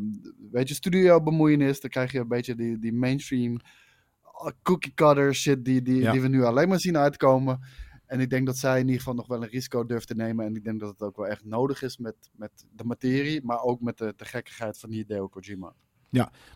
weet 0.52 0.68
je, 0.68 0.74
studio 0.74 1.22
bemoeienis. 1.22 1.80
Dan 1.80 1.90
krijg 1.90 2.12
je 2.12 2.20
een 2.20 2.28
beetje 2.28 2.56
die, 2.56 2.80
die 2.80 2.94
mainstream 2.94 3.54
uh, 3.54 4.52
cookie 4.64 4.94
cutter 4.94 5.36
shit 5.36 5.66
die, 5.66 5.82
die, 5.82 6.02
Ja. 6.02 6.12
die 6.12 6.22
we 6.22 6.28
nu 6.28 6.44
alleen 6.44 6.70
maar 6.70 6.80
zien 6.80 6.98
uitkomen. 6.98 7.60
En 8.06 8.20
ik 8.20 8.30
denk 8.30 8.46
dat 8.46 8.58
zij 8.58 8.80
in 8.80 8.86
ieder 8.86 8.98
geval 8.98 9.14
nog 9.14 9.28
wel 9.28 9.44
een 9.44 9.50
risico 9.50 9.86
durft 9.86 10.08
te 10.08 10.16
nemen. 10.16 10.46
En 10.46 10.56
ik 10.56 10.64
denk 10.64 10.80
dat 10.80 10.90
het 10.90 11.02
ook 11.02 11.16
wel 11.16 11.28
echt 11.28 11.46
nodig 11.46 11.82
is 11.82 11.98
met, 11.98 12.16
met 12.32 12.66
de 12.72 12.84
materie, 12.84 13.44
maar 13.44 13.62
ook 13.62 13.82
met 13.82 13.98
de, 13.98 14.14
de 14.16 14.26
gekkigheid 14.26 14.80
van 14.80 14.92
Hideo 14.92 15.28
Kojima. 15.28 15.74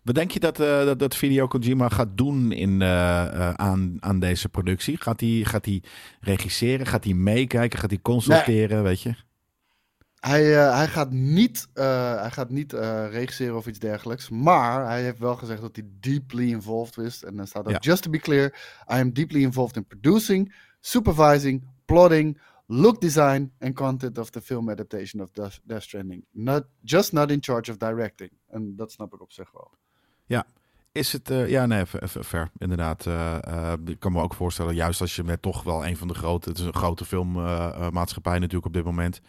Wat 0.03 0.15
denk 0.15 0.31
je 0.31 0.39
dat, 0.39 0.59
eh, 0.59 0.85
dat, 0.85 0.99
dat 0.99 1.15
Video 1.15 1.47
Kojima 1.47 1.89
gaat 1.89 2.17
doen 2.17 2.51
in, 2.51 2.81
eh, 2.81 3.25
eh, 3.25 3.53
aan, 3.53 3.97
aan 3.99 4.19
deze 4.19 4.49
productie? 4.49 4.97
Gaat 4.97 5.19
hij 5.19 5.41
gaat 5.43 5.65
hij 5.65 5.83
regisseren? 6.19 6.85
Gaat 6.85 7.03
hij 7.03 7.13
meekijken? 7.13 7.79
Gaat 7.79 7.89
hij 7.89 7.99
consulteren? 8.01 8.83
Weet 8.83 9.01
je? 9.01 9.15
Hij, 10.19 10.43
hij 10.43 10.87
gaat 10.87 11.11
niet, 11.11 11.67
hij 11.73 12.31
gaat 12.31 12.49
niet 12.49 12.73
regisseren 13.11 13.55
of 13.55 13.67
iets 13.67 13.79
dergelijks. 13.79 14.29
Maar 14.29 14.85
hij 14.85 15.03
heeft 15.03 15.19
wel 15.19 15.35
gezegd 15.35 15.61
dat 15.61 15.75
hij 15.75 15.85
deeply 15.99 16.49
involved 16.49 16.97
is. 16.97 17.23
En 17.23 17.35
dan 17.35 17.47
staat 17.47 17.65
ook, 17.65 17.71
Ja. 17.71 17.77
just 17.79 18.03
to 18.03 18.09
be 18.09 18.19
clear, 18.19 18.45
I 18.91 18.99
am 18.99 19.13
deeply 19.13 19.41
involved 19.41 19.75
in 19.75 19.85
producing, 19.85 20.53
supervising, 20.79 21.67
plotting, 21.85 22.37
look 22.69 23.01
design 23.01 23.51
and 23.59 23.75
content 23.75 24.17
of 24.17 24.29
the 24.29 24.41
film 24.41 24.69
adaptation 24.69 25.21
of 25.21 25.31
Death, 25.31 25.83
Stranding. 25.83 26.25
Not, 26.31 26.63
just 26.83 27.13
not 27.13 27.31
in 27.31 27.41
charge 27.41 27.71
of 27.71 27.77
directing. 27.77 28.31
En 28.47 28.75
dat 28.75 28.91
snap 28.91 29.13
ik 29.13 29.21
op 29.21 29.31
zich 29.31 29.51
wel. 29.51 29.71
Is 30.91 31.13
het, 31.13 31.29
eh, 31.29 31.49
ja, 31.49 31.65
nee, 31.65 31.83
ver, 31.85 32.51
inderdaad. 32.57 33.05
eh, 33.05 33.43
eh, 33.43 33.79
ik 33.85 33.99
kan 33.99 34.11
me 34.11 34.21
ook 34.21 34.33
voorstellen, 34.33 34.75
juist 34.75 35.01
als 35.01 35.15
je 35.15 35.23
met 35.23 35.41
toch 35.41 35.63
wel 35.63 35.85
een 35.85 35.97
van 35.97 36.07
de 36.07 36.13
grote, 36.13 36.49
het 36.49 36.57
is 36.57 36.65
een 36.65 36.73
grote 36.73 37.05
filmmaatschappij 37.05 38.33
natuurlijk 38.33 38.65
op 38.65 38.73
dit 38.73 38.83
moment, 38.83 39.21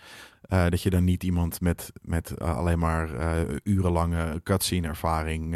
eh, 0.51 0.69
dat 0.69 0.83
je 0.83 0.91
dan 0.91 1.05
niet 1.05 1.23
iemand 1.23 1.61
met, 1.61 1.93
met 2.03 2.31
eh, 2.31 2.57
alleen 2.57 2.79
maar 2.79 3.15
eh, 3.15 3.57
urenlange 3.63 4.41
cutscene 4.43 4.89
ervaring 4.89 5.53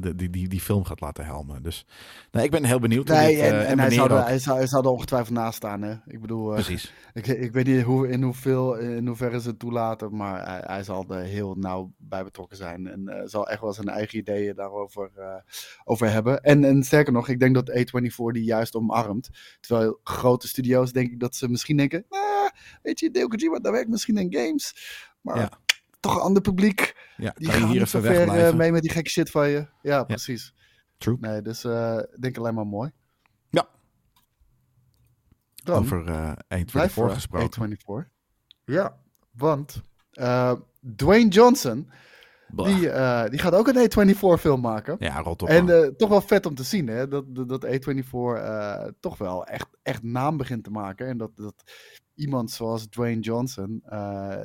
de- 0.00 0.14
die, 0.16 0.30
die, 0.30 0.48
die 0.48 0.60
film 0.60 0.84
gaat 0.84 1.00
laten 1.00 1.24
helmen. 1.24 1.62
Dus 1.62 1.86
nee, 2.30 2.44
ik 2.44 2.50
ben 2.50 2.64
heel 2.64 2.78
benieuwd. 2.78 3.08
Nee, 3.08 3.34
dit, 3.34 3.44
en, 3.44 3.66
en 3.66 3.78
hij, 3.78 3.90
zou 3.90 4.10
er, 4.10 4.24
hij, 4.24 4.38
zou, 4.38 4.56
hij 4.56 4.66
zou 4.66 4.84
er 4.84 4.90
ongetwijfeld 4.90 5.34
naast 5.34 5.56
staan. 5.56 5.82
Hè? 5.82 5.94
Ik 6.06 6.20
bedoel, 6.20 6.52
Precies. 6.52 6.92
ik, 7.14 7.26
ik 7.26 7.52
weet 7.52 7.66
niet 7.66 7.82
hoe, 7.82 8.08
in, 8.08 8.22
hoeveel, 8.22 8.76
in 8.76 9.06
hoeverre 9.06 9.40
ze 9.40 9.48
het 9.48 9.58
toelaten, 9.58 10.16
maar 10.16 10.46
hij, 10.46 10.62
hij 10.64 10.82
zal 10.82 11.04
er 11.08 11.22
heel 11.22 11.54
nauw 11.54 11.92
bij 11.96 12.24
betrokken 12.24 12.56
zijn. 12.56 12.86
En 12.86 13.22
zal 13.24 13.48
echt 13.48 13.60
wel 13.60 13.72
zijn 13.72 13.88
eigen 13.88 14.18
ideeën 14.18 14.54
daarover 14.54 15.10
over 15.84 16.10
hebben. 16.10 16.42
En, 16.42 16.64
en 16.64 16.82
sterker 16.82 17.12
nog, 17.12 17.28
ik 17.28 17.40
denk 17.40 17.54
dat 17.54 17.70
A24 17.70 18.32
die 18.32 18.44
juist 18.44 18.74
omarmt. 18.74 19.30
Terwijl 19.60 20.00
grote 20.02 20.48
studio's 20.48 20.92
denk 20.92 21.10
ik 21.10 21.20
dat 21.20 21.34
ze 21.34 21.48
misschien 21.48 21.76
denken, 21.76 22.04
ah, 22.08 22.50
weet 22.82 23.00
je, 23.00 23.10
Deo 23.10 23.26
Kojima, 23.26 23.58
dat 23.58 23.72
werkt 23.72 23.88
misschien 24.04 24.16
in 24.30 24.34
games. 24.44 24.74
Maar 25.20 25.38
Ja. 25.38 25.50
toch 26.00 26.14
een 26.14 26.20
ander 26.20 26.42
publiek. 26.42 26.96
Ja, 27.16 27.32
Die 27.36 27.48
gaan 27.50 27.58
hier 27.62 27.68
niet 27.72 27.82
even 27.82 28.02
ver 28.02 28.10
eh, 28.10 28.16
wegblijven? 28.16 28.56
mee 28.56 28.72
met 28.72 28.82
die 28.82 28.90
gekke 28.90 29.10
shit 29.10 29.30
van 29.30 29.48
je. 29.48 29.66
Ja, 29.82 30.04
precies. 30.04 30.54
True. 30.98 31.16
Nee, 31.20 31.42
dus 31.42 31.64
eh, 31.64 31.98
ik 32.12 32.22
denk 32.22 32.36
alleen 32.38 32.54
maar 32.54 32.66
mooi. 32.66 32.90
Ja. 33.50 33.68
Dan, 35.54 35.78
Over 35.82 36.06
eh 36.08 36.26
1, 36.26 36.36
2, 36.48 36.64
Blijf 36.64 36.92
voor 36.92 37.04
voor 37.06 37.14
gesproken. 37.14 37.76
A24. 38.06 38.10
Ja, 38.64 39.00
want 39.30 39.82
eh, 40.10 40.52
Dwayne 40.96 41.28
Johnson, 41.28 41.90
die, 42.48 42.90
eh, 42.90 43.28
die 43.30 43.38
gaat 43.38 43.54
ook 43.54 43.68
een 43.68 43.90
A24-film 43.90 44.60
maken. 44.60 44.96
Ja, 44.98 45.18
rot 45.20 45.42
op. 45.42 45.48
En 45.48 45.68
eh, 45.82 45.88
toch 45.88 46.08
wel 46.08 46.20
vet 46.20 46.46
om 46.46 46.54
te 46.54 46.62
zien, 46.62 46.86
hè? 46.88 47.08
Dat, 47.08 47.34
dat, 47.34 47.48
dat 47.48 47.66
A24 47.66 48.02
eh, 48.12 48.84
toch 49.00 49.18
wel 49.18 49.46
echt, 49.46 49.68
echt 49.82 50.02
naam 50.02 50.36
begint 50.36 50.64
te 50.64 50.70
maken. 50.70 51.06
En 51.06 51.18
dat, 51.18 51.36
dat 51.36 51.62
iemand 52.16 52.50
zoals 52.50 52.86
Dwayne 52.86 53.20
Johnson 53.20 53.82
eh, 53.84 54.42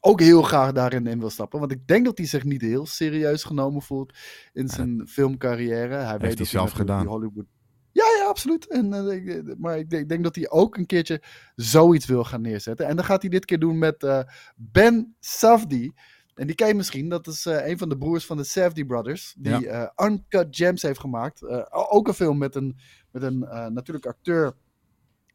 ook 0.00 0.20
heel 0.20 0.42
graag 0.42 0.72
daarin 0.72 1.06
in 1.06 1.18
wil 1.18 1.30
stappen. 1.30 1.58
Want 1.60 1.72
ik 1.72 1.86
denk 1.86 2.04
dat 2.04 2.18
hij 2.18 2.26
zich 2.26 2.44
niet 2.44 2.60
heel 2.60 2.86
serieus 2.86 3.44
genomen 3.44 3.82
voelt 3.82 4.12
in 4.52 4.68
zijn 4.68 5.06
filmcarrière. 5.08 5.94
Hij 5.94 6.18
weet 6.18 6.38
hij 6.38 6.46
zelf 6.46 6.64
natuurlijk 6.64 6.90
gedaan. 7.00 7.06
Hollywood... 7.06 7.44
Ja, 7.92 8.04
ja, 8.18 8.24
absoluut. 8.28 8.66
En, 8.68 8.92
eh, 8.92 9.14
ik- 9.36 9.58
maar 9.58 9.78
ik 9.78 9.90
denk, 9.90 10.02
ik 10.02 10.08
denk 10.08 10.22
dat 10.24 10.34
hij 10.34 10.50
ook 10.50 10.76
een 10.76 10.86
keertje 10.86 11.22
zoiets 11.54 12.06
wil 12.06 12.24
gaan 12.24 12.40
neerzetten. 12.40 12.86
En 12.86 12.96
dan 12.96 13.04
gaat 13.04 13.20
hij 13.20 13.30
dit 13.30 13.44
keer 13.44 13.58
doen 13.58 13.78
met 13.78 14.02
eh, 14.02 14.20
Ben 14.56 15.16
Safdie. 15.20 15.94
En 16.34 16.46
die 16.46 16.56
ken 16.56 16.68
je 16.68 16.74
misschien, 16.74 17.08
dat 17.08 17.26
is 17.26 17.46
eh, 17.46 17.66
een 17.66 17.78
van 17.78 17.88
de 17.88 17.98
broers 17.98 18.26
van 18.26 18.36
de 18.36 18.44
Safdie 18.44 18.86
Brothers. 18.86 19.34
Die 19.38 19.52
eh, 19.68 20.06
Uncut 20.06 20.46
Gems 20.56 20.82
heeft 20.82 21.00
gemaakt. 21.00 21.42
Eh, 21.42 21.62
ook 21.70 22.08
een 22.08 22.14
film 22.14 22.38
met 22.38 22.54
een, 22.54 22.76
met 23.10 23.22
een 23.22 23.44
eh, 23.44 23.66
natuurlijk 23.66 24.06
acteur, 24.06 24.54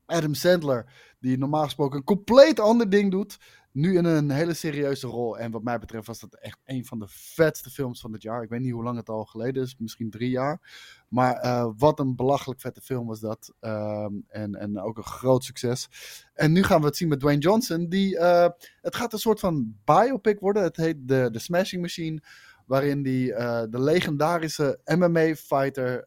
Adam 0.05 0.33
Sandler. 0.33 0.85
Die 1.23 1.37
normaal 1.37 1.63
gesproken 1.63 1.97
een 1.97 2.03
compleet 2.03 2.59
ander 2.59 2.89
ding 2.89 3.11
doet. 3.11 3.37
Nu 3.71 3.97
in 3.97 4.05
een 4.05 4.29
hele 4.29 4.53
serieuze 4.53 5.07
rol. 5.07 5.37
En 5.37 5.51
wat 5.51 5.63
mij 5.63 5.79
betreft 5.79 6.07
was 6.07 6.19
dat 6.19 6.33
echt 6.33 6.59
een 6.65 6.85
van 6.85 6.99
de 6.99 7.05
vetste 7.07 7.69
films 7.69 8.01
van 8.01 8.13
het 8.13 8.21
jaar. 8.21 8.43
Ik 8.43 8.49
weet 8.49 8.59
niet 8.59 8.71
hoe 8.71 8.83
lang 8.83 8.97
het 8.97 9.09
al 9.09 9.25
geleden 9.25 9.63
is. 9.63 9.75
Misschien 9.77 10.09
drie 10.09 10.29
jaar. 10.29 10.61
Maar 11.07 11.35
eh, 11.35 11.67
wat 11.77 11.99
een 11.99 12.15
belachelijk 12.15 12.59
vette 12.59 12.81
film 12.81 13.07
was 13.07 13.19
dat. 13.19 13.53
Ehm, 13.59 14.13
en, 14.27 14.55
en 14.55 14.79
ook 14.79 14.97
een 14.97 15.03
groot 15.03 15.43
succes. 15.43 15.89
En 16.33 16.51
nu 16.51 16.63
gaan 16.63 16.79
we 16.79 16.85
het 16.85 16.97
zien 16.97 17.07
met 17.07 17.19
Dwayne 17.19 17.41
Johnson. 17.41 17.89
Die, 17.89 18.17
eh, 18.17 18.49
het 18.81 18.95
gaat 18.95 19.13
een 19.13 19.19
soort 19.19 19.39
van 19.39 19.75
biopic 19.85 20.39
worden. 20.39 20.63
Het 20.63 20.77
heet 20.77 21.07
The, 21.07 21.29
The 21.31 21.39
Smashing 21.39 21.81
Machine. 21.81 22.21
Waarin 22.65 23.03
die 23.03 23.33
eh, 23.33 23.63
de 23.69 23.79
legendarische 23.79 24.79
MMA-fighter 24.85 26.03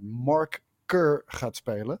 Mark 0.00 0.62
Kerr 0.86 1.22
gaat 1.26 1.56
spelen. 1.56 2.00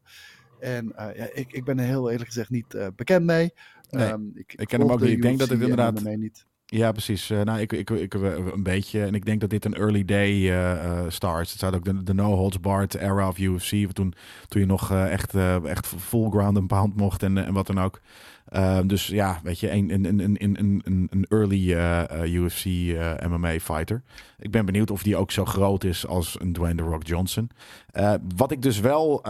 En 0.62 0.92
eh, 0.96 1.16
ja, 1.16 1.28
ik, 1.32 1.52
ik 1.52 1.64
ben 1.64 1.78
er 1.78 1.84
heel 1.84 2.10
eerlijk 2.10 2.28
gezegd 2.28 2.50
niet 2.50 2.74
eh, 2.74 2.86
bekend 2.96 3.24
mee. 3.24 3.52
Nee, 3.90 4.06
Ehm, 4.06 4.20
ik, 4.34 4.54
ik 4.56 4.68
ken 4.68 4.80
hem 4.80 4.90
ook 4.90 5.00
niet. 5.00 5.10
Ik 5.10 5.22
denk 5.22 5.38
dat 5.38 5.48
het 5.48 5.56
en 5.58 5.62
inderdaad- 5.68 6.16
niet. 6.16 6.46
Ja, 6.66 6.92
precies. 6.92 7.30
Eh, 7.30 7.40
nou, 7.40 7.60
ik, 7.60 7.72
ik, 7.72 7.90
ik, 7.90 8.14
een 8.14 8.62
beetje. 8.62 9.04
En 9.04 9.14
ik 9.14 9.24
denk 9.24 9.40
dat 9.40 9.50
dit 9.50 9.64
een 9.64 9.74
early 9.74 10.04
day 10.04 11.10
star 11.10 11.40
is. 11.40 11.50
Het 11.50 11.60
zou 11.60 11.74
ook 11.74 11.84
de, 11.84 12.02
de 12.02 12.14
no 12.14 12.34
holds 12.34 12.60
barred 12.60 12.94
era 12.94 13.28
of 13.28 13.38
UFC. 13.38 13.92
Toen, 13.92 14.14
toen 14.48 14.60
je 14.60 14.66
nog 14.66 14.90
echt, 14.92 15.34
echt 15.64 15.86
full 15.86 16.30
ground 16.30 16.56
and 16.56 16.66
pound 16.66 16.96
mocht 16.96 17.22
en, 17.22 17.38
en 17.38 17.52
wat 17.52 17.66
dan 17.66 17.80
ook. 17.80 18.00
Ehm, 18.48 18.86
dus 18.86 19.06
ja, 19.06 19.40
weet 19.42 19.60
je, 19.60 19.70
een, 19.70 19.90
een, 19.90 20.04
een, 20.04 20.20
een, 20.20 20.36
een, 20.58 20.80
een, 20.84 21.08
een 21.10 21.26
early 21.28 21.70
UFC 22.34 22.64
MMA 23.28 23.58
fighter. 23.58 24.02
Ik 24.38 24.50
ben 24.50 24.66
benieuwd 24.66 24.90
of 24.90 25.02
die 25.02 25.16
ook 25.16 25.30
zo 25.30 25.44
groot 25.44 25.84
is 25.84 26.06
als 26.06 26.40
een 26.40 26.52
Dwayne 26.52 26.82
The 26.82 26.88
Rock 26.88 27.06
Johnson. 27.06 27.50
Wat 28.36 28.50
ik 28.50 28.62
dus 28.62 28.80
wel 28.80 29.22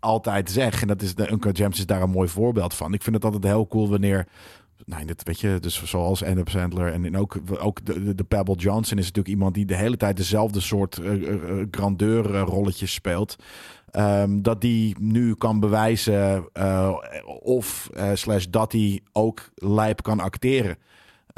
altijd 0.00 0.50
zeg, 0.50 0.80
en 0.82 0.88
dat 0.88 1.02
is 1.02 1.14
de 1.14 1.30
Uncut 1.30 1.56
Gems 1.58 1.78
is 1.78 1.86
daar 1.86 2.02
een 2.02 2.10
mooi 2.10 2.28
voorbeeld 2.28 2.74
van. 2.74 2.94
Ik 2.94 3.02
vind 3.02 3.16
het 3.16 3.24
altijd 3.24 3.44
heel 3.44 3.66
cool 3.66 3.88
wanneer 3.88 4.26
nou, 4.84 5.04
dit 5.04 5.22
weet 5.22 5.40
je, 5.40 5.58
dus 5.60 5.84
zoals 5.84 6.24
Adam 6.24 6.46
Sandler 6.46 6.92
en, 6.92 7.16
ook, 7.16 7.36
ook 7.58 7.84
de, 8.16 8.24
Pebble 8.28 8.54
Johnson 8.54 8.98
is 8.98 9.04
natuurlijk 9.04 9.34
iemand 9.34 9.54
die 9.54 9.66
de 9.66 9.76
hele 9.76 9.96
tijd 9.96 10.16
dezelfde 10.16 10.60
soort 10.60 10.98
eh, 10.98 11.32
eh, 11.32 11.66
grandeur 11.70 12.34
eh, 12.34 12.42
rolletjes 12.42 12.92
speelt. 12.92 13.36
Ehm, 13.90 14.42
dat 14.42 14.60
die 14.60 14.96
nu 15.00 15.34
kan 15.34 15.60
bewijzen 15.60 16.44
eh, 16.52 16.94
of 17.40 17.90
eh, 17.94 18.10
slash 18.14 18.44
dat 18.50 18.72
hij 18.72 19.00
ook 19.12 19.50
lijp 19.54 20.02
kan 20.02 20.20
acteren. 20.20 20.76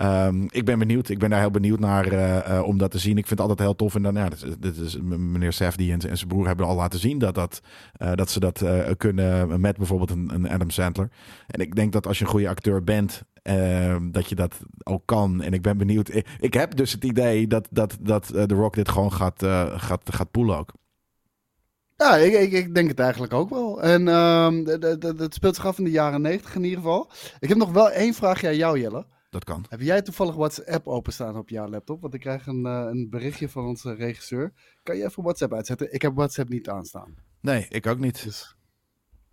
Ehm, 0.01 0.47
ik 0.51 0.65
ben 0.65 0.79
benieuwd. 0.79 1.09
Ik 1.09 1.19
ben 1.19 1.31
daar 1.31 1.41
heel 1.41 1.51
benieuwd 1.51 1.79
naar 1.79 2.07
eh, 2.07 2.57
eh, 2.57 2.65
om 2.65 2.79
dat 2.79 2.91
te 2.91 2.99
zien. 2.99 3.19
Ik 3.19 3.27
vind 3.27 3.39
het 3.41 3.49
altijd 3.49 3.59
heel 3.69 3.77
tof. 3.77 3.95
En 3.95 4.03
dan, 4.03 4.15
ja, 4.15 4.29
dit, 4.59 4.77
is- 4.77 4.99
meneer 5.01 5.53
Safdie 5.53 5.93
en, 5.93 6.01
zijn 6.01 6.29
broer 6.29 6.47
hebben 6.47 6.67
al 6.67 6.75
laten 6.75 6.99
zien 6.99 7.19
dat, 7.19 7.35
dat, 7.35 7.61
eh, 7.93 8.13
dat 8.15 8.31
ze 8.31 8.41
dat 8.41 8.65
kunnen 8.97 9.61
met 9.61 9.77
bijvoorbeeld 9.77 10.11
een, 10.11 10.31
een 10.35 10.51
Adam 10.51 10.71
Sandler. 10.71 11.11
En 11.47 11.61
ik 11.61 11.75
denk 11.75 11.93
dat 11.93 12.07
als 12.07 12.19
je 12.19 12.25
een 12.25 12.31
goede 12.31 12.49
acteur 12.49 12.85
bent, 12.85 13.23
ehm, 13.43 14.11
dat 14.11 14.29
je 14.29 14.35
dat 14.35 14.59
ook 14.83 15.03
kan. 15.05 15.43
En 15.43 15.53
ik 15.53 15.63
ben 15.63 15.79
benieuwd. 15.79 16.15
Ik, 16.39 16.55
heb 16.55 16.77
dus 16.77 16.93
het 16.93 17.05
idee 17.05 17.47
dat, 17.47 17.69
dat, 17.71 17.97
dat 18.01 18.27
The 18.27 18.55
Rock 18.55 18.75
dit 18.75 18.89
gewoon 18.89 19.13
gaat, 19.13 19.45
gaat, 19.77 20.15
gaat 20.15 20.31
poelen 20.31 20.59
ook. 20.59 20.73
Ja, 21.97 22.17
ik, 22.17 22.53
ik, 22.53 22.75
denk 22.75 22.89
het 22.89 22.99
eigenlijk 22.99 23.33
ook 23.33 23.51
wel. 23.51 23.83
En 23.83 24.09
ehm, 24.09 24.67
het 25.17 25.35
speelt 25.35 25.55
zich 25.55 25.67
af 25.67 25.79
in 25.79 25.85
de 25.85 25.91
jaren 25.91 26.23
90 26.23 26.55
in 26.55 26.65
ieder 26.65 26.79
geval. 26.79 27.11
Ik 27.39 27.49
heb 27.49 27.59
nog 27.59 27.73
wel 27.73 27.91
één 27.91 28.15
vraagje 28.15 28.49
aan 28.49 28.57
jou, 28.57 28.81
Jelle. 28.81 29.07
Dat 29.31 29.45
kan. 29.45 29.65
Heb 29.69 29.81
jij 29.81 30.03
toevallig 30.03 30.35
WhatsApp 30.35 30.87
openstaan 30.89 31.37
op 31.37 31.49
jouw 31.49 31.69
laptop? 31.69 32.01
Want 32.01 32.15
ik 32.15 32.21
krijg 32.21 32.47
een, 32.47 32.67
eh, 32.67 32.87
een 32.91 33.07
berichtje 33.11 33.49
van 33.49 33.65
onze 33.67 33.95
regisseur. 33.95 34.53
Kan 34.83 34.97
je 34.97 35.05
even 35.05 35.23
WhatsApp 35.23 35.53
uitzetten? 35.55 35.93
Ik 35.95 36.03
heb 36.03 36.15
WhatsApp 36.15 36.49
niet 36.49 36.69
aanstaan. 36.69 37.15
Nee, 37.41 37.67
ik 37.69 37.87
ook 37.87 37.99
niet. 37.99 38.25
Dus 38.25 38.57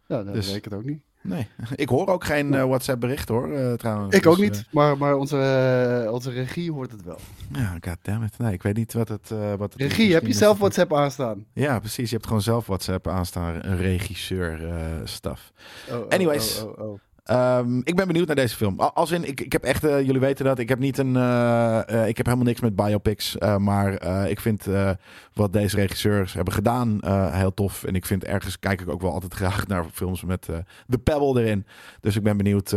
ja, 0.08 0.24
dan 0.24 0.34
Dus- 0.34 0.48
weet 0.48 0.56
ik 0.56 0.64
het 0.64 0.74
ook 0.74 0.84
niet. 0.84 1.02
Nee, 1.24 1.48
ik 1.76 1.89
hoor 1.89 2.08
ook 2.08 2.24
geen 2.24 2.54
eh, 2.54 2.64
WhatsApp 2.66 3.00
bericht 3.00 3.30
hoor, 3.30 3.52
eh, 3.54 3.74
trouwens. 3.74 4.16
Ik 4.16 4.26
ook 4.26 4.38
Dus, 4.38 4.50
niet, 4.50 4.68
maar, 4.72 4.98
maar 4.98 5.16
onze, 5.16 6.08
onze 6.12 6.32
regie 6.32 6.72
hoort 6.72 6.91
het 6.91 7.04
wel. 7.04 7.18
ja, 7.54 7.78
goddammit. 7.82 8.38
Nee, 8.38 8.54
ik 8.54 8.64
weet 8.64 8.76
niet 8.76 8.93
wat 8.93 9.08
het... 9.08 9.30
wat 9.58 9.74
het. 9.74 9.82
Regie, 9.82 10.14
heb 10.14 10.26
je 10.26 10.34
zelf 10.34 10.52
het- 10.52 10.60
WhatsApp 10.62 10.93
aanstaan? 10.93 11.45
Ja, 11.54 11.80
precies. 11.80 12.10
Je 12.10 12.16
hebt 12.16 12.28
gewoon 12.28 12.41
zelf 12.41 12.66
WhatsApp 12.68 13.08
aanstaan. 13.08 13.66
Een 13.66 13.78
regisseur 13.78 14.70
eh 14.70 15.02
staf. 15.04 15.52
Oh, 15.89 15.98
oh, 16.00 16.08
Anyways. 16.08 16.62
oh, 16.64 17.00
Ehm, 17.28 17.78
ik 17.84 17.95
ben 17.95 18.07
benieuwd 18.07 18.28
naar 18.28 18.36
deze 18.36 18.55
film. 18.55 18.80
Al- 18.80 18.93
Als 18.93 19.11
in, 19.11 19.28
ik, 19.28 19.41
ik 19.41 19.51
heb 19.51 19.63
echt, 19.63 19.84
eh, 19.84 20.01
jullie 20.01 20.19
weten 20.19 20.45
dat, 20.45 20.59
ik 20.59 20.69
heb 20.69 20.80
niet 20.80 20.97
een, 20.97 21.15
eh, 21.15 21.89
eh, 21.89 22.07
ik 22.07 22.17
heb 22.17 22.25
helemaal 22.25 22.47
niks 22.47 22.61
met 22.61 22.75
biopics, 22.75 23.36
maar 23.57 24.03
ik 24.30 24.39
vind 24.39 24.65
wat 25.34 25.53
deze 25.53 25.75
regisseurs 25.75 26.34
hebben 26.34 26.53
gedaan 26.53 26.99
heel 27.34 27.53
tof. 27.53 27.84
En 27.84 27.95
ik 27.95 28.05
vind 28.05 28.23
ergens, 28.23 28.59
kijk 28.59 28.82
ik 28.82 28.89
ook 28.89 29.01
wel 29.01 29.11
altijd 29.11 29.34
graag 29.41 29.67
naar 29.67 29.86
films 29.93 30.23
met 30.23 30.45
de 30.88 30.97
Pebble 30.97 31.41
erin. 31.41 31.65
Dus 31.99 32.15
ik 32.15 32.23
ben 32.23 32.38
benieuwd 32.38 32.71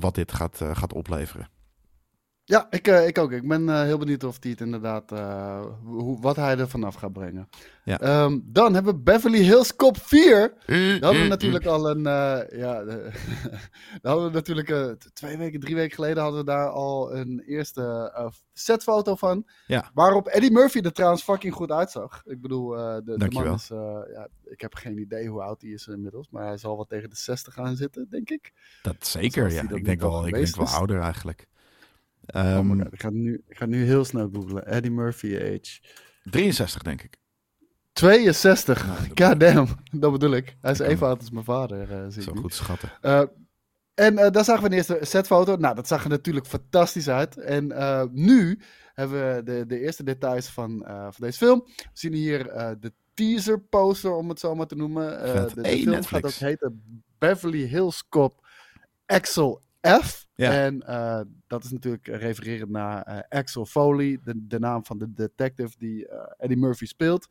wat 0.00 0.14
dit 0.14 0.32
gaat, 0.32 0.60
gaat 0.72 0.92
opleveren. 0.92 1.48
Ja, 2.50 2.66
ik, 2.70 2.88
eh, 2.88 3.06
ik 3.06 3.18
ook. 3.18 3.32
Ik 3.32 3.48
ben 3.48 3.68
eh, 3.68 3.82
heel 3.82 3.98
benieuwd 3.98 4.24
of 4.24 4.36
hij 4.40 4.50
het 4.50 4.60
inderdaad, 4.60 5.12
eh, 5.12 5.64
hoe, 5.84 6.20
wat 6.20 6.36
hij 6.36 6.58
er 6.58 6.68
vanaf 6.68 6.94
gaat 6.94 7.12
brengen. 7.12 7.48
Ja. 7.84 8.00
Ehm, 8.00 8.38
dan 8.44 8.74
hebben 8.74 8.94
we 8.94 9.00
Beverly 9.00 9.42
Hills 9.42 9.76
Cop 9.76 9.96
4. 9.96 10.54
Daar 10.66 10.78
Mm, 10.78 11.02
hadden 11.02 11.22
we 11.22 11.28
natuurlijk 11.28 11.66
al 11.66 11.90
een, 11.90 12.02
ja, 12.58 12.84
daar 12.84 13.14
hadden 14.02 14.26
we 14.26 14.30
natuurlijk 14.32 14.96
twee 15.12 15.36
weken, 15.36 15.60
drie 15.60 15.74
weken 15.74 15.94
geleden 15.94 16.22
hadden 16.22 16.40
we 16.40 16.46
daar 16.46 16.68
al 16.68 17.14
een 17.16 17.42
eerste 17.46 18.12
setfoto 18.52 19.14
van. 19.14 19.46
Ja. 19.66 19.90
Waarop 19.94 20.26
Eddie 20.26 20.50
Murphy 20.52 20.78
er 20.78 20.92
trouwens 20.92 21.22
fucking 21.22 21.54
goed 21.54 21.70
uitzag. 21.70 22.22
Ik 22.24 22.40
bedoel, 22.40 22.68
de, 22.70 23.14
de 23.16 23.30
man 23.30 23.54
is, 23.54 23.68
ja, 24.12 24.28
ik 24.44 24.60
heb 24.60 24.74
geen 24.74 24.98
idee 24.98 25.28
hoe 25.28 25.42
oud 25.42 25.60
hij 25.60 25.70
is 25.70 25.86
inmiddels, 25.86 26.28
maar 26.30 26.46
hij 26.46 26.58
zal 26.58 26.76
wel 26.76 26.86
tegen 26.86 27.10
de 27.10 27.16
60 27.16 27.54
gaan 27.54 27.76
zitten, 27.76 28.06
denk 28.10 28.30
ik. 28.30 28.52
Dat 28.82 29.06
zeker, 29.06 29.50
ja. 29.50 29.62
Ik 29.62 29.84
denk 29.84 30.00
wel, 30.00 30.26
ik 30.26 30.34
denk 30.34 30.56
wel 30.56 30.66
ouder 30.66 31.00
eigenlijk. 31.00 31.48
Oh 32.26 32.56
god, 32.68 32.92
ik 32.92 33.00
ga, 33.00 33.10
nu, 33.10 33.42
ik 33.48 33.56
ga 33.56 33.66
nu 33.66 33.84
heel 33.84 34.04
snel 34.04 34.28
googlen. 34.32 34.66
Eddie 34.66 34.90
Murphy 34.90 35.36
age. 35.36 35.80
63, 36.22 36.82
denk 36.82 37.02
ik. 37.02 37.16
62. 37.92 38.86
Nou, 38.86 38.98
dat- 39.14 39.28
God 39.28 39.40
damn. 39.40 39.66
Dat 39.92 40.12
bedoel 40.12 40.30
ik. 40.32 40.56
Hij 40.60 40.70
is 40.72 40.78
even 40.78 41.06
oud 41.06 41.18
als 41.20 41.30
mijn 41.30 41.44
vader, 41.44 41.90
eh 41.92 42.04
zie 42.08 42.22
Zo 42.22 42.32
goed 42.34 42.54
schatten. 42.54 42.90
Eh, 43.00 43.22
en 43.94 44.18
eh, 44.18 44.30
daar 44.30 44.44
zagen 44.44 44.62
we 44.62 44.68
de 44.68 44.76
eerste 44.76 44.98
setfoto. 45.00 45.56
Nou, 45.56 45.74
dat 45.74 45.86
zag 45.88 46.02
er 46.02 46.08
natuurlijk 46.08 46.46
fantastisch 46.46 47.08
uit. 47.08 47.36
En 47.36 47.72
eh, 47.72 48.04
nu 48.12 48.60
hebben 48.94 49.34
we 49.36 49.42
de, 49.42 49.66
de 49.66 49.80
eerste 49.80 50.02
details 50.04 50.48
van, 50.48 50.84
eh, 50.86 51.02
van 51.02 51.14
deze 51.26 51.38
film. 51.38 51.62
We 51.64 51.84
zien 51.92 52.12
hier 52.12 52.48
eh, 52.48 52.70
de 52.80 52.92
teaser 53.14 53.60
poster, 53.60 54.12
om 54.14 54.28
het 54.28 54.40
zo 54.40 54.54
maar 54.54 54.66
te 54.66 54.74
noemen. 54.76 55.22
Eh, 55.22 55.44
de 55.46 55.54
de 55.54 55.60
Hey, 55.68 55.78
film 55.78 55.90
Netflix. 55.94 56.22
gaat 56.22 56.24
ook 56.44 56.48
heten 56.48 57.04
Beverly 57.18 57.66
Hills 57.66 58.08
Cop 58.08 58.46
Axel 59.06 59.62
F. 59.88 60.26
Ja. 60.34 60.52
En 60.52 60.82
eh, 60.82 61.20
dat 61.46 61.64
is 61.64 61.70
natuurlijk 61.70 62.06
refererend 62.06 62.70
naar 62.70 63.02
eh, 63.02 63.38
Axel 63.38 63.66
Foley, 63.66 64.18
de, 64.24 64.46
de 64.46 64.58
naam 64.58 64.84
van 64.84 64.98
de 64.98 65.12
detective 65.12 65.78
die 65.78 66.08
eh, 66.08 66.32
Eddie 66.38 66.56
Murphy 66.58 66.86
speelt. 66.86 67.26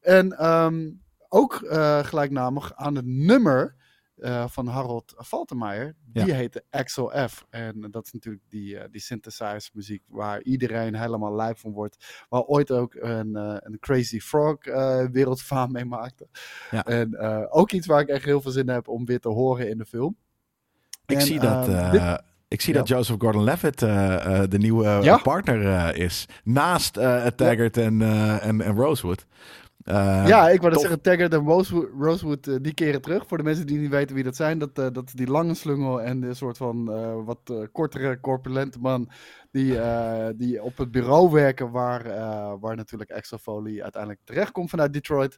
En 0.00 0.32
ehm, 0.32 0.90
ook 1.28 1.54
gelijknamig 2.02 2.74
aan 2.74 2.94
het 2.94 3.06
nummer 3.06 3.78
van 4.46 4.66
Harold 4.66 5.14
Faltermeyer. 5.16 5.96
Die 6.04 6.26
Ja. 6.26 6.34
heette 6.34 6.64
Axel 6.70 7.28
F. 7.28 7.46
En 7.50 7.88
dat 7.90 8.06
is 8.06 8.12
natuurlijk 8.12 8.44
die, 8.48 8.88
die 8.90 9.00
synthesizer 9.00 9.70
muziek 9.72 10.02
waar 10.06 10.42
iedereen 10.42 10.94
helemaal 10.96 11.34
lijp 11.34 11.58
van 11.58 11.72
wordt. 11.72 12.24
Waar 12.28 12.42
ooit 12.42 12.70
ook 12.70 12.94
een, 12.94 13.34
een 13.34 13.78
Crazy 13.78 14.20
Frog 14.20 14.64
wereldfaam 15.12 15.72
mee 15.72 15.84
maakte. 15.84 16.28
Ja. 16.70 16.84
En 16.84 17.18
ook 17.50 17.72
iets 17.72 17.86
waar 17.86 18.00
ik 18.00 18.08
echt 18.08 18.24
heel 18.24 18.40
veel 18.40 18.50
zin 18.50 18.66
in 18.66 18.74
heb 18.74 18.88
om 18.88 19.04
weer 19.04 19.20
te 19.20 19.28
horen 19.28 19.68
in 19.68 19.78
de 19.78 19.86
film. 19.86 20.16
Ik 21.10 21.16
En, 21.18 21.22
zie 21.26 21.40
dat, 21.40 21.68
ehm, 21.68 21.76
eh, 21.76 21.90
dit- 21.90 22.22
ik 22.48 22.60
zie 22.60 22.72
Ja. 22.72 22.78
dat 22.78 22.88
Joseph 22.88 23.20
Gordon-Levitt 23.20 23.82
eh, 23.82 24.40
eh, 24.42 24.48
de 24.50 24.58
nieuwe 24.58 24.84
eh, 24.86 25.02
Ja? 25.02 25.16
partner 25.16 25.66
eh, 25.94 26.04
is. 26.04 26.26
Naast 26.44 26.96
eh, 26.96 27.26
Taggart 27.26 27.76
en, 27.76 28.02
eh, 28.02 28.46
en, 28.46 28.60
en 28.60 28.74
Rosewood. 28.76 29.26
Eh, 29.84 30.24
ja, 30.26 30.48
ik 30.48 30.60
wou 30.60 30.72
dat 30.72 30.80
zeggen, 30.80 31.00
Taggart 31.00 31.32
en 31.34 31.44
Rosewood, 31.44 31.88
Rosewood 31.98 32.46
eh, 32.46 32.54
die 32.62 32.74
keren 32.74 33.00
terug. 33.02 33.24
Voor 33.26 33.38
de 33.38 33.42
mensen 33.44 33.66
die 33.66 33.78
niet 33.78 33.90
weten 33.90 34.14
wie 34.14 34.24
dat 34.24 34.36
zijn, 34.36 34.58
dat, 34.58 34.78
eh, 34.78 34.86
dat 34.92 35.06
is 35.06 35.12
die 35.12 35.26
lange 35.30 35.54
slungel 35.54 36.02
en 36.02 36.20
de 36.20 36.34
soort 36.34 36.56
van 36.56 36.92
eh, 36.92 37.14
wat 37.24 37.38
eh, 37.44 37.56
kortere, 37.72 38.20
corpulente 38.20 38.78
man 38.78 39.10
die, 39.50 39.78
eh, 39.80 40.26
die 40.36 40.62
op 40.62 40.76
het 40.78 40.90
bureau 40.90 41.30
werken 41.30 41.70
waar, 41.70 42.04
eh, 42.06 42.52
waar 42.60 42.76
natuurlijk 42.76 43.10
Axel 43.12 43.38
Foley 43.38 43.82
uiteindelijk 43.82 44.22
terechtkomt 44.24 44.70
vanuit 44.70 44.92
Detroit. 44.92 45.36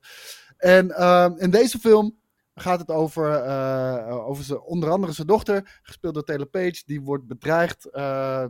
En 0.57 0.91
ehm, 0.91 1.33
in 1.37 1.51
deze 1.51 1.79
film 1.79 2.15
gaat 2.55 2.79
het 2.79 2.91
over, 2.91 3.35
eh, 3.35 4.29
over 4.29 4.45
zijn, 4.45 4.61
onder 4.61 4.91
andere 4.91 5.13
zijn 5.13 5.27
dochter, 5.27 5.81
gespeeld 5.83 6.15
door 6.15 6.25
Taylor 6.25 6.47
Page, 6.47 6.83
die 6.87 7.01
wordt 7.01 7.27
bedreigd, 7.27 7.91
eh, 7.91 8.45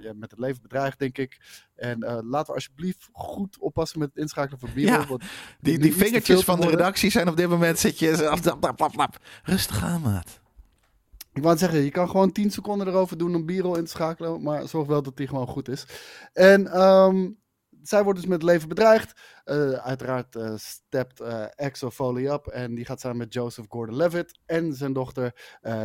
ja, 0.00 0.12
met 0.14 0.30
het 0.30 0.40
leven 0.40 0.62
bedreigd 0.62 0.98
denk 0.98 1.18
ik. 1.18 1.40
En 1.74 2.02
eh, 2.02 2.18
laten 2.22 2.46
we 2.46 2.52
alsjeblieft 2.52 3.08
goed 3.12 3.58
oppassen 3.58 3.98
met 3.98 4.08
het 4.08 4.18
inschakelen 4.18 4.58
van 4.58 4.70
Biro. 4.74 4.92
Ja, 4.92 5.06
want 5.06 5.24
Die, 5.60 5.78
die 5.78 5.94
vingertjes 5.94 6.44
van 6.44 6.60
de 6.60 6.68
redactie 6.68 7.10
zijn 7.10 7.28
op 7.28 7.36
dit 7.36 7.48
moment 7.48 7.78
zit 7.78 7.98
je... 7.98 8.16
Rustig 9.42 9.84
aan, 9.84 10.00
maat. 10.00 10.40
Ik 11.32 11.42
wou 11.42 11.56
zeggen, 11.56 11.82
je 11.82 11.90
kan 11.90 12.10
gewoon 12.10 12.32
10 12.32 12.50
seconden 12.50 12.86
erover 12.86 13.18
doen 13.18 13.34
om 13.34 13.46
Biro 13.46 13.74
in 13.74 13.84
te 13.84 13.90
schakelen, 13.90 14.42
maar 14.42 14.68
zorg 14.68 14.86
wel 14.86 15.02
dat 15.02 15.16
die 15.16 15.26
gewoon 15.28 15.46
goed 15.46 15.68
is. 15.68 15.86
En 16.32 16.72
ehm, 16.72 17.28
zij 17.82 18.02
wordt 18.02 18.18
dus 18.18 18.28
met 18.28 18.42
het 18.42 18.50
leven 18.50 18.68
bedreigd. 18.68 19.20
Eh, 19.46 19.70
uiteraard 19.70 20.36
eh 20.36 20.52
stept 20.56 21.20
eh 21.20 21.44
Axel 21.56 21.90
Foley 21.90 22.32
up 22.32 22.46
en 22.46 22.74
die 22.74 22.84
gaat 22.84 23.00
samen 23.00 23.16
met 23.16 23.32
Joseph 23.32 23.66
Gordon-Levitt 23.68 24.38
en 24.46 24.72
zijn 24.72 24.92
dochter 24.92 25.34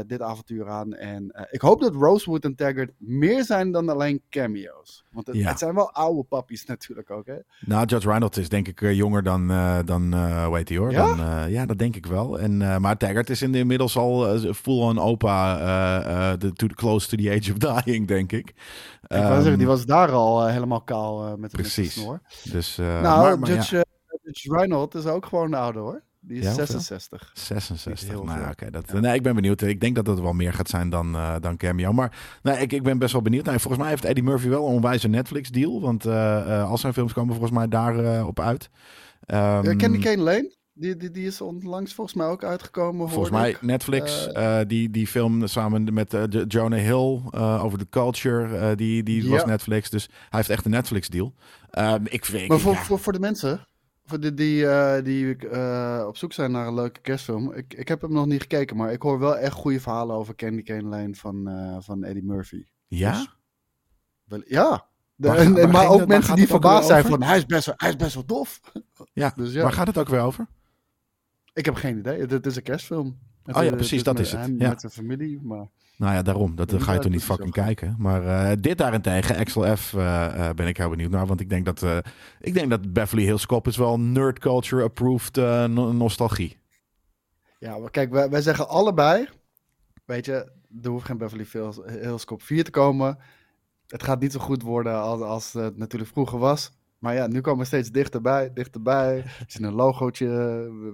dit 0.07 0.21
avontuur 0.21 0.69
aan. 0.69 0.93
En 0.93 1.47
ik 1.49 1.61
hoop 1.61 1.81
dat 1.81 1.93
Rosewood 1.93 2.43
en 2.43 2.55
Taggart 2.55 2.91
meer 2.97 3.43
zijn 3.43 3.71
dan 3.71 3.89
alleen 3.89 4.21
cameo's. 4.29 5.05
Want 5.11 5.27
het, 5.27 5.35
Ja. 5.35 5.47
het 5.49 5.59
zijn 5.59 5.75
wel 5.75 5.91
oude 5.91 6.23
pappies 6.23 6.65
natuurlijk 6.65 7.11
ook, 7.11 7.25
hè? 7.25 7.35
Nou, 7.59 7.85
Judge 7.85 8.07
Reinhold 8.07 8.37
is 8.37 8.49
denk 8.49 8.67
ik 8.67 8.79
jonger 8.79 9.23
dan, 9.23 9.47
dan 9.85 10.13
hoe 10.45 10.57
heet 10.57 10.69
hij 10.69 10.77
hoor? 10.77 10.91
Ja? 10.91 11.15
Dan, 11.15 11.49
ja, 11.51 11.65
dat 11.65 11.77
denk 11.77 11.95
ik 11.95 12.05
wel. 12.05 12.39
En, 12.39 12.57
maar 12.81 12.97
Taggart 12.97 13.29
is 13.29 13.41
in 13.41 13.51
de, 13.51 13.57
inmiddels 13.57 13.97
al 13.97 14.37
full-on 14.53 14.99
opa, 14.99 16.37
to 16.37 16.67
the 16.67 16.73
close 16.75 17.07
to 17.07 17.17
the 17.17 17.29
age 17.31 17.51
of 17.51 17.57
dying, 17.83 18.07
denk 18.07 18.31
ik. 18.31 18.47
Ik 19.01 19.17
wou 19.17 19.23
Ehm, 19.31 19.39
zeggen, 19.41 19.57
die 19.57 19.67
was 19.67 19.85
daar 19.85 20.11
al 20.11 20.47
helemaal 20.47 20.81
kaal 20.81 21.37
met, 21.37 21.51
Precies. 21.51 21.93
snor. 21.93 22.21
Dus, 22.51 22.75
nou, 22.77 23.01
maar, 23.39 23.49
Judge, 23.55 23.77
eh, 23.77 23.81
Judge 24.23 24.55
Reinhold 24.55 24.95
is 24.95 25.05
ook 25.05 25.25
gewoon 25.25 25.53
ouder 25.53 25.81
hoor. 25.81 26.01
Die 26.23 26.37
is 26.37 26.43
Ja, 26.43 26.47
hoeveel? 26.49 26.65
66. 26.79 27.31
66. 27.33 28.01
Niet 28.01 28.11
heel 28.11 28.23
Nou, 28.23 28.49
oké. 28.49 28.69
dat 28.69 28.93
nee, 28.93 29.15
ik 29.15 29.23
ben 29.23 29.35
benieuwd. 29.35 29.61
Ik 29.61 29.79
denk 29.81 29.95
dat 29.95 30.07
het 30.07 30.19
wel 30.19 30.33
meer 30.33 30.53
gaat 30.53 30.69
zijn 30.69 30.89
dan, 30.89 31.15
eh, 31.15 31.35
dan 31.39 31.57
Cameo. 31.57 31.93
Maar 31.93 32.39
nee, 32.41 32.57
ik, 32.57 32.73
ik 32.73 32.83
ben 32.83 32.97
best 32.97 33.13
wel 33.13 33.21
benieuwd. 33.21 33.45
Nou, 33.45 33.59
volgens 33.59 33.81
mij 33.81 33.91
heeft 33.91 34.05
Eddie 34.05 34.23
Murphy 34.23 34.47
wel 34.47 34.67
een 34.67 34.73
onwijze 34.73 35.07
Netflix-deal. 35.07 35.81
Want 35.81 36.05
eh, 36.05 36.59
eh, 36.59 36.69
al 36.69 36.77
zijn 36.77 36.93
films 36.93 37.13
komen 37.13 37.31
volgens 37.35 37.53
mij 37.57 37.67
daarop 37.67 38.27
op 38.27 38.39
uit. 38.39 38.69
Ehm, 39.25 39.65
Ja, 39.65 39.75
Candy 39.75 39.99
Cane 39.99 40.21
Lane, 40.21 40.55
die, 40.73 40.97
die, 40.97 41.11
die 41.11 41.25
is 41.25 41.41
onlangs 41.41 41.93
volgens 41.93 42.15
mij 42.17 42.27
ook 42.27 42.43
uitgekomen. 42.43 43.09
Volgens 43.09 43.31
mij 43.31 43.49
ik. 43.49 43.61
Netflix, 43.61 44.27
Eh, 44.27 44.59
eh, 44.61 44.67
die, 44.67 44.89
die 44.89 45.07
film 45.07 45.47
samen 45.47 45.93
met 45.93 46.11
Jo- 46.11 46.43
Jonah 46.47 46.79
Hill 46.79 47.39
over 47.59 47.77
de 47.77 47.89
culture, 47.89 48.75
die, 48.75 49.03
die 49.03 49.29
was. 49.29 49.45
Netflix. 49.45 49.89
Dus 49.89 50.05
hij 50.05 50.27
heeft 50.29 50.49
echt 50.49 50.65
een 50.65 50.71
Netflix-deal. 50.71 51.33
Ehm, 51.69 52.05
ik 52.09 52.25
vind, 52.25 52.47
Maar 52.47 52.59
voor, 52.59 52.73
ja, 52.73 52.83
voor, 52.83 52.99
voor 52.99 53.13
de 53.13 53.19
mensen 53.19 53.65
voor 54.05 54.19
die, 54.19 54.33
die, 54.33 54.65
die 55.01 55.37
op 56.07 56.17
zoek 56.17 56.33
zijn 56.33 56.51
naar 56.51 56.67
een 56.67 56.73
leuke 56.73 57.01
kerstfilm. 57.01 57.53
Ik, 57.53 57.73
ik 57.73 57.87
heb 57.87 58.01
hem 58.01 58.13
nog 58.13 58.25
niet 58.25 58.41
gekeken, 58.41 58.77
maar 58.77 58.91
ik 58.91 59.01
hoor 59.01 59.19
wel 59.19 59.37
echt 59.37 59.53
goede 59.53 59.79
verhalen 59.79 60.15
over 60.15 60.35
Candy 60.35 60.61
Cane 60.63 60.83
Lane 60.89 61.15
van, 61.15 61.49
van 61.83 62.03
Eddie 62.03 62.23
Murphy. 62.23 62.65
ja? 62.87 63.11
dus- 63.11 63.35
Wel- 64.23 64.41
ja. 64.45 64.85
De- 65.15 65.27
Waar- 65.27 65.37
en, 65.37 65.53
waar 65.53 65.61
en- 65.63 65.69
maar 65.71 65.87
ook 65.89 66.07
mensen 66.07 66.35
die 66.35 66.47
verbaasd 66.47 66.87
zijn 66.87 67.03
van 67.03 67.23
hij 67.23 67.37
is 67.37 67.45
best 67.45 67.65
wel, 67.65 67.75
hij 67.77 67.89
is 67.89 67.95
best 67.95 68.13
wel 68.13 68.25
dof. 68.25 68.59
ja. 69.13 69.33
Dus 69.35 69.53
ja. 69.53 69.61
Waar 69.63 69.71
gaat 69.73 69.87
het 69.87 69.97
ook 69.97 70.09
weer 70.09 70.19
over? 70.21 70.47
Ik 71.53 71.65
heb 71.65 71.75
geen 71.75 71.97
idee. 71.97 72.19
Het, 72.19 72.31
het 72.31 72.45
is 72.45 72.55
een 72.55 72.63
kerstfilm. 72.63 73.19
Het, 73.43 73.55
Oh 73.55 73.63
ja, 73.63 73.69
eh, 73.69 73.75
precies, 73.75 74.03
dat 74.03 74.17
met 74.17 74.25
is 74.25 74.31
het. 74.31 74.51
Ja. 74.57 74.69
Met 74.69 74.79
zijn 74.81 74.91
familie, 74.91 75.39
maar... 75.41 75.67
Nou 75.97 76.13
ja, 76.13 76.21
daarom. 76.21 76.55
Dat 76.55 76.71
Ik 76.73 76.81
ga 76.81 76.93
je 76.93 76.99
toch 76.99 77.11
niet 77.11 77.23
fucking 77.23 77.51
kijken. 77.51 77.95
Maar 77.99 78.49
eh, 78.51 78.57
dit 78.59 78.77
daarentegen, 78.77 79.37
Axel 79.37 79.77
F, 79.77 79.93
eh, 79.93 80.25
eh, 80.49 80.55
ben 80.55 80.67
ik 80.67 80.77
heel 80.77 80.89
benieuwd 80.89 81.11
naar. 81.11 81.25
Want 81.25 81.39
ik 81.39 81.49
denk 81.49 81.65
dat, 81.65 81.83
eh, 81.83 81.97
ik 82.39 82.53
denk 82.53 82.69
dat 82.69 82.93
Beverly 82.93 83.23
Hills 83.23 83.45
Cop 83.45 83.67
is 83.67 83.77
wel 83.77 83.99
nerd 83.99 84.39
culture 84.39 84.83
approved 84.83 85.37
eh, 85.37 85.65
no- 85.65 85.91
nostalgie. 85.91 86.57
Ja, 87.59 87.77
maar 87.77 87.91
kijk, 87.91 88.11
wij, 88.11 88.29
wij 88.29 88.41
zeggen 88.41 88.67
allebei, 88.67 89.27
weet 90.05 90.25
je, 90.25 90.51
er 90.81 90.89
hoeft 90.89 91.05
geen 91.05 91.17
Beverly 91.17 91.45
Hills, 91.51 91.79
Hills 91.85 92.25
Cop 92.25 92.41
4 92.41 92.63
te 92.63 92.71
komen. 92.71 93.17
Het 93.87 94.03
gaat 94.03 94.19
niet 94.19 94.31
zo 94.31 94.39
goed 94.39 94.61
worden 94.61 95.01
als, 95.01 95.21
als 95.21 95.53
het 95.53 95.77
natuurlijk 95.77 96.11
vroeger 96.11 96.39
was. 96.39 96.71
Maar 97.01 97.13
ja, 97.13 97.27
nu 97.27 97.41
komen 97.41 97.59
we 97.59 97.65
steeds 97.65 97.91
dichterbij, 97.91 98.53
dichterbij. 98.53 99.23
We 99.23 99.45
zien 99.47 99.63
een 99.63 99.73
logootje, 99.73 100.27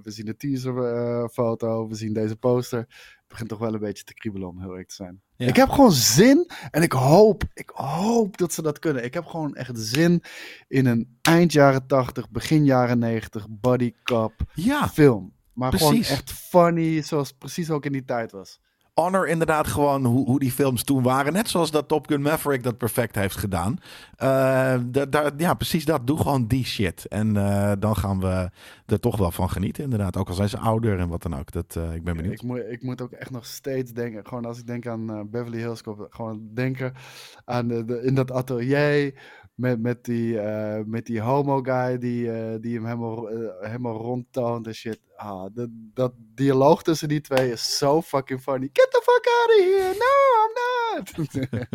we, 0.03 0.11
zien 0.11 0.27
een 0.27 0.37
teaserfoto, 0.37 1.87
we 1.87 1.95
zien 1.95 2.13
deze 2.13 2.35
poster. 2.35 2.79
Het 2.79 3.27
begint 3.27 3.49
toch 3.49 3.59
wel 3.59 3.73
een 3.73 3.79
beetje 3.79 4.03
te 4.03 4.13
kriebelen 4.13 4.47
om 4.47 4.59
heel 4.59 4.69
eerlijk 4.69 4.87
te 4.87 4.95
zijn. 4.95 5.21
Ja. 5.35 5.47
Ik 5.47 5.55
heb 5.55 5.69
gewoon 5.69 5.91
zin 5.91 6.51
en 6.71 6.81
ik 6.81 6.91
hoop, 6.91 7.43
ik 7.53 7.69
hoop 7.73 8.37
dat 8.37 8.53
ze 8.53 8.61
dat 8.61 8.79
kunnen. 8.79 9.03
Ik 9.03 9.13
heb 9.13 9.25
gewoon 9.25 9.55
echt 9.55 9.79
zin 9.79 10.23
in 10.67 10.85
een 10.85 11.17
eind 11.21 11.51
jaren 11.51 11.87
80, 11.87 12.29
begin 12.29 12.65
jaren 12.65 12.99
90 12.99 13.47
body 13.49 13.93
cop 14.03 14.33
Ja, 14.53 14.89
film. 14.89 15.33
Maar 15.53 15.69
Precies. 15.69 15.87
gewoon 15.87 16.17
echt 16.17 16.31
funny, 16.31 17.01
zoals 17.01 17.31
precies 17.31 17.69
ook 17.69 17.85
in 17.85 17.91
die 17.91 18.05
tijd 18.05 18.31
was. 18.31 18.59
Honor 18.99 19.27
inderdaad 19.27 19.67
gewoon 19.67 20.05
hoe, 20.05 20.25
hoe 20.25 20.39
die 20.39 20.51
films 20.51 20.83
toen 20.83 21.03
waren. 21.03 21.33
Net 21.33 21.49
zoals 21.49 21.71
dat 21.71 21.87
Top 21.87 22.07
Gun 22.07 22.21
Maverick 22.21 22.63
dat 22.63 22.77
perfect 22.77 23.15
heeft 23.15 23.35
gedaan. 23.35 23.77
Eh, 24.15 24.75
ja, 25.37 25.53
precies 25.53 25.85
dat. 25.85 26.07
Doe 26.07 26.17
gewoon 26.17 26.47
die 26.47 26.65
shit. 26.65 27.07
En 27.07 27.37
eh, 27.37 27.71
dan 27.79 27.95
gaan 27.95 28.19
we 28.19 28.49
er 28.85 28.99
toch 28.99 29.17
wel 29.17 29.31
van 29.31 29.49
genieten 29.49 29.83
inderdaad. 29.83 30.17
Ook 30.17 30.27
al 30.27 30.33
zijn 30.33 30.49
ze 30.49 30.57
ouder 30.57 30.99
en 30.99 31.07
wat 31.09 31.21
dan 31.21 31.35
ook. 31.39 31.51
Dat, 31.51 31.75
eh, 31.75 31.93
ik 31.93 32.03
ben 32.03 32.15
benieuwd. 32.15 32.33
Ik 32.33 32.41
moet, 32.41 32.61
ik 32.69 32.83
moet 32.83 33.01
ook 33.01 33.11
echt 33.11 33.31
nog 33.31 33.45
steeds 33.45 33.91
denken, 33.93 34.27
gewoon 34.27 34.45
als 34.45 34.59
ik 34.59 34.67
denk 34.67 34.87
aan 34.87 35.29
Beverly 35.29 35.57
Hills 35.57 35.81
Cop, 35.83 36.07
gewoon 36.09 36.41
denken 36.53 36.93
aan 37.45 37.67
de, 37.67 37.85
de- 37.85 38.01
in 38.03 38.15
dat 38.15 38.31
atelier 38.31 39.13
Met, 39.57 39.79
met, 39.81 40.03
die, 40.05 40.39
eh, 40.39 40.83
met 40.85 41.05
die 41.05 41.21
homo 41.21 41.61
guy 41.61 41.97
die, 41.97 42.31
eh, 42.31 42.55
die 42.61 42.75
hem 42.75 42.85
helemaal, 42.85 43.29
eh, 43.29 43.67
helemaal 43.69 43.97
rondtoont 43.97 44.67
en 44.67 44.75
shit. 44.75 44.99
Ah, 45.15 45.45
dat, 45.53 45.69
dat 45.71 46.13
dialoog 46.17 46.83
tussen 46.83 47.07
die 47.07 47.21
twee 47.21 47.51
is 47.51 47.77
zo 47.77 48.01
fucking 48.01 48.41
funny. 48.41 48.69
Get 48.73 48.87
the 48.91 49.01
fuck 49.03 49.25
out 49.27 49.49
of 49.59 49.65
here! 49.65 49.93
No, 49.97 50.13
I'm 50.43 50.53
not! 50.53 51.67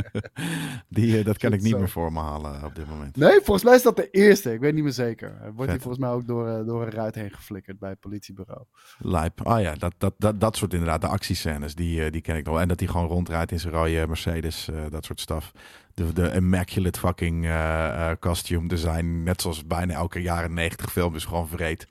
Die, 0.89 1.25
dat 1.25 1.39
kan 1.39 1.53
ik 1.53 1.63
niet 1.63 1.73
Zo. 1.73 1.79
meer 1.79 1.89
voor 1.89 2.13
me 2.13 2.19
halen 2.19 2.65
op 2.65 2.75
dit 2.75 2.89
moment. 2.89 3.17
nee, 3.17 3.41
volgens 3.41 3.63
mij 3.65 3.75
is 3.75 3.83
dat 3.83 3.97
de 3.97 4.11
eerste. 4.11 4.53
Ik 4.53 4.61
weet 4.61 4.75
niet 4.75 4.83
meer 4.83 4.93
zeker. 4.93 5.53
Wordt 5.55 5.71
hij 5.71 5.81
volgens 5.81 6.05
mij 6.05 6.13
ook 6.13 6.27
door, 6.27 6.65
door 6.67 6.83
een 6.83 6.91
ruit 6.91 7.15
heen 7.15 7.31
geflikkerd 7.31 7.79
bij 7.79 7.91
het 7.91 8.01
politiebureau. 8.01 8.65
Lijp. 8.99 9.41
Ah 9.47 9.61
ja, 9.61 9.75
dat, 9.75 9.95
dat, 9.99 10.15
dat, 10.19 10.41
dat 10.41 10.57
soort 10.57 10.73
inderdaad. 10.73 11.01
De 11.01 11.07
actiescènes, 11.07 11.75
die, 11.75 12.11
die 12.11 12.21
ken 12.21 12.37
ik 12.37 12.45
nog. 12.45 12.53
wel. 12.55 12.63
En 12.63 12.69
dat 12.69 12.81
hij 12.81 12.89
gewoon 12.89 13.07
rondrijdt 13.07 13.53
in 13.53 13.61
zijn 13.61 13.75
rode 13.75 14.07
Mercedes. 14.07 14.69
dat 14.91 15.05
soort 15.05 15.21
stuff. 15.21 15.53
De, 15.95 16.13
de 16.13 16.33
immaculate 16.33 16.99
fucking 16.99 17.45
eh, 17.45 18.11
eh, 18.11 18.17
costume 18.21 18.69
design. 18.69 19.23
Net 19.23 19.41
zoals 19.43 19.67
bijna 19.67 19.95
elke 19.95 20.23
jaren 20.23 20.55
90 20.55 20.93
film 20.93 21.15
is 21.15 21.25
gewoon 21.25 21.49
vreed. 21.49 21.87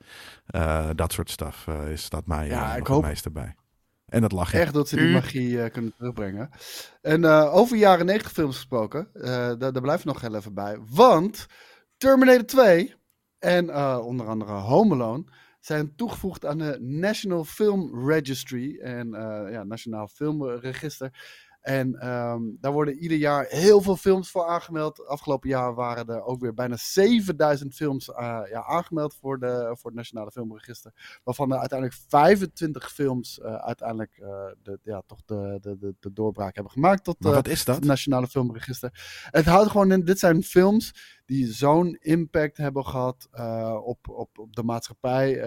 Eh, 0.46 0.88
dat 0.94 1.12
soort 1.12 1.30
stuff 1.30 1.66
is 1.90 2.02
staat 2.02 2.26
mij 2.26 2.46
Ja, 2.46 2.52
ja, 2.52 2.76
ik 2.76 2.86
hoop- 2.86 3.02
het 3.02 3.10
meeste 3.10 3.30
bij. 3.30 3.54
En 4.06 4.20
dat 4.20 4.32
lach 4.32 4.52
je. 4.52 4.58
Echt 4.58 4.74
dat 4.74 4.88
ze 4.88 4.96
die 4.96 5.12
magie 5.12 5.70
kunnen 5.70 5.92
terugbrengen. 5.96 6.50
En 7.02 7.24
eh, 7.24 7.54
over 7.54 7.76
jaren 7.76 8.06
90 8.06 8.32
films 8.32 8.56
gesproken, 8.56 9.08
eh, 9.14 9.22
daar, 9.32 9.58
daar 9.58 9.80
blijf 9.80 9.98
ik 9.98 10.04
nog 10.04 10.20
heel 10.20 10.34
even 10.34 10.54
bij. 10.54 10.78
Want 10.90 11.46
Terminator 11.96 12.46
2 12.46 12.94
en 13.38 13.70
eh, 13.70 13.98
onder 14.02 14.26
andere 14.26 14.52
Home 14.52 14.94
Alone 14.94 15.24
zijn 15.60 15.94
toegevoegd 15.96 16.46
aan 16.46 16.58
de 16.58 16.76
National 16.80 17.44
Film 17.44 18.08
Registry 18.08 18.78
en 18.78 19.14
eh, 19.14 19.52
ja, 19.52 19.62
Nationaal 19.64 20.08
Filmregister. 20.08 21.10
En 21.62 21.94
ehm, 21.94 22.42
daar 22.60 22.72
worden 22.72 22.94
ieder 22.94 23.18
jaar 23.18 23.46
heel 23.48 23.80
veel 23.80 23.96
films 23.96 24.30
voor 24.30 24.46
aangemeld. 24.46 25.06
Afgelopen 25.06 25.48
jaar 25.48 25.74
waren 25.74 26.06
er 26.06 26.24
ook 26.24 26.40
weer 26.40 26.54
bijna 26.54 26.76
7000 26.76 27.74
films 27.74 28.10
eh, 28.12 28.40
ja, 28.50 28.64
aangemeld 28.64 29.14
voor, 29.14 29.38
de, 29.38 29.76
voor 29.78 29.90
het 29.90 29.94
Nationale 29.94 30.30
Filmregister. 30.30 31.20
Waarvan 31.24 31.52
er 31.52 31.58
uiteindelijk 31.58 32.00
25 32.08 32.92
films 32.92 33.40
eh, 33.40 33.54
uiteindelijk 33.54 34.18
eh, 34.18 34.46
de, 34.62 34.78
ja, 34.82 35.02
toch 35.06 35.22
de, 35.24 35.58
de, 35.60 35.78
de, 35.78 35.94
de 36.00 36.12
doorbraak 36.12 36.54
hebben 36.54 36.72
gemaakt 36.72 37.04
tot 37.04 37.20
Maar 37.20 37.32
wat 37.32 37.48
is 37.48 37.64
dat? 37.64 37.76
het 37.76 37.84
Nationale 37.84 38.26
Filmregister. 38.26 39.26
Het 39.30 39.44
houdt 39.44 39.70
gewoon 39.70 39.92
in, 39.92 40.04
dit 40.04 40.18
zijn 40.18 40.42
films 40.42 41.20
die 41.26 41.52
zo'n 41.52 41.96
impact 42.00 42.56
hebben 42.56 42.86
gehad 42.86 43.28
eh, 43.30 43.80
op, 43.84 44.08
op, 44.08 44.38
op 44.38 44.54
de 44.54 44.62
maatschappij, 44.62 45.40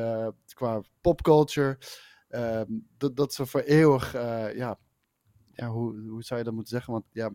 qua 0.54 0.82
popculture. 1.02 1.78
ehm, 2.28 2.66
dat, 2.98 3.16
dat 3.16 3.34
ze 3.34 3.46
voor 3.46 3.62
eeuwig, 3.62 4.12
ja, 4.56 4.78
ja 5.56 5.68
hoe, 5.70 6.08
hoe 6.10 6.24
zou 6.24 6.40
je 6.40 6.46
dat 6.46 6.54
moeten 6.54 6.72
zeggen? 6.74 6.94
Want 6.94 7.06
ja, 7.12 7.30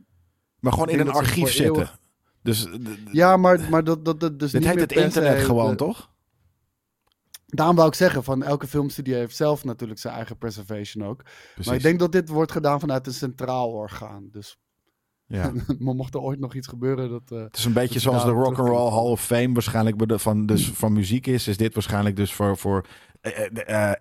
Maar 0.59 0.73
gewoon 0.73 0.89
in 0.89 1.01
een 1.01 1.11
archief 1.11 1.53
zitten. 1.53 1.89
Dus 2.43 2.67
ja 3.13 3.37
maar, 3.37 3.71
maar 3.71 3.85
dat, 3.85 4.05
dat, 4.05 4.21
dat 4.21 4.39
dus 4.39 4.51
dit 4.51 4.61
niet 4.61 4.71
heet 4.71 4.81
het 4.81 4.93
internet 4.93 5.39
se 5.39 5.45
gewoon, 5.45 5.71
de- 5.71 5.77
toch? 5.77 6.09
Daarom 7.47 7.77
wou 7.77 7.89
ik 7.89 7.95
zeggen, 7.95 8.25
van 8.25 8.43
elke 8.43 8.67
filmstudio 8.67 9.15
heeft 9.17 9.37
zelf 9.37 9.65
natuurlijk 9.65 10.01
zijn 10.01 10.15
eigen 10.15 10.37
preservation 10.39 11.05
ook. 11.07 11.23
Precies. 11.23 11.67
Maar 11.67 11.75
ik 11.75 11.83
denk 11.83 11.99
dat 11.99 12.13
dit 12.13 12.29
wordt 12.29 12.53
gedaan 12.53 12.81
vanuit 12.81 13.07
een 13.07 13.13
centraal 13.15 13.71
orgaan. 13.71 14.29
Dus 14.33 14.59
ja. 15.27 15.53
maar 15.79 15.95
mocht 15.95 16.15
er 16.15 16.21
ooit 16.21 16.39
nog 16.41 16.55
iets 16.55 16.67
gebeuren, 16.67 17.11
dat... 17.11 17.23
eh, 17.31 17.39
Het 17.43 17.57
is 17.57 17.65
een 17.65 17.73
beetje 17.73 17.99
zoals 18.01 18.25
de 18.25 18.31
Rock 18.31 18.59
and 18.59 18.69
Roll 18.69 18.91
Hall 18.91 19.11
of 19.11 19.25
Fame 19.25 19.53
waarschijnlijk 19.53 20.21
van, 20.21 20.47
dus 20.47 20.71
van 20.71 20.93
muziek 20.93 21.27
is. 21.27 21.49
Is 21.49 21.57
dit 21.57 21.75
waarschijnlijk 21.75 22.17
dus 22.17 22.33
voor, 22.33 22.57
voor 22.57 22.87
eh, 23.21 23.45
eh, 23.45 23.51
de, 23.53 23.63
eh, 23.65 23.93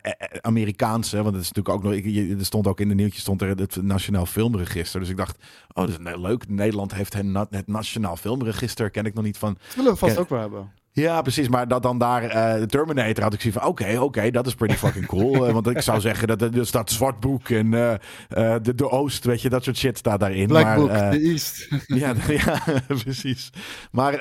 Amerikaanse. 0.41 1.15
Want 1.23 1.35
het 1.35 1.43
is 1.43 1.51
natuurlijk 1.51 1.75
ook 1.75 1.83
nog. 1.83 1.93
ik- 1.93 2.39
Er 2.39 2.45
stond 2.45 2.67
ook 2.67 2.79
in 2.79 2.87
de 2.87 2.95
nieuwtjes 2.95 3.21
stond 3.21 3.41
er 3.41 3.47
het 3.57 3.81
Nationaal 3.81 4.25
Filmregister. 4.25 4.99
Dus 4.99 5.09
ik 5.09 5.17
dacht, 5.17 5.37
oh, 5.73 5.85
dat 5.85 5.89
is 5.89 5.97
leuk. 6.17 6.49
Nederland 6.49 6.93
heeft 6.93 7.13
het, 7.13 7.25
na- 7.25 7.47
het 7.49 7.67
Nationaal 7.67 8.15
Filmregister. 8.15 8.89
Ken 8.89 9.05
ik 9.05 9.13
nog 9.13 9.23
niet 9.23 9.37
van. 9.37 9.53
dat 9.65 9.75
willen 9.75 9.91
we 9.91 9.97
vast 9.97 10.13
Ken- 10.13 10.21
ook 10.21 10.29
wel 10.29 10.39
hebben. 10.39 10.71
Ja, 10.91 11.21
precies. 11.21 11.47
Maar 11.49 11.67
dat 11.67 11.83
dan 11.83 11.97
daar 11.97 12.21
de 12.59 12.65
Terminator 12.65 13.23
had 13.23 13.33
ik 13.33 13.41
zoiets 13.41 13.59
van, 13.59 13.69
oké, 13.69 13.99
oké, 13.99 14.31
dat 14.31 14.47
is 14.47 14.55
pretty 14.55 14.75
fucking 14.75 15.05
cool. 15.05 15.51
Want 15.53 15.67
ik 15.67 15.81
zou 15.81 15.99
zeggen 15.99 16.27
dat 16.27 16.41
er 16.41 16.65
staat 16.65 16.91
zwart 16.91 17.19
boek 17.19 17.49
en 17.49 17.71
de, 17.71 18.73
de 18.75 18.89
Oost, 18.89 19.23
weet 19.25 19.41
je, 19.41 19.49
dat 19.49 19.63
soort 19.63 19.77
shit 19.77 19.97
staat 19.97 20.19
daarin. 20.19 20.47
Black 20.47 20.63
maar, 20.63 20.75
Book, 20.75 20.89
The 20.89 21.19
East. 21.19 21.67
ja, 21.87 22.13
ja, 22.27 22.61
precies. 22.87 23.49
Maar, 23.91 24.11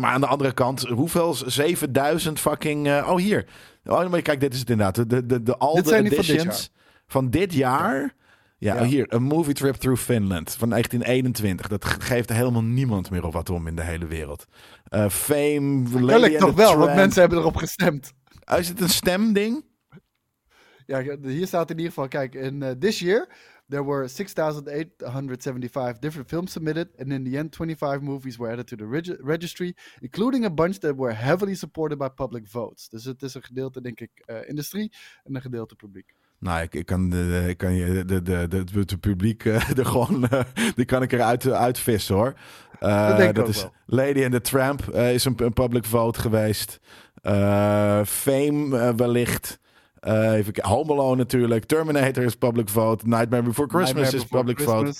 maar 0.00 0.12
aan 0.12 0.20
de 0.20 0.26
andere 0.26 0.52
kant, 0.52 0.80
hoeveel? 0.88 1.34
7000 1.46 2.40
fucking. 2.40 2.86
oh, 2.88 3.16
hier. 3.16 3.46
Oh, 3.84 4.10
maar 4.10 4.22
kijk, 4.22 4.40
dit 4.40 4.52
is 4.54 4.60
het 4.60 4.70
inderdaad. 4.70 5.10
De, 5.10 5.26
de, 5.26 5.42
de, 5.42 5.56
al 5.56 5.74
Dit 5.74 5.84
de 5.84 5.90
zijn 5.90 6.02
die 6.04 6.12
van 6.14 6.20
dit 6.24 6.30
editions 6.34 6.70
van 7.06 7.30
dit 7.30 7.52
jaar. 7.54 8.14
Ja, 8.58 8.74
Ja. 8.74 8.84
hier. 8.84 9.12
Een 9.12 9.22
movie 9.22 9.54
trip 9.54 9.74
through 9.74 10.00
Finland 10.02 10.54
van 10.54 10.68
1921. 10.68 11.68
Dat 11.68 11.84
ge- 11.84 12.00
geeft 12.00 12.28
helemaal 12.32 12.62
niemand 12.62 13.10
meer 13.10 13.24
op 13.24 13.32
wat 13.32 13.50
om 13.50 13.66
in 13.66 13.76
de 13.76 13.82
hele 13.82 14.06
wereld. 14.06 14.44
Eh 14.84 15.08
Fame, 15.08 16.00
Lady 16.00 16.36
toch 16.36 16.54
wel, 16.54 16.76
want 16.78 16.94
mensen 16.94 17.20
hebben 17.20 17.38
erop 17.38 17.56
gestemd. 17.56 18.12
Oh, 18.52 18.58
is 18.58 18.68
het 18.68 18.80
een 18.80 18.88
stemding? 18.88 19.64
Ja, 20.86 21.02
hier 21.22 21.46
staat 21.46 21.70
in 21.70 21.76
ieder 21.76 21.92
geval, 21.92 22.08
kijk, 22.08 22.34
in 22.34 22.62
eh, 22.62 22.70
this 22.70 22.98
year 22.98 23.28
there 23.72 23.82
were 23.82 24.08
6,875 24.08 25.98
different 26.00 26.28
films 26.28 26.52
submitted, 26.52 26.88
and 26.98 27.12
in 27.12 27.24
the 27.24 27.38
end 27.38 27.52
25 27.52 28.02
movies 28.02 28.36
were 28.36 28.52
added 28.52 28.66
to 28.66 28.76
the 28.76 28.86
regi- 28.86 29.16
registry, 29.20 29.74
including 30.00 30.44
a 30.44 30.50
bunch 30.50 30.78
that 30.78 30.96
were 30.96 31.14
heavily 31.14 31.54
supported 31.54 31.98
by 31.98 32.08
public 32.08 32.46
votes. 32.48 32.88
Dus 32.88 33.04
het 33.04 33.22
is 33.22 33.34
een 33.34 33.42
gedeelte, 33.42 33.80
denk 33.80 34.00
ik, 34.00 34.10
eh, 34.24 34.36
industrie 34.48 34.92
en 35.24 35.34
een 35.34 35.40
gedeelte 35.40 35.74
publiek. 35.74 36.14
Nou, 36.38 36.62
ik, 36.62 36.74
ik 36.74 36.86
kan, 36.86 37.10
de, 37.10 37.44
ik 37.48 37.56
kan 37.56 37.74
je 37.74 38.04
de, 38.04 38.22
de, 38.22 38.48
de, 38.48 38.84
de 38.84 38.98
publiek 38.98 39.44
eh, 39.44 39.70
er 39.78 39.86
gewoon, 39.86 40.28
eh, 40.28 40.44
die 40.74 40.84
kan 40.84 41.02
ik 41.02 41.12
eruit 41.12 41.46
uit 41.46 41.78
vissen 41.78 42.14
hoor. 42.14 42.34
Dat 42.78 43.16
denk 43.16 43.28
ik 43.28 43.34
dat 43.34 43.48
is 43.48 43.62
wel. 43.62 43.72
Lady 43.86 44.24
and 44.24 44.32
the 44.32 44.40
Tramp 44.40 44.94
is 44.94 45.24
een, 45.24 45.34
een 45.36 45.52
public 45.52 45.84
vote 45.84 46.20
geweest. 46.20 46.80
Fame 48.04 48.94
wellicht. 48.96 49.60
Eh 50.02 50.32
even. 50.32 50.54
Home 50.60 50.92
Alone 50.92 51.16
natuurlijk. 51.16 51.64
Terminator 51.64 52.22
is 52.22 52.34
public 52.34 52.68
vote. 52.68 53.06
Nightmare 53.08 53.42
Before 53.42 53.68
Christmas 53.68 54.12
Nightmare 54.12 54.16
is 54.16 54.22
Before 54.22 54.44
public 54.44 54.68
vote. 54.68 54.98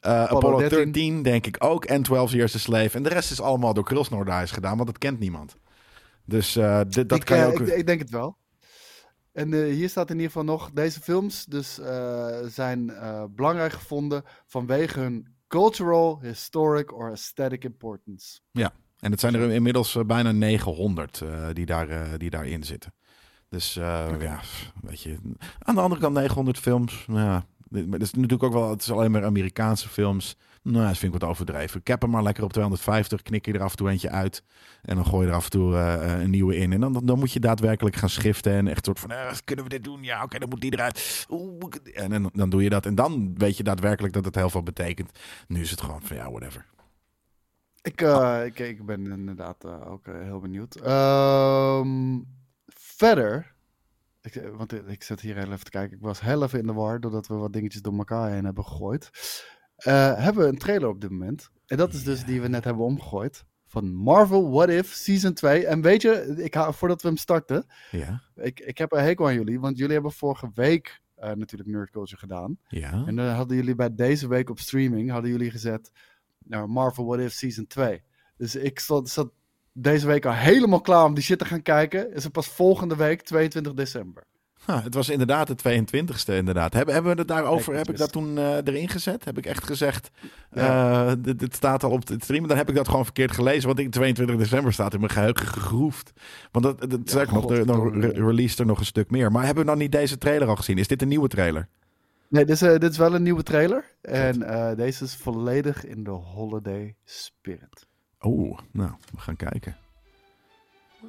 Eh, 0.00 0.22
Apollo 0.22 0.36
Apollo 0.36 0.58
13. 0.58 0.92
13 0.92 1.22
denk 1.22 1.46
ik 1.46 1.56
ook. 1.58 1.84
En 1.84 2.02
12 2.02 2.32
Years 2.32 2.54
a 2.54 2.58
Slave. 2.58 2.96
En 2.96 3.02
de 3.02 3.08
rest 3.08 3.30
is 3.30 3.40
allemaal 3.40 3.74
door 3.74 3.84
Krulsnor 3.84 4.24
daar 4.24 4.42
is 4.42 4.50
gedaan, 4.50 4.76
want 4.76 4.88
dat 4.88 4.98
kent 4.98 5.18
niemand. 5.18 5.56
Dus 6.24 6.56
eh, 6.56 6.80
dit, 6.88 7.08
dat 7.08 7.18
ik, 7.18 7.24
kan 7.24 7.38
je 7.38 7.44
ook... 7.44 7.60
ik, 7.60 7.68
ik 7.68 7.86
denk 7.86 8.00
het 8.00 8.10
wel. 8.10 8.36
En 9.32 9.64
hier 9.64 9.88
staat 9.88 10.10
in 10.10 10.14
ieder 10.14 10.30
geval 10.30 10.44
nog, 10.44 10.70
deze 10.70 11.00
films 11.00 11.44
dus, 11.44 11.80
zijn 12.46 12.92
belangrijk 13.30 13.72
gevonden 13.72 14.22
vanwege 14.46 15.00
hun 15.00 15.34
cultural, 15.48 16.20
historic 16.22 16.92
or 16.92 17.10
aesthetic 17.10 17.64
importance. 17.64 18.40
En 19.02 19.10
het 19.10 19.20
zijn 19.20 19.34
er 19.34 19.50
inmiddels 19.50 19.98
bijna 20.06 20.32
900 20.32 21.20
eh, 21.20 21.48
die, 21.52 21.66
daar, 21.66 22.18
die 22.18 22.30
daarin 22.30 22.64
zitten. 22.64 22.94
Dus 23.52 23.76
eh, 23.76 24.06
ja, 24.20 24.40
weet 24.82 25.00
je. 25.00 25.16
Aan 25.58 25.74
de 25.74 25.80
andere 25.80 26.00
kant 26.00 26.14
900 26.14 26.58
films. 26.58 27.04
nou 27.06 27.20
Ja, 27.20 27.44
maar 27.68 27.98
het 27.98 28.02
is 28.02 28.12
natuurlijk 28.12 28.42
ook 28.42 28.52
wel, 28.52 28.70
het 28.70 28.82
is 28.82 28.90
alleen 28.90 29.10
maar 29.10 29.24
Amerikaanse 29.24 29.88
films. 29.88 30.36
Nou, 30.62 30.86
dat 30.86 30.98
vind 30.98 31.14
ik 31.14 31.20
wat 31.20 31.30
overdreven. 31.30 31.82
Cap 31.82 32.02
hem 32.02 32.10
maar 32.10 32.22
lekker 32.22 32.44
op 32.44 32.52
250, 32.52 33.22
knik 33.22 33.46
je 33.46 33.52
er 33.52 33.62
af 33.62 33.70
en 33.70 33.76
toe 33.76 33.90
eentje 33.90 34.10
uit. 34.10 34.42
En 34.82 34.96
dan 34.96 35.06
gooi 35.06 35.24
je 35.24 35.30
er 35.30 35.36
af 35.36 35.44
en 35.44 35.50
toe 35.50 35.76
eh, 35.76 36.20
een 36.20 36.30
nieuwe 36.30 36.56
in. 36.56 36.72
En 36.72 36.80
dan, 36.80 37.00
dan, 37.04 37.18
moet 37.18 37.32
je 37.32 37.40
daadwerkelijk 37.40 37.96
gaan 37.96 38.08
schiften. 38.08 38.52
En 38.52 38.68
echt 38.68 38.84
soort 38.84 39.00
van, 39.00 39.10
eh, 39.10 39.32
kunnen 39.44 39.64
we 39.64 39.70
dit 39.70 39.84
doen? 39.84 40.02
Ja, 40.02 40.22
oké, 40.22 40.38
dan 40.38 40.48
moet 40.48 40.60
die 40.60 40.72
eruit. 40.72 41.26
Oeh, 41.30 41.74
en 41.94 42.10
dan, 42.10 42.30
dan 42.32 42.50
doe 42.50 42.62
je 42.62 42.70
dat. 42.70 42.86
En 42.86 42.94
dan 42.94 43.34
weet 43.36 43.56
je 43.56 43.62
daadwerkelijk 43.62 44.14
dat 44.14 44.24
het 44.24 44.34
heel 44.34 44.50
veel 44.50 44.62
betekent. 44.62 45.18
Nu 45.46 45.60
is 45.60 45.70
het 45.70 45.80
gewoon 45.80 46.02
van, 46.02 46.16
ja, 46.16 46.30
whatever. 46.30 46.66
Ik, 47.82 48.00
eh, 48.00 48.44
ik, 48.44 48.58
ik 48.58 48.86
ben 48.86 49.10
inderdaad 49.10 49.64
eh, 49.64 49.90
ook 49.90 50.06
eh, 50.06 50.14
heel 50.20 50.40
benieuwd. 50.40 50.74
Ehm, 50.74 52.18
verder, 53.06 53.54
ik, 54.20 54.34
eh, 54.36 54.50
want 54.56 54.72
ik, 54.72 54.86
ik 54.86 55.02
zit 55.02 55.20
hier 55.20 55.34
heel 55.36 55.52
even 55.52 55.64
te 55.64 55.70
kijken. 55.70 55.96
Ik 55.96 56.02
was 56.02 56.20
heel 56.20 56.42
even 56.42 56.58
in 56.58 56.66
de 56.66 56.72
war 56.72 57.00
doordat 57.00 57.26
we 57.26 57.34
wat 57.34 57.52
dingetjes 57.52 57.82
door 57.82 57.96
elkaar 57.98 58.30
heen 58.30 58.44
hebben 58.44 58.64
gegooid. 58.64 59.10
Eh, 59.76 60.16
hebben 60.24 60.42
we 60.42 60.48
een 60.48 60.58
trailer 60.58 60.88
op 60.88 61.00
dit 61.00 61.10
moment. 61.10 61.50
En 61.66 61.76
dat 61.76 61.92
is 61.92 62.04
dus 62.04 62.24
die 62.24 62.40
we 62.40 62.48
net 62.48 62.64
hebben 62.64 62.84
omgegooid. 62.84 63.44
Van 63.66 63.94
Marvel 63.94 64.50
What 64.50 64.68
If 64.68 64.92
Season 64.92 65.32
2. 65.34 65.66
En 65.66 65.80
weet 65.82 66.02
je, 66.02 66.34
ik 66.36 66.54
ha- 66.54 66.72
voordat 66.72 67.02
we 67.02 67.08
hem 67.08 67.16
starten, 67.16 67.66
ik, 68.34 68.60
ik 68.60 68.78
heb 68.78 68.92
een 68.92 69.02
hekel 69.02 69.26
aan 69.26 69.34
jullie. 69.34 69.60
Want 69.60 69.76
jullie 69.78 69.92
hebben 69.92 70.12
vorige 70.12 70.50
week 70.54 71.00
eh, 71.14 71.32
natuurlijk 71.32 71.70
Nerd 71.70 71.90
Culture 71.90 72.18
gedaan. 72.20 72.58
ja. 72.68 73.02
En 73.06 73.16
dan 73.16 73.26
hadden 73.28 73.56
jullie 73.56 73.74
bij 73.74 73.94
deze 73.94 74.28
week 74.28 74.50
op 74.50 74.58
streaming, 74.58 75.10
hadden 75.10 75.30
jullie 75.30 75.50
gezet, 75.50 75.90
nou, 76.38 76.68
Marvel 76.68 77.06
What 77.06 77.18
If 77.20 77.32
Season 77.32 77.66
2. 77.66 78.02
Dus 78.36 78.56
ik 78.56 78.80
zat, 78.80 79.08
zat 79.08 79.32
deze 79.72 80.06
week 80.06 80.26
al 80.26 80.32
helemaal 80.32 80.80
klaar 80.80 81.04
om 81.04 81.14
die 81.14 81.24
shit 81.24 81.38
te 81.38 81.44
gaan 81.44 81.62
kijken. 81.62 82.14
Is 82.14 82.24
het 82.24 82.32
pas 82.32 82.46
volgende 82.46 82.96
week, 82.96 83.22
22 83.22 83.74
december. 83.74 84.22
Ha, 84.64 84.82
het 84.82 84.94
was 84.94 85.08
inderdaad 85.08 85.62
de 85.62 85.82
22e, 85.82 86.34
inderdaad. 86.34 86.72
Hebben, 86.72 86.94
hebben 86.94 87.12
we 87.12 87.18
het 87.18 87.28
daarover, 87.28 87.74
heb 87.74 87.88
ik 87.88 87.96
dat 87.96 88.12
toen 88.12 88.38
eh, 88.38 88.56
erin 88.64 88.88
gezet? 88.88 89.24
Heb 89.24 89.38
ik 89.38 89.46
echt 89.46 89.64
gezegd, 89.64 90.10
eh, 90.50 91.12
dit, 91.18 91.38
dit 91.38 91.54
staat 91.54 91.84
al 91.84 91.90
op 91.90 92.08
het 92.08 92.22
stream. 92.22 92.48
Dan 92.48 92.56
heb 92.56 92.68
ik 92.68 92.74
dat 92.74 92.88
gewoon 92.88 93.04
verkeerd 93.04 93.32
gelezen, 93.32 93.66
want 93.66 93.80
in 93.80 93.90
22 93.90 94.36
december 94.36 94.72
staat 94.72 94.92
in 94.94 95.00
mijn 95.00 95.12
geheugen 95.12 95.46
gegroefd. 95.46 96.12
Want 96.50 96.64
dat, 96.64 96.90
dat 96.90 97.00
zeg 97.04 97.22
ik 97.22 97.32
nog, 97.32 97.50
er, 97.50 97.66
nog 97.66 97.76
godverdomme. 97.76 98.06
re- 98.06 98.26
released 98.26 98.58
er 98.58 98.66
nog 98.66 98.78
een 98.78 98.84
stuk 98.84 99.10
meer. 99.10 99.32
Maar 99.32 99.44
hebben 99.44 99.64
we 99.64 99.70
dan 99.70 99.78
niet 99.78 99.92
deze 99.92 100.18
trailer 100.18 100.48
al 100.48 100.56
gezien? 100.56 100.78
Is 100.78 100.88
dit 100.88 101.02
een 101.02 101.08
nieuwe 101.08 101.28
trailer? 101.28 101.68
Nee, 102.28 102.44
dit 102.44 102.54
is, 102.54 102.62
eh, 102.62 102.78
dit 102.78 102.90
is 102.90 102.98
wel 102.98 103.14
een 103.14 103.22
nieuwe 103.22 103.42
trailer. 103.42 103.84
En 104.00 104.38
deze 104.76 105.04
is 105.04 105.14
volledig 105.16 105.84
in 105.84 106.04
de 106.04 106.10
holiday 106.10 106.94
spirit. 107.04 107.86
Oeh, 108.22 108.58
nou, 108.70 108.90
we 109.12 109.20
gaan 109.20 109.36
kijken. 109.36 109.76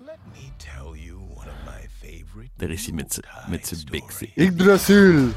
Let 0.06 0.18
me 0.32 0.50
tell 0.58 1.00
you 1.02 1.18
one 1.18 1.48
of 1.50 1.56
my 1.66 1.90
favorite. 2.02 2.50
Daar 2.58 2.70
is 2.70 2.86
hij 2.86 2.94
met 2.96 3.14
z'n- 3.14 3.24
met 3.50 3.84
biksie. 3.90 4.30
stories. 4.32 4.50
Yggdrasil. 4.52 5.30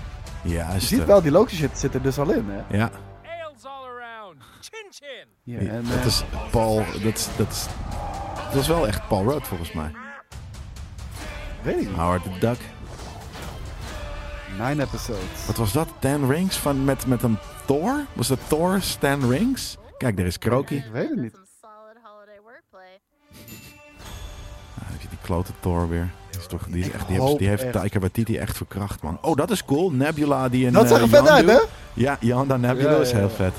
Ja, 0.43 0.73
Je 0.73 0.81
ziet 0.81 1.05
wel, 1.05 1.23
die 1.23 1.31
Loki 1.31 1.57
shit 1.57 1.79
zit 1.79 1.95
er 1.95 2.03
dus 2.03 2.19
al 2.19 2.31
in, 2.31 2.45
hè? 2.49 2.77
Ja, 2.77 2.91
Ales 3.23 3.65
all 3.65 3.85
around. 3.85 4.43
Chin 4.61 4.87
chin. 4.91 5.27
Ja, 5.43 5.61
Ja, 5.61 5.69
en, 5.71 5.85
dat 5.85 5.99
eh, 5.99 6.07
is 6.07 6.23
Paul. 6.51 6.77
Dat 6.77 7.15
is, 7.15 7.29
dat 7.37 7.51
is, 7.51 7.67
dat 8.45 8.55
was 8.55 8.67
wel 8.69 8.87
echt 8.87 9.09
Paul 9.09 9.31
Rudd 9.31 9.47
volgens 9.47 9.73
mij. 9.73 9.93
weet 11.63 11.81
ik 11.81 11.89
niet. 11.89 11.97
Howard 11.97 12.23
the 12.23 12.39
Duck. 12.39 12.59
Nine 14.59 14.83
episodes. 14.83 15.47
Wat 15.47 15.57
was 15.57 15.73
dat? 15.73 15.89
Stan 15.99 16.31
Rings 16.31 16.57
van, 16.57 16.85
met, 16.85 17.07
met 17.07 17.23
een 17.23 17.39
Thor? 17.67 18.05
Was 18.13 18.29
dat 18.29 18.39
Thor 18.49 18.81
Stan 18.81 19.29
Rings? 19.31 19.77
Kijk, 19.99 20.17
daar 20.17 20.27
is 20.27 20.39
Kroki. 20.39 20.77
Ik 20.77 20.85
weet 20.93 21.09
het 21.09 21.19
niet. 21.21 21.37
Ah, 24.79 24.89
die 25.11 25.19
klote 25.23 25.53
Thor 25.61 25.89
weer. 25.89 26.11
Die 26.31 26.41
is 26.41 26.47
toch, 26.47 26.67
die, 26.69 26.81
is 26.85 26.91
echt, 26.91 27.09
die, 27.09 27.21
heeft, 27.23 27.39
die 27.39 27.49
heeft 27.49 27.63
echt. 27.63 27.73
Taika 27.73 27.99
Waititi 27.99 28.37
echt 28.37 28.57
verkracht, 28.57 29.03
man. 29.03 29.19
Oh, 29.23 29.37
dat 29.37 29.51
is 29.51 29.65
cool. 29.65 29.91
Nebula 29.91 30.49
die 30.49 30.67
een 30.67 30.73
Dat 30.73 30.89
zag 30.89 30.99
er 30.99 31.05
eh, 31.05 31.11
vet 31.11 31.29
uit, 31.29 31.47
hè? 31.47 31.59
Ja, 31.95 32.17
Yonda 32.21 32.57
Nebula 32.57 32.91
Ja, 32.91 32.97
is 32.97 33.13
heel 33.13 33.21
ja. 33.23 33.29
vet. 33.29 33.55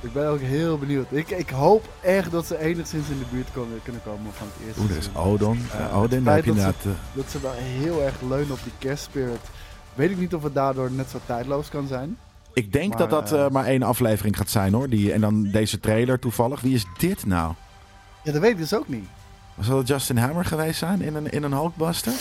Ik 0.00 0.12
ben 0.12 0.28
ook 0.28 0.40
heel 0.40 0.78
benieuwd. 0.78 1.06
Ik, 1.10 1.30
ik 1.30 1.50
hoop 1.50 1.88
echt 2.00 2.30
dat 2.30 2.46
ze 2.46 2.58
enigszins 2.60 3.08
in 3.08 3.18
de 3.18 3.24
buurt 3.32 3.48
komen, 3.54 3.80
kunnen 3.82 4.02
komen 4.04 4.32
van 4.32 4.46
het 4.56 4.66
eerste 4.66 4.80
Oeh, 4.80 4.90
er 4.90 4.96
is. 4.96 5.08
Odin. 5.14 5.66
Eh, 5.78 5.98
Odin, 6.02 6.24
daar 6.24 6.34
heb 6.34 6.44
je 6.44 6.50
dat 6.54 6.58
inderdaad... 6.58 6.84
eh, 6.84 6.90
Dat 7.16 7.30
ze 7.30 7.40
wel 7.40 7.52
heel 7.54 8.02
erg 8.02 8.14
leunen 8.28 8.50
op 8.52 8.58
die 8.62 8.72
kerstspirit. 8.78 9.40
Weet 9.94 10.10
ik 10.10 10.18
niet 10.18 10.34
of 10.34 10.42
het 10.42 10.54
daardoor 10.54 10.90
net 10.90 11.10
zo 11.10 11.18
tijdloos 11.26 11.68
kan 11.68 11.86
zijn. 11.86 12.16
ik 12.52 12.72
denk 12.72 12.88
maar, 12.88 12.98
dat 12.98 13.10
dat 13.10 13.32
eh, 13.32 13.44
eh, 13.44 13.50
maar 13.50 13.64
één 13.64 13.82
aflevering 13.82 14.36
gaat 14.36 14.50
zijn, 14.50 14.72
hoor. 14.74 14.88
Die, 14.88 15.12
en 15.12 15.20
dan 15.20 15.42
deze 15.50 15.80
trailer 15.80 16.18
toevallig. 16.18 16.60
Wie 16.60 16.74
is 16.74 16.84
dit 16.98 17.26
nou? 17.26 17.52
Ja, 18.26 18.32
dat 18.32 18.40
weet 18.40 18.50
ik 18.50 18.58
dus 18.58 18.74
ook 18.74 18.88
niet. 18.88 19.08
Zal 19.60 19.78
het 19.78 19.88
Justin 19.88 20.16
Hammer 20.16 20.44
geweest 20.44 20.78
zijn 20.78 21.00
in 21.00 21.14
een, 21.14 21.30
in 21.30 21.42
een 21.42 21.52
Hulkbuster? 21.52 22.12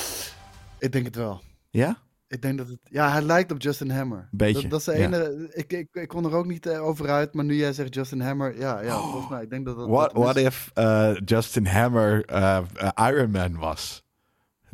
Ik 0.80 0.92
denk 0.92 1.06
het 1.06 1.16
wel. 1.16 1.42
Ja? 1.70 1.98
Ik 2.28 2.42
denk 2.42 2.58
dat 2.58 2.68
het... 2.68 2.80
Ja, 2.84 3.12
hij 3.12 3.22
lijkt 3.22 3.52
op 3.52 3.62
Justin 3.62 3.90
Hammer. 3.90 4.28
Beetje, 4.32 4.62
Dat, 4.62 4.70
dat 4.72 4.80
is 4.80 4.86
de 4.86 4.98
ja. 4.98 5.06
ene... 5.06 5.50
Ik, 5.54 5.74
ik, 5.74 5.88
ik 5.92 6.08
kon 6.08 6.26
er 6.26 6.34
ook 6.34 6.46
niet 6.46 6.66
eh, 6.66 6.84
over 6.84 7.10
uit, 7.10 7.34
maar 7.34 7.46
nu 7.46 7.56
jij 7.56 7.74
zegt 7.74 7.94
Justin 7.96 8.22
Hammer... 8.22 8.60
Ja, 8.60 8.82
ja 8.82 9.00
volgens 9.00 9.30
mij. 9.30 9.44
Ik 9.44 9.50
denk 9.50 9.66
dat 9.66 9.78
dat... 9.78 9.88
What, 9.88 10.14
dat 10.14 10.24
what 10.24 10.36
is. 10.36 10.44
if 10.44 10.72
eh, 10.74 11.16
Justin 11.26 11.66
Hammer 11.66 12.26
eh, 12.26 12.62
Iron 12.96 13.32
Man 13.32 13.58
was? 13.58 14.04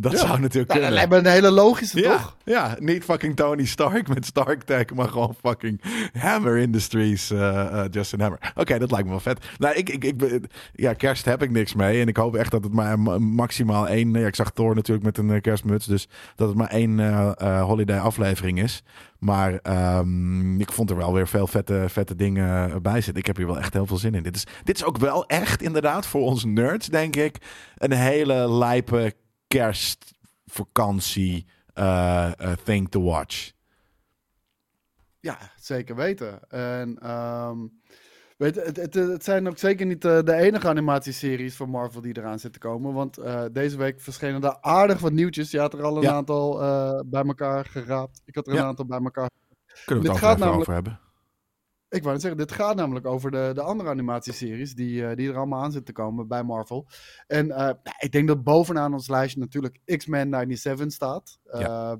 Dat 0.01 0.11
Ja. 0.11 0.17
zou 0.17 0.39
natuurlijk 0.39 0.53
Nou, 0.53 0.65
dat 0.67 0.89
kunnen. 0.89 0.93
lijkt 0.93 1.09
me 1.09 1.17
een 1.17 1.35
hele 1.43 1.51
logische, 1.55 1.99
ja, 2.01 2.11
toch? 2.11 2.35
ja, 2.43 2.75
niet 2.79 3.03
fucking 3.03 3.35
Tony 3.35 3.65
Stark 3.65 4.07
met 4.07 4.25
Stark 4.25 4.63
Tech, 4.63 4.85
maar 4.95 5.07
gewoon 5.07 5.35
fucking 5.43 5.81
Hammer 6.13 6.57
Industries, 6.57 7.31
eh, 7.31 7.59
eh, 7.79 7.85
Justin 7.91 8.19
Hammer. 8.19 8.51
Oké, 8.55 8.79
dat 8.79 8.91
lijkt 8.91 9.05
me 9.05 9.11
wel 9.11 9.19
vet. 9.19 9.45
Nou, 9.57 9.75
ik, 9.75 9.89
ik, 9.89 10.03
ik, 10.03 10.41
ja, 10.73 10.93
kerst 10.93 11.25
heb 11.25 11.43
ik 11.43 11.51
niks 11.51 11.73
mee. 11.73 12.01
En 12.01 12.07
ik 12.07 12.17
hoop 12.17 12.35
echt 12.35 12.51
dat 12.51 12.63
het 12.63 12.73
maar 12.73 12.99
ma- 12.99 13.17
maximaal 13.19 13.87
één... 13.87 14.13
Ja, 14.13 14.27
ik 14.27 14.35
zag 14.35 14.51
Thor 14.51 14.75
natuurlijk 14.75 15.05
met 15.05 15.17
een 15.17 15.31
eh, 15.31 15.41
kerstmuts, 15.41 15.85
dus 15.85 16.07
dat 16.35 16.47
het 16.47 16.57
maar 16.57 16.69
één 16.69 16.99
eh, 16.99 17.31
eh, 17.37 17.63
holiday 17.63 17.99
aflevering 17.99 18.61
is. 18.61 18.83
Maar 19.19 19.59
ehm, 19.63 20.59
ik 20.59 20.71
vond 20.71 20.89
er 20.89 20.95
wel 20.97 21.13
weer 21.13 21.27
veel 21.27 21.47
vette, 21.47 21.85
vette 21.87 22.15
dingen 22.15 22.81
bij 22.81 22.93
zitten. 23.01 23.15
Ik 23.15 23.25
heb 23.25 23.37
hier 23.37 23.45
wel 23.47 23.57
echt 23.59 23.73
heel 23.73 23.85
veel 23.85 23.97
zin 23.97 24.15
in. 24.15 24.23
Dit 24.23 24.35
is, 24.35 24.45
dit 24.63 24.75
is 24.75 24.83
ook 24.83 24.97
wel 24.97 25.25
echt 25.25 25.61
inderdaad 25.61 26.05
voor 26.07 26.21
ons 26.21 26.45
nerds, 26.45 26.87
denk 26.87 27.15
ik, 27.15 27.37
een 27.77 27.91
hele 27.93 28.51
lijpe 28.51 29.13
kerstvakantie 29.51 31.45
eh, 31.73 32.31
eh, 32.39 32.57
thing 32.63 32.89
to 32.89 33.01
watch. 33.01 33.51
Ja, 35.19 35.37
zeker 35.59 35.95
weten. 35.95 36.49
En 36.49 36.97
ehm, 36.99 37.57
weet, 38.37 38.55
het, 38.55 38.77
het, 38.77 38.93
het 38.93 39.23
zijn 39.23 39.47
ook 39.47 39.57
zeker 39.57 39.85
niet 39.85 40.05
eh, 40.05 40.19
de 40.21 40.33
enige 40.35 40.67
animatieseries 40.67 41.55
van 41.55 41.69
Marvel 41.69 42.01
die 42.01 42.17
eraan 42.17 42.39
zitten 42.39 42.61
komen. 42.61 42.93
Want 42.93 43.19
deze 43.51 43.77
week 43.77 44.01
verschenen 44.01 44.43
er 44.43 44.57
aardig 44.61 44.99
wat 44.99 45.11
nieuwtjes. 45.11 45.51
Je 45.51 45.59
had 45.59 45.73
er 45.73 45.83
al 45.83 45.95
een 45.97 46.01
Ja. 46.03 46.11
aantal 46.13 46.57
bij 47.05 47.23
elkaar 47.23 47.65
geraapt. 47.65 48.21
Ik 48.25 48.35
had 48.35 48.47
er 48.47 48.53
Ja. 48.53 48.59
een 48.59 48.65
aantal 48.65 48.85
bij 48.85 48.99
elkaar. 48.99 49.29
Kunnen 49.85 49.85
we 49.85 49.93
het 49.93 50.01
Dit 50.03 50.11
ook 50.11 50.17
gaat 50.17 50.27
even 50.35 50.39
namelijk- 50.39 50.61
over 50.69 50.73
hebben? 50.73 50.99
Ik 51.91 52.01
wou 52.01 52.11
net 52.13 52.21
zeggen, 52.21 52.39
dit 52.39 52.51
gaat 52.51 52.75
namelijk 52.75 53.05
over 53.05 53.31
de, 53.31 53.51
de 53.53 53.61
andere 53.61 53.89
animatieseries 53.89 54.75
die, 54.75 55.05
eh, 55.05 55.15
die 55.15 55.29
er 55.29 55.37
allemaal 55.37 55.61
aan 55.61 55.71
zitten 55.71 55.93
te 55.93 56.01
komen 56.01 56.27
bij 56.27 56.43
Marvel. 56.43 56.87
En 57.27 57.51
eh, 57.51 57.57
nou, 57.57 57.75
ik 57.99 58.11
denk 58.11 58.27
dat 58.27 58.43
bovenaan 58.43 58.93
ons 58.93 59.07
lijstje 59.07 59.39
natuurlijk 59.39 59.79
X-Men 59.85 60.29
97 60.29 60.91
staat. 60.91 61.39
Eh, 61.45 61.93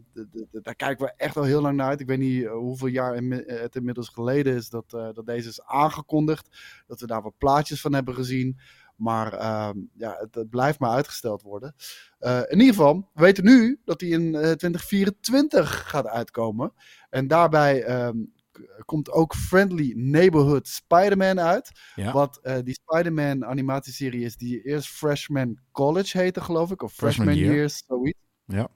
daar 0.52 0.76
kijken 0.76 1.06
we 1.06 1.14
echt 1.18 1.38
al 1.38 1.44
heel 1.44 1.62
lang 1.62 1.78
naar 1.78 1.88
uit. 1.88 2.00
Ik 2.00 2.08
weet 2.08 2.20
niet 2.20 2.48
hoeveel 2.48 2.88
jaar 2.88 3.16
het 3.46 3.76
inmiddels 3.76 4.10
geleden 4.10 4.56
is 4.56 4.70
dat, 4.70 4.90
dat 4.90 5.26
deze 5.26 5.50
is 5.50 5.64
aangekondigd. 5.64 6.50
Dat 6.88 7.00
we 7.00 7.08
daar 7.08 7.22
wat 7.22 7.38
plaatjes 7.38 7.82
van 7.82 7.94
hebben 7.94 8.16
gezien. 8.16 8.60
Maar 8.96 9.34
ehm, 9.34 9.78
ja, 9.94 10.16
het, 10.20 10.36
het 10.36 10.50
blijft 10.50 10.80
maar 10.80 10.92
uitgesteld 10.92 11.42
worden. 11.42 11.76
In 12.20 12.60
ieder 12.60 12.76
geval, 12.76 13.10
we 13.14 13.22
weten 13.22 13.44
nu 13.44 13.80
dat 13.86 14.00
die 14.00 14.12
in 14.12 14.36
eh, 14.36 14.42
2024 14.42 15.90
gaat 15.90 16.08
uitkomen. 16.08 16.74
En 17.10 17.28
daarbij 17.28 17.84
ehm, 17.84 18.18
komt 18.86 19.12
ook 19.12 19.36
Friendly 19.36 19.94
Neighborhood 19.96 20.68
Spider-Man 20.68 21.40
uit. 21.40 21.72
Ja. 21.96 22.12
Wat 22.12 22.40
eh, 22.42 22.56
die 22.64 22.74
Spider-Man 22.84 23.46
animatieserie 23.46 24.26
is 24.26 24.38
die 24.38 24.62
eerst 24.62 24.88
Freshman 24.90 25.60
College 25.72 26.18
heette, 26.18 26.42
geloof 26.42 26.72
ik. 26.72 26.82
Of 26.82 26.94
Freshman 26.94 27.26
Freshman, 27.26 27.46
Year. 27.46 27.56
Years, 27.56 27.84
zoiets. 27.88 28.20
Ja. 28.46 28.68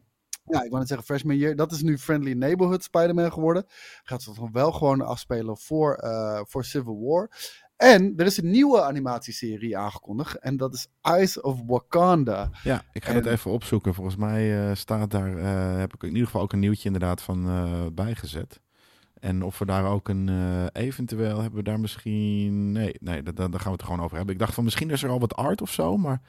Ja, 0.44 0.62
ik 0.64 0.70
wou 0.70 0.78
net 0.80 0.88
zeggen 0.88 1.06
Freshman 1.06 1.38
Year. 1.38 1.56
Dat 1.56 1.72
is 1.72 1.82
nu 1.82 1.98
Friendly 1.98 2.34
Neighborhood 2.34 2.84
Spider-Man 2.84 3.32
geworden. 3.32 3.66
Gaat 4.04 4.22
zich 4.22 4.38
nog 4.40 4.50
wel 4.52 4.72
gewoon 4.72 5.02
afspelen 5.02 5.58
voor, 5.58 5.94
eh, 5.96 6.42
voor 6.44 6.66
Civil 6.66 7.00
War. 7.04 7.30
En 7.76 8.14
er 8.18 8.26
is 8.26 8.38
een 8.38 8.52
nieuwe 8.52 8.82
animatieserie 8.82 9.78
aangekondigd. 9.78 10.36
En 10.40 10.58
dat 10.58 10.74
is 10.74 10.88
Eyes 11.02 11.42
of 11.42 11.62
Wakanda. 11.66 12.50
Ja, 12.64 12.84
ik 12.92 13.04
ga 13.06 13.10
En- 13.10 13.16
het 13.16 13.26
even 13.26 13.52
opzoeken. 13.52 13.94
Volgens 13.94 14.16
mij 14.16 14.70
eh, 14.70 14.76
staat 14.76 15.12
daar, 15.12 15.38
eh, 15.38 15.78
heb 15.78 15.94
ik 15.94 16.02
in 16.04 16.10
ieder 16.10 16.26
geval 16.26 16.42
ook 16.42 16.54
een 16.54 16.60
nieuwtje 16.60 16.86
inderdaad 16.86 17.22
van 17.22 17.48
eh, 17.48 17.86
bijgezet. 17.94 18.60
En 19.26 19.44
of 19.44 19.60
we 19.60 19.66
daar 19.66 19.86
ook 19.86 20.10
een, 20.10 20.30
eh, 20.30 20.84
eventueel 20.84 21.42
hebben 21.42 21.60
we 21.60 21.64
daar 21.64 21.80
misschien, 21.80 22.72
nee, 22.72 22.96
nee, 23.00 23.24
daar, 23.24 23.34
daar 23.36 23.60
gaan 23.60 23.72
we 23.72 23.78
het 23.78 23.84
gewoon 23.84 24.02
over 24.02 24.16
hebben. 24.18 24.34
Ik 24.34 24.40
dacht 24.40 24.54
van 24.54 24.64
misschien 24.64 24.90
is 24.90 25.04
er 25.04 25.10
al 25.10 25.20
wat 25.20 25.36
art 25.36 25.62
of 25.62 25.72
zo, 25.72 25.98
maar 25.98 26.22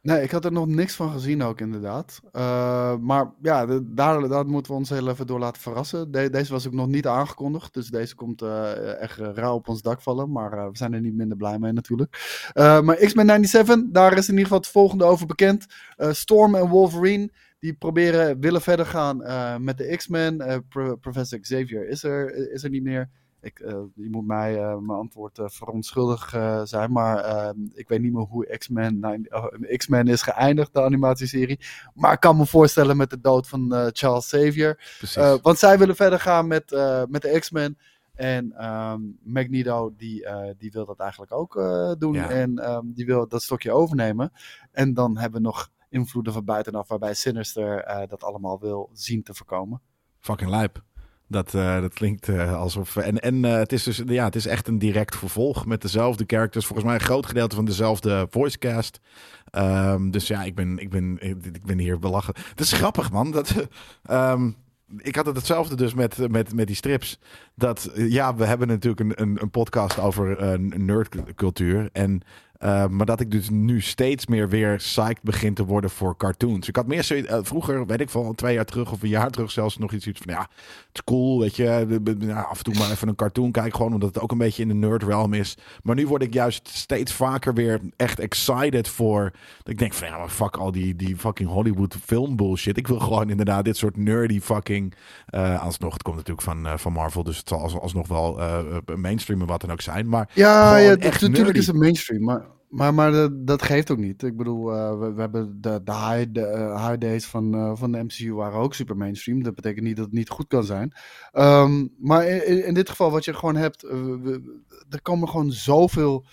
Nee, 0.00 0.22
ik 0.22 0.30
had 0.30 0.44
er 0.44 0.52
nog 0.52 0.66
niks 0.66 0.94
van 0.94 1.10
gezien 1.10 1.42
ook 1.42 1.60
inderdaad. 1.60 2.20
Eh, 2.32 2.96
maar 2.96 3.30
ja, 3.42 3.66
daar, 3.82 4.28
daar 4.28 4.46
moeten 4.46 4.72
we 4.72 4.78
ons 4.78 4.88
heel 4.88 5.08
even 5.08 5.26
door 5.26 5.38
laten 5.38 5.62
verrassen. 5.62 6.10
De- 6.10 6.30
deze 6.30 6.52
was 6.52 6.66
ook 6.66 6.72
nog 6.72 6.86
niet 6.86 7.06
aangekondigd. 7.06 7.74
Dus 7.74 7.88
deze 7.88 8.14
komt 8.14 8.42
eh, 8.42 9.00
echt 9.00 9.16
rauw 9.18 9.54
op 9.54 9.68
ons 9.68 9.82
dak 9.82 10.00
vallen. 10.02 10.32
Maar 10.32 10.70
we 10.70 10.76
zijn 10.76 10.92
er 10.94 11.00
niet 11.00 11.14
minder 11.14 11.36
blij 11.36 11.58
mee 11.58 11.72
natuurlijk. 11.72 12.50
Maar 12.54 12.96
X-Men 12.96 13.26
97, 13.26 13.92
daar 13.92 14.16
is 14.16 14.24
in 14.28 14.32
ieder 14.32 14.42
geval 14.44 14.58
het 14.58 14.68
volgende 14.68 15.04
over 15.04 15.26
bekend. 15.26 15.66
Storm 15.96 16.54
en 16.54 16.68
Wolverine, 16.68 17.30
die 17.64 17.74
proberen, 17.74 18.40
willen 18.40 18.60
verder 18.60 18.86
gaan 18.86 19.22
eh, 19.22 19.56
met 19.56 19.78
de 19.78 19.96
X-Men. 19.96 20.40
Eh, 20.40 20.56
Pro- 20.68 20.96
Professor 20.96 21.38
Xavier 21.38 21.88
is 21.88 22.02
er, 22.02 22.52
is 22.52 22.64
er 22.64 22.70
niet 22.70 22.82
meer. 22.82 23.08
Ik, 23.40 23.58
eh, 23.58 23.72
je 23.94 24.10
moet 24.10 24.26
mij 24.26 24.56
eh, 24.58 24.76
mijn 24.78 24.98
antwoord 24.98 25.38
eh, 25.38 25.48
verontschuldigd 25.48 26.34
eh, 26.34 26.60
zijn, 26.64 26.92
maar 26.92 27.18
eh, 27.18 27.50
ik 27.74 27.88
weet 27.88 28.00
niet 28.00 28.12
meer 28.12 28.22
hoe 28.22 28.56
X-Men 28.58 29.26
oh, 29.30 29.46
X-Men 29.76 30.08
is 30.08 30.22
geëindigd, 30.22 30.72
de 30.74 30.82
animatieserie. 30.82 31.60
Maar 31.94 32.12
ik 32.12 32.20
kan 32.20 32.36
me 32.36 32.46
voorstellen 32.46 32.96
met 32.96 33.10
de 33.10 33.20
dood 33.20 33.48
van 33.48 33.74
eh, 33.74 33.86
Charles 33.92 34.26
Xavier. 34.26 34.74
precies. 34.98 35.16
Eh, 35.16 35.34
want 35.42 35.58
zij 35.58 35.78
willen 35.78 35.96
verder 35.96 36.20
gaan 36.20 36.46
met, 36.46 36.72
eh, 36.72 37.02
met 37.08 37.22
de 37.22 37.38
X-Men. 37.38 37.78
En 38.14 38.52
ehm, 38.52 39.00
Magneto, 39.22 39.94
die, 39.96 40.24
eh, 40.24 40.50
die 40.58 40.70
wil 40.70 40.86
dat 40.86 40.98
eigenlijk 40.98 41.32
ook 41.32 41.56
eh, 41.56 41.92
doen. 41.98 42.12
Ja. 42.14 42.30
En 42.30 42.58
ehm, 42.58 42.84
die 42.94 43.06
wil 43.06 43.28
dat 43.28 43.42
stokje 43.42 43.72
overnemen. 43.72 44.32
En 44.72 44.94
dan 44.94 45.18
hebben 45.18 45.40
we 45.40 45.46
nog 45.46 45.70
invloeden 45.94 46.32
van 46.32 46.44
buitenaf, 46.44 46.88
waarbij 46.88 47.14
Sinister 47.14 47.78
eh, 47.78 48.08
dat 48.08 48.24
allemaal 48.24 48.60
wil 48.60 48.90
zien 48.92 49.22
te 49.22 49.34
voorkomen. 49.34 49.80
Fucking 50.20 50.50
lijp. 50.50 50.82
Dat, 51.28 51.54
eh, 51.54 51.80
dat 51.80 51.94
klinkt 51.94 52.28
eh, 52.28 52.56
alsof. 52.56 52.96
En, 52.96 53.20
en 53.20 53.42
het 53.42 53.72
is 53.72 53.82
dus 53.82 54.02
ja, 54.06 54.24
het 54.24 54.34
is 54.34 54.46
echt 54.46 54.68
een 54.68 54.78
direct 54.78 55.16
vervolg 55.16 55.66
met 55.66 55.82
dezelfde 55.82 56.24
characters. 56.26 56.66
Volgens 56.66 56.86
mij 56.86 56.94
een 56.94 57.04
groot 57.04 57.26
gedeelte 57.26 57.56
van 57.56 57.64
dezelfde 57.64 58.26
voicecast. 58.30 59.00
Ehm, 59.50 60.10
dus 60.10 60.26
ja, 60.26 60.42
ik 60.42 60.54
ben, 60.54 60.78
ik, 60.78 60.90
ben, 60.90 61.18
ik, 61.20 61.64
ben 61.64 61.78
hier 61.78 61.98
belachen. 61.98 62.34
Het 62.48 62.60
is 62.60 62.72
grappig, 62.72 63.10
man. 63.10 63.30
Dat, 63.30 63.54
ehm, 64.02 64.50
ik 64.96 65.16
had 65.16 65.26
het 65.26 65.36
hetzelfde 65.36 65.76
dus 65.76 65.94
met, 65.94 66.30
met, 66.30 66.54
met 66.54 66.66
die 66.66 66.76
strips. 66.76 67.18
Dat 67.54 67.90
ja, 67.94 68.34
we 68.34 68.44
hebben 68.44 68.68
natuurlijk 68.68 69.00
een, 69.00 69.22
een, 69.22 69.42
een 69.42 69.50
podcast 69.50 69.98
over 69.98 70.58
nerdcultuur. 70.78 71.88
En 71.92 72.22
Uh, 72.64 72.86
maar 72.86 73.06
dat 73.06 73.20
ik 73.20 73.30
dus 73.30 73.50
nu 73.50 73.80
steeds 73.80 74.26
meer 74.26 74.48
weer 74.48 74.76
psyched 74.76 75.22
begin 75.22 75.54
te 75.54 75.64
worden 75.64 75.90
voor 75.90 76.16
cartoons. 76.16 76.68
Ik 76.68 76.76
had 76.76 76.86
meer 76.86 77.04
zoiets, 77.04 77.30
uh, 77.30 77.38
vroeger, 77.42 77.86
weet 77.86 78.00
ik 78.00 78.10
wel, 78.10 78.32
twee 78.32 78.54
jaar 78.54 78.64
terug 78.64 78.92
of 78.92 79.02
een 79.02 79.08
jaar 79.08 79.30
terug 79.30 79.50
zelfs 79.50 79.78
nog 79.78 79.92
iets 79.92 80.04
van, 80.04 80.34
ja, 80.34 80.40
het 80.40 80.48
is 80.92 81.04
cool, 81.04 81.40
weet 81.40 81.56
je. 81.56 82.00
Ja, 82.18 82.40
af 82.40 82.58
en 82.58 82.64
toe 82.64 82.74
maar 82.74 82.90
even 82.90 83.08
een 83.08 83.14
cartoon 83.14 83.50
kijken, 83.50 83.76
gewoon 83.76 83.92
omdat 83.92 84.14
het 84.14 84.22
ook 84.22 84.32
een 84.32 84.38
beetje 84.38 84.62
in 84.62 84.68
de 84.68 84.74
nerd 84.74 85.02
realm 85.02 85.34
is. 85.34 85.56
Maar 85.82 85.94
nu 85.94 86.06
word 86.06 86.22
ik 86.22 86.32
juist 86.32 86.68
steeds 86.68 87.12
vaker 87.12 87.54
weer 87.54 87.80
echt 87.96 88.18
excited 88.18 88.88
voor, 88.88 89.32
ik 89.64 89.78
denk 89.78 89.92
van, 89.92 90.08
ja, 90.08 90.18
maar 90.18 90.28
fuck 90.28 90.56
al 90.56 90.72
die, 90.72 90.96
die 90.96 91.16
fucking 91.16 91.48
Hollywood 91.48 91.96
film 92.04 92.36
bullshit. 92.36 92.76
Ik 92.76 92.86
wil 92.86 92.98
gewoon 92.98 93.30
inderdaad 93.30 93.64
dit 93.64 93.76
soort 93.76 93.96
nerdy 93.96 94.40
fucking, 94.40 94.94
uh, 95.30 95.62
alsnog, 95.62 95.92
het 95.92 96.02
komt 96.02 96.16
natuurlijk 96.16 96.46
van, 96.46 96.78
van 96.78 96.92
Marvel, 96.92 97.22
dus 97.22 97.36
het 97.36 97.48
zal 97.48 97.60
als, 97.60 97.78
alsnog 97.78 98.08
wel 98.08 98.40
mainstream 98.96 99.40
en 99.40 99.46
wat 99.46 99.60
dan 99.60 99.72
ook 99.72 99.80
zijn. 99.80 100.08
Maar 100.08 100.30
ja, 100.32 100.76
ja 100.76 100.96
echt 100.96 101.20
natuurlijk 101.20 101.56
is 101.56 101.66
het 101.66 101.76
mainstream, 101.76 102.24
maar... 102.24 102.52
Maar, 102.74 102.94
maar 102.94 103.28
dat, 103.44 103.62
geeft 103.62 103.90
ook 103.90 103.98
niet. 103.98 104.22
Ik 104.22 104.36
bedoel, 104.36 104.74
uh, 104.74 104.98
we, 104.98 105.12
we, 105.12 105.20
hebben 105.20 105.60
de, 105.60 105.80
de, 105.84 105.92
high, 105.92 106.32
de 106.32 106.40
uh, 106.40 106.86
high 106.86 107.00
days 107.00 107.26
van, 107.26 107.54
uh, 107.54 107.72
van 107.74 107.92
de 107.92 108.02
MCU 108.02 108.32
waren 108.32 108.58
ook 108.58 108.74
super 108.74 108.96
mainstream. 108.96 109.42
Dat 109.42 109.54
betekent 109.54 109.84
niet 109.84 109.96
dat 109.96 110.04
het 110.04 110.14
niet 110.14 110.28
goed 110.28 110.46
kan 110.46 110.64
zijn. 110.64 110.92
Um, 111.32 111.94
maar 111.98 112.26
in, 112.26 112.74
dit 112.74 112.88
geval, 112.88 113.10
wat 113.10 113.24
je 113.24 113.34
gewoon 113.34 113.56
hebt, 113.56 113.82
er 114.88 115.02
komen 115.02 115.28
gewoon 115.28 115.52
zoveel 115.52 116.26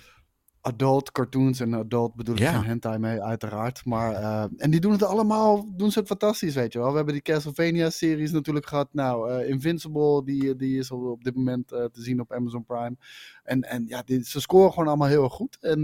adult 0.62 1.12
cartoons. 1.12 1.60
En 1.60 1.74
adult 1.74 2.16
bedoel 2.16 2.36
ik 2.36 2.42
Ja. 2.42 2.52
geen 2.52 2.66
hentai 2.66 2.98
mee, 2.98 3.22
uiteraard. 3.22 3.86
Maar, 3.86 4.12
uh, 4.12 4.44
en 4.58 4.72
die 4.72 4.80
doen 4.80 4.92
het 4.92 5.04
allemaal, 5.04 5.76
doen 5.76 5.92
ze 5.92 6.00
het 6.00 6.08
fantastisch, 6.08 6.56
weet 6.56 6.74
je 6.74 6.80
wel. 6.80 6.90
We 6.90 6.96
hebben 6.96 7.14
die 7.14 7.24
Castlevania-series 7.24 8.32
natuurlijk 8.32 8.68
gehad. 8.68 8.90
Nou, 8.92 9.32
uh, 9.32 9.50
Invincible, 9.50 10.24
die, 10.24 10.56
die 10.56 10.78
is 10.78 10.92
op 10.92 11.24
dit 11.24 11.36
moment 11.36 11.72
uh, 11.72 11.84
te 11.86 12.02
zien 12.02 12.20
op 12.20 12.32
Amazon 12.34 12.66
Prime. 12.66 12.98
En, 13.44 13.62
en 13.62 13.86
ja, 13.88 14.02
die, 14.06 14.24
ze 14.24 14.42
scoren 14.42 14.72
gewoon 14.72 14.88
allemaal 14.88 15.08
heel 15.08 15.24
erg 15.24 15.34
goed. 15.34 15.58
En 15.62 15.82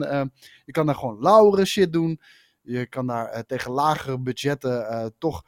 je 0.65 0.71
kan 0.71 0.86
daar 0.86 0.95
gewoon 0.95 1.19
lauwere 1.19 1.65
shit 1.65 1.93
doen. 1.93 2.21
Je 2.61 2.86
kan 2.88 3.07
daar 3.07 3.45
tegen 3.45 3.71
lagere 3.71 4.19
budgetten 4.19 5.13
toch 5.17 5.43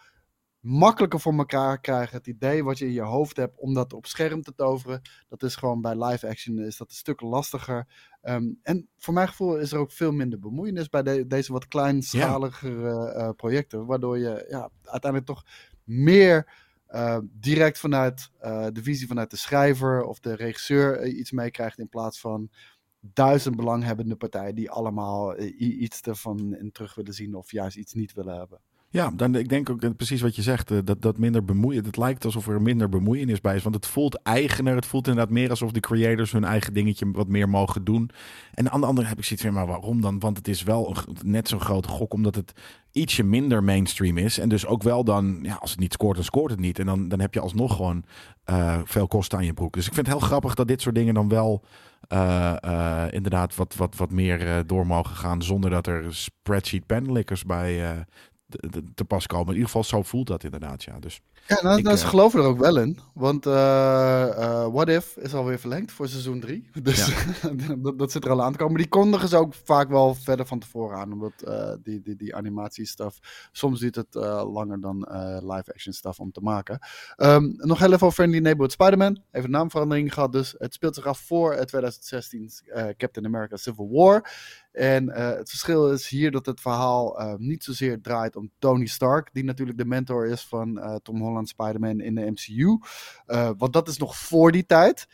makkelijker 0.59 1.19
voor 1.19 1.33
elkaar 1.33 1.79
krijgen. 1.81 2.17
Het 2.17 2.27
idee 2.27 2.63
wat 2.63 2.77
je 2.77 2.85
in 2.85 2.91
je 2.91 3.01
hoofd 3.01 3.37
hebt 3.37 3.59
om 3.59 3.73
dat 3.73 3.93
op 3.93 4.05
scherm 4.05 4.41
te 4.41 4.53
toveren. 4.55 5.01
Dat 5.27 5.43
is 5.43 5.55
gewoon 5.55 5.81
bij 5.81 6.03
live 6.05 6.27
action 6.27 6.59
is 6.59 6.77
dat 6.77 6.89
een 6.89 6.95
stuk 6.95 7.21
lastiger. 7.21 7.87
Um, 8.21 8.59
en 8.63 8.89
voor 8.97 9.13
mijn 9.13 9.27
gevoel 9.27 9.57
is 9.57 9.71
er 9.71 9.79
ook 9.79 9.91
veel 9.91 10.11
minder 10.11 10.39
bemoeienis 10.39 10.89
bij 10.89 11.03
de, 11.03 11.27
deze 11.27 11.51
wat 11.51 11.67
kleinschaligere 11.67 13.13
ja. 13.17 13.31
projecten. 13.31 13.85
Waardoor 13.85 14.17
je 14.17 14.45
ja, 14.49 14.69
uiteindelijk 14.83 15.25
toch 15.25 15.45
meer 15.83 16.67
uh, 16.89 17.17
direct 17.23 17.79
vanuit 17.79 18.31
uh, 18.43 18.67
de 18.73 18.83
visie 18.83 19.07
vanuit 19.07 19.31
de 19.31 19.37
schrijver 19.37 20.03
of 20.03 20.19
de 20.19 20.35
regisseur 20.35 21.07
iets 21.07 21.31
meekrijgt 21.31 21.79
in 21.79 21.89
plaats 21.89 22.19
van 22.19 22.49
duizend 22.99 23.55
belanghebbende 23.55 24.15
partijen 24.15 24.55
die 24.55 24.71
allemaal 24.71 25.39
iets 25.57 26.01
ervan 26.01 26.55
in 26.55 26.71
terug 26.71 26.95
willen 26.95 27.13
zien 27.13 27.35
of 27.35 27.51
juist 27.51 27.77
iets 27.77 27.93
niet 27.93 28.13
willen 28.13 28.37
hebben. 28.37 28.61
Ja, 28.91 29.11
dan, 29.15 29.35
ik 29.35 29.49
denk 29.49 29.69
ook 29.69 29.95
precies 29.95 30.21
wat 30.21 30.35
je 30.35 30.41
zegt, 30.41 30.71
uh, 30.71 30.79
dat, 30.83 31.01
dat 31.01 31.17
minder 31.17 31.45
bemoeien. 31.45 31.85
Het 31.85 31.97
lijkt 31.97 32.25
alsof 32.25 32.47
er 32.47 32.61
minder 32.61 32.89
bemoeienis 32.89 33.41
bij 33.41 33.55
is, 33.55 33.63
want 33.63 33.75
het 33.75 33.87
voelt 33.87 34.21
eigener. 34.21 34.75
Het 34.75 34.85
voelt 34.85 35.07
inderdaad 35.07 35.33
meer 35.33 35.49
alsof 35.49 35.71
de 35.71 35.79
creators 35.79 36.31
hun 36.31 36.43
eigen 36.43 36.73
dingetje 36.73 37.11
wat 37.11 37.27
meer 37.27 37.49
mogen 37.49 37.83
doen. 37.83 38.09
En 38.53 38.71
aan 38.71 38.81
de 38.81 38.87
andere 38.87 39.07
heb 39.07 39.17
ik 39.17 39.23
zoiets 39.23 39.45
van, 39.45 39.53
maar 39.53 39.67
waarom 39.67 40.01
dan? 40.01 40.19
Want 40.19 40.37
het 40.37 40.47
is 40.47 40.63
wel 40.63 40.95
net 41.23 41.47
zo'n 41.47 41.59
grote 41.59 41.87
gok, 41.87 42.13
omdat 42.13 42.35
het 42.35 42.53
ietsje 42.91 43.23
minder 43.23 43.63
mainstream 43.63 44.17
is. 44.17 44.37
En 44.37 44.49
dus 44.49 44.65
ook 44.65 44.83
wel 44.83 45.03
dan, 45.03 45.39
ja, 45.41 45.55
als 45.55 45.71
het 45.71 45.79
niet 45.79 45.93
scoort, 45.93 46.15
dan 46.15 46.25
scoort 46.25 46.51
het 46.51 46.59
niet. 46.59 46.79
En 46.79 46.85
dan, 46.85 47.07
dan 47.07 47.19
heb 47.19 47.33
je 47.33 47.39
alsnog 47.39 47.75
gewoon 47.75 48.03
uh, 48.49 48.79
veel 48.83 49.07
kosten 49.07 49.37
aan 49.37 49.45
je 49.45 49.53
broek. 49.53 49.73
Dus 49.73 49.87
ik 49.87 49.93
vind 49.93 50.07
het 50.07 50.15
heel 50.15 50.27
grappig 50.27 50.53
dat 50.53 50.67
dit 50.67 50.81
soort 50.81 50.95
dingen 50.95 51.13
dan 51.13 51.29
wel 51.29 51.63
inderdaad 53.09 53.55
wat, 53.55 53.75
wat, 53.75 53.95
wat 53.95 54.11
meer 54.11 54.63
door 54.65 54.87
mogen 54.87 55.15
gaan, 55.15 55.43
zonder 55.43 55.69
dat 55.69 55.87
er 55.87 56.15
spreadsheet 56.15 56.85
penlickers 56.85 57.43
bij 57.43 58.05
te 58.95 59.05
pas 59.05 59.27
komen. 59.27 59.47
In 59.47 59.53
ieder 59.53 59.65
geval, 59.65 59.83
zo 59.83 60.03
voelt 60.03 60.27
dat 60.27 60.43
inderdaad, 60.43 60.83
ja. 60.83 60.99
Dus, 60.99 61.21
ja, 61.49 61.61
nou, 61.61 61.77
ik, 61.77 61.83
nou, 61.83 61.97
ze 61.97 62.03
uh, 62.03 62.09
geloven 62.09 62.39
er 62.39 62.45
ook 62.45 62.59
wel 62.59 62.77
in. 62.77 62.99
Want 63.13 63.45
uh, 63.45 63.53
uh, 63.53 64.67
What 64.67 64.89
If 64.89 65.17
is 65.17 65.33
alweer 65.33 65.59
verlengd 65.59 65.91
voor 65.91 66.07
seizoen 66.07 66.39
3. 66.39 66.69
Dus 66.83 67.05
ja. 67.05 67.49
dat, 67.75 67.99
dat, 67.99 68.11
zit 68.11 68.25
er 68.25 68.31
al 68.31 68.43
aan 68.43 68.51
te 68.51 68.57
komen. 68.57 68.73
Maar 68.73 68.81
die 68.81 68.91
kondigen 68.91 69.29
ze 69.29 69.37
ook 69.37 69.53
vaak 69.53 69.89
wel 69.89 70.15
verder 70.15 70.45
van 70.45 70.59
tevoren 70.59 70.97
aan. 70.97 71.13
Omdat 71.13 71.33
uh, 71.47 71.73
die, 71.83 72.01
die, 72.01 72.15
die 72.15 72.35
animatiestuff... 72.35 73.47
Soms 73.51 73.79
duurt 73.79 73.95
het 73.95 74.13
langer 74.53 74.81
dan 74.81 75.07
live-action 75.41 75.93
stuff 75.93 76.19
om 76.19 76.31
te 76.31 76.41
maken. 76.41 76.79
Um, 77.17 77.53
nog 77.57 77.79
heel 77.79 77.91
even 77.91 78.05
over 78.05 78.11
Friendly 78.11 78.39
Neighborhood 78.39 78.71
Spider-Man. 78.71 79.21
Even 79.31 79.51
naamverandering 79.51 80.13
gehad 80.13 80.31
dus. 80.31 80.55
Het 80.57 80.73
speelt 80.73 80.95
zich 80.95 81.05
af 81.05 81.19
voor 81.19 81.55
2016 81.65 82.51
Captain 82.97 83.25
America 83.25 83.55
Civil 83.55 83.89
War. 83.91 84.29
En 84.71 85.09
uh, 85.09 85.29
het 85.29 85.49
verschil 85.49 85.91
is 85.91 86.07
hier 86.07 86.31
dat 86.31 86.45
het 86.45 86.61
verhaal 86.61 87.21
uh, 87.21 87.33
niet 87.37 87.63
zozeer 87.63 88.01
draait 88.01 88.35
om 88.35 88.51
Tony 88.59 88.85
Stark, 88.85 89.29
die 89.33 89.43
natuurlijk 89.43 89.77
de 89.77 89.85
mentor 89.85 90.27
is 90.27 90.45
van 90.45 90.77
uh, 90.77 90.95
Tom 90.95 91.21
Holland 91.21 91.38
Spider-Man 91.45 91.99
in 91.99 92.15
de 92.15 92.31
MCU. 92.31 92.77
want 93.57 93.73
dat 93.73 93.87
is 93.87 93.97
nog 93.97 94.17
voor 94.17 94.51
die 94.51 94.65
tijd. 94.65 95.07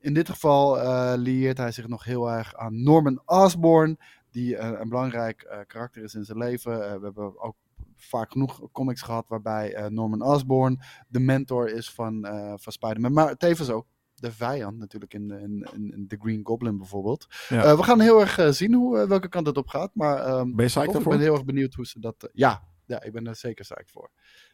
In 0.00 0.14
dit 0.14 0.28
geval 0.28 0.78
lieert 1.18 1.58
hij 1.58 1.72
zich 1.72 1.88
nog 1.88 2.04
heel 2.04 2.30
erg 2.30 2.54
aan 2.54 2.82
Norman 2.82 3.22
Osborn, 3.24 3.98
die 4.30 4.58
een 4.58 4.88
belangrijk 4.88 5.64
karakter 5.66 6.02
is 6.02 6.14
in 6.14 6.24
zijn 6.24 6.38
leven. 6.38 6.78
we 6.78 7.04
hebben 7.04 7.40
ook 7.40 7.56
vaak 7.96 8.32
genoeg 8.32 8.60
comics 8.72 9.02
gehad 9.02 9.28
waarbij 9.28 9.88
Norman 9.88 10.22
Osborn 10.22 10.80
de 11.08 11.20
mentor 11.20 11.68
is 11.68 11.90
van, 11.90 12.26
van 12.56 12.72
Spider-Man, 12.72 13.12
maar 13.12 13.36
tevens 13.36 13.70
ook 13.70 13.86
de 14.20 14.32
vijand 14.32 14.78
natuurlijk 14.78 15.14
in, 15.14 15.30
in, 15.30 15.66
in 15.74 16.04
The 16.08 16.16
Green 16.20 16.40
Goblin 16.44 16.78
bijvoorbeeld. 16.78 17.26
Ja. 17.48 17.64
Uh, 17.64 17.76
we 17.76 17.82
gaan 17.82 18.00
heel 18.00 18.20
erg 18.20 18.38
uh, 18.38 18.48
zien 18.48 18.74
hoe, 18.74 18.98
uh, 18.98 19.08
welke 19.08 19.28
kant 19.28 19.46
het 19.46 19.56
op 19.56 19.68
gaat. 19.68 19.90
Maar 19.94 20.28
um, 20.28 20.56
ben 20.56 20.64
je 20.64 20.70
psyched 20.70 20.94
ik 20.94 21.08
ben 21.08 21.20
heel 21.20 21.34
erg 21.34 21.44
benieuwd 21.44 21.74
hoe 21.74 21.86
ze 21.86 22.00
dat... 22.00 22.30
ja, 22.32 22.62
ja, 22.86 23.02
ik 23.02 23.12
ben 23.12 23.26
er 23.26 23.36
zeker 23.36 23.64
psyched 23.64 23.90
voor. 23.90 24.10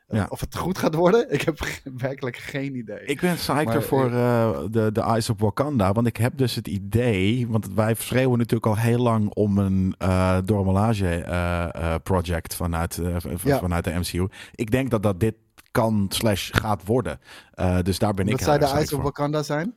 Ja. 0.08 0.26
Of 0.28 0.40
het 0.40 0.56
goed 0.56 0.78
gaat 0.78 0.94
worden, 0.94 1.32
ik 1.32 1.42
heb 1.42 1.58
werkelijk 1.98 2.36
geen 2.36 2.76
idee. 2.76 3.04
Ik 3.04 3.20
ben 3.20 3.34
psyched 3.34 3.84
voor 3.84 4.10
de, 4.10 4.90
de 4.92 5.00
Eyes 5.00 5.30
of 5.30 5.40
Wakanda. 5.40 5.92
Want 5.92 6.06
ik 6.06 6.16
heb 6.16 6.36
dus 6.36 6.54
het 6.54 6.68
idee... 6.68 7.48
Want 7.48 7.68
wij 7.74 7.94
schreeuwen 7.94 8.38
natuurlijk 8.38 8.66
al 8.66 8.76
heel 8.76 8.98
lang 8.98 9.28
om 9.28 9.58
een 9.58 9.94
uh, 10.02 10.38
Dormelage 10.44 12.00
project 12.02 12.54
vanuit, 12.54 13.00
ja. 13.44 13.58
vanuit 13.58 13.84
de 13.84 13.94
MCU. 13.98 14.28
Ik 14.54 14.70
denk 14.70 14.90
dat 14.90 15.02
dat 15.02 15.20
dit 15.20 15.34
kan 15.70 16.06
slash 16.08 16.50
gaat 16.52 16.84
worden. 16.84 17.20
Dus 17.82 17.98
daar 17.98 18.14
ben 18.14 18.28
ik 18.28 18.40
zou 18.40 18.58
de 18.58 18.66
Eyes 18.66 18.92
of 18.92 19.02
Wakanda 19.02 19.42
zijn? 19.42 19.74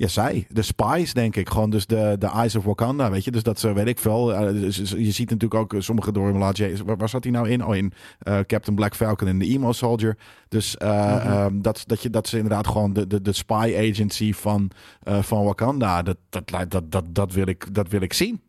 Ja, 0.00 0.08
zij. 0.08 0.46
De 0.48 0.62
spies, 0.62 1.12
denk 1.12 1.36
ik. 1.36 1.48
Gewoon 1.48 1.70
dus 1.70 1.86
de, 1.86 2.16
de 2.18 2.26
Eyes 2.26 2.56
of 2.56 2.64
Wakanda, 2.64 3.10
weet 3.10 3.24
je. 3.24 3.30
Dus 3.30 3.42
dat 3.42 3.60
ze, 3.60 3.72
weet 3.72 3.86
ik 3.86 3.98
veel. 3.98 4.32
Uh, 4.32 4.60
dus, 4.60 4.76
je 4.76 5.10
ziet 5.10 5.30
natuurlijk 5.30 5.60
ook 5.60 5.82
sommige 5.82 6.12
door 6.12 6.38
waar, 6.38 6.96
waar 6.96 7.08
zat 7.08 7.24
hij 7.24 7.32
nou 7.32 7.48
in? 7.48 7.64
Oh, 7.64 7.76
in 7.76 7.92
uh, 8.28 8.38
Captain 8.38 8.76
Black 8.76 8.94
Falcon 8.94 9.28
en 9.28 9.38
de 9.38 9.46
Emo 9.46 9.72
Soldier. 9.72 10.16
Dus 10.48 10.76
uh, 10.82 11.24
-hmm. 11.24 11.44
um, 11.44 11.62
dat, 11.62 11.84
dat, 11.86 12.02
je, 12.02 12.10
dat 12.10 12.28
ze 12.28 12.36
inderdaad 12.36 12.66
gewoon 12.66 12.92
de, 12.92 13.06
de, 13.06 13.22
de 13.22 13.32
spy 13.32 13.88
agency 13.90 14.32
van, 14.32 14.70
van 15.04 15.44
Wakanda, 15.44 16.02
dat, 16.02 16.16
dat, 16.28 16.48
dat, 16.68 16.92
dat, 16.92 17.04
dat, 17.14 17.32
wil 17.32 17.46
ik, 17.46 17.74
dat 17.74 17.88
wil 17.88 18.00
ik 18.00 18.12
zien. 18.12 18.40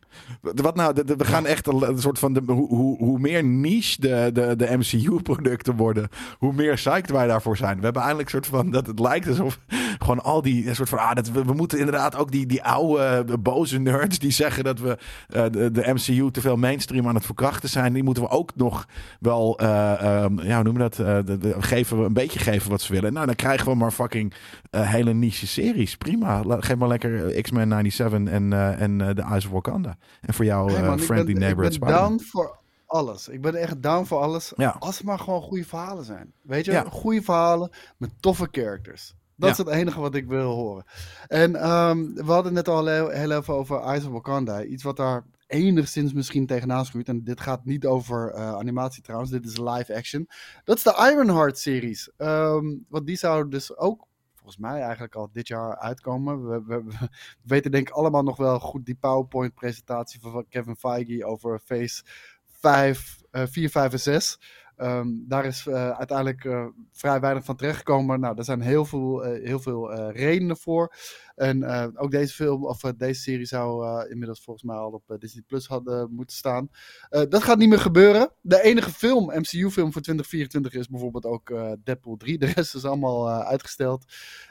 Wat 0.41 0.75
nou, 0.75 0.93
de, 0.93 1.03
de, 1.03 1.15
we 1.15 1.25
gaan 1.25 1.45
echt 1.45 1.67
een, 1.67 1.99
soort 2.01 2.19
van. 2.19 2.33
De, 2.33 2.41
hoe, 2.45 2.97
hoe, 2.97 3.19
meer 3.19 3.43
niche 3.43 4.01
de, 4.01 4.29
de, 4.33 4.55
de 4.55 4.77
MCU-producten 4.77 5.75
worden, 5.75 6.09
hoe 6.37 6.53
meer 6.53 6.73
psyched 6.73 7.09
wij 7.09 7.27
daarvoor 7.27 7.57
zijn. 7.57 7.77
We 7.77 7.83
hebben 7.83 8.01
eindelijk 8.01 8.33
een 8.33 8.43
soort 8.43 8.55
van. 8.55 8.71
Dat 8.71 8.87
het 8.87 8.99
lijkt 8.99 9.27
alsof 9.27 9.59
gewoon 9.99 10.23
al 10.23 10.41
die. 10.41 10.67
Een 10.67 10.75
soort 10.75 10.89
van. 10.89 10.99
Ah, 10.99 11.15
dat, 11.15 11.31
we, 11.31 11.53
moeten 11.53 11.79
inderdaad 11.79 12.15
ook 12.15 12.31
die, 12.31 12.45
die 12.45 12.63
oude 12.63 13.37
boze 13.37 13.79
nerds 13.79 14.19
die 14.19 14.31
zeggen 14.31 14.63
dat 14.63 14.79
we 14.79 14.97
uh, 15.35 15.43
de, 15.51 15.71
de, 15.71 15.93
MCU 15.93 16.31
te 16.31 16.41
veel 16.41 16.57
mainstream 16.57 17.07
aan 17.07 17.15
het 17.15 17.25
verkrachten 17.25 17.69
zijn. 17.69 17.93
Die 17.93 18.03
moeten 18.03 18.23
we 18.23 18.29
ook 18.29 18.51
nog 18.55 18.87
wel. 19.19 19.61
Uh, 19.61 20.23
um, 20.23 20.41
ja, 20.41 20.55
hoe 20.55 20.63
noemen 20.63 20.73
we 20.73 20.95
dat? 20.95 21.25
De, 21.25 21.37
de, 21.37 21.55
geven 21.59 21.99
we 21.99 22.05
een 22.05 22.13
beetje 22.13 22.39
geven 22.39 22.69
wat 22.69 22.81
ze 22.81 22.93
willen. 22.93 23.13
Nou, 23.13 23.25
dan 23.25 23.35
krijgen 23.35 23.71
we 23.71 23.75
maar 23.75 23.91
fucking 23.91 24.33
hele 24.71 25.13
niche 25.13 25.47
series. 25.47 25.97
Prima. 25.97 26.43
Geef 26.59 26.75
maar 26.75 26.87
lekker 26.87 27.41
X-Men 27.41 27.69
97 27.69 28.33
en, 28.33 28.53
en 28.79 29.15
The 29.15 29.21
Eyes 29.21 29.45
of 29.45 29.51
Wakanda. 29.51 29.97
En 30.21 30.33
voor 30.33 30.45
jou, 30.45 30.71
hey 30.71 30.83
man, 30.83 30.97
uh, 30.99 31.03
Friendly 31.03 31.31
ben, 31.31 31.41
Neighborhood 31.41 31.73
Ik 31.73 31.79
ben 31.79 31.89
down 31.89 32.19
voor 32.19 32.59
alles. 32.85 33.27
Ik 33.27 33.41
ben 33.41 33.55
echt 33.55 33.81
down 33.81 34.05
voor 34.05 34.19
alles. 34.19 34.53
Ja. 34.55 34.75
Als 34.79 34.97
het 34.97 35.05
maar 35.05 35.19
gewoon 35.19 35.41
goede 35.41 35.65
verhalen 35.65 36.05
zijn. 36.05 36.33
Weet 36.41 36.65
je, 36.65 36.71
Ja. 36.71 36.83
goede 36.89 37.21
verhalen 37.21 37.71
met 37.97 38.09
toffe 38.19 38.47
characters. 38.51 39.15
Dat 39.35 39.49
Ja. 39.49 39.51
is 39.51 39.57
het 39.57 39.67
enige 39.67 39.99
wat 39.99 40.15
ik 40.15 40.27
wil 40.27 40.51
horen. 40.51 40.83
En 41.27 41.55
ehm, 41.55 42.13
we 42.13 42.31
hadden 42.31 42.53
net 42.53 42.67
al 42.67 42.85
heel, 42.85 43.09
heel 43.09 43.31
even 43.31 43.53
over 43.53 43.79
Eyes 43.79 44.05
of 44.05 44.11
Wakanda. 44.11 44.63
Iets 44.63 44.83
wat 44.83 44.97
daar 44.97 45.25
enigszins 45.47 46.13
misschien 46.13 46.45
tegenaan 46.45 46.85
schuurt. 46.85 47.07
En 47.07 47.23
dit 47.23 47.41
gaat 47.41 47.65
niet 47.65 47.85
over 47.85 48.31
eh, 48.31 48.53
animatie 48.53 49.03
trouwens. 49.03 49.31
Dit 49.31 49.45
is 49.45 49.57
live 49.57 49.95
action. 49.95 50.29
Dat 50.63 50.77
is 50.77 50.83
de 50.83 51.09
Ironheart 51.11 51.57
series. 51.57 52.11
Ehm, 52.17 52.65
want 52.89 53.05
die 53.07 53.17
zou 53.17 53.49
dus 53.49 53.77
ook 53.77 54.07
volgens 54.51 54.71
mij 54.71 54.81
eigenlijk 54.81 55.15
al 55.15 55.29
dit 55.31 55.47
jaar 55.47 55.77
uitkomen. 55.77 56.47
We, 56.49 56.63
we, 56.65 56.83
we 56.83 57.09
weten 57.53 57.71
denk 57.71 57.89
ik 57.89 57.93
allemaal 57.93 58.23
nog 58.23 58.37
wel 58.37 58.59
goed 58.59 58.85
die 58.85 58.95
PowerPoint 58.95 59.53
presentatie 59.53 60.19
van 60.19 60.45
Kevin 60.49 60.75
Feige 60.75 61.25
over 61.25 61.59
Phase 61.59 62.03
5, 62.45 63.21
uh, 63.31 63.43
4, 63.45 63.69
5 63.69 63.91
en 63.91 63.99
6. 63.99 64.39
Ehm, 64.81 65.09
daar 65.27 65.45
is 65.45 65.67
eh, 65.67 65.89
uiteindelijk 65.89 66.45
eh, 66.45 66.65
vrij 66.91 67.19
weinig 67.19 67.43
van 67.43 67.55
terechtgekomen. 67.55 68.19
Nou, 68.19 68.37
er 68.37 68.43
zijn 68.43 68.61
heel 68.61 68.85
veel, 68.85 69.25
eh, 69.25 69.45
heel 69.45 69.59
veel 69.59 70.11
redenen 70.11 70.57
voor. 70.57 70.95
En 71.35 71.65
ook 71.97 72.11
deze 72.11 72.33
film, 72.33 72.65
of 72.65 72.79
deze 72.79 73.21
serie 73.21 73.45
zou 73.45 73.85
inmiddels 74.09 74.43
volgens 74.43 74.65
mij 74.65 74.75
al 74.75 74.91
op 74.91 75.15
Disney 75.19 75.43
Plus 75.47 75.67
hadden 75.67 76.13
moeten 76.13 76.35
staan. 76.35 76.69
Dat 77.09 77.43
gaat 77.43 77.57
niet 77.57 77.69
meer 77.69 77.79
gebeuren. 77.79 78.31
De 78.41 78.61
enige 78.61 78.91
film, 78.91 79.25
MCU-film 79.25 79.91
voor 79.91 80.01
2024 80.01 80.73
is 80.73 80.87
bijvoorbeeld 80.87 81.25
ook 81.25 81.53
Deadpool 81.83 82.17
3. 82.17 82.37
De 82.37 82.45
rest 82.45 82.75
is 82.75 82.85
allemaal 82.85 83.29
uitgesteld. 83.29 84.05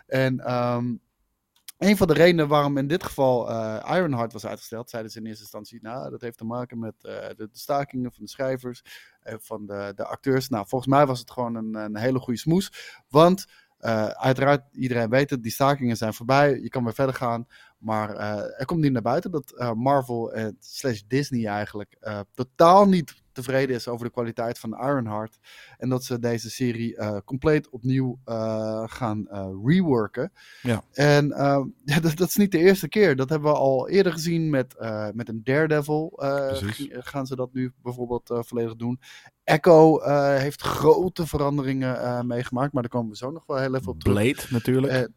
En 0.06 0.40
ehm, 0.40 0.94
een 1.80 1.96
van 1.96 2.06
de 2.06 2.12
redenen 2.12 2.48
waarom 2.48 2.76
in 2.76 2.86
dit 2.86 3.04
geval 3.04 3.50
eh, 3.50 3.96
Ironheart 3.96 4.32
was 4.32 4.46
uitgesteld, 4.46 4.90
zeiden 4.90 5.12
ze 5.12 5.18
in 5.18 5.26
eerste 5.26 5.42
instantie, 5.42 5.78
nou, 5.82 6.10
dat 6.10 6.20
heeft 6.20 6.38
te 6.38 6.44
maken 6.44 6.78
met 6.78 6.94
eh, 7.04 7.12
de, 7.36 7.48
stakingen 7.52 8.12
van 8.12 8.24
de 8.24 8.30
schrijvers, 8.30 8.82
eh, 9.20 9.34
van 9.38 9.66
de, 9.66 9.92
de 9.96 10.04
acteurs. 10.04 10.48
Nou, 10.48 10.66
volgens 10.68 10.90
mij 10.90 11.06
was 11.06 11.18
het 11.18 11.30
gewoon 11.30 11.54
een, 11.54 11.74
een 11.74 11.96
hele 11.96 12.18
goede 12.18 12.38
smoes. 12.38 12.96
Want 13.08 13.46
uiteraard, 14.12 14.62
iedereen 14.72 15.08
weet 15.08 15.30
het, 15.30 15.42
die 15.42 15.52
stakingen 15.52 15.96
zijn 15.96 16.14
voorbij. 16.14 16.60
Je 16.60 16.68
kan 16.68 16.84
weer 16.84 16.94
verder 16.94 17.14
gaan. 17.14 17.46
Maar 17.78 18.14
er 18.58 18.64
komt 18.64 18.80
niet 18.80 18.92
naar 18.92 19.02
buiten 19.02 19.30
dat 19.30 19.74
Marvel 19.76 20.32
en 20.32 20.56
slash 20.58 21.00
Disney 21.06 21.46
eigenlijk 21.46 21.96
totaal 22.34 22.88
niet 22.88 23.14
tevreden 23.42 23.76
is 23.76 23.88
over 23.88 24.06
de 24.06 24.12
kwaliteit 24.12 24.58
van 24.58 24.74
Ironheart. 24.74 25.38
En 25.78 25.88
dat 25.88 26.04
ze 26.04 26.18
deze 26.18 26.50
serie 26.50 26.96
eh, 26.96 27.16
compleet 27.24 27.68
opnieuw 27.68 28.18
eh, 28.24 28.82
gaan 28.86 29.28
eh, 29.28 29.48
reworken. 29.64 30.32
Ja. 30.62 30.82
En 30.92 31.32
eh, 31.32 31.64
ja, 31.84 32.00
dat, 32.00 32.16
dat 32.16 32.28
is 32.28 32.36
niet 32.36 32.52
de 32.52 32.58
eerste 32.58 32.88
keer. 32.88 33.16
Dat 33.16 33.28
hebben 33.28 33.50
we 33.50 33.56
al 33.56 33.88
eerder 33.88 34.12
gezien 34.12 34.50
met, 34.50 34.74
met 35.14 35.28
een 35.28 35.40
Daredevil. 35.44 36.12
gaan 36.90 37.26
ze 37.26 37.36
dat 37.36 37.52
nu 37.52 37.72
bijvoorbeeld 37.82 38.30
volledig 38.46 38.76
doen. 38.76 39.00
Echo 39.44 40.00
heeft 40.36 40.62
grote 40.62 41.26
veranderingen 41.26 42.26
meegemaakt. 42.26 42.72
Maar 42.72 42.82
daar 42.82 42.90
komen 42.90 43.10
we 43.10 43.16
zo 43.16 43.30
nog 43.30 43.46
wel 43.46 43.56
heel 43.56 43.74
even 43.74 43.88
op 43.88 44.00
terug. 44.00 44.14
Blade 44.16 44.42
natuurlijk. 44.50 45.08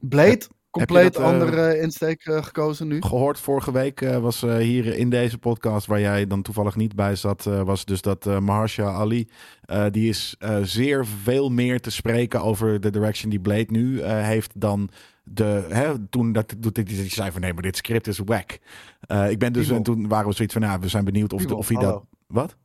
Blade, 0.00 0.46
compleet 0.70 1.12
dat, 1.12 1.22
eh, 1.22 1.28
andere 1.28 1.80
insteek 1.80 2.24
eh, 2.26 2.42
gekozen 2.42 2.88
nu. 2.88 3.02
Gehoord 3.02 3.38
vorige 3.40 3.72
week 3.72 4.00
eh, 4.00 4.18
was 4.18 4.42
eh, 4.42 4.56
hier 4.56 4.86
in 4.96 5.10
deze 5.10 5.38
podcast, 5.38 5.86
waar 5.86 6.00
jij 6.00 6.26
dan 6.26 6.42
toevallig 6.42 6.76
niet 6.76 6.94
bij 6.94 7.14
zat, 7.16 7.46
eh, 7.46 7.62
was 7.62 7.84
dus 7.84 8.02
dat 8.02 8.26
eh 8.26 8.38
Mahershala 8.38 8.92
Ali, 8.92 9.28
eh, 9.60 9.84
die 9.90 10.08
is 10.08 10.34
eh, 10.38 10.58
zeer 10.62 11.06
veel 11.06 11.50
meer 11.50 11.80
te 11.80 11.90
spreken 11.90 12.42
over 12.42 12.80
de 12.80 12.90
direction 12.90 13.30
die 13.30 13.40
Blade 13.40 13.66
nu 13.68 14.00
eh, 14.00 14.22
heeft 14.22 14.60
dan 14.60 14.88
de, 15.24 15.66
hè, 15.68 16.08
toen 16.08 16.32
dat, 16.32 16.54
dat, 16.58 16.74
dat 16.74 16.88
hij 16.88 17.08
zei 17.08 17.30
van 17.30 17.40
nee, 17.40 17.52
maar 17.52 17.62
dit 17.62 17.76
script 17.76 18.06
is 18.06 18.18
whack. 18.24 18.58
Eh, 19.00 19.30
ik 19.30 19.38
ben 19.38 19.52
dus, 19.52 19.70
en 19.70 19.82
toen 19.82 20.08
waren 20.08 20.28
we 20.28 20.34
zoiets 20.34 20.54
van, 20.54 20.62
nou, 20.62 20.80
we 20.80 20.88
zijn 20.88 21.04
benieuwd 21.04 21.32
of, 21.32 21.46
of 21.46 21.68
hij 21.68 21.80
dat... 21.80 22.04
Wat? 22.26 22.56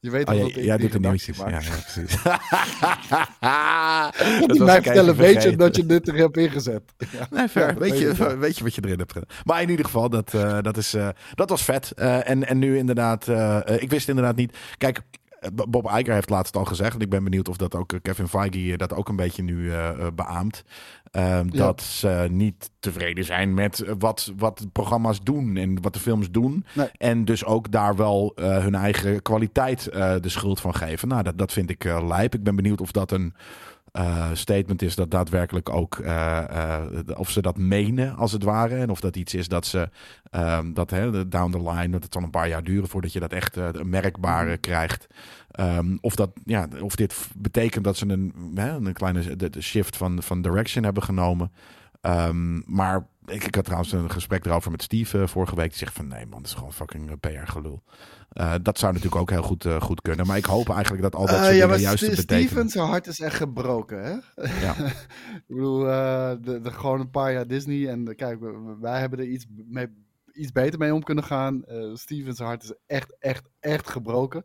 Je 0.00 0.10
weet 0.10 0.28
Oh, 0.28 0.34
ja, 0.34 0.40
dat 0.40 0.50
ik 0.50 0.56
jij 0.64 0.76
die 0.76 0.88
doet 0.88 1.02
de 1.02 1.08
nieuwtjes. 1.08 1.38
Ja, 1.38 1.48
ja, 1.48 1.58
precies. 1.58 2.22
Moet 4.40 4.48
was 4.48 4.58
mij 4.58 4.82
vertellen, 4.82 5.16
weet 5.16 5.42
je 5.42 5.56
dat 5.56 5.76
je 5.76 5.86
dit 5.86 6.08
er 6.08 6.14
hebt 6.14 6.36
ingezet? 6.36 6.82
Ja. 7.12 7.26
Nee. 7.30 7.46
Ja, 7.54 7.66
dat 7.66 7.78
weet, 7.78 7.98
je, 7.98 8.36
weet 8.38 8.58
je 8.58 8.64
wat 8.64 8.74
je 8.74 8.82
erin 8.84 8.98
hebt 8.98 9.12
gedaan. 9.12 9.28
Maar 9.44 9.62
in 9.62 9.70
ieder 9.70 9.84
geval, 9.84 10.10
dat, 10.10 10.34
eh, 10.34 10.58
dat, 10.62 10.76
is, 10.76 10.94
eh, 10.94 11.08
dat 11.34 11.50
was 11.50 11.64
vet. 11.64 11.92
Eh, 11.92 12.28
en, 12.28 12.46
en 12.46 12.58
nu 12.58 12.76
inderdaad, 12.76 13.28
ik 13.80 13.90
wist 13.90 14.08
inderdaad 14.08 14.36
niet. 14.36 14.56
Kijk, 14.76 15.00
Bob 15.68 15.84
Iger 15.98 16.14
heeft 16.14 16.30
laatst 16.30 16.56
al 16.56 16.64
gezegd. 16.64 16.94
En 16.94 17.00
ik 17.00 17.08
ben 17.10 17.24
benieuwd 17.24 17.48
of 17.48 17.56
dat 17.56 17.74
ook 17.74 17.92
eh, 17.92 17.98
Kevin 18.02 18.28
Feige 18.28 18.72
eh, 18.72 18.76
dat 18.78 18.94
ook 18.94 19.08
een 19.08 19.16
beetje 19.16 19.42
nu 19.42 19.70
eh, 19.70 19.88
eh, 19.88 20.06
beaamt. 20.14 20.62
Ehm, 21.10 21.46
Ja. 21.50 21.58
Dat 21.64 21.82
ze 21.82 22.26
niet 22.30 22.70
tevreden 22.80 23.24
zijn 23.24 23.54
met 23.54 23.80
eh, 23.80 23.92
wat, 23.98 24.32
wat 24.36 24.66
programma's 24.72 25.20
doen 25.22 25.56
en 25.56 25.82
wat 25.82 25.92
de 25.92 26.00
films 26.00 26.30
doen. 26.30 26.64
Nee. 26.74 26.88
En 26.96 27.24
dus 27.24 27.44
ook 27.44 27.70
daar 27.70 27.96
wel 27.96 28.32
eh, 28.34 28.58
hun 28.58 28.74
eigen 28.74 29.22
kwaliteit 29.22 29.86
eh, 29.86 30.14
de 30.20 30.28
schuld 30.28 30.60
van 30.60 30.74
geven. 30.74 31.08
Nou, 31.08 31.22
dat, 31.22 31.38
dat 31.38 31.52
vind 31.52 31.70
ik 31.70 31.84
eh, 31.84 32.06
lijp. 32.08 32.34
Ik 32.34 32.42
ben 32.42 32.56
benieuwd 32.56 32.80
of 32.80 32.92
dat 32.92 33.10
een 33.12 33.34
eh, 33.92 34.30
statement 34.32 34.82
is 34.82 34.94
dat 34.94 35.10
daadwerkelijk 35.10 35.68
ook 35.68 35.98
eh, 35.98 36.78
eh, 36.78 37.18
of 37.18 37.30
ze 37.30 37.42
dat 37.42 37.56
menen 37.56 38.16
als 38.16 38.32
het 38.32 38.42
ware 38.42 38.76
en 38.76 38.90
of 38.90 39.00
dat 39.00 39.16
iets 39.16 39.34
is 39.34 39.48
dat 39.48 39.66
ze 39.66 39.90
ehm, 40.30 40.72
dat 40.72 40.90
hè, 40.90 41.28
down 41.28 41.50
the 41.50 41.70
line 41.70 41.88
dat 41.88 42.02
het 42.02 42.12
dan 42.12 42.22
een 42.22 42.30
paar 42.30 42.48
jaar 42.48 42.62
duren 42.62 42.88
voordat 42.88 43.12
je 43.12 43.20
dat 43.20 43.32
echt 43.32 43.56
merkbare 43.84 44.56
krijgt. 44.56 45.06
Ehm, 45.50 45.96
of 46.00 46.14
dat 46.14 46.30
ja 46.44 46.68
of 46.80 46.96
dit 46.96 47.28
betekent 47.36 47.84
dat 47.84 47.96
ze 47.96 48.08
een, 48.08 48.52
hè, 48.54 48.70
een 48.70 48.92
kleine 48.92 49.50
shift 49.60 49.96
van, 49.96 50.22
van 50.22 50.42
direction 50.42 50.84
hebben 50.84 51.02
genomen. 51.02 51.52
Ehm, 52.00 52.60
maar 52.64 53.06
ik, 53.28 53.44
ik 53.44 53.54
had 53.54 53.64
trouwens 53.64 53.92
een 53.92 54.10
gesprek 54.10 54.44
erover 54.44 54.70
met 54.70 54.82
Steve 54.82 55.20
eh, 55.20 55.26
vorige 55.26 55.56
week. 55.56 55.68
Die 55.68 55.78
zegt 55.78 55.92
van 55.94 56.08
nee 56.08 56.26
man, 56.26 56.38
dat 56.38 56.50
is 56.50 56.56
gewoon 56.56 56.72
fucking 56.72 57.10
eh, 57.10 57.16
PR 57.20 57.50
gelul. 57.50 57.82
Eh, 58.28 58.54
dat 58.62 58.78
zou 58.78 58.92
natuurlijk 58.92 59.20
ook 59.20 59.30
heel 59.30 59.42
goed, 59.42 59.66
goed 59.78 60.00
kunnen. 60.00 60.26
Maar 60.26 60.36
ik 60.36 60.44
hoop 60.44 60.68
eigenlijk 60.70 61.02
dat 61.02 61.14
al 61.14 61.26
dat 61.26 61.34
soort 61.34 61.54
ja, 61.54 61.66
dingen 61.66 61.80
juist 61.80 62.10
betekenen. 62.10 62.42
Steven, 62.42 62.68
zijn 62.68 62.86
hart 62.86 63.06
is 63.06 63.20
echt 63.20 63.36
gebroken, 63.36 64.04
hè? 64.04 64.10
Ja. 64.66 64.74
ik 65.48 65.54
bedoel, 65.54 65.80
de, 65.80 66.60
de, 66.62 66.70
gewoon 66.70 67.00
een 67.00 67.10
paar 67.10 67.32
jaar 67.32 67.46
Disney. 67.46 67.88
En 67.88 68.16
kijk, 68.16 68.38
wij 68.80 69.00
hebben 69.00 69.18
er 69.18 69.26
iets, 69.26 69.46
mee, 69.68 69.86
iets 70.32 70.52
beter 70.52 70.78
mee 70.78 70.94
om 70.94 71.02
kunnen 71.02 71.24
gaan. 71.24 71.64
Steven, 71.94 72.34
zijn 72.34 72.48
hart 72.48 72.62
is 72.62 72.72
echt, 72.86 73.16
echt, 73.18 73.48
echt 73.60 73.90
gebroken. 73.90 74.42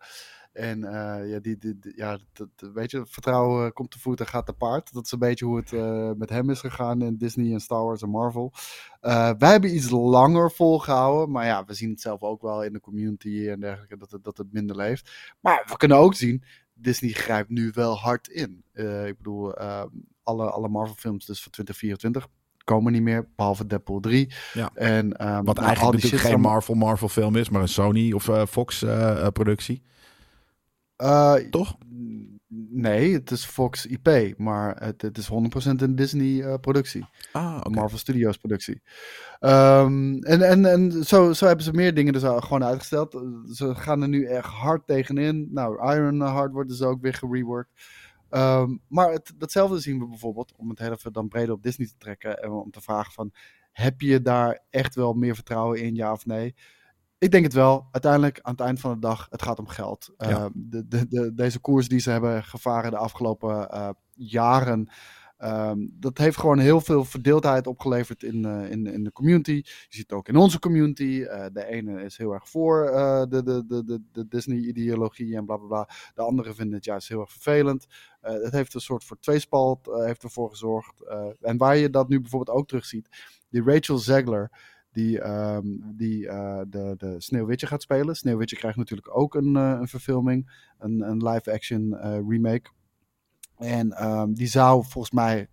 En 0.54 0.84
eh, 0.84 1.30
ja, 1.32 1.40
die, 1.40 1.58
die, 1.58 1.80
die- 1.80 1.94
ja 1.96 2.18
dat, 2.34 2.48
weet 2.74 2.92
je, 2.92 3.06
vertrouwen 3.06 3.74
komt 3.74 3.92
te 3.92 4.00
voet 4.00 4.20
en 4.20 4.28
gaat 4.28 4.46
te 4.46 4.54
paard. 4.54 4.94
Dat 4.94 5.06
is 5.06 5.12
een 5.12 5.20
beetje 5.20 5.46
hoe 5.46 5.58
het 5.58 5.74
eh, 5.74 6.12
met 6.18 6.30
hem 6.30 6.50
is 6.50 6.60
gegaan 6.60 7.02
in 7.02 7.18
Disney 7.18 7.54
en 7.54 7.60
Star 7.60 7.84
Wars 7.84 8.02
en 8.02 8.10
Marvel. 8.10 8.54
Eh, 9.00 9.32
wij 9.38 9.52
hebben 9.52 9.76
iets 9.76 9.90
langer 9.90 10.52
volgehouden. 10.52 11.32
Maar 11.32 11.46
ja, 11.46 11.66
we 11.66 11.74
zien 11.74 11.90
het 11.90 12.02
zelf 12.02 12.22
ook 12.22 12.42
wel 12.42 12.64
in 12.64 12.74
de 12.74 12.80
community 12.80 13.48
en 13.50 13.60
dergelijke, 13.60 13.98
dat 13.98 14.12
het, 14.12 14.24
dat 14.24 14.38
het 14.38 14.54
minder 14.54 14.76
leeft. 14.76 15.12
Maar 15.40 15.64
we 15.68 15.78
kunnen 15.78 15.98
ook 15.98 16.16
zien, 16.16 16.44
Disney 16.74 17.12
grijpt 17.12 17.50
nu 17.50 17.72
wel 17.74 17.98
hard 17.98 18.28
in. 18.28 18.64
Eh, 18.72 19.08
ik 19.08 19.18
bedoel, 19.18 19.54
eh, 19.56 19.84
alle, 20.24 20.50
alle 20.52 20.70
Marvel 20.70 20.96
films 20.96 21.26
dus 21.26 21.42
voor 21.44 21.52
2024 21.52 22.28
komen 22.64 22.92
niet 22.92 23.02
meer, 23.02 23.28
behalve 23.36 23.66
Deadpool 23.68 24.00
3. 24.00 24.34
Ja. 24.54 24.70
En, 24.74 25.14
ehm, 25.18 25.44
Wat 25.44 25.56
nou, 25.56 25.68
eigenlijk 25.68 25.96
natuurlijk 26.04 26.30
geen 26.32 26.42
Marvel 26.42 26.74
Marvel 26.74 27.08
film 27.10 27.36
is, 27.36 27.50
maar 27.50 27.62
een 27.62 27.68
Sony 27.68 28.12
of 28.12 28.28
eh, 28.30 28.46
Fox 28.46 28.82
eh, 28.84 29.22
eh, 29.26 29.28
productie. 29.28 29.82
Eh, 30.96 31.36
Toch? 31.36 31.78
Nee, 32.70 33.14
het 33.14 33.32
is 33.32 33.46
Fox 33.46 33.86
IP, 33.86 34.38
maar 34.38 34.84
het, 34.84 35.02
het 35.02 35.18
is 35.18 35.30
100% 35.30 35.34
een 35.76 35.96
Disney 35.96 36.44
eh, 36.44 36.60
productie. 36.60 37.06
Ah. 37.32 37.62
Marvel 37.64 37.98
Studios 37.98 38.38
productie. 38.38 38.82
Ehm, 39.40 40.16
en 40.16 40.42
en, 40.42 40.66
en 40.66 41.04
zo, 41.04 41.34
zo 41.34 41.46
hebben 41.46 41.66
ze 41.66 41.72
meer 41.72 41.94
dingen 41.94 42.14
dus 42.14 42.24
al 42.24 42.42
gewoon 42.42 42.64
uitgesteld. 42.64 43.12
Ze 43.54 43.76
gaan 43.76 44.02
er 44.02 44.08
nu 44.08 44.26
echt 44.26 44.48
hard 44.48 44.88
tegenin. 44.88 45.48
Nou, 45.52 45.94
Ironheart 45.96 46.52
wordt 46.52 46.70
dus 46.70 46.82
ook 46.82 47.02
weer 47.02 47.14
gereworked. 47.14 47.72
Ehm, 48.30 48.78
maar 48.88 49.12
het, 49.12 49.34
datzelfde 49.38 49.80
zien 49.80 50.00
we 50.00 50.08
bijvoorbeeld, 50.08 50.54
om 50.58 50.70
het 50.70 50.80
heel 50.80 50.92
even 50.92 51.14
dan 51.14 51.28
breder 51.28 51.54
op 51.54 51.64
Disney 51.64 51.88
te 51.88 51.98
trekken. 51.98 52.44
En 52.44 52.50
om 52.50 52.72
te 52.72 52.82
vragen 52.82 53.12
van, 53.12 53.34
heb 53.72 54.02
je 54.02 54.22
daar 54.22 54.60
echt 54.70 54.96
wel 54.96 55.14
meer 55.14 55.36
vertrouwen 55.36 55.82
in, 55.82 55.96
ja 55.96 56.12
of 56.12 56.26
nee? 56.26 56.56
Ik 57.24 57.32
denk 57.32 57.44
het 57.44 57.54
wel. 57.54 57.88
Uiteindelijk, 57.92 58.40
aan 58.42 58.52
het 58.52 58.62
eind 58.62 58.80
van 58.80 58.94
de 58.94 59.00
dag, 59.00 59.28
het 59.30 59.42
gaat 59.42 59.60
om 59.60 59.68
geld. 59.68 60.14
Ja. 60.18 60.30
Ehm, 60.30 60.50
de, 60.54 60.88
de, 60.88 61.08
de, 61.08 61.34
deze 61.34 61.60
koers 61.60 61.88
die 61.88 62.00
ze 62.00 62.10
hebben 62.10 62.44
gevaren 62.44 62.92
de 62.92 62.98
afgelopen 62.98 63.70
eh, 63.70 63.90
jaren, 64.14 64.90
ehm, 65.38 65.78
dat 65.92 66.18
heeft 66.18 66.38
gewoon 66.38 66.60
heel 66.60 66.82
veel 66.82 67.06
verdeeldheid 67.06 67.68
opgeleverd 67.68 68.24
in, 68.24 68.46
eh, 68.46 68.72
in, 68.72 68.86
in 68.86 69.04
de 69.04 69.12
community. 69.12 69.52
Je 69.52 69.86
ziet 69.90 70.10
het 70.10 70.14
ook 70.14 70.28
in 70.28 70.36
onze 70.36 70.60
community. 70.60 71.24
Eh, 71.24 71.46
de 71.54 71.66
ene 71.66 72.04
is 72.04 72.18
heel 72.18 72.34
erg 72.34 72.50
voor 72.50 72.86
de, 73.30 73.44
de, 73.44 73.66
de, 73.66 73.84
de, 73.84 74.02
de 74.12 74.28
Disney-ideologie 74.28 75.36
en 75.36 75.46
bla 75.46 75.58
bla 75.58 75.68
bla. 75.68 75.90
De 76.14 76.22
andere 76.22 76.54
vinden 76.54 76.76
het 76.76 76.86
juist 76.86 77.08
heel 77.08 77.20
erg 77.20 77.32
vervelend. 77.32 77.86
Het 78.22 78.54
heeft 78.54 78.74
een 78.74 78.82
soort 78.82 79.04
voor 79.04 79.20
tweespalt 79.20 79.86
heeft 79.86 80.24
ervoor 80.24 80.50
gezorgd. 80.50 80.94
En 81.42 81.58
waar 81.58 81.78
je 81.78 81.90
dat 81.90 82.10
nu 82.10 82.22
bijvoorbeeld 82.22 82.58
ook 82.58 82.68
terugziet. 82.68 83.10
Die 83.50 83.64
Rachel 83.64 83.98
Zegler, 83.98 84.52
die, 84.94 85.22
ehm, 85.22 85.66
die 85.96 86.28
eh, 86.28 86.62
de, 86.68 86.94
de 86.98 87.16
Sneeuwwitje 87.18 87.68
gaat 87.68 87.82
spelen. 87.82 88.16
Sneeuwwitje 88.16 88.56
krijgt 88.56 88.78
natuurlijk 88.78 89.18
ook 89.18 89.36
een, 89.36 89.56
eh, 89.56 89.78
een 89.80 89.88
verfilming. 89.88 90.52
Een, 90.80 91.02
een 91.02 91.28
live-action 91.28 91.98
eh, 91.98 92.20
remake. 92.28 92.70
En 93.58 93.92
ehm, 93.92 94.34
die 94.34 94.48
zou 94.48 94.84
volgens 94.88 95.14
mij 95.14 95.48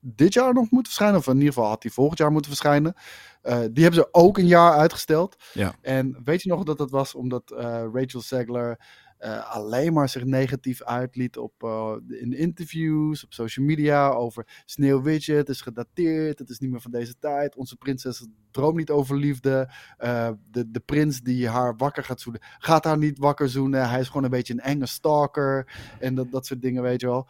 dit 0.00 0.32
jaar 0.32 0.54
nog 0.54 0.70
moeten 0.70 0.92
verschijnen. 0.92 1.18
Of 1.18 1.26
in 1.26 1.34
ieder 1.34 1.52
geval 1.52 1.68
had 1.68 1.82
die 1.82 1.92
volgend 1.92 2.18
jaar 2.18 2.32
moeten 2.32 2.50
verschijnen. 2.50 2.94
Die 3.42 3.82
hebben 3.82 3.94
ze 3.94 4.08
ook 4.12 4.38
een 4.38 4.46
jaar 4.46 4.72
uitgesteld. 4.72 5.36
Ja. 5.52 5.74
En 5.80 6.16
weet 6.24 6.42
je 6.42 6.48
nog 6.48 6.64
dat 6.64 6.78
dat 6.78 6.90
was 6.90 7.14
omdat 7.14 7.50
Rachel 7.92 8.20
Zegler 8.20 8.78
eh, 9.20 9.54
alleen 9.54 9.92
maar 9.92 10.08
zich 10.08 10.24
negatief 10.24 10.82
uitliet 10.82 11.36
op, 11.38 11.52
eh, 11.58 11.92
in 12.08 12.32
interviews, 12.32 13.24
op 13.24 13.32
social 13.32 13.66
media 13.66 14.08
over 14.08 14.62
Sneeuwwitje. 14.64 15.34
Het 15.34 15.48
is 15.48 15.60
gedateerd, 15.60 16.38
het 16.38 16.50
is 16.50 16.58
niet 16.58 16.70
meer 16.70 16.80
van 16.80 16.90
deze 16.90 17.18
tijd. 17.18 17.56
Onze 17.56 17.76
prinses 17.76 18.26
droomt 18.50 18.76
niet 18.76 18.90
over 18.90 19.16
liefde. 19.16 19.70
Eh, 19.96 20.28
de, 20.50 20.70
de 20.70 20.80
prins 20.80 21.20
die 21.20 21.48
haar 21.48 21.76
wakker 21.76 22.04
gaat 22.04 22.20
zoenen, 22.20 22.40
gaat 22.58 22.84
haar 22.84 22.98
niet 22.98 23.18
wakker 23.18 23.48
zoenen. 23.48 23.88
Hij 23.88 24.00
is 24.00 24.06
gewoon 24.06 24.24
een 24.24 24.30
beetje 24.30 24.52
een 24.52 24.60
enge 24.60 24.86
stalker. 24.86 25.72
En 25.98 26.14
dat, 26.14 26.30
dat 26.30 26.46
soort 26.46 26.62
dingen, 26.62 26.82
weet 26.82 27.00
je 27.00 27.06
wel. 27.06 27.28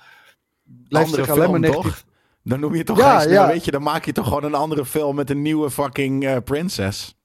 Blijft 0.88 1.14
zich 1.14 1.28
alleen 1.28 1.51
maar 1.51 1.61
negatief. 1.61 1.82
toch? 1.84 2.05
Dan 2.43 2.61
noem 2.61 2.74
je 2.74 2.84
toch 2.84 2.99
Ja, 2.99 3.20
geen 3.20 3.32
ja. 3.32 3.47
weet 3.47 3.64
je, 3.64 3.70
dan 3.70 3.82
maak 3.82 4.05
je 4.05 4.12
toch 4.12 4.26
gewoon 4.26 4.45
een 4.45 4.55
andere 4.55 4.86
film 4.86 5.16
met 5.16 5.30
een 5.30 5.43
nieuwe 5.43 5.70
fucking 5.70 6.45
princess. 6.45 7.19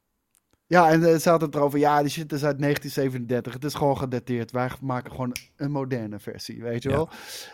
Ja, 0.67 0.89
en 0.89 1.03
eh, 1.03 1.15
ze 1.17 1.29
hadden 1.29 1.47
het 1.47 1.57
erover, 1.57 1.79
ja, 1.79 2.01
die 2.01 2.09
shit 2.11 2.31
is 2.33 2.43
uit 2.43 2.59
1937. 2.59 3.53
Het 3.53 3.63
is 3.63 3.73
gewoon 3.73 3.97
gedateerd. 3.97 4.51
Wij 4.51 4.69
maken 4.81 5.11
gewoon 5.11 5.35
een 5.55 5.71
moderne 5.71 6.19
versie, 6.19 6.61
weet 6.63 6.83
je 6.83 6.89
Ja. 6.89 6.95
wel. 6.95 7.09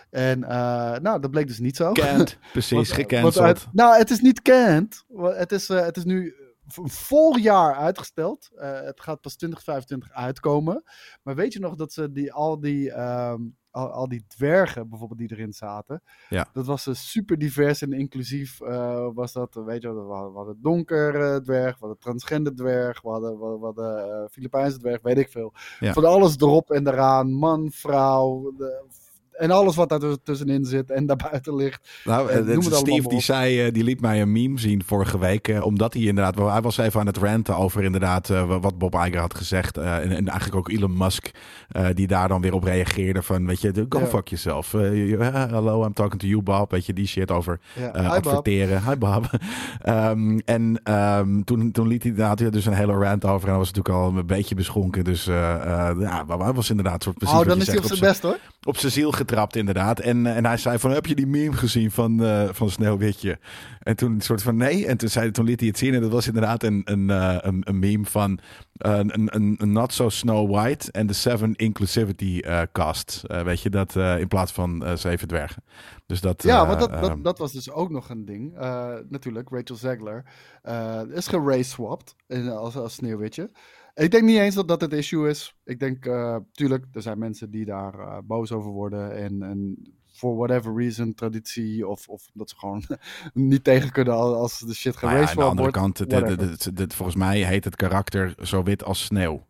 En 0.09 0.43
eh, 0.43 0.99
nou, 0.99 1.20
dat 1.20 1.32
bleek 1.32 1.47
dus 1.47 1.59
niet 1.59 1.76
zo. 1.76 1.91
Kent, 1.91 2.38
precies, 2.51 2.89
eh, 2.91 3.41
uit- 3.41 3.68
nou, 3.72 3.97
het 3.97 4.09
is 4.09 4.20
niet. 4.22 4.41
Wa- 5.07 5.34
Het 5.34 5.51
is, 5.51 5.68
het 5.68 5.97
is 5.97 6.03
nu 6.03 6.36
een 6.76 6.89
vol 6.89 7.38
jaar 7.38 7.76
uitgesteld. 7.76 8.49
Het 8.55 9.01
gaat 9.01 9.22
pas 9.22 9.36
2025 9.36 10.12
uitkomen. 10.12 10.84
Maar 11.24 11.36
weet 11.36 11.53
je 11.53 11.59
nog 11.59 11.76
dat 11.76 11.93
ze 11.93 12.12
die, 12.12 12.34
al, 12.34 12.59
die, 12.59 12.91
ehm, 12.91 13.41
al, 13.72 13.89
al 13.89 14.07
die 14.07 14.24
dwergen 14.28 14.89
bijvoorbeeld 14.89 15.19
die 15.19 15.32
erin 15.32 15.53
zaten. 15.53 16.01
Ja. 16.30 16.47
Dat 16.53 16.65
was 16.65 16.88
eh, 16.88 16.93
super 16.93 17.38
divers 17.38 17.82
en 17.82 17.93
inclusief. 17.93 18.61
eh, 18.61 19.07
was 19.13 19.34
dat, 19.34 19.53
weet 19.65 19.82
je 19.82 19.93
we 19.93 20.13
hadden, 20.13 20.32
we 20.32 20.38
hadden 20.38 20.57
donker 20.61 21.15
eh, 21.34 21.36
dwerg, 21.36 21.74
we 21.74 21.80
hadden 21.80 21.97
transgender 21.99 22.55
dwerg, 22.55 23.01
we 23.01 23.09
hadden, 23.09 23.39
we, 23.39 23.57
hadden 23.65 24.03
eh, 24.23 24.30
Filipijnse 24.31 24.77
dwerg, 24.77 25.02
weet 25.02 25.18
ik 25.18 25.30
veel. 25.30 25.53
Ja. 25.80 25.93
Van 25.93 26.06
alles 26.06 26.38
erop 26.38 26.72
en 26.72 26.88
eraan. 26.88 27.31
Man, 27.34 27.72
vrouw. 27.72 28.53
de- 28.57 28.85
en 29.32 29.52
alles 29.52 29.76
wat 29.76 29.90
daar 29.90 29.99
tussenin 30.24 30.66
zit 30.66 30.91
en 30.91 31.06
daarbuiten 31.06 31.56
ligt. 31.56 31.90
Nou, 32.03 32.30
Eh, 32.30 32.36
allemaal 32.38 32.62
Steve 32.62 33.08
die 33.08 33.22
zei, 33.22 33.66
eh, 33.66 33.74
die 33.74 33.84
liet 33.84 34.02
mij 34.02 34.22
een 34.22 34.32
meme 34.32 34.60
zien 34.60 34.84
vorige 34.86 35.20
week, 35.20 35.48
eh, 35.48 35.66
omdat 35.66 35.94
hij 35.94 36.03
inderdaad, 36.03 36.36
hij 36.36 36.62
was 36.62 36.78
even 36.78 36.99
aan 36.99 37.06
het 37.06 37.18
ranten 37.18 37.56
over 37.58 37.84
inderdaad 37.84 38.28
wat 38.48 38.78
Bob 38.78 38.94
Iger 38.95 39.20
had 39.20 39.34
gezegd 39.36 39.78
en, 39.78 40.10
en 40.12 40.28
eigenlijk 40.28 40.56
ook 40.56 40.70
Elon 40.70 40.98
Musk, 40.98 41.30
die 41.94 42.08
daar 42.08 42.28
dan 42.28 42.41
weer 42.41 42.53
op 42.53 42.64
reageerde 42.64 43.22
van, 43.22 43.45
weet 43.48 43.62
je, 43.62 43.86
go 43.90 43.99
Ja. 43.99 44.06
fuck 44.06 44.28
yourself. 44.28 44.72
You- 44.72 45.24
hello, 45.24 45.86
I'm 45.86 45.94
talking 45.94 46.22
to 46.22 46.28
you, 46.28 46.41
Bob. 46.41 46.72
Weet 46.72 46.86
je, 46.86 46.94
die 46.94 47.08
shit 47.08 47.32
over 47.32 47.60
Ja. 47.76 47.82
Hi, 47.84 47.91
Bob. 48.02 48.12
adverteren. 48.12 48.84
Hi 48.88 48.95
Bob. 48.98 49.30
Ehm, 49.82 50.40
en 50.45 50.80
ehm, 50.84 51.41
toen, 51.44 51.72
toen 51.72 51.88
liet 51.88 52.02
hij 52.03 52.12
inderdaad 52.12 52.52
dus 52.52 52.66
een 52.66 52.74
hele 52.74 52.94
rant 52.94 53.26
over. 53.26 53.44
En 53.44 53.49
hij 53.49 53.58
was 53.58 53.72
natuurlijk 53.72 53.95
al 53.95 54.18
een 54.18 54.26
beetje 54.26 54.56
beschonken. 54.56 55.03
Dus 55.03 55.26
ja, 55.26 56.24
maar 56.28 56.40
hij 56.40 56.53
was 56.53 56.70
inderdaad 56.70 57.03
soort 57.03 57.18
precies 57.18 57.38
Oh, 57.40 57.45
dan 57.45 57.58
is 57.60 57.68
hij 57.68 57.78
op 57.78 57.84
zijn 57.84 57.99
best 57.99 58.22
hoor. 58.22 58.38
op 58.64 58.78
zijn 58.78 58.91
ziel 58.91 59.12
getrapt 59.22 59.56
inderdaad. 59.56 59.99
En, 59.99 60.26
eh, 60.26 60.38
en 60.38 60.45
hij 60.45 60.57
zei 60.57 60.80
van, 60.80 60.91
heb 60.91 61.06
je 61.06 61.15
die 61.15 61.27
meme 61.27 61.56
gezien 61.56 61.91
van, 61.91 62.23
eh, 62.23 62.49
van 62.52 62.69
Sneeuwwitje? 62.69 63.39
En 63.80 63.95
toen 63.95 64.11
een 64.11 64.22
soort 64.22 64.41
van, 64.41 64.56
nee. 64.56 64.85
En 64.88 64.98
toen, 64.98 65.10
zei, 65.10 65.31
toen 65.31 65.45
liet 65.45 65.60
hij 65.60 65.69
het 65.69 65.77
zien. 65.77 65.93
En 65.93 66.02
dat 66.02 66.11
was 66.11 66.27
inderdaad 66.27 66.64
een, 66.64 66.81
een, 66.85 67.10
eh, 67.10 67.38
een, 67.39 67.61
een 67.64 67.80
meme 67.80 68.06
van 68.06 68.39
een, 68.77 69.35
een, 69.35 69.56
een 69.57 69.72
Not 69.72 69.93
So 69.93 70.10
Snow 70.10 70.52
White 70.52 70.91
en 70.91 71.07
de 71.07 71.14
Seven 71.14 71.56
Inclusivity 71.56 72.41
cast. 72.72 73.22
Weet 73.43 73.61
je, 73.61 73.69
dat 73.69 73.95
in 73.95 74.27
plaats 74.27 74.52
van 74.52 74.84
Zeven 74.95 75.27
Dwergen. 75.27 75.64
Dus 76.06 76.22
dat... 76.22 76.43
Ja, 76.43 76.68
want 76.68 76.80
dat, 76.80 77.02
dat, 77.02 77.23
dat 77.23 77.38
was 77.38 77.52
dus 77.52 77.72
ook 77.72 77.89
nog 77.89 78.10
een 78.10 78.26
ding. 78.26 78.53
Natuurlijk, 79.10 79.49
Rachel 79.49 79.76
Zegler 79.76 80.26
is 81.14 81.27
gerace-swapped 81.27 82.15
als, 82.49 82.76
als 82.76 82.93
Sneeuwwitje. 82.93 83.49
Ik 83.95 84.11
denk 84.11 84.23
niet 84.23 84.38
eens 84.38 84.55
dat 84.55 84.68
dat 84.68 84.81
het 84.81 84.93
issue 84.93 85.30
is. 85.30 85.55
Ik 85.63 85.80
denk, 85.80 86.05
eh, 86.05 86.35
tuurlijk, 86.51 86.85
er 86.93 87.01
zijn 87.01 87.19
mensen 87.19 87.51
die 87.51 87.65
daar 87.65 87.99
eh, 87.99 88.18
boos 88.23 88.51
over 88.51 88.72
worden. 88.72 89.15
En, 89.15 89.43
en 89.43 89.77
for 90.07 90.35
whatever 90.35 90.76
reason, 90.76 91.13
traditie 91.13 91.88
of, 91.88 92.07
of 92.07 92.30
dat 92.34 92.49
ze 92.49 92.55
gewoon 92.57 92.84
niet 93.34 93.63
tegen 93.63 93.91
kunnen 93.91 94.13
als, 94.13 94.59
de 94.59 94.73
shit 94.73 95.01
Nou 95.01 95.15
ja, 95.15 95.19
aan 95.30 95.35
de 95.35 95.41
andere 95.41 95.72
wordt. 95.72 96.05
kant, 96.76 96.93
volgens 96.93 97.18
mij 97.18 97.39
heet 97.43 97.63
het 97.63 97.76
karakter 97.76 98.35
zo 98.41 98.63
wit 98.63 98.84
als 98.84 99.03
sneeuw. 99.03 99.45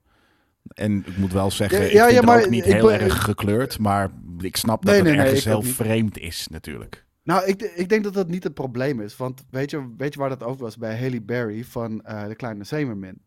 En 0.73 1.03
ik 1.07 1.17
moet 1.17 1.31
wel 1.33 1.51
zeggen, 1.51 1.77
Ja, 1.79 1.83
ik 1.85 1.89
vind 1.91 2.25
ja, 2.25 2.33
het 2.33 2.43
ook 2.45 2.49
niet 2.49 2.63
heel 2.63 2.85
ben- 2.85 2.99
erg 2.99 3.23
gekleurd. 3.23 3.79
Maar 3.79 4.11
ik 4.39 4.55
snap 4.57 4.85
dat 4.85 4.95
het 4.95 5.03
nee, 5.03 5.15
ergens 5.15 5.45
heel 5.45 5.61
vreemd 5.61 6.17
is 6.17 6.47
natuurlijk. 6.47 7.05
Nou, 7.23 7.45
ik, 7.45 7.61
ik 7.61 7.89
denk 7.89 8.03
dat 8.03 8.13
dat 8.13 8.27
niet 8.27 8.43
het 8.43 8.53
probleem 8.53 9.01
is. 9.01 9.17
Want 9.17 9.43
weet 9.49 9.71
je, 9.71 9.93
weet 9.97 10.13
je 10.13 10.19
waar 10.19 10.29
dat 10.29 10.43
ook 10.43 10.59
was? 10.59 10.77
Bij 10.77 10.99
Haley 10.99 11.23
Berry 11.23 11.63
van 11.63 12.01
eh, 12.01 12.27
De 12.27 12.35
Kleine 12.35 12.63
Zemermin. 12.63 13.21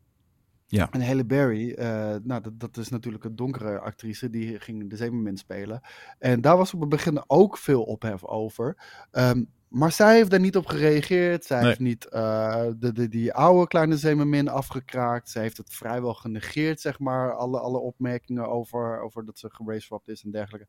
Ja. 0.74 0.88
En 0.90 1.06
Haley 1.06 1.26
Berry, 1.26 1.72
eh, 1.72 1.86
nou, 2.22 2.40
dat, 2.42 2.60
dat 2.60 2.76
is 2.76 2.88
natuurlijk 2.88 3.24
een 3.24 3.36
donkere 3.36 3.78
actrice. 3.78 4.30
Die 4.30 4.60
ging 4.60 4.90
De 4.90 4.96
Zemermin 4.96 5.36
spelen. 5.36 5.80
En 6.18 6.40
daar 6.40 6.56
was 6.56 6.74
op 6.74 6.80
het 6.80 6.88
begin 6.88 7.24
ook 7.26 7.58
veel 7.58 7.82
ophef 7.82 8.24
over. 8.24 8.76
Ehm, 9.10 9.44
maar 9.68 9.92
zij 9.92 10.14
heeft 10.16 10.30
daar 10.30 10.40
niet 10.40 10.56
op 10.56 10.66
gereageerd. 10.66 11.44
Zij 11.44 11.58
Nee. 11.58 11.66
heeft 11.66 11.80
niet 11.80 12.08
eh, 12.08 12.64
de, 12.78 12.92
de, 12.92 13.08
die 13.08 13.32
oude 13.32 13.66
Kleine 13.66 13.96
Zemermin 13.96 14.48
afgekraakt. 14.48 15.30
Zij 15.30 15.42
heeft 15.42 15.56
het 15.56 15.72
vrijwel 15.74 16.14
genegeerd, 16.14 16.80
zeg 16.80 16.98
maar. 16.98 17.32
Alle, 17.34 17.58
alle 17.60 17.78
opmerkingen 17.78 18.48
over, 18.48 19.00
over 19.00 19.24
dat 19.24 19.38
ze 19.38 19.50
geraceswapped 19.52 20.08
is 20.08 20.22
en 20.24 20.30
dergelijke. 20.30 20.68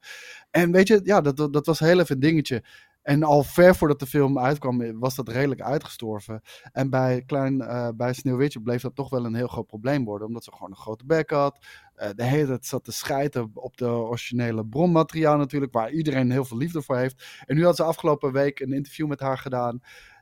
En 0.51 0.71
weet 0.71 0.87
je, 0.87 0.99
ja, 1.03 1.21
dat, 1.21 1.37
dat, 1.37 1.53
dat 1.53 1.65
was 1.65 1.79
heel 1.79 1.99
even 1.99 2.15
een 2.15 2.21
dingetje. 2.21 2.63
En 3.05 3.23
al 3.23 3.43
ver 3.43 3.75
voordat 3.75 3.99
de 3.99 4.05
film 4.05 4.39
uitkwam, 4.39 4.99
was 4.99 5.15
dat 5.15 5.29
redelijk 5.29 5.61
uitgestorven. 5.61 6.41
En 6.71 6.89
bij, 6.89 7.21
klein, 7.25 7.61
eh, 7.61 7.89
bij 7.95 8.13
Sneeuwwitje 8.13 8.61
bleef 8.61 8.81
dat 8.81 8.95
toch 8.95 9.09
wel 9.09 9.25
een 9.25 9.35
heel 9.35 9.47
groot 9.47 9.67
probleem 9.67 10.05
worden. 10.05 10.27
Omdat 10.27 10.43
ze 10.43 10.51
gewoon 10.51 10.69
een 10.69 10.77
grote 10.77 11.05
bek 11.05 11.29
had. 11.29 11.65
Eh, 11.95 12.09
de 12.15 12.23
hele 12.23 12.45
tijd 12.45 12.65
zat 12.65 12.83
te 12.83 12.91
schijten 12.91 13.51
op 13.53 13.77
de 13.77 13.87
originele 13.87 14.65
bronmateriaal 14.65 15.37
natuurlijk. 15.37 15.73
Waar 15.73 15.91
iedereen 15.91 16.31
heel 16.31 16.45
veel 16.45 16.57
liefde 16.57 16.81
voor 16.81 16.97
heeft. 16.97 17.43
En 17.45 17.55
nu 17.55 17.65
had 17.65 17.75
ze 17.75 17.83
afgelopen 17.83 18.31
week 18.31 18.59
een 18.59 18.73
interview 18.73 19.07
met 19.07 19.19
haar 19.19 19.37
gedaan. 19.37 19.79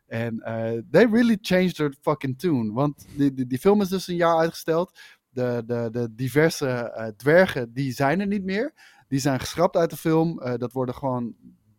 En 0.08 0.40
eh, 0.40 0.82
they 0.92 1.08
really 1.12 1.38
changed 1.42 1.78
her 1.78 1.96
fucking 2.02 2.40
tune. 2.40 2.74
Want 2.74 3.06
die, 3.18 3.34
die, 3.34 3.48
die 3.48 3.60
film 3.60 3.82
is 3.82 3.90
dus 3.90 4.08
een 4.08 4.16
jaar 4.16 4.38
uitgesteld. 4.38 5.00
De, 5.30 5.64
de, 5.66 5.88
de 5.92 6.16
diverse 6.16 7.14
dwergen, 7.18 7.74
die 7.74 7.92
zijn 7.92 8.20
er 8.20 8.28
niet 8.28 8.44
meer. 8.44 8.74
Die 9.08 9.20
zijn 9.20 9.40
geschrapt 9.40 9.76
uit 9.76 9.90
de 9.90 9.98
film. 9.98 10.42
Dat 10.58 10.72
worden 10.72 10.96
gewoon 10.96 11.36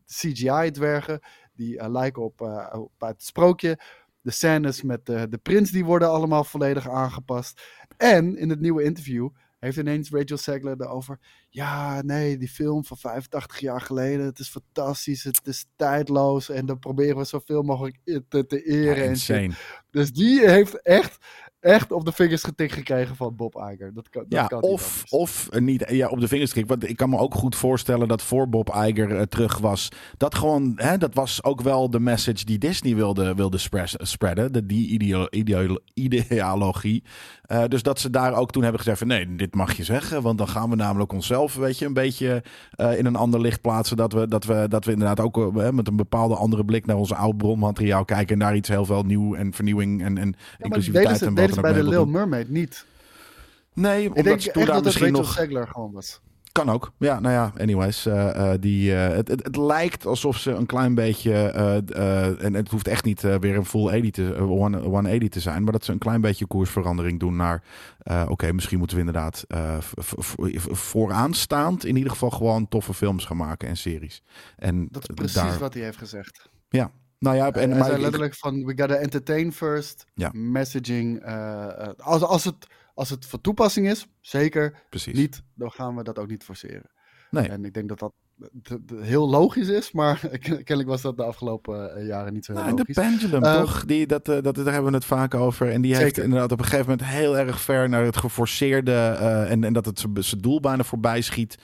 CGI-dwergen. 0.07 1.21
Die 1.55 1.79
eh, 1.79 1.91
lijken 1.91 2.23
op, 2.23 2.41
eh, 2.41 2.81
op 2.81 2.93
het 2.99 3.23
sprookje. 3.23 3.79
De 4.21 4.31
scènes 4.31 4.83
met 4.83 5.07
de, 5.07 5.29
de 5.29 5.39
prins, 5.39 5.71
die 5.71 5.85
worden 5.85 6.09
allemaal 6.11 6.45
volledig 6.45 6.89
aangepast. 6.89 7.63
En 7.97 8.37
in 8.37 8.51
het 8.51 8.61
nieuwe 8.61 8.83
interview 8.83 9.29
heeft 9.59 9.77
ineens 9.77 10.11
Rachel 10.11 10.37
Zegler 10.39 10.81
erover. 10.81 11.19
Ja, 11.49 12.03
nee, 12.03 12.37
die 12.39 12.49
film 12.49 12.85
van 12.85 12.97
85 12.97 13.61
jaar 13.61 13.81
geleden. 13.81 14.27
Het 14.27 14.39
is 14.39 14.49
fantastisch. 14.49 15.25
Het 15.25 15.41
is 15.47 15.67
tijdloos. 15.77 16.49
En 16.49 16.67
dan 16.67 16.79
proberen 16.79 17.17
we 17.17 17.25
zoveel 17.25 17.63
mogelijk 17.63 17.99
te, 18.05 18.47
te 18.47 18.57
Ja, 18.57 18.63
eren. 18.65 19.05
en 19.05 19.17
shit. 19.19 19.37
insane. 19.37 19.55
Dus 19.91 20.13
die 20.13 20.49
heeft 20.49 20.83
echt, 20.83 21.19
echt 21.65 21.93
op 21.93 22.05
de 22.05 22.13
vingers 22.13 22.43
getikt 22.43 22.73
gekregen 22.73 23.17
van 23.17 23.37
Bob 23.37 23.55
Iger. 23.73 23.95
Dat 23.95 24.09
kan, 24.09 24.23
dat 24.29 24.33
Ja, 24.33 24.47
kan 24.47 24.61
niet 24.61 24.71
of, 24.71 25.05
of 25.09 25.49
eh, 25.49 25.61
niet 25.61 25.85
ja, 25.89 26.09
op 26.09 26.21
de 26.21 26.29
vingers 26.29 26.51
tikken. 26.53 26.79
Want 26.79 26.91
ik 26.91 26.97
kan 26.97 27.11
me 27.11 27.19
ook 27.19 27.35
goed 27.35 27.57
voorstellen 27.57 28.09
dat 28.09 28.23
voor 28.23 28.49
Bob 28.49 28.69
Iger 28.75 29.17
eh, 29.17 29.23
terug 29.23 29.59
was. 29.59 29.89
Dat 30.17 30.35
gewoon, 30.35 30.73
hè, 30.77 30.99
dat 30.99 31.15
was 31.15 31.45
ook 31.45 31.61
wel 31.61 31.91
de 31.91 32.01
message 32.01 32.45
die 32.45 32.59
Disney 32.59 32.95
wilde, 32.95 33.35
wilde 33.35 33.59
spreaden. 33.99 34.53
De, 34.53 34.67
die 34.67 34.89
ideo- 34.89 35.27
ideo- 35.31 35.79
ideologie. 35.95 37.03
Eh, 37.47 37.65
dus 37.69 37.83
dat 37.83 38.01
ze 38.01 38.11
daar 38.11 38.35
ook 38.35 38.51
toen 38.53 38.63
hebben 38.63 38.81
gezegd 38.81 38.99
van 38.99 39.07
nee, 39.07 39.37
dit 39.37 39.55
mag 39.55 39.77
je 39.77 39.85
zeggen. 39.85 40.23
Want 40.23 40.39
dan 40.39 40.49
gaan 40.49 40.71
we 40.71 40.77
namelijk 40.77 41.13
onszelf, 41.13 41.55
weet 41.55 41.79
je, 41.79 41.87
een 41.87 41.93
beetje 41.93 42.43
eh, 42.71 42.99
in 42.99 43.07
een 43.07 43.17
ander 43.17 43.41
licht 43.41 43.61
plaatsen. 43.61 43.97
Dat 43.97 44.13
we, 44.13 44.29
dat 44.29 44.45
we, 44.45 44.67
dat 44.69 44.85
we 44.85 44.93
inderdaad 44.93 45.21
ook 45.21 45.37
eh, 45.37 45.71
met 45.71 45.89
een 45.89 45.97
bepaalde 45.97 46.35
andere 46.35 46.65
blik 46.65 46.87
naar 46.87 46.97
ons 46.97 47.13
oud 47.13 47.37
bronmateriaal 47.37 48.05
kijken. 48.05 48.33
En 48.33 48.39
daar 48.39 48.57
iets 48.57 48.69
heel 48.69 48.85
veel 48.85 49.03
nieuw 49.03 49.35
en 49.35 49.53
vernieuwing 49.53 50.03
en, 50.03 50.19
en 50.19 50.35
Ja, 50.59 50.65
inclusiviteit 50.65 51.05
deden 51.05 51.19
ze, 51.19 51.27
en 51.27 51.35
deden 51.35 51.55
wat 51.55 51.55
ze 51.55 51.61
dan 51.61 51.73
bij 51.73 51.83
de 51.83 51.89
Little. 51.89 52.07
Mermaid 52.07 52.49
niet. 52.49 52.87
Nee, 53.73 54.03
Ik 54.03 54.09
omdat 54.09 54.25
denk 54.25 54.41
ze 54.41 54.47
echt 54.47 54.57
toen 54.57 54.65
daar 54.65 54.75
dat 54.75 54.85
misschien 54.85 55.13
nog... 55.13 55.35
Gewoon 55.35 55.93
was. 55.93 56.21
Kan 56.55 56.71
ook. 56.71 56.93
Ja, 56.99 57.21
nou 57.21 57.35
ja, 57.35 57.53
anyways. 57.59 58.07
eh, 58.07 58.53
eh, 58.53 58.61
die, 58.61 58.95
eh, 58.95 59.17
het, 59.17 59.29
het, 59.29 59.43
het 59.43 59.57
lijkt 59.57 60.07
alsof 60.07 60.37
ze 60.39 60.51
een 60.51 60.67
klein 60.67 60.95
beetje... 60.95 61.33
en 62.41 62.55
het 62.55 62.71
hoeft 62.71 62.89
echt 62.89 63.05
niet 63.05 63.21
weer 63.21 63.57
een 63.57 63.65
full 63.65 63.91
80 63.91 64.11
te, 64.11 64.35
eh, 64.35 64.51
one- 64.51 64.79
180 64.81 65.29
te 65.29 65.41
zijn... 65.41 65.63
maar 65.63 65.73
dat 65.73 65.85
ze 65.85 65.93
een 65.93 65.99
klein 65.99 66.21
beetje 66.21 66.47
koersverandering 66.47 67.21
doen 67.21 67.37
naar... 67.37 67.63
oké, 68.29 68.53
misschien 68.53 68.79
moeten 68.79 68.97
we 68.97 69.03
inderdaad 69.05 69.45
vooraanstaand... 70.71 71.85
in 71.85 71.97
ieder 71.97 72.11
geval 72.13 72.31
gewoon 72.31 72.69
toffe 72.69 72.95
films 72.95 73.25
gaan 73.25 73.37
maken 73.37 73.69
en 73.69 73.77
series. 73.77 74.23
En 74.57 74.89
Dat 74.91 75.09
is 75.09 75.15
precies 75.15 75.35
daar, 75.35 75.59
wat 75.59 75.75
hij 75.75 75.83
heeft 75.83 75.99
gezegd. 75.99 76.49
Nou 77.19 77.37
ja, 77.37 77.51
En, 77.53 77.69
maar 77.69 77.85
zei 77.85 78.01
letterlijk 78.01 78.35
van, 78.35 78.65
we 78.65 78.73
gotta 78.77 78.95
entertain 78.95 79.53
first. 79.53 80.05
Ja. 80.15 80.31
Messaging. 80.33 81.25
als, 81.97 82.23
als, 82.23 82.45
het, 82.45 82.67
als 82.95 83.11
het 83.11 83.27
van 83.27 83.41
toepassing 83.41 83.89
is, 83.89 84.07
zeker. 84.21 84.85
precies. 84.89 85.15
Niet, 85.15 85.43
dan 85.55 85.71
gaan 85.71 85.97
we 85.97 86.03
dat 86.03 86.19
ook 86.19 86.29
niet 86.29 86.45
forceren. 86.45 86.91
Nee. 87.31 87.49
En 87.49 87.65
ik 87.65 87.75
denk 87.75 87.89
dat 87.89 87.99
dat 87.99 88.13
heel 89.01 89.29
logisch 89.29 89.69
is, 89.69 89.93
maar 89.93 90.21
kennelijk 90.41 90.89
was 90.89 91.03
dat 91.03 91.17
de 91.17 91.23
afgelopen 91.25 91.97
eh, 91.97 92.07
jaren 92.07 92.33
niet 92.33 92.45
zo 92.45 92.53
heel 92.53 92.61
Nou, 92.63 92.77
en 92.79 92.85
de 92.85 92.93
logisch. 92.97 93.19
pendulum, 93.19 93.43
Eh, 93.45 93.61
toch? 93.61 93.85
Die, 93.85 94.07
dat, 94.07 94.29
eh, 94.29 94.43
dat, 94.43 94.55
daar 94.55 94.73
hebben 94.73 94.91
we 94.91 94.97
het 94.97 95.05
vaak 95.07 95.35
over. 95.35 95.71
En 95.71 95.83
die 95.83 95.97
heeft 95.97 96.19
inderdaad 96.19 96.53
op 96.53 96.59
een 96.59 96.65
gegeven 96.65 96.91
moment 96.91 97.07
heel 97.09 97.39
erg 97.39 97.61
ver 97.61 97.89
naar 97.89 98.05
het 98.05 98.17
geforceerde. 98.17 98.93
eh, 98.93 99.51
en, 99.51 99.65
en 99.65 99.73
dat 99.73 99.87
het 99.87 99.99
zijn 100.19 100.41
doel 100.41 100.61
bijna 100.61 100.83
voorbij 100.85 101.21
schiet. 101.21 101.59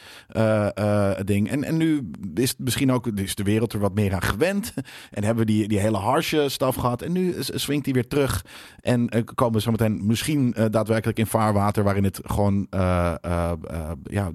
ding. 1.24 1.48
En, 1.50 1.64
en 1.64 1.76
nu 1.76 2.10
is 2.34 2.48
het 2.50 2.58
misschien 2.58 2.92
ook 2.92 3.06
is 3.06 3.34
de 3.34 3.42
wereld 3.42 3.72
er 3.72 3.80
wat 3.80 3.94
meer 3.94 4.14
aan 4.14 4.22
gewend. 4.22 4.72
En 5.10 5.24
hebben 5.24 5.46
we 5.46 5.52
die, 5.52 5.68
die 5.68 5.78
hele 5.78 5.96
harsje 5.96 6.48
staf 6.48 6.74
gehad. 6.74 7.02
En 7.02 7.12
nu 7.12 7.34
swingt 7.38 7.84
hij 7.84 7.94
weer 7.94 8.08
terug. 8.08 8.44
En 8.80 9.24
komen 9.34 9.54
we 9.54 9.60
zo 9.60 9.70
meteen 9.70 10.06
misschien 10.06 10.54
daadwerkelijk 10.70 11.18
in 11.18 11.26
vaarwater. 11.26 11.84
waarin 11.84 12.04
het 12.04 12.20
gewoon 12.22 12.66
ja, 14.02 14.30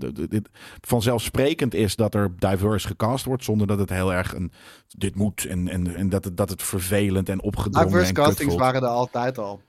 vanzelfsprekend 0.82 1.74
is 1.74 1.96
dat 1.96 2.14
er 2.16 2.25
diverse 2.36 2.88
gecast 2.88 3.26
wordt. 3.26 3.44
Zonder 3.44 3.68
dat 3.68 3.80
het 3.80 3.90
heel 3.90 4.14
erg 4.14 4.34
een. 4.34 4.52
Dit 4.88 5.16
moet. 5.16 5.46
En, 5.46 5.68
en, 5.68 5.96
en 5.96 6.10
dat, 6.10 6.24
het, 6.24 6.38
dat 6.38 6.50
het 6.50 6.64
vervelend 6.64 7.30
en 7.30 7.42
opgedrongen 7.42 7.88
Diverse 7.88 8.14
castings 8.14 8.56
waren 8.56 8.82
er 8.82 8.88
altijd 8.88 9.38
al. 9.38 9.62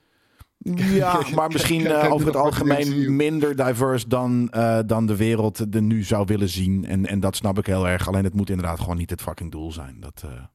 Ja, 0.75 1.21
maar 1.35 1.51
misschien 1.51 1.85
eh, 1.85 2.11
over 2.11 2.25
het 2.25 2.35
de 2.35 2.41
algemeen 2.41 3.15
minder 3.15 3.55
diverse 3.55 4.07
dan, 4.07 4.49
eh, 4.49 4.79
dan 4.85 5.05
de 5.05 5.15
wereld 5.15 5.75
er 5.75 5.81
nu 5.81 6.03
zou 6.03 6.25
willen 6.25 6.49
zien. 6.49 6.85
En, 6.85 7.05
en 7.05 7.19
dat 7.19 7.35
snap 7.35 7.57
ik 7.57 7.65
heel 7.65 7.87
erg. 7.87 8.07
Alleen 8.07 8.23
het 8.23 8.33
moet 8.33 8.49
inderdaad 8.49 8.79
gewoon 8.79 8.97
niet 8.97 9.09
het 9.09 9.21
fucking 9.21 9.51
doel 9.51 9.71
zijn. 9.71 9.99
Dat 9.99 10.21
eh, 10.25 10.29
hebben 10.29 10.47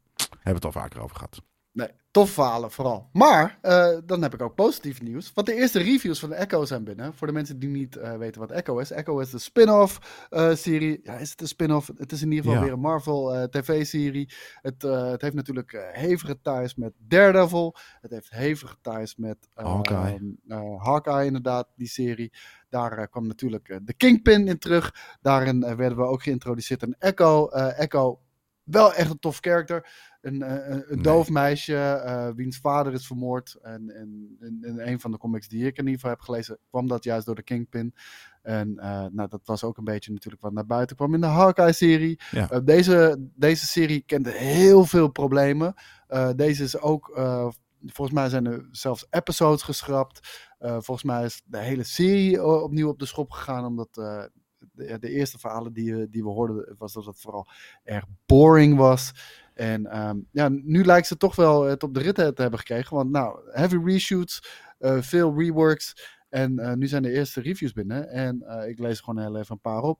we 0.42 0.50
het 0.50 0.64
al 0.64 0.72
vaker 0.72 1.00
over 1.00 1.16
gehad. 1.16 1.42
Nee, 1.72 1.88
tof 2.10 2.30
verhalen 2.30 2.70
vooral. 2.70 3.08
Maar 3.12 3.58
eh, 3.60 3.98
dan 4.04 4.22
heb 4.22 4.34
ik 4.34 4.42
ook 4.42 4.54
positief 4.54 5.02
nieuws. 5.02 5.32
Want 5.34 5.46
de 5.46 5.54
eerste 5.54 5.78
reviews 5.78 6.18
van 6.18 6.32
Echo 6.32 6.64
zijn 6.64 6.84
binnen. 6.84 7.14
Voor 7.14 7.26
de 7.26 7.32
mensen 7.32 7.58
die 7.58 7.68
niet 7.68 7.96
eh, 7.96 8.16
weten 8.16 8.40
wat 8.40 8.50
Echo 8.50 8.78
is. 8.78 8.90
Echo 8.90 9.18
is 9.18 9.30
de 9.30 9.38
spin-off 9.38 10.26
eh, 10.30 10.54
serie. 10.54 11.00
Ja, 11.02 11.14
is 11.16 11.30
het 11.30 11.40
een 11.40 11.48
spin-off? 11.48 11.90
Het 11.96 12.12
is 12.12 12.22
in 12.22 12.30
ieder 12.30 12.44
geval 12.44 12.58
Ja. 12.58 12.64
weer 12.64 12.72
een 12.72 12.80
Marvel 12.80 13.48
tv-serie. 13.50 14.32
Het, 14.60 14.82
het 14.82 15.22
heeft 15.22 15.34
natuurlijk 15.34 15.90
hevige 15.92 16.38
ties 16.42 16.74
met 16.74 16.92
Daredevil. 16.98 17.76
Het 18.00 18.10
heeft 18.10 18.30
hevige 18.30 18.76
ties 18.80 19.16
met 19.16 19.48
eh, 19.54 19.64
Hawkeye. 19.64 20.36
Hawkeye 20.78 21.26
inderdaad, 21.26 21.68
die 21.76 21.88
serie. 21.88 22.32
Daar 22.68 23.08
kwam 23.08 23.26
natuurlijk 23.26 23.80
de 23.82 23.94
Kingpin 23.94 24.48
in 24.48 24.58
terug. 24.58 24.94
Daarin 25.20 25.60
werden 25.60 25.98
we 25.98 26.04
ook 26.04 26.22
geïntroduceerd 26.22 26.82
aan 26.82 26.94
Echo. 26.98 27.48
Echo, 27.48 28.20
wel 28.62 28.94
echt 28.94 29.10
een 29.10 29.18
tof 29.18 29.40
karakter. 29.40 29.86
Een, 30.22 30.42
eh, 30.42 30.68
een, 30.68 30.84
een 30.92 31.02
doof 31.02 31.28
meisje, 31.28 31.76
eh, 31.76 32.28
wiens 32.34 32.58
vader 32.58 32.92
is 32.92 33.06
vermoord. 33.06 33.58
En, 33.62 33.90
en, 33.90 34.88
een 34.88 35.00
van 35.00 35.10
de 35.10 35.18
comics 35.18 35.48
die 35.48 35.66
ik 35.66 35.78
in 35.78 35.84
ieder 35.84 35.94
geval 35.94 36.10
heb 36.10 36.20
gelezen, 36.20 36.58
kwam 36.68 36.88
dat 36.88 37.04
juist 37.04 37.26
door 37.26 37.34
de 37.34 37.42
Kingpin. 37.42 37.94
En 38.42 38.78
eh, 38.78 39.04
nou, 39.10 39.28
dat 39.28 39.40
was 39.44 39.64
ook 39.64 39.76
een 39.78 39.84
beetje 39.84 40.12
natuurlijk 40.12 40.42
wat 40.42 40.52
naar 40.52 40.66
buiten 40.66 40.96
kwam 40.96 41.14
in 41.14 41.20
de 41.20 41.26
Hawkeye-serie. 41.26 42.20
Ja. 42.30 42.50
Eh, 42.50 42.60
deze, 42.64 43.28
deze 43.34 43.66
serie 43.66 44.00
kende 44.06 44.30
heel 44.30 44.84
veel 44.84 45.08
problemen. 45.08 45.74
Eh, 46.06 46.30
deze 46.36 46.62
is 46.62 46.78
ook, 46.78 47.08
eh, 47.08 47.48
volgens 47.86 48.16
mij 48.16 48.28
zijn 48.28 48.46
er 48.46 48.68
zelfs 48.70 49.06
episodes 49.10 49.62
geschrapt. 49.62 50.48
Eh, 50.58 50.70
volgens 50.70 51.02
mij 51.02 51.24
is 51.24 51.42
de 51.44 51.58
hele 51.58 51.84
serie 51.84 52.36
eh, 52.36 52.62
opnieuw 52.62 52.88
op 52.88 52.98
de 52.98 53.06
schop 53.06 53.30
gegaan, 53.30 53.64
omdat 53.64 53.96
eh, 53.98 54.24
de, 54.72 54.98
de 54.98 55.10
eerste 55.10 55.38
verhalen 55.38 55.72
die, 55.72 56.00
eh, 56.00 56.06
die 56.10 56.22
we 56.22 56.28
hoorden, 56.28 56.74
was 56.78 56.92
dat 56.92 57.06
het 57.06 57.20
vooral 57.20 57.48
erg 57.84 58.04
boring 58.26 58.76
was. 58.76 59.12
En 59.54 59.86
ehm, 59.86 60.18
ja, 60.30 60.48
nu 60.48 60.84
lijkt 60.84 61.06
ze 61.06 61.16
toch 61.16 61.36
wel 61.36 61.62
het 61.62 61.82
op 61.82 61.94
de 61.94 62.00
rit 62.00 62.14
te 62.14 62.32
hebben 62.34 62.58
gekregen. 62.58 62.96
Want 62.96 63.10
nou, 63.10 63.38
heavy 63.50 63.76
reshoots, 63.84 64.42
eh, 64.78 65.00
veel 65.00 65.38
reworks. 65.38 65.94
En 66.32 66.58
eh, 66.58 66.72
nu 66.72 66.86
zijn 66.86 67.02
de 67.02 67.12
eerste 67.12 67.40
reviews 67.40 67.72
binnen. 67.72 68.08
En 68.08 68.42
eh, 68.42 68.68
ik 68.68 68.78
lees 68.78 69.00
gewoon 69.00 69.22
heel 69.22 69.36
even 69.36 69.54
een 69.54 69.60
paar 69.60 69.82
op. 69.82 69.98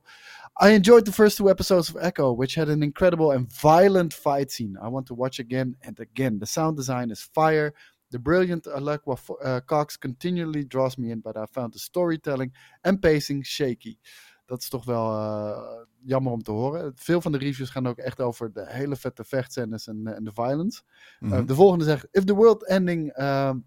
I 0.63 0.67
enjoyed 0.67 1.05
the 1.05 1.11
first 1.11 1.35
two 1.35 1.47
episodes 1.47 1.93
of 1.93 2.01
Echo, 2.01 2.35
which 2.35 2.55
had 2.55 2.69
an 2.69 2.81
incredible 2.81 3.35
and 3.35 3.53
violent 3.53 4.13
fight 4.13 4.51
scene. 4.51 4.79
I 4.85 4.89
want 4.89 5.05
to 5.05 5.15
watch 5.15 5.39
again 5.39 5.77
and 5.79 5.99
again. 5.99 6.39
The 6.39 6.45
sound 6.45 6.77
design 6.77 7.09
is 7.09 7.29
fire. 7.31 7.73
The 8.09 8.19
brilliant 8.19 8.65
Alekwa 8.65 9.17
uh, 9.43 9.59
Cox 9.65 9.97
continually 9.97 10.65
draws 10.65 10.97
me 10.97 11.11
in, 11.11 11.19
but 11.19 11.37
I 11.37 11.45
found 11.51 11.73
the 11.73 11.79
storytelling 11.79 12.51
and 12.83 13.01
pacing 13.01 13.43
shaky. 13.43 13.97
Dat 14.45 14.61
is 14.61 14.69
toch 14.69 14.85
wel 14.85 15.11
eh, 15.11 15.85
jammer 16.03 16.31
om 16.31 16.43
te 16.43 16.51
horen. 16.51 16.91
Veel 16.95 17.21
van 17.21 17.31
de 17.31 17.37
reviews 17.37 17.69
gaan 17.69 17.87
ook 17.87 17.97
echt 17.97 18.21
over 18.21 18.53
de 18.53 18.65
hele 18.67 18.95
vette 18.95 19.23
vechtscènes 19.23 19.87
en, 19.87 20.07
eh, 20.07 20.15
en 20.15 20.23
de 20.23 20.33
violence. 20.33 20.81
Mhm. 21.19 21.33
Uh, 21.33 21.45
de 21.45 21.55
volgende 21.55 21.85
zegt: 21.85 22.07
If 22.11 22.23
the 22.23 22.35
world 22.35 22.67
ending. 22.67 23.17
um, 23.17 23.65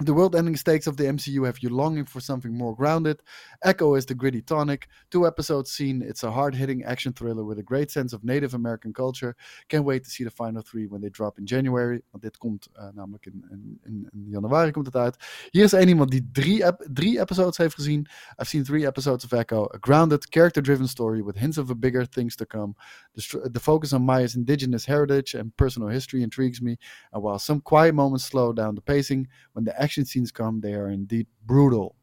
the 0.00 0.14
world 0.14 0.36
ending 0.36 0.54
stakes 0.54 0.86
of 0.86 0.96
the 0.96 1.04
MCU 1.04 1.44
have 1.44 1.58
you 1.58 1.70
longing 1.70 2.04
for 2.04 2.20
something 2.20 2.56
more 2.56 2.74
grounded. 2.74 3.20
Echo 3.64 3.96
is 3.96 4.06
the 4.06 4.14
gritty 4.14 4.40
tonic. 4.40 4.86
Two 5.10 5.26
episodes 5.26 5.72
seen. 5.72 6.02
It's 6.02 6.22
a 6.22 6.30
hard 6.30 6.54
hitting 6.54 6.84
action 6.84 7.12
thriller 7.12 7.42
with 7.42 7.58
a 7.58 7.64
great 7.64 7.90
sense 7.90 8.12
of 8.12 8.22
Native 8.22 8.54
American 8.54 8.92
culture. 8.92 9.34
Can't 9.68 9.84
wait 9.84 10.04
to 10.04 10.10
see 10.10 10.22
the 10.22 10.30
final 10.30 10.62
three 10.62 10.86
when 10.86 11.00
they 11.00 11.08
drop 11.08 11.38
in 11.38 11.46
January. 11.46 12.00
Want 12.12 12.22
dit 12.22 12.38
komt 12.38 12.68
uh, 12.76 12.88
namelijk 12.94 13.26
in, 13.26 13.44
in, 13.84 14.08
in, 14.12 14.26
januari 14.30 14.70
komt 14.70 14.86
het 14.86 14.96
uit. 14.96 15.16
Hier 15.50 15.64
is 15.64 15.72
één 15.72 15.88
iemand 15.88 16.10
die 16.10 16.28
drie, 16.32 16.64
ep 16.64 16.88
drie 16.92 17.20
episodes 17.20 17.56
heeft 17.56 17.74
gezien. 17.74 18.06
I've 18.36 18.48
seen 18.48 18.64
three 18.64 18.86
episodes 18.86 19.24
of 19.24 19.32
Echo. 19.32 19.64
A 19.64 19.78
grounded, 19.80 20.28
character 20.28 20.62
driven 20.62 20.88
story 20.88 21.22
with 21.22 21.38
hints 21.38 21.58
of 21.58 21.70
a 21.70 21.74
bigger 21.74 22.08
things 22.08 22.36
to 22.36 22.46
come. 22.46 22.74
The, 23.12 23.48
the 23.52 23.60
focus 23.60 23.92
on 23.92 24.02
Maya's 24.02 24.34
indigenous 24.34 24.86
heritage 24.86 25.38
and 25.38 25.56
personal 25.56 25.88
history 25.88 26.22
intrigues 26.22 26.60
me. 26.60 26.76
And 27.12 27.22
while 27.22 27.38
some 27.38 27.60
quiet 27.60 27.94
moments 27.94 28.24
slow 28.24 28.52
down 28.52 28.74
the 28.74 28.80
pacing, 28.80 29.28
when 29.52 29.64
the 29.64 29.87
action 29.88 30.06
scenes 30.06 30.32
come, 30.32 30.60
they 30.60 30.76
are 30.76 30.92
indeed 30.92 31.26
brutal. 31.46 31.94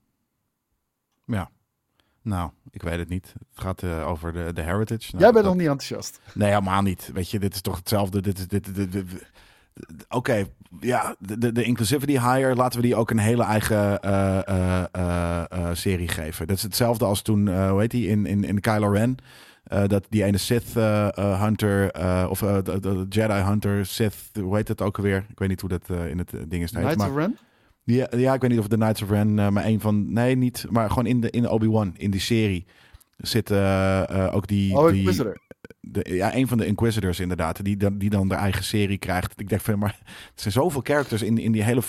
Ja. 1.25 1.49
Nou, 2.21 2.51
ik 2.71 2.81
weet 2.81 2.97
het 2.97 3.09
niet. 3.09 3.33
Het 3.33 3.63
gaat 3.63 3.83
uh, 3.83 4.07
over 4.07 4.33
de, 4.33 4.53
de 4.53 4.61
heritage. 4.61 5.11
Nou, 5.11 5.23
Jij 5.23 5.31
bent 5.31 5.33
dat... 5.33 5.43
nog 5.43 5.55
niet 5.55 5.67
enthousiast. 5.67 6.19
Nee, 6.33 6.49
helemaal 6.49 6.81
niet. 6.81 7.09
Weet 7.13 7.29
je, 7.29 7.39
dit 7.39 7.53
is 7.53 7.61
toch 7.61 7.75
hetzelfde. 7.75 8.21
Dit 8.21 8.37
is 8.37 8.47
dit. 8.47 8.65
dit, 8.65 8.75
dit, 8.75 8.91
dit 8.91 9.33
Oké, 9.89 10.15
okay, 10.15 10.45
ja, 10.79 11.15
de, 11.19 11.37
de, 11.37 11.51
de 11.51 11.63
inclusivity 11.63 12.11
hire, 12.11 12.55
laten 12.55 12.79
we 12.79 12.85
die 12.85 12.95
ook 12.95 13.09
een 13.09 13.17
hele 13.17 13.43
eigen 13.43 13.99
uh, 14.05 14.83
uh, 14.97 15.69
serie 15.73 16.07
geven. 16.07 16.47
Dat 16.47 16.57
is 16.57 16.63
hetzelfde 16.63 17.05
als 17.05 17.21
toen, 17.21 17.67
hoe 17.69 17.79
heet 17.79 17.91
die, 17.91 18.07
in, 18.07 18.25
in, 18.25 18.43
in 18.43 18.59
Kylo 18.59 18.89
Ren. 18.89 19.17
dat 19.63 20.05
die 20.09 20.23
ene 20.23 20.37
Sith 20.37 20.73
Hunter, 21.15 21.91
of 22.29 22.39
de, 22.39 22.79
de 22.79 23.05
Jedi 23.09 23.41
Hunter, 23.41 23.85
Sith, 23.85 24.15
hoe 24.39 24.55
heet 24.55 24.67
het 24.67 24.81
ook 24.81 24.97
alweer? 24.97 25.25
Ik 25.29 25.39
weet 25.39 25.49
niet 25.49 25.61
hoe 25.61 25.69
dat 25.69 25.89
in 25.89 26.17
het 26.17 26.31
ding 26.47 26.63
is. 26.63 26.71
Knights 26.71 26.95
maar, 26.95 27.09
of 27.09 27.15
Ren? 27.15 27.37
Ja, 27.85 28.07
ja, 28.15 28.33
ik 28.33 28.41
weet 28.41 28.49
niet 28.49 28.59
of 28.59 28.67
de 28.67 28.75
Knights 28.75 29.01
of 29.01 29.09
Ren, 29.09 29.37
uh, 29.37 29.49
maar 29.49 29.65
een 29.65 29.79
van... 29.79 30.13
Nee, 30.13 30.35
niet. 30.35 30.65
Maar 30.69 30.89
gewoon 30.89 31.05
in 31.05 31.21
de, 31.21 31.29
in 31.29 31.49
Obi-Wan, 31.49 31.93
in 31.97 32.11
die 32.11 32.19
serie, 32.19 32.65
zit 33.17 33.51
uh, 33.51 33.57
uh, 34.11 34.35
ook 34.35 34.47
die... 34.47 34.77
Oh, 34.77 34.87
die, 34.87 34.97
Inquisitor. 34.97 35.43
De, 35.79 36.13
ja, 36.13 36.35
een 36.35 36.47
van 36.47 36.57
de 36.57 36.65
Inquisitors 36.65 37.19
inderdaad. 37.19 37.63
Die 37.63 37.77
dan, 37.77 37.97
die 37.97 38.09
dan 38.09 38.27
de 38.27 38.35
eigen 38.35 38.63
serie 38.63 38.97
krijgt. 38.97 39.39
Ik 39.39 39.49
denk 39.49 39.61
van, 39.61 39.79
maar 39.79 39.99
er 40.35 40.41
zijn 40.41 40.53
zoveel 40.53 40.81
characters 40.83 41.21
in, 41.21 41.37
in 41.37 41.51
die 41.51 41.63
hele 41.63 41.81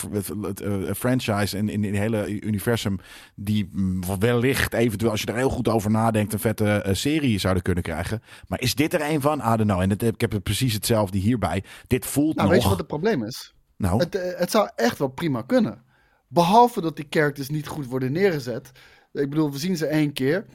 franchise 0.95 1.57
en 1.57 1.69
in, 1.69 1.85
in 1.85 1.91
die 1.91 2.01
hele 2.01 2.41
universum... 2.41 2.99
die 3.35 3.71
wellicht 4.19 4.73
eventueel, 4.73 5.11
als 5.11 5.21
je 5.21 5.27
er 5.27 5.37
heel 5.37 5.51
goed 5.51 5.69
over 5.69 5.91
nadenkt... 5.91 6.33
een 6.33 6.39
vette 6.39 6.85
serie 6.93 7.39
zouden 7.39 7.63
kunnen 7.63 7.83
krijgen. 7.83 8.23
Maar 8.47 8.61
is 8.61 8.75
dit 8.75 8.95
er 8.95 9.11
een 9.11 9.21
van? 9.21 9.39
I 9.39 9.43
don't 9.57 9.63
know. 9.63 9.81
En 9.81 9.91
het, 9.91 10.03
ik 10.03 10.21
heb 10.21 10.33
het 10.33 10.43
precies 10.43 10.73
hetzelfde 10.73 11.19
hierbij. 11.19 11.65
Dit 11.87 12.07
voelt 12.07 12.37
nou, 12.37 12.47
nog... 12.47 12.55
weet 12.55 12.63
je 12.63 12.69
wat 12.69 12.79
het 12.79 12.87
probleem 12.87 13.25
is? 13.25 13.55
Nou? 13.77 13.99
Het, 13.99 14.35
het 14.39 14.51
zou 14.51 14.69
echt 14.75 14.99
wel 14.99 15.09
prima 15.09 15.43
kunnen. 15.43 15.85
Behalve 16.29 16.81
dat 16.81 16.97
die 16.97 17.07
characters 17.11 17.49
niet 17.49 17.67
goed 17.67 17.87
worden 17.87 18.13
neergezet. 18.13 18.71
Ik 19.13 19.31
bedoel, 19.31 19.53
we 19.53 19.59
zien 19.59 19.77
ze 19.77 19.87
één 19.87 20.13
keer. 20.13 20.47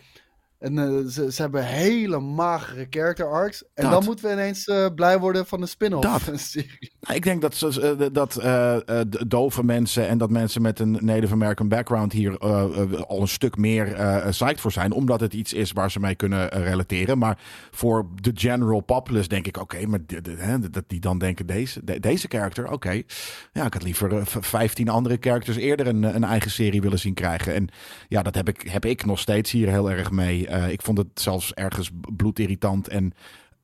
En 0.61 0.77
uh, 0.77 1.07
ze, 1.07 1.31
ze, 1.31 1.41
hebben 1.41 1.65
hele 1.65 2.19
magere 2.19 2.87
character 2.89 3.25
arcs. 3.31 3.63
En 3.73 3.83
dat. 3.83 3.91
dan 3.91 4.03
moeten 4.03 4.25
we 4.25 4.31
ineens 4.31 4.67
uh, 4.67 4.85
blij 4.95 5.19
worden 5.19 5.45
van 5.45 5.61
een 5.61 5.67
spin-off. 5.67 6.09
Nou, 7.01 7.15
ik 7.15 7.23
denk 7.23 7.41
dat, 7.41 7.61
uh, 7.61 7.99
dat 8.11 8.39
dove 9.27 9.63
mensen 9.63 10.07
en 10.07 10.17
dat 10.17 10.29
mensen 10.29 10.61
met 10.61 10.79
een 10.79 10.97
Native 10.99 11.33
American 11.33 11.67
background 11.67 12.11
hier 12.11 12.37
al 13.07 13.21
een 13.21 13.27
stuk 13.27 13.57
meer 13.57 13.85
psyched 14.29 14.61
voor 14.61 14.71
zijn. 14.71 14.91
Omdat 14.91 15.19
het 15.19 15.33
iets 15.33 15.53
is 15.53 15.71
waar 15.71 15.91
ze 15.91 15.99
mee 15.99 16.15
kunnen 16.15 16.47
relateren. 16.49 17.17
Maar 17.17 17.39
voor 17.71 18.07
de 18.15 18.31
general 18.33 18.81
populace 18.81 19.27
denk 19.27 19.47
ik, 19.47 19.57
oké, 19.57 19.75
okay, 19.75 19.87
maar 19.87 19.99
dat 20.71 20.83
die 20.87 20.99
dan 20.99 21.17
denken, 21.17 21.45
deze, 21.45 21.83
de, 21.83 21.99
deze 21.99 22.27
character, 22.27 22.63
oké. 22.63 22.73
Okay. 22.73 23.05
Ja, 23.53 23.65
ik 23.65 23.73
had 23.73 23.83
liever 23.83 24.21
15 24.25 24.89
andere 24.89 25.17
characters 25.19 25.57
eerder 25.57 25.87
een, 25.87 26.03
een 26.03 26.23
eigen 26.23 26.51
serie 26.51 26.81
willen 26.81 26.99
zien 26.99 27.13
krijgen. 27.13 27.53
En 27.53 27.69
ja, 28.07 28.21
dat 28.21 28.35
heb 28.35 28.49
ik, 28.49 28.61
heb 28.61 28.85
ik 28.85 29.05
nog 29.05 29.19
steeds 29.19 29.51
hier 29.51 29.69
heel 29.69 29.91
erg 29.91 30.11
mee. 30.11 30.49
Uh, 30.51 30.71
ik 30.71 30.81
vond 30.81 30.97
het 30.97 31.07
zelfs 31.13 31.53
ergens 31.53 31.91
bloedirritant 32.15 32.87
en 32.87 33.13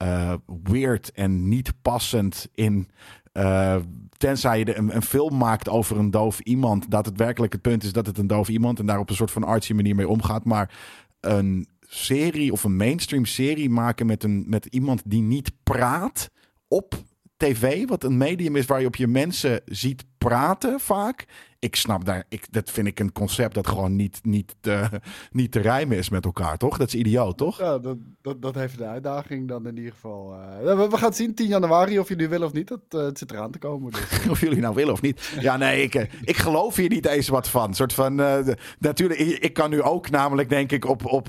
uh, 0.04 0.34
weird 0.64 1.12
en 1.12 1.48
niet 1.48 1.74
passend 1.82 2.48
in. 2.54 2.90
Uh, 3.34 3.76
tenzij 4.18 4.60
je 4.60 4.78
een, 4.78 4.96
een, 4.96 5.02
film 5.02 5.38
maakt 5.38 5.70
over 5.70 5.98
een 5.98 6.12
doof 6.12 6.40
iemand. 6.40 6.92
Dat 6.92 7.06
het 7.06 7.18
werkelijk 7.18 7.54
het 7.54 7.62
punt 7.62 7.84
is 7.84 7.94
dat 7.94 8.06
het 8.06 8.18
een 8.18 8.28
doof 8.28 8.50
iemand. 8.50 8.80
En 8.80 8.86
daar 8.86 9.00
op 9.00 9.10
een 9.10 9.16
soort 9.16 9.32
van 9.32 9.44
artsy 9.44 9.74
manier 9.74 9.96
mee 9.96 10.08
omgaat. 10.08 10.46
Maar 10.46 10.78
een 11.20 11.68
serie 11.82 12.52
of 12.52 12.64
een 12.64 12.76
mainstream 12.76 13.26
serie 13.26 13.70
maken 13.70 14.06
met, 14.06 14.24
een, 14.24 14.44
met 14.48 14.66
iemand 14.66 15.02
die 15.06 15.22
niet 15.22 15.52
praat 15.64 16.32
op 16.68 17.04
tv. 17.38 17.88
Wat 17.88 18.04
een 18.04 18.18
medium 18.18 18.56
is 18.56 18.66
waar 18.66 18.80
je 18.80 18.88
op 18.88 18.96
je 18.96 19.08
mensen 19.08 19.62
ziet 19.66 20.06
praten 20.18 20.80
vaak 20.80 21.26
ik 21.68 21.76
snap 21.76 22.06
daar, 22.06 22.24
ik, 22.30 22.46
dat 22.50 22.72
vind 22.72 22.88
ik 22.88 23.00
een 23.00 23.12
concept 23.12 23.54
dat 23.54 23.68
gewoon 23.68 23.96
niet, 23.96 24.20
niet, 24.24 24.56
te, 24.60 24.90
niet 25.32 25.52
te 25.52 25.60
rijmen 25.60 25.98
is 25.98 26.10
met 26.10 26.26
elkaar, 26.26 26.58
toch? 26.58 26.78
Dat 26.78 26.88
is 26.88 26.96
idioot, 26.96 27.38
toch? 27.38 27.60
Ja, 27.60 27.78
dat, 27.78 27.98
dat, 28.22 28.42
dat 28.42 28.56
heeft 28.56 28.78
de 28.78 28.86
uitdaging 28.86 29.48
dan 29.48 29.68
in 29.68 29.78
ieder 29.78 29.92
geval. 29.92 30.34
Uh, 30.34 30.76
we, 30.76 30.90
we, 30.90 30.98
gaan 30.98 31.14
zien 31.14 31.34
10 31.34 31.48
januari 31.48 32.00
of 32.00 32.08
jullie 32.08 32.30
willen 32.30 32.48
of 32.48 32.54
niet. 32.54 32.68
Dat, 32.68 32.80
uh, 32.96 33.02
het 33.02 33.18
zit 33.18 33.32
eraan 33.32 33.52
te 33.52 33.60
komen. 33.60 33.92
Dus. 33.92 34.28
of 34.30 34.40
jullie 34.40 34.60
nou 34.60 34.76
willen 34.76 34.94
of 34.94 35.02
niet. 35.02 35.38
Ja, 35.40 35.58
nee, 35.58 35.84
ik, 35.84 35.94
ik 36.24 36.38
geloof 36.38 36.76
hier 36.76 36.90
niet 36.90 37.06
eens 37.06 37.28
wat 37.28 37.50
van. 37.50 37.68
Een 37.68 37.74
soort 37.74 37.94
van, 37.94 38.18
de, 38.18 38.58
natuurlijk, 38.80 39.20
ik, 39.20 39.38
ik, 39.38 39.54
kan 39.54 39.70
nu 39.70 39.82
ook 39.82 40.10
namelijk, 40.10 40.50
denk 40.50 40.72
ik, 40.72 40.86
op, 40.86 41.06
op 41.06 41.26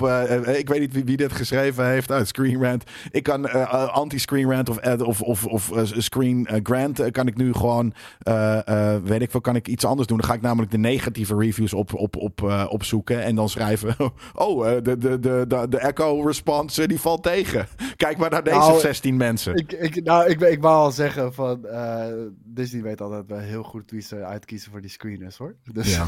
ik 0.47 0.69
weet 0.69 0.81
niet 0.81 0.93
wie, 0.93 1.05
wie 1.05 1.17
dit 1.17 1.33
geschreven 1.33 1.87
heeft, 1.87 2.11
uit 2.11 2.29
Screen 2.29 2.63
Rant. 2.63 2.85
Ik 3.11 3.23
kan 3.23 3.51
anti-Screen 3.93 4.51
Rant 4.51 4.69
of, 4.69 4.81
of, 5.03 5.47
of, 5.47 5.71
of 5.71 5.71
Screen 5.85 6.49
Grant, 6.63 7.11
kan 7.11 7.27
ik 7.27 7.37
nu 7.37 7.53
gewoon, 7.53 7.93
weet 9.05 9.23
ik 9.23 9.31
veel, 9.31 9.41
kan 9.41 9.57
ik 9.57 9.69
iets 9.69 9.85
anders 9.85 10.09
doen. 10.09 10.25
Ga 10.29 10.35
ik 10.35 10.41
namelijk 10.41 10.71
de 10.71 10.79
negatieve 10.79 11.37
reviews 11.37 11.73
op, 11.73 11.95
op, 11.95 12.17
op, 12.17 12.43
eh, 12.43 12.67
opzoeken. 12.69 13.23
En 13.23 13.35
dan 13.35 13.49
schrijven: 13.49 13.97
Oh, 14.35 14.71
eh, 14.71 14.83
de, 14.83 14.99
de, 14.99 15.19
de, 15.19 15.45
de, 15.49 15.67
de 15.69 15.79
echo 15.79 16.23
response 16.23 16.83
eh, 16.83 16.89
die 16.89 17.01
valt 17.01 17.23
tegen. 17.23 17.67
Kijk 17.97 18.17
maar 18.17 18.31
naar 18.31 18.45
deze 18.45 18.57
Nou, 18.57 18.81
16 18.81 19.17
mensen. 19.17 19.55
Ik, 19.55 19.73
ik, 19.73 20.05
nou, 20.05 20.29
ik, 20.29 20.41
ik 20.41 20.61
wou 20.61 20.77
al 20.77 20.91
zeggen 20.91 21.35
van 21.35 21.67
Disney 22.45 22.83
weet 22.83 23.01
altijd 23.01 23.27
wel 23.27 23.39
heel 23.39 23.63
goed 23.63 23.91
wie 23.91 24.01
ze 24.01 24.25
uitkiezen 24.25 24.71
voor 24.71 24.81
die 24.81 24.91
screeners 24.91 25.37
hoor. 25.37 25.57
Dus 25.73 25.95
Ja. 25.97 26.07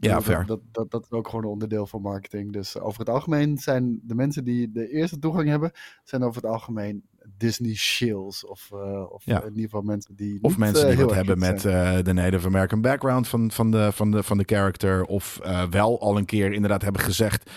Ja, 0.00 0.14
dat, 0.14 0.24
fair. 0.24 0.46
Dat, 0.46 0.60
dat, 0.72 0.90
dat 0.90 1.02
is 1.02 1.10
ook 1.10 1.28
gewoon 1.28 1.44
een 1.44 1.50
onderdeel 1.50 1.86
van 1.86 2.02
marketing. 2.02 2.52
Dus 2.52 2.78
over 2.78 3.00
het 3.00 3.08
algemeen 3.08 3.58
zijn 3.58 4.00
de 4.02 4.14
mensen 4.14 4.44
die 4.44 4.70
de 4.70 4.88
eerste 4.88 5.18
toegang 5.18 5.48
hebben, 5.48 5.72
zijn 6.04 6.22
over 6.22 6.42
het 6.42 6.50
algemeen 6.50 7.02
Disney 7.38 7.74
shills. 7.74 8.46
Of, 8.46 8.68
eh, 8.72 9.12
of 9.12 9.22
Ja. 9.24 9.42
in 9.42 9.48
ieder 9.48 9.62
geval 9.62 9.82
mensen 9.82 10.16
die. 10.16 10.38
Of 10.42 10.50
niet, 10.50 10.58
mensen 10.58 10.88
eh, 10.88 10.96
die 10.96 11.04
wat 11.04 11.14
hebben 11.14 11.38
met 11.38 11.64
eh, 11.64 11.96
de 12.02 12.12
Native 12.12 12.46
American 12.46 12.80
background 12.80 13.28
van, 13.28 13.50
van, 13.50 13.70
de, 13.70 13.92
van, 13.92 14.10
de, 14.10 14.22
van 14.22 14.38
de 14.38 14.44
character. 14.46 15.04
Of 15.04 15.40
wel 15.70 16.00
al 16.00 16.16
een 16.16 16.24
keer 16.24 16.52
inderdaad 16.52 16.82
hebben 16.82 17.02
gezegd 17.02 17.50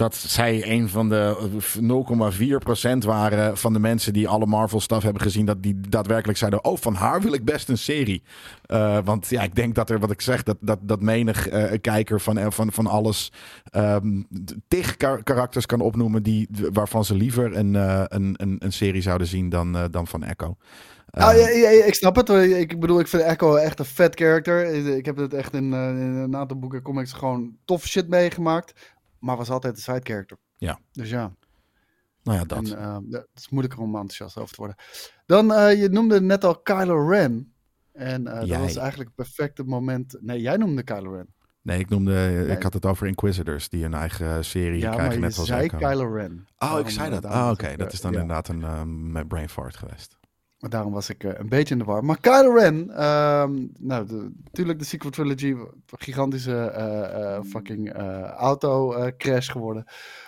dat 0.00 0.14
zij 0.14 0.70
een 0.70 0.88
van 0.88 1.08
de 1.08 1.50
eh, 1.78 2.90
0,4% 2.92 2.98
waren 2.98 3.56
van 3.56 3.72
de 3.72 3.78
mensen 3.78 4.12
die 4.12 4.28
alle 4.28 4.46
Marvel 4.46 4.80
stuff 4.80 5.02
hebben 5.02 5.22
gezien. 5.22 5.44
Dat 5.46 5.62
die 5.62 5.80
daadwerkelijk 5.88 6.38
zeiden, 6.38 6.64
oh 6.64 6.76
van 6.78 6.94
haar 6.94 7.20
wil 7.20 7.32
ik 7.32 7.44
best 7.44 7.68
een 7.68 7.78
serie. 7.78 8.22
Eh, 8.62 8.98
want 9.04 9.28
ja, 9.28 9.42
ik 9.42 9.54
denk 9.54 9.74
dat 9.74 9.90
er, 9.90 9.98
wat 9.98 10.10
ik 10.10 10.20
zeg, 10.20 10.42
dat, 10.42 10.56
dat, 10.60 10.78
dat 10.82 11.00
menig 11.00 11.48
eh, 11.48 11.80
kijker 11.80 12.20
van, 12.20 12.38
eh, 12.38 12.50
van, 12.50 12.72
van 12.72 12.86
alles 12.86 13.32
ehm 13.70 14.22
tig 14.68 14.96
kar- 14.96 15.22
karakters 15.22 15.66
kan 15.66 15.80
opnoemen 15.80 16.22
die, 16.22 16.48
waarvan 16.72 17.04
ze 17.04 17.14
liever 17.14 17.56
een, 17.56 17.74
een, 17.74 18.34
een, 18.36 18.56
een 18.58 18.72
serie 18.72 19.02
zouden 19.02 19.26
zien 19.26 19.48
dan, 19.48 19.88
dan 19.90 20.06
van 20.06 20.24
Echo. 20.24 20.56
Nou, 21.10 21.36
Ehm, 21.36 21.58
ja, 21.58 21.68
ik 21.68 21.94
snap 21.94 22.16
het. 22.16 22.28
Ik 22.28 22.80
bedoel, 22.80 23.00
ik 23.00 23.08
vind 23.08 23.22
Echo 23.22 23.54
echt 23.54 23.78
een 23.78 23.84
vet 23.84 24.14
character. 24.14 24.64
Ik 24.96 25.04
heb 25.04 25.16
het 25.16 25.34
echt 25.34 25.54
in, 25.54 25.72
in 25.72 26.16
een 26.16 26.36
aantal 26.36 26.58
boeken, 26.58 26.82
comics, 26.82 27.12
gewoon 27.12 27.56
tof 27.64 27.86
shit 27.86 28.08
meegemaakt. 28.08 28.72
Maar 29.20 29.36
was 29.36 29.50
altijd 29.50 29.76
een 29.76 29.82
side 29.82 30.00
character. 30.02 30.36
Ja. 30.56 30.78
Dus 30.92 31.10
ja. 31.10 31.34
nou 32.22 32.38
ja, 32.38 32.44
dat. 32.44 32.70
En, 32.70 32.78
eh, 32.78 32.96
het 33.10 33.28
is 33.34 33.48
moeilijker 33.48 33.80
om 33.80 33.94
enthousiast 33.94 34.36
over 34.36 34.54
te 34.54 34.60
worden. 34.60 34.76
Dan, 35.26 35.52
eh, 35.52 35.80
je 35.80 35.88
noemde 35.88 36.20
net 36.20 36.44
al 36.44 36.60
Kylo 36.60 37.08
Ren. 37.08 37.54
En 37.92 38.26
eh, 38.26 38.48
dat 38.48 38.58
was 38.58 38.76
eigenlijk 38.76 39.10
het 39.16 39.26
perfecte 39.26 39.64
moment. 39.64 40.16
Nee, 40.20 40.40
jij 40.40 40.56
noemde 40.56 40.82
Kylo 40.82 41.12
Ren. 41.12 41.34
Nee, 41.62 41.78
ik 41.78 41.88
noemde, 41.88 42.46
ik 42.48 42.62
had 42.62 42.72
het 42.72 42.86
over 42.86 43.06
Inquisitors, 43.06 43.68
die 43.68 43.84
een 43.84 43.94
eigen 43.94 44.44
serie 44.44 44.78
Ja, 44.78 44.86
maar 44.88 44.96
krijgen, 44.96 45.14
je 45.14 45.26
net 45.26 45.38
als 45.38 45.46
zei. 45.46 45.68
Kylo 45.68 46.14
Ren. 46.14 46.46
Oh, 46.58 46.78
ik 46.78 46.88
zei 46.88 47.10
dat. 47.10 47.24
Ah, 47.24 47.44
was 47.44 47.52
oké. 47.52 47.76
Dat 47.76 47.92
is 47.92 48.00
dan 48.00 48.12
ja. 48.12 48.20
inderdaad 48.20 48.48
een 48.48 49.12
mijn 49.12 49.26
brain 49.26 49.48
fart 49.48 49.76
geweest. 49.76 50.19
Maar 50.60 50.70
daarom 50.70 50.92
was 50.92 51.10
ik 51.10 51.24
eh, 51.24 51.30
een 51.34 51.48
beetje 51.48 51.74
in 51.74 51.78
de 51.78 51.86
war. 51.86 52.04
Maar 52.04 52.20
Kylo 52.20 52.54
Ren, 52.54 52.90
ehm, 52.90 53.66
nou, 53.78 54.06
de, 54.06 54.30
natuurlijk 54.44 54.78
de 54.78 54.84
sequel 54.84 55.10
trilogy, 55.10 55.56
gigantische 55.86 56.56
eh, 56.56 57.36
eh, 57.36 57.44
fucking 57.44 57.92
eh, 57.92 58.22
auto 58.22 58.94
crash 59.16 59.50
geworden. 59.50 59.84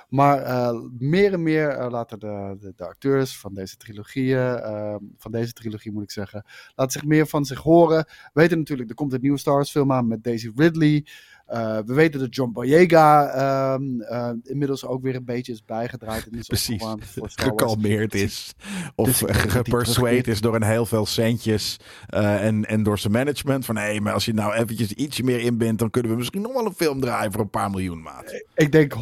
Maar 0.08 0.74
meer 0.98 1.32
en 1.32 1.42
meer 1.42 1.88
laten 1.90 2.18
de, 2.18 2.56
de, 2.60 2.72
de 2.76 2.86
acteurs 2.86 3.38
van 3.38 3.54
deze 3.54 3.76
trilogieën, 3.76 4.58
ehm, 4.58 4.98
van 5.16 5.32
deze 5.32 5.52
trilogie 5.52 5.92
moet 5.92 6.02
ik 6.02 6.10
zeggen, 6.10 6.44
laten 6.74 6.92
zich 6.92 7.04
meer 7.08 7.26
van 7.26 7.44
zich 7.44 7.60
horen. 7.60 8.04
We 8.06 8.40
weten 8.40 8.58
natuurlijk, 8.58 8.88
er 8.88 8.94
komt 8.94 9.12
een 9.12 9.20
nieuwe 9.20 9.38
Star 9.38 9.54
Wars 9.54 9.70
film 9.70 9.92
aan 9.92 10.06
met 10.06 10.24
Daisy 10.24 10.52
Ridley. 10.56 11.06
Eh, 11.52 11.78
we 11.86 11.94
weten 11.94 12.20
dat 12.20 12.34
John 12.34 12.52
Boyega 12.52 13.28
ehm, 13.28 14.00
eh, 14.00 14.30
inmiddels 14.42 14.86
ook 14.86 15.02
weer 15.02 15.14
een 15.14 15.24
beetje 15.24 15.52
is 15.52 15.64
bijgedraaid. 15.64 16.26
En 16.26 16.38
is 16.38 16.46
Precies. 16.46 16.84
Gekalmeerd 17.16 18.14
is. 18.14 18.54
Of 18.94 19.06
Dus 19.06 19.22
gepersuade 19.26 20.30
is 20.30 20.40
door 20.40 20.54
een 20.54 20.62
heel 20.62 20.86
veel 20.86 21.06
centjes. 21.06 21.76
eh, 22.06 22.46
en, 22.46 22.64
en 22.64 22.82
door 22.82 22.98
zijn 22.98 23.12
management. 23.12 23.64
Van 23.64 23.76
hé, 23.76 24.00
maar 24.00 24.12
als 24.12 24.24
je 24.24 24.34
nou 24.34 24.52
eventjes 24.52 24.92
ietsje 24.92 25.22
meer 25.22 25.40
inbindt. 25.40 25.78
dan 25.78 25.90
kunnen 25.90 26.10
we 26.10 26.16
misschien 26.16 26.42
nog 26.42 26.52
wel 26.52 26.66
een 26.66 26.74
film 26.74 27.00
draaien 27.00 27.32
voor 27.32 27.40
een 27.40 27.50
paar 27.50 27.70
miljoen 27.70 28.02
maat. 28.02 28.42
Ik 28.54 28.72
denk 28.72 28.94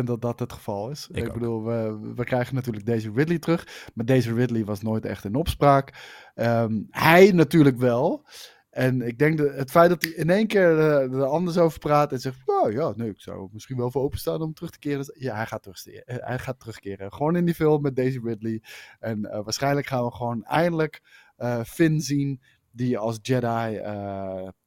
100% 0.00 0.04
dat 0.04 0.22
dat 0.22 0.38
het 0.38 0.52
geval 0.52 0.90
is. 0.90 1.08
Ik 1.12 1.32
bedoel, 1.32 1.64
we, 1.64 1.98
we 2.14 2.24
krijgen 2.24 2.54
natuurlijk 2.54 2.86
Daisy 2.86 3.10
Ridley 3.14 3.38
terug. 3.38 3.90
Maar 3.94 4.04
Daisy 4.06 4.30
Ridley 4.30 4.64
was 4.64 4.82
nooit 4.82 5.04
echt 5.04 5.24
in 5.24 5.34
opspraak. 5.34 5.92
Ehm, 6.34 6.80
hij 6.90 7.30
natuurlijk 7.32 7.78
wel. 7.78 8.24
En 8.78 9.02
ik 9.02 9.18
denk 9.18 9.38
dat 9.38 9.54
het 9.54 9.70
feit 9.70 9.88
dat 9.88 10.02
hij 10.02 10.10
in 10.12 10.30
één 10.30 10.46
keer 10.46 10.78
eh, 10.78 11.12
er 11.12 11.24
anders 11.24 11.58
over 11.58 11.78
praat 11.78 12.12
en 12.12 12.20
zegt: 12.20 12.38
"Nou 12.46 12.72
ja, 12.72 12.92
nee, 12.96 13.08
ik 13.10 13.20
zou 13.20 13.48
misschien 13.52 13.76
wel 13.76 13.90
voor 13.90 14.02
openstaan 14.02 14.42
om 14.42 14.54
terug 14.54 14.70
te 14.70 14.78
keren. 14.78 15.14
Ja, 15.18 15.34
hij 15.34 15.46
gaat, 15.46 15.62
terugste- 15.62 16.04
eh, 16.04 16.16
hij 16.26 16.38
gaat 16.38 16.60
terugkeren. 16.60 17.12
Gewoon 17.12 17.36
in 17.36 17.44
die 17.44 17.54
film 17.54 17.82
met 17.82 17.96
Daisy 17.96 18.20
Ridley. 18.22 18.62
En 18.98 19.24
eh, 19.24 19.44
waarschijnlijk 19.44 19.86
gaan 19.86 20.04
we 20.04 20.12
gewoon 20.12 20.44
eindelijk 20.44 21.02
eh, 21.36 21.62
Finn 21.62 22.00
zien. 22.00 22.40
Die 22.70 22.98
als 22.98 23.18
Jedi 23.22 23.78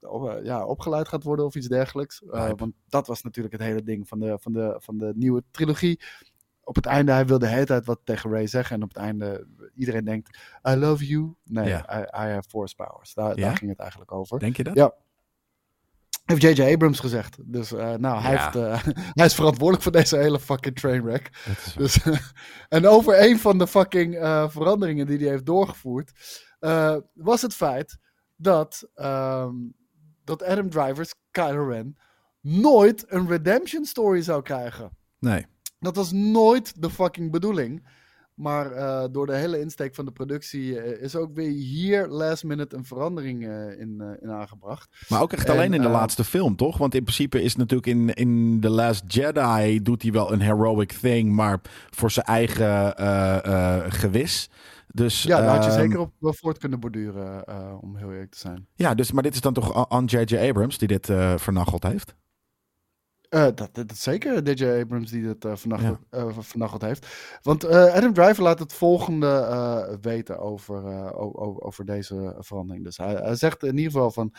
op- 0.01 0.29
eh, 0.29 0.43
ja, 0.43 0.65
opgeleid 0.65 1.07
gaat 1.07 1.23
worden 1.23 1.45
of 1.45 1.55
iets 1.55 1.67
dergelijks. 1.67 2.21
Want 2.55 2.73
dat 2.89 3.07
was 3.07 3.21
natuurlijk 3.21 3.53
het 3.53 3.63
hele 3.63 3.83
ding 3.83 4.07
van 4.07 4.19
de, 4.19 4.37
van 4.39 4.53
de, 4.53 4.75
van 4.79 4.97
de 4.97 5.11
nieuwe 5.15 5.43
trilogie. 5.51 5.99
Op 6.71 6.77
het 6.77 6.85
einde, 6.85 7.11
hij 7.11 7.25
wilde 7.25 7.45
de 7.45 7.51
hele 7.51 7.65
tijd 7.65 7.85
wat 7.85 7.99
tegen 8.03 8.31
Ray 8.31 8.47
zeggen. 8.47 8.75
En 8.75 8.83
op 8.83 8.89
het 8.89 8.97
einde, 8.97 9.47
iedereen 9.75 10.05
denkt, 10.05 10.37
I 10.69 10.75
love 10.75 11.05
you. 11.07 11.35
Nee, 11.43 11.67
Ja. 11.67 11.99
I, 11.99 12.01
I 12.01 12.31
have 12.33 12.49
force 12.49 12.75
powers. 12.75 13.13
Daar, 13.13 13.37
Ja? 13.37 13.45
daar 13.47 13.57
ging 13.57 13.69
het 13.69 13.79
eigenlijk 13.79 14.11
over. 14.11 14.39
Denk 14.39 14.57
je 14.57 14.63
dat? 14.63 14.75
Ja. 14.75 14.93
Heeft 16.25 16.41
J.J. 16.41 16.73
Abrams 16.73 16.99
gezegd. 16.99 17.37
Dus 17.45 17.71
eh, 17.71 17.93
nou, 17.93 18.21
hij, 18.21 18.33
Ja. 18.33 18.43
heeft, 18.51 18.55
eh, 18.87 18.93
hij 19.13 19.25
is 19.25 19.33
verantwoordelijk 19.35 19.83
voor 19.83 19.91
deze 19.91 20.17
hele 20.17 20.39
fucking 20.39 20.75
trainwreck. 20.75 21.29
Dus, 21.77 21.99
en 22.69 22.87
over 22.87 23.21
een 23.23 23.39
van 23.39 23.57
de 23.57 23.67
fucking 23.67 24.15
eh, 24.15 24.49
veranderingen 24.49 25.05
die 25.07 25.17
hij 25.17 25.27
heeft 25.29 25.45
doorgevoerd, 25.45 26.11
was 27.13 27.41
het 27.41 27.53
feit 27.53 27.97
dat, 28.35 28.89
ehm, 28.95 29.53
dat 30.23 30.43
Adam 30.43 30.69
Driver's 30.69 31.13
Kylo 31.31 31.67
Ren 31.67 31.97
nooit 32.41 33.05
een 33.07 33.27
redemption 33.27 33.85
story 33.85 34.21
zou 34.21 34.41
krijgen. 34.41 34.97
Nee. 35.19 35.45
Dat 35.81 35.95
was 35.95 36.11
nooit 36.11 36.81
de 36.81 36.89
fucking 36.89 37.31
bedoeling. 37.31 37.81
Maar 38.33 38.71
eh, 38.71 39.03
door 39.11 39.25
de 39.25 39.35
hele 39.35 39.59
insteek 39.59 39.95
van 39.95 40.05
de 40.05 40.11
productie 40.11 40.79
eh, 40.79 41.01
is 41.01 41.15
ook 41.15 41.33
weer 41.33 41.51
hier 41.51 42.07
last 42.07 42.43
minute 42.43 42.75
een 42.75 42.85
verandering 42.85 43.47
eh, 43.47 43.79
in, 43.79 44.17
in 44.21 44.31
aangebracht. 44.31 44.89
Maar 45.07 45.21
ook 45.21 45.33
echt 45.33 45.45
En, 45.45 45.53
alleen 45.53 45.73
in 45.73 45.81
de 45.81 45.89
laatste 45.89 46.23
film, 46.23 46.55
toch? 46.55 46.77
Want 46.77 46.95
in 46.95 47.03
principe 47.03 47.41
is 47.41 47.55
natuurlijk 47.55 47.87
in, 47.87 48.13
in 48.13 48.57
The 48.61 48.69
Last 48.69 49.03
Jedi 49.07 49.81
doet 49.81 50.01
hij 50.01 50.11
wel 50.11 50.33
een 50.33 50.41
heroic 50.41 50.91
thing, 50.91 51.31
maar 51.31 51.61
voor 51.89 52.11
zijn 52.11 52.25
eigen 52.25 52.93
gewis. 53.91 54.49
Dus, 54.87 55.23
Ja, 55.23 55.37
daar 55.37 55.55
had 55.55 55.63
je 55.63 55.69
ehm, 55.69 55.79
zeker 55.79 55.99
op 55.99 56.13
wel 56.19 56.33
voort 56.33 56.57
kunnen 56.57 56.79
borduren, 56.79 57.45
om 57.81 57.95
heel 57.95 58.11
eerlijk 58.11 58.31
te 58.31 58.39
zijn. 58.39 58.67
Ja, 58.75 58.95
dus, 58.95 59.11
maar 59.11 59.23
dit 59.23 59.33
is 59.33 59.41
dan 59.41 59.53
toch 59.53 59.89
aan 59.89 60.05
J.J. 60.05 60.37
Abrams 60.37 60.77
die 60.77 60.87
dit 60.87 61.05
vernacheld 61.35 61.83
heeft? 61.83 62.15
Eh, 63.31 63.43
dat, 63.43 63.57
dat, 63.57 63.75
dat 63.75 63.97
zeker 63.97 64.43
DJ 64.43 64.65
Abrams 64.81 65.11
die 65.11 65.25
het 65.27 65.45
eh 65.45 65.55
vernacheld, 65.55 66.81
eh, 66.83 66.87
heeft. 66.89 67.07
Want 67.41 67.65
Adam 67.65 68.13
Driver 68.13 68.43
laat 68.43 68.59
het 68.59 68.73
volgende 68.73 69.97
weten 70.01 70.39
over, 70.39 70.85
eh, 70.85 71.05
o- 71.05 71.33
o- 71.35 71.57
over 71.59 71.85
deze 71.85 72.35
verandering. 72.39 72.83
Dus 72.85 72.97
hij, 72.97 73.13
hij 73.13 73.35
zegt 73.35 73.63
in 73.63 73.77
ieder 73.77 73.91
geval 73.91 74.11
van, 74.11 74.33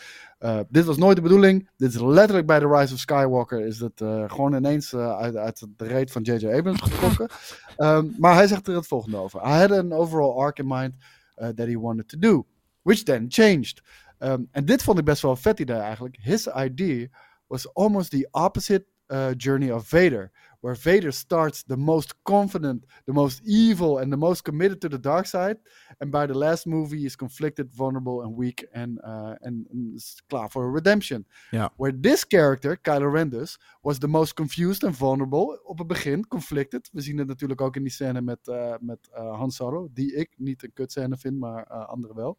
dit 0.69 0.85
was 0.85 0.97
nooit 0.97 1.15
de 1.15 1.21
bedoeling. 1.21 1.69
Dit 1.77 1.93
is 1.93 2.01
letterlijk 2.01 2.47
bij 2.47 2.59
The 2.59 2.67
Rise 2.67 2.93
of 2.93 2.99
Skywalker 2.99 3.65
is 3.65 3.79
het 3.79 4.01
gewoon 4.27 4.53
ineens 4.55 4.95
uit, 4.95 5.35
uit 5.35 5.65
de 5.77 5.85
reet 5.85 6.11
van 6.11 6.21
J.J. 6.21 6.47
Abrams 6.47 6.81
getrokken. 6.81 7.27
Ehm, 7.77 8.05
maar 8.17 8.35
hij 8.35 8.47
zegt 8.47 8.67
er 8.67 8.75
het 8.75 8.87
volgende 8.87 9.17
over. 9.17 9.39
I 9.39 9.49
had 9.49 9.71
an 9.71 9.93
overall 9.93 10.37
arc 10.43 10.59
in 10.59 10.67
mind 10.67 10.93
uh, 11.37 11.47
that 11.47 11.67
he 11.67 11.79
wanted 11.79 12.07
to 12.07 12.17
do, 12.19 12.45
which 12.81 13.03
then 13.03 13.25
changed. 13.29 13.81
Ehm, 14.17 14.41
en 14.51 14.65
dit 14.65 14.83
vond 14.83 14.99
ik 14.99 15.05
best 15.05 15.21
wel 15.21 15.31
een 15.31 15.37
vet 15.37 15.59
idee 15.59 15.77
eigenlijk. 15.77 16.17
His 16.21 16.47
idea 16.47 17.07
was 17.49 17.65
almost 17.75 18.11
the 18.11 18.27
opposite 18.33 18.85
uh, 19.09 19.33
journey 19.35 19.69
of 19.69 19.87
Vader, 19.89 20.31
where 20.61 20.75
Vader 20.75 21.11
starts 21.11 21.63
the 21.63 21.77
most 21.77 22.13
confident, 22.23 22.85
the 23.05 23.13
most 23.13 23.41
evil, 23.45 23.99
and 23.99 24.11
the 24.11 24.17
most 24.17 24.43
committed 24.43 24.79
to 24.81 24.89
the 24.89 24.99
dark 24.99 25.25
side, 25.25 25.57
and 25.99 26.11
by 26.11 26.25
the 26.25 26.33
last 26.33 26.65
movie 26.65 27.05
is 27.05 27.15
conflicted, 27.15 27.71
vulnerable, 27.73 28.21
and 28.21 28.35
weak, 28.35 28.65
and 28.73 28.99
uh, 29.03 29.35
and, 29.41 29.67
and 29.71 29.95
is 29.95 30.21
klaar 30.27 30.49
voor 30.49 30.63
a 30.63 30.71
redemption. 30.71 31.25
Ja. 31.51 31.73
Where 31.77 31.99
this 32.01 32.25
character, 32.25 32.77
Kylo 32.77 33.11
Ren 33.11 33.29
dus, 33.29 33.59
was 33.81 33.99
the 33.99 34.07
most 34.07 34.35
confused 34.35 34.83
and 34.83 34.97
vulnerable 34.97 35.61
op 35.63 35.77
het 35.77 35.87
begin, 35.87 36.27
conflicted. 36.27 36.89
We 36.91 37.01
zien 37.01 37.17
het 37.17 37.27
natuurlijk 37.27 37.61
ook 37.61 37.75
in 37.75 37.83
die 37.83 37.91
scène 37.91 38.21
met, 38.21 38.47
uh, 38.47 38.73
met 38.79 39.09
uh, 39.13 39.37
Han 39.37 39.51
Solo, 39.51 39.89
die 39.93 40.15
ik 40.15 40.33
niet 40.37 40.63
een 40.63 40.73
kutscène 40.73 41.17
vind, 41.17 41.39
maar 41.39 41.67
uh, 41.71 41.87
anderen 41.87 42.15
wel. 42.15 42.37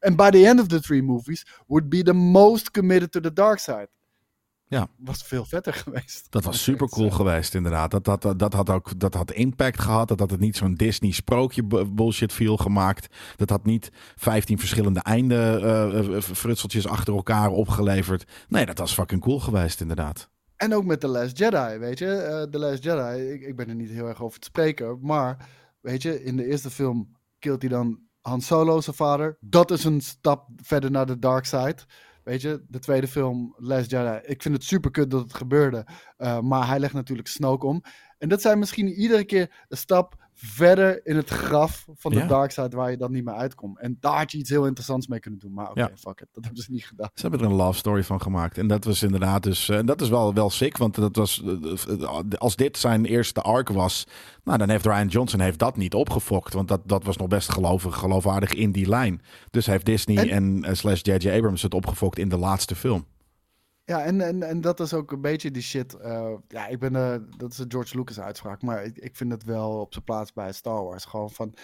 And 0.00 0.16
by 0.16 0.30
the 0.30 0.46
end 0.46 0.60
of 0.60 0.66
the 0.66 0.80
three 0.80 1.02
movies, 1.02 1.46
would 1.66 1.88
be 1.88 2.02
the 2.02 2.14
most 2.14 2.70
committed 2.70 3.12
to 3.12 3.20
the 3.20 3.32
dark 3.32 3.58
side. 3.58 3.88
Ja. 4.70 4.88
Was 4.96 5.22
veel 5.22 5.44
vetter 5.44 5.72
geweest. 5.84 6.26
Dat 6.30 6.44
was 6.44 6.62
super 6.62 6.88
cool 6.88 7.10
geweest, 7.10 7.54
inderdaad. 7.54 7.90
Dat, 7.90 8.04
dat, 8.04 8.22
dat, 8.22 8.38
dat 8.38 8.52
had 8.52 8.70
ook 8.70 8.98
dat 8.98 9.14
had 9.14 9.30
impact 9.32 9.80
gehad. 9.80 10.08
Dat 10.08 10.18
had 10.20 10.30
het 10.30 10.40
niet 10.40 10.56
zo'n 10.56 10.74
Disney 10.74 11.10
sprookje 11.10 11.62
bu- 11.62 11.84
bullshit 11.84 12.32
feel 12.32 12.56
gemaakt. 12.56 13.14
Dat 13.36 13.50
had 13.50 13.64
niet 13.64 13.90
15 14.16 14.58
verschillende 14.58 15.00
einde 15.00 15.34
eh, 15.62 16.16
eh, 16.16 16.22
frutseltjes 16.22 16.86
achter 16.86 17.14
elkaar 17.14 17.50
opgeleverd. 17.50 18.30
Nee, 18.48 18.66
dat 18.66 18.78
was 18.78 18.94
fucking 18.94 19.20
cool 19.20 19.40
geweest, 19.40 19.80
inderdaad. 19.80 20.30
En 20.56 20.74
ook 20.74 20.84
met 20.84 21.00
The 21.00 21.08
Last 21.08 21.38
Jedi, 21.38 21.78
weet 21.78 21.98
je. 21.98 22.12
Eh, 22.12 22.42
The 22.42 22.58
Last 22.58 22.82
Jedi, 22.84 23.30
ik, 23.32 23.42
ik 23.42 23.56
ben 23.56 23.68
er 23.68 23.74
niet 23.74 23.90
heel 23.90 24.06
erg 24.06 24.22
over 24.22 24.40
te 24.40 24.46
spreken. 24.46 24.98
Maar, 25.02 25.48
weet 25.80 26.02
je, 26.02 26.22
in 26.24 26.36
de 26.36 26.46
eerste 26.46 26.70
film 26.70 27.16
killt 27.38 27.60
hij 27.60 27.70
dan 27.70 27.98
Han 28.20 28.40
Solo, 28.40 28.80
zijn 28.80 28.96
vader. 28.96 29.36
Dat 29.40 29.70
is 29.70 29.84
een 29.84 30.00
stap 30.00 30.48
verder 30.56 30.90
naar 30.90 31.06
de 31.06 31.18
dark 31.18 31.44
side. 31.44 31.76
Weet 32.24 32.42
je, 32.42 32.64
de 32.68 32.78
tweede 32.78 33.08
film, 33.08 33.54
Last 33.56 33.90
Jedi. 33.90 34.20
Ik 34.22 34.42
vind 34.42 34.54
het 34.54 34.64
super 34.64 34.90
kut 34.90 35.10
dat 35.10 35.20
het 35.20 35.34
gebeurde. 35.34 35.86
eh, 36.16 36.40
maar 36.40 36.66
hij 36.66 36.78
legt 36.78 36.94
natuurlijk 36.94 37.28
Snoke 37.28 37.66
om. 37.66 37.82
En 38.18 38.28
dat 38.28 38.40
zijn 38.40 38.58
misschien 38.58 38.88
iedere 38.88 39.24
keer 39.24 39.64
een 39.68 39.76
stap 39.76 40.19
verder 40.42 41.06
in 41.06 41.16
het 41.16 41.28
graf 41.28 41.86
van 41.96 42.12
de 42.12 42.18
Ja. 42.18 42.26
dark 42.26 42.50
side 42.50 42.76
waar 42.76 42.90
je 42.90 42.96
dan 42.96 43.12
niet 43.12 43.24
meer 43.24 43.34
uitkomt. 43.34 43.78
En 43.78 43.96
daar 44.00 44.16
had 44.18 44.32
je 44.32 44.38
iets 44.38 44.50
heel 44.50 44.66
interessants 44.66 45.06
mee 45.06 45.20
kunnen 45.20 45.40
doen. 45.40 45.52
Maar 45.52 45.70
oké, 45.70 45.80
Ja. 45.80 45.90
fuck 45.96 46.20
it. 46.20 46.26
Dat 46.32 46.44
hebben 46.44 46.62
ze 46.62 46.70
niet 46.72 46.84
gedaan. 46.84 47.10
Ze 47.14 47.20
hebben 47.22 47.40
er 47.40 47.46
een 47.46 47.54
love 47.56 47.78
story 47.78 48.04
van 48.04 48.20
gemaakt. 48.22 48.58
En 48.58 48.66
dat 48.66 48.84
was 48.84 49.02
inderdaad 49.02 49.42
dus. 49.42 49.68
En 49.68 49.86
dat 49.86 50.00
is 50.00 50.08
wel, 50.08 50.34
wel 50.34 50.50
sick. 50.50 50.76
Want 50.76 50.94
dat 50.94 51.16
was. 51.16 51.42
eh, 51.44 52.18
Als 52.38 52.56
dit 52.56 52.78
zijn 52.78 53.04
eerste 53.04 53.40
arc 53.42 53.68
was. 53.68 54.06
Nou, 54.44 54.58
dan 54.58 54.68
heeft 54.70 54.84
Ryan 54.86 55.06
Johnson 55.08 55.40
heeft 55.40 55.58
dat 55.58 55.76
niet 55.76 55.94
opgefokt. 55.94 56.52
Want 56.54 56.68
dat, 56.68 56.80
dat 56.84 57.04
was 57.04 57.16
nog 57.16 57.28
best 57.28 57.52
gelovig, 57.52 57.96
geloofwaardig 57.96 58.54
in 58.54 58.72
die 58.72 58.88
lijn. 58.88 59.22
Dus 59.50 59.66
heeft 59.66 59.86
Disney 59.86 60.30
en, 60.30 60.64
eh, 60.64 60.74
slash 60.74 61.00
J.J. 61.02 61.30
Abrams 61.30 61.62
het 61.62 61.74
opgefokt 61.74 62.18
in 62.18 62.28
de 62.28 62.38
laatste 62.38 62.74
film. 62.74 63.04
Ja, 63.90 64.02
en, 64.02 64.20
en, 64.20 64.42
en 64.42 64.60
dat 64.60 64.80
is 64.80 64.94
ook 64.94 65.12
een 65.12 65.20
beetje 65.20 65.50
die 65.50 65.62
shit. 65.62 65.94
eh, 65.94 66.32
ja, 66.48 66.66
ik 66.66 66.78
ben, 66.78 66.96
eh, 66.96 67.14
dat 67.36 67.52
is 67.52 67.58
een 67.58 67.70
George 67.70 67.96
Lucas 67.96 68.20
uitspraak, 68.20 68.62
maar 68.62 68.84
ik, 68.84 68.98
ik 68.98 69.16
vind 69.16 69.32
het 69.32 69.44
wel 69.44 69.70
op 69.80 69.92
zijn 69.92 70.04
plaats 70.04 70.32
bij 70.32 70.52
Star 70.52 70.84
Wars. 70.84 71.04
Gewoon 71.04 71.30
van, 71.30 71.54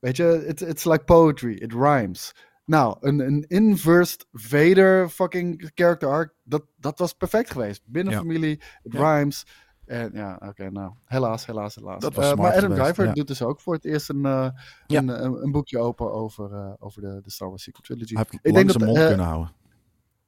weet 0.00 0.16
je, 0.16 0.44
it's, 0.46 0.62
it's 0.62 0.84
like 0.84 1.04
poetry, 1.04 1.52
it 1.54 1.72
rhymes. 1.72 2.32
Nou, 2.64 2.96
een, 3.00 3.18
een 3.20 3.44
inversed 3.48 4.26
Vader 4.32 5.08
fucking 5.08 5.70
character 5.74 6.08
arc, 6.08 6.34
dat, 6.42 6.62
dat 6.76 6.98
was 6.98 7.12
perfect 7.12 7.50
geweest. 7.50 7.82
Binnen 7.84 8.12
Ja. 8.12 8.18
familie, 8.18 8.60
it 8.82 8.92
Ja. 8.92 9.00
rhymes. 9.16 9.46
En 9.86 10.10
ja, 10.14 10.40
oké, 10.48 10.70
nou, 10.70 10.92
helaas, 11.04 11.46
helaas, 11.46 11.74
helaas. 11.74 12.00
Dat 12.00 12.14
was 12.14 12.30
Eh, 12.30 12.36
maar 12.36 12.46
Adam 12.50 12.60
geweest, 12.70 12.82
Driver 12.84 13.04
ja. 13.04 13.12
doet 13.12 13.26
dus 13.26 13.42
ook 13.42 13.60
voor 13.60 13.74
het 13.74 13.84
eerst 13.84 14.08
een, 14.08 14.24
een, 14.24 14.52
een, 14.86 15.42
een 15.42 15.50
boekje 15.52 15.78
open 15.78 16.12
over, 16.12 16.76
over 16.78 17.02
de, 17.02 17.20
de 17.22 17.30
Star 17.30 17.48
Wars 17.48 17.62
sequel 17.62 17.82
trilogy. 17.82 18.14
Hij 18.14 18.24
heeft 18.30 18.46
Ik 18.46 18.54
denk 18.54 18.70
zijn 18.70 18.84
dat, 18.84 18.94
mond 18.94 19.06
kunnen 19.06 19.26
houden. 19.26 19.52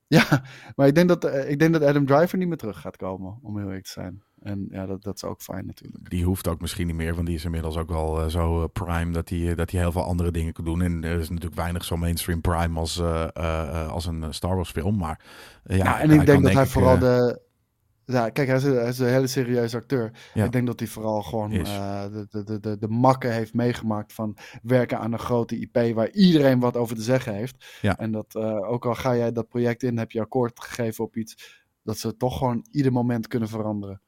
Ja, 0.07 0.43
maar 0.77 0.87
ik 0.87 0.95
denk, 0.95 1.09
dat, 1.09 1.25
eh, 1.25 1.51
ik 1.51 1.59
denk 1.59 1.73
dat 1.73 1.83
Adam 1.83 2.07
Driver 2.07 2.39
niet 2.39 2.49
meer 2.49 2.57
terug 2.57 2.81
gaat 2.81 2.97
komen, 2.97 3.39
om 3.43 3.57
heel 3.57 3.67
eerlijk 3.67 3.85
te 3.85 3.91
zijn. 3.91 4.23
En 4.43 4.67
ja, 4.71 4.87
dat, 4.87 5.03
dat 5.03 5.17
is 5.17 5.25
ook 5.25 5.43
fijn 5.43 5.67
natuurlijk. 5.67 6.11
Die 6.11 6.25
hoeft 6.25 6.49
ook 6.49 6.61
misschien 6.61 6.87
niet 6.87 6.97
meer, 6.97 7.15
want 7.15 7.27
die 7.27 7.37
is 7.37 7.45
inmiddels 7.45 7.77
ook 7.77 7.89
wel 7.89 8.21
eh, 8.21 8.27
zo 8.27 8.63
eh, 8.63 8.69
prime 8.73 9.13
dat 9.13 9.29
hij, 9.29 9.55
dat 9.55 9.71
heel 9.71 9.93
veel 9.93 10.05
andere 10.05 10.31
dingen 10.31 10.53
kan 10.53 10.65
doen. 10.65 10.83
En 10.83 11.05
er 11.05 11.19
is 11.19 11.29
natuurlijk 11.29 11.57
weinig 11.57 11.85
zo 11.85 11.97
mainstream 11.97 12.41
prime 12.41 12.79
als, 12.79 13.01
als 13.89 14.07
een 14.07 14.35
Star 14.35 14.57
Wars 14.57 14.71
film. 14.71 14.97
Maar 14.97 15.21
ja, 15.65 15.77
Ja, 15.77 16.01
en 16.01 16.11
ik 16.11 16.27
denk 16.27 16.43
dat 16.43 16.53
hij 16.53 16.63
ik, 16.63 16.69
vooral 16.69 16.99
de... 16.99 17.43
Ja, 18.07 18.29
kijk, 18.31 18.49
hij 18.49 18.57
is, 18.57 18.65
een- 18.65 18.75
hij 18.77 18.89
is 18.89 18.99
een 18.99 19.07
hele 19.07 19.27
serieuze 19.27 19.77
acteur. 19.77 20.11
Ja. 20.35 20.45
Ik 20.45 20.53
denk 20.53 20.67
dat 20.67 20.79
hij 20.79 20.89
vooral 20.89 21.23
gewoon 21.23 21.53
eh, 21.53 22.03
de, 22.13 22.27
de, 22.31 22.45
de, 22.45 22.61
de, 22.61 22.79
de 22.79 22.89
makken 22.89 23.33
heeft 23.33 23.55
meegemaakt 23.55 24.13
van 24.13 24.37
werken 24.63 24.99
aan 24.99 25.13
een 25.13 25.19
grote 25.19 25.59
IP 25.59 25.95
waar 25.95 26.11
iedereen 26.11 26.61
wat 26.61 26.77
over 26.77 26.97
te 26.97 27.03
zeggen 27.03 27.35
heeft. 27.35 27.65
Ja. 27.81 27.99
En 27.99 28.13
dat 28.13 28.35
eh, 28.35 28.71
ook 28.71 28.87
al 28.87 28.95
ga 28.95 29.17
jij 29.17 29.33
dat 29.33 29.49
project 29.49 29.83
in, 29.83 29.99
heb 29.99 30.11
je 30.11 30.21
akkoord 30.21 30.61
gegeven 30.61 31.05
op 31.05 31.17
iets, 31.17 31.63
dat 31.83 31.99
ze 31.99 32.17
toch 32.17 32.39
gewoon 32.39 32.67
ieder 32.71 32.93
moment 32.93 33.27
kunnen 33.27 33.49
veranderen. 33.49 34.01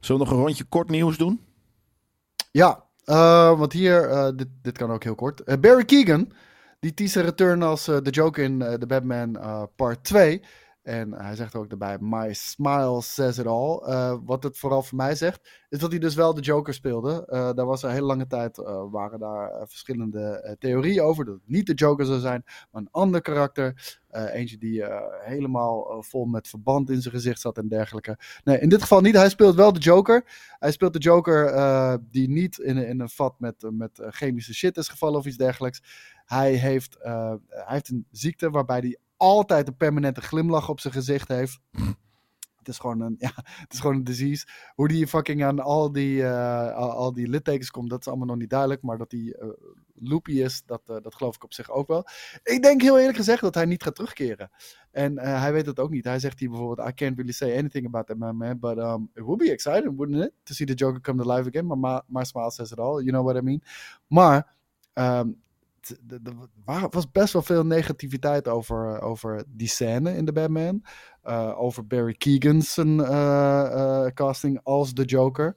Zullen 0.00 0.20
we 0.22 0.26
nog 0.28 0.36
een 0.38 0.44
rondje 0.44 0.64
kort 0.64 0.88
nieuws 0.88 1.16
doen? 1.16 1.40
Ja, 2.50 2.84
eh, 3.04 3.58
want 3.58 3.72
hier, 3.72 4.32
dit, 4.36 4.48
dit 4.62 4.78
kan 4.78 4.90
ook 4.90 5.04
heel 5.04 5.14
kort. 5.14 5.60
Barry 5.60 5.84
Keegan, 5.84 6.32
die 6.80 7.08
zijn 7.08 7.24
return 7.24 7.62
als 7.62 7.84
de 7.84 8.10
Joker 8.10 8.44
in 8.44 8.58
The 8.58 8.86
Batman 8.86 9.38
Part 9.76 10.04
2. 10.04 10.42
En 10.88 11.12
hij 11.12 11.34
zegt 11.34 11.54
ook 11.54 11.68
daarbij, 11.68 11.96
my 12.00 12.32
smile 12.32 13.02
says 13.02 13.38
it 13.38 13.46
all. 13.46 13.78
Eh, 13.78 14.16
wat 14.24 14.42
het 14.42 14.58
vooral 14.58 14.82
voor 14.82 14.96
mij 14.96 15.14
zegt, 15.14 15.50
is 15.68 15.78
dat 15.78 15.90
hij 15.90 15.98
dus 15.98 16.14
wel 16.14 16.34
de 16.34 16.40
Joker 16.40 16.74
speelde. 16.74 17.26
Eh, 17.26 17.52
daar 17.54 17.66
was 17.66 17.82
een 17.82 17.90
hele 17.90 18.06
lange 18.06 18.26
tijd, 18.26 18.58
eh, 18.58 18.84
waren 18.90 19.18
daar 19.18 19.66
verschillende 19.66 20.56
theorieën 20.58 21.02
over. 21.02 21.24
Dat 21.24 21.34
het 21.34 21.48
niet 21.48 21.66
de 21.66 21.74
Joker 21.74 22.06
zou 22.06 22.20
zijn, 22.20 22.42
maar 22.44 22.82
een 22.82 22.88
ander 22.90 23.20
karakter. 23.20 23.96
Eentje 24.10 24.58
die 24.58 24.84
helemaal 25.20 26.02
vol 26.02 26.24
met 26.24 26.48
verband 26.48 26.90
in 26.90 27.02
zijn 27.02 27.14
gezicht 27.14 27.40
zat 27.40 27.58
en 27.58 27.68
dergelijke. 27.68 28.18
Nee, 28.44 28.60
in 28.60 28.68
dit 28.68 28.82
geval 28.82 29.00
niet. 29.00 29.14
Hij 29.14 29.28
speelt 29.28 29.54
wel 29.54 29.72
de 29.72 29.80
Joker. 29.80 30.24
Hij 30.58 30.72
speelt 30.72 30.92
de 30.92 30.98
Joker 30.98 32.00
die 32.10 32.28
niet 32.28 32.58
in, 32.58 32.76
in 32.76 33.00
een 33.00 33.08
vat 33.08 33.34
met, 33.38 33.68
met 33.70 34.00
chemische 34.08 34.54
shit 34.54 34.76
is 34.76 34.88
gevallen 34.88 35.18
of 35.18 35.26
iets 35.26 35.36
dergelijks. 35.36 35.82
Hij 36.24 36.52
heeft, 36.52 36.96
hij 37.00 37.38
heeft 37.48 37.88
een 37.88 38.06
ziekte 38.10 38.50
waarbij 38.50 38.78
hij 38.78 38.98
altijd 39.18 39.68
een 39.68 39.76
permanente 39.76 40.20
glimlach 40.20 40.68
op 40.68 40.80
zijn 40.80 40.92
gezicht 40.92 41.28
heeft. 41.28 41.60
Het 42.68 42.68
is 42.68 42.78
gewoon 42.78 43.00
een, 43.00 43.16
ja, 43.28 43.32
het 43.34 43.72
is 43.72 43.80
gewoon 43.80 43.96
een 43.96 44.04
disease. 44.04 44.46
Hoe 44.74 44.88
die 44.88 45.06
fucking 45.06 45.44
aan 45.44 45.60
al 45.60 45.92
die, 45.92 46.24
eh, 46.24 46.74
al, 46.74 47.12
die 47.12 47.28
littekens 47.28 47.70
komt, 47.70 47.90
dat 47.90 48.00
is 48.00 48.08
allemaal 48.08 48.26
nog 48.26 48.36
niet 48.36 48.50
duidelijk. 48.50 48.82
Maar 48.82 48.98
dat 48.98 49.10
hij 49.10 49.36
eh, 49.38 49.48
loopy 49.94 50.32
is, 50.32 50.62
dat, 50.66 50.82
eh, 50.86 50.96
dat 51.02 51.14
geloof 51.14 51.34
ik 51.34 51.44
op 51.44 51.52
zich 51.52 51.70
ook 51.70 51.88
wel. 51.88 52.06
Ik 52.42 52.62
denk 52.62 52.82
heel 52.82 52.98
eerlijk 52.98 53.16
gezegd 53.16 53.40
dat 53.40 53.54
hij 53.54 53.64
niet 53.64 53.82
gaat 53.82 53.94
terugkeren. 53.94 54.50
En 54.90 55.18
hij 55.18 55.52
weet 55.52 55.66
het 55.66 55.78
ook 55.78 55.90
niet. 55.90 56.04
Hij 56.04 56.18
zegt 56.18 56.38
hier 56.38 56.48
bijvoorbeeld, 56.48 56.88
I 56.88 56.94
can't 56.94 57.16
really 57.16 57.32
say 57.32 57.58
anything 57.58 57.86
about 57.86 58.06
that 58.06 58.16
man, 58.16 58.36
man 58.36 58.58
but 58.58 58.78
um, 58.78 59.10
it 59.14 59.22
would 59.22 59.38
be 59.38 59.50
exciting, 59.50 59.96
wouldn't 59.96 60.24
it? 60.24 60.32
To 60.42 60.54
see 60.54 60.66
the 60.66 60.74
Joker 60.74 61.00
come 61.00 61.22
to 61.22 61.34
life 61.34 61.48
again. 61.48 61.66
Maar 61.66 62.02
my, 62.06 62.24
smile 62.24 62.50
says 62.50 62.72
it 62.72 62.78
all, 62.78 63.02
you 63.02 63.10
know 63.10 63.24
what 63.24 63.36
I 63.36 63.40
mean? 63.40 63.62
Maar 64.06 64.54
ehm, 64.92 65.28
er 66.64 66.88
was 66.90 67.10
best 67.10 67.32
wel 67.32 67.42
veel 67.42 67.66
negativiteit 67.66 68.48
over, 68.48 69.00
over 69.00 69.44
die 69.48 69.68
scène 69.68 70.16
in 70.16 70.24
de 70.24 70.32
Batman. 70.32 70.84
Eh, 71.22 71.60
over 71.60 71.86
Barry 71.86 72.14
Keegan's 72.14 72.76
eh, 72.76 72.98
eh, 73.00 74.12
casting 74.14 74.60
als 74.62 74.94
de 74.94 75.04
Joker. 75.04 75.56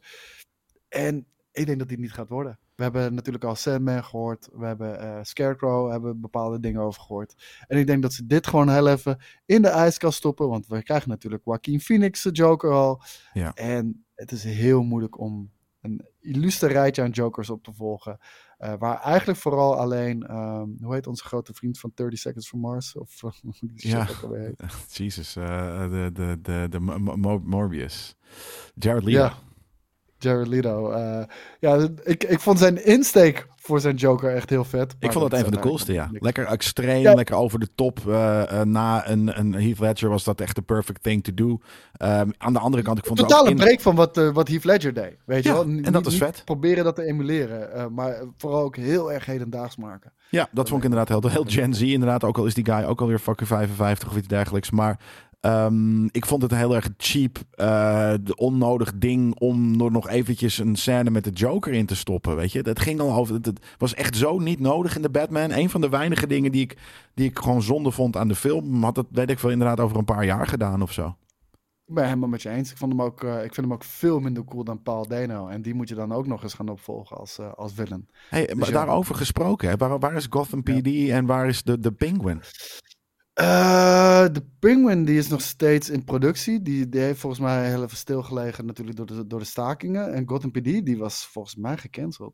En 0.90 1.26
ik 1.52 1.66
denk 1.66 1.80
dat 1.80 1.88
die 1.88 2.00
niet 2.00 2.14
gaat 2.14 2.30
worden. 2.30 2.60
We 2.82 2.84
hebben 2.84 3.14
natuurlijk 3.14 3.44
al 3.44 3.56
Sandman 3.56 4.04
gehoord. 4.04 4.50
We 4.54 4.66
hebben 4.66 5.00
eh, 5.00 5.20
Scarecrow, 5.22 5.92
hebben 5.92 6.22
bepaalde 6.22 6.60
dingen 6.60 6.82
over 6.82 7.02
gehoord. 7.02 7.36
En 7.68 7.78
ik 7.78 7.88
denk 7.88 8.02
dat 8.02 8.14
ze 8.14 8.26
dit 8.26 8.48
gewoon 8.48 8.70
heel 8.70 8.88
even 8.88 9.20
in 9.46 9.62
de 9.62 9.68
ijskast 9.68 10.18
stoppen. 10.18 10.50
Want 10.50 10.68
we 10.68 10.84
krijgen 10.84 11.10
natuurlijk 11.10 11.42
Joaquin 11.46 11.80
Phoenix, 11.80 12.22
de 12.22 12.32
Joker 12.32 12.72
al. 12.72 13.02
Ja. 13.34 13.54
En 13.54 14.06
het 14.16 14.32
is 14.32 14.44
heel 14.44 14.84
moeilijk 14.84 15.20
om 15.20 15.52
een 15.82 16.06
illustre 16.20 16.68
rijtje 16.68 17.02
aan 17.02 17.10
Jokers 17.10 17.50
op 17.50 17.64
te 17.64 17.74
volgen. 17.74 18.18
Eh, 18.62 18.74
waar 18.80 19.00
eigenlijk 19.02 19.40
vooral 19.40 19.78
alleen, 19.78 20.24
ehm, 20.28 20.68
hoe 20.82 20.94
heet 20.94 21.08
onze 21.08 21.24
grote 21.24 21.54
vriend 21.54 21.80
van 21.80 21.92
30 21.96 22.20
Seconds 22.20 22.48
from 22.48 22.60
Mars? 22.60 22.96
Of 22.98 23.22
hoe 23.42 23.54
die 23.60 23.88
Ja. 23.90 24.08
alweer 24.24 24.42
heet. 24.58 24.64
Jesus, 24.98 25.36
eh, 25.36 25.90
de, 25.90 26.10
de, 26.14 26.40
de, 26.42 26.68
de 26.70 26.80
Mo- 26.80 27.16
Mo- 27.18 27.42
Morbius. 27.44 28.16
Jared 28.76 29.04
Leto. 29.04 29.18
Ja. 29.20 29.34
Jared 30.24 30.48
Leto. 30.48 30.92
eh, 30.92 31.24
ja, 31.60 31.88
ik, 32.04 32.24
ik 32.24 32.40
vond 32.40 32.60
zijn 32.60 32.86
insteek 32.86 33.48
voor 33.56 33.80
zijn 33.80 33.96
Joker 33.96 34.36
echt 34.36 34.50
heel 34.50 34.64
vet. 34.64 34.96
Ik 35.00 35.12
vond 35.12 35.30
dat 35.30 35.40
een 35.40 35.44
van 35.46 35.52
de 35.54 35.58
is 35.60 35.64
coolste, 35.64 35.94
ja. 35.94 36.10
Lekker 36.12 36.46
extreem, 36.46 37.02
Ja. 37.02 37.14
lekker 37.14 37.36
over 37.36 37.60
de 37.60 37.68
top. 37.76 38.00
eh, 38.08 38.60
eh, 38.60 38.66
na 38.68 39.10
een, 39.10 39.40
een 39.40 39.54
Heath 39.54 39.80
Ledger 39.80 40.10
was 40.10 40.24
dat 40.24 40.42
echt 40.42 40.56
de 40.56 40.62
perfect 40.62 41.04
thing 41.04 41.24
to 41.24 41.34
do. 41.34 41.60
Ehm, 41.98 42.30
aan 42.38 42.54
de 42.54 42.60
andere 42.60 42.84
kant, 42.84 42.98
ik 42.98 43.06
vond 43.06 43.20
Een 43.20 43.26
het 43.26 43.34
ook 43.34 43.40
totale 43.40 43.60
in- 43.60 43.66
break 43.66 43.82
van 43.82 43.96
wat, 43.96 44.32
wat 44.34 44.48
Heath 44.48 44.64
Ledger 44.64 44.94
deed. 44.94 45.14
Weet 45.26 45.44
je 45.44 45.52
wel? 45.52 45.62
en 45.64 45.92
dat 45.92 46.06
niet 46.06 46.18
vet. 46.18 46.42
Proberen 46.46 46.84
dat 46.84 46.96
te 46.96 47.04
emuleren. 47.04 47.94
maar 47.94 48.24
vooral 48.38 48.62
ook 48.64 48.76
heel 48.76 49.12
erg 49.12 49.26
hedendaags 49.26 49.76
maken. 49.76 50.12
Ja, 50.30 50.48
dat 50.52 50.68
vond 50.70 50.84
ik 50.84 50.90
inderdaad 50.90 51.22
heel, 51.22 51.32
heel 51.32 51.46
Gen 51.48 51.74
Z 51.74 51.82
inderdaad. 51.82 52.24
Ook 52.24 52.38
al 52.38 52.46
is 52.46 52.54
die 52.54 52.66
guy 52.66 52.84
ook 52.84 53.02
alweer 53.02 53.20
fucking 53.20 53.48
55 53.48 54.10
of 54.10 54.18
iets 54.18 54.28
dergelijks. 54.28 54.72
Maar 54.72 55.00
ehm, 55.42 56.06
ik 56.06 56.26
vond 56.26 56.42
het 56.42 56.56
heel 56.56 56.76
erg 56.76 56.90
cheap, 56.98 57.38
eh, 57.52 58.14
de 58.22 58.36
onnodig 58.36 58.94
ding 58.96 59.40
om 59.40 59.82
er 59.82 59.92
nog 59.92 60.10
eventjes 60.10 60.58
een 60.58 60.76
scène 60.76 61.10
met 61.10 61.24
de 61.24 61.30
Joker 61.30 61.74
in 61.74 61.86
te 61.86 61.96
stoppen. 61.96 62.36
Weet 62.36 62.52
je, 62.52 62.64
dat 62.64 62.80
ging 62.80 63.00
al 63.00 63.14
over. 63.14 63.36
Het, 63.36 63.60
was 63.78 63.94
echt 63.94 64.16
zo 64.16 64.40
niet 64.40 64.60
nodig 64.60 64.96
in 64.96 65.02
de 65.02 65.10
Batman. 65.10 65.52
Een 65.52 65.70
van 65.70 65.82
de 65.82 65.90
weinige 65.90 66.28
dingen 66.28 66.52
die 66.52 66.62
ik, 66.62 66.78
die 67.14 67.30
ik 67.30 67.40
gewoon 67.40 67.62
zonde 67.62 67.92
vond 67.92 68.18
aan 68.18 68.28
de 68.28 68.36
film, 68.36 68.84
had 68.84 68.96
dat 68.96 69.08
weet 69.12 69.30
ik 69.30 69.40
wel 69.40 69.52
inderdaad 69.52 69.80
over 69.80 69.98
een 69.98 70.06
paar 70.06 70.26
jaar 70.26 70.48
gedaan 70.48 70.82
of 70.82 70.92
zo. 70.92 71.16
Ik 71.92 71.98
ben 71.98 72.06
helemaal 72.06 72.30
met 72.30 72.42
je 72.42 72.50
eens. 72.50 72.72
Ik, 72.72 72.78
vond 72.78 72.92
hem 72.92 73.02
ook, 73.02 73.24
eh, 73.24 73.36
ik 73.36 73.54
vind 73.54 73.56
hem 73.56 73.74
ook 73.74 73.84
veel 73.84 74.20
minder 74.20 74.44
cool 74.44 74.64
dan 74.64 74.82
Paul 74.82 75.08
Dano. 75.08 75.48
En 75.48 75.62
die 75.62 75.74
moet 75.74 75.90
je 75.90 75.96
dan 75.96 76.12
ook 76.12 76.28
nog 76.28 76.44
eens 76.44 76.54
gaan 76.54 76.70
opvolgen 76.70 77.18
als, 77.18 77.40
eh, 77.40 77.54
als 77.54 77.74
villain. 77.74 78.08
Hey, 78.30 78.54
maar 78.58 78.68
ja. 78.68 78.74
daarover 78.74 79.16
gesproken, 79.16 79.70
hè? 79.70 79.78
Waar, 79.78 80.00
waar 80.00 80.16
is 80.16 80.28
Gotham 80.30 80.64
PD 80.64 81.10
en 81.10 81.26
waar 81.26 81.48
is 81.48 81.64
de, 81.64 81.80
de 81.80 81.92
Penguin? 81.92 82.42
Eh, 83.34 84.26
de 84.32 84.44
Penguin 84.60 85.06
die 85.06 85.18
is 85.18 85.28
nog 85.28 85.42
steeds 85.42 85.90
in 85.90 86.04
productie. 86.04 86.62
Die, 86.62 86.90
die 86.90 87.02
heeft 87.02 87.20
volgens 87.20 87.42
mij 87.42 87.68
heel 87.70 87.84
even 87.84 87.98
stilgelegen 87.98 88.66
natuurlijk 88.66 88.98
door 88.98 89.06
de, 89.06 89.28
door 89.28 89.40
de 89.40 89.46
stakingen. 89.46 90.14
En 90.14 90.28
Gotham 90.30 90.52
PD 90.52 90.64
die 90.86 90.98
was 90.98 91.26
volgens 91.26 91.56
mij 91.56 91.78
gecanceld. 91.78 92.34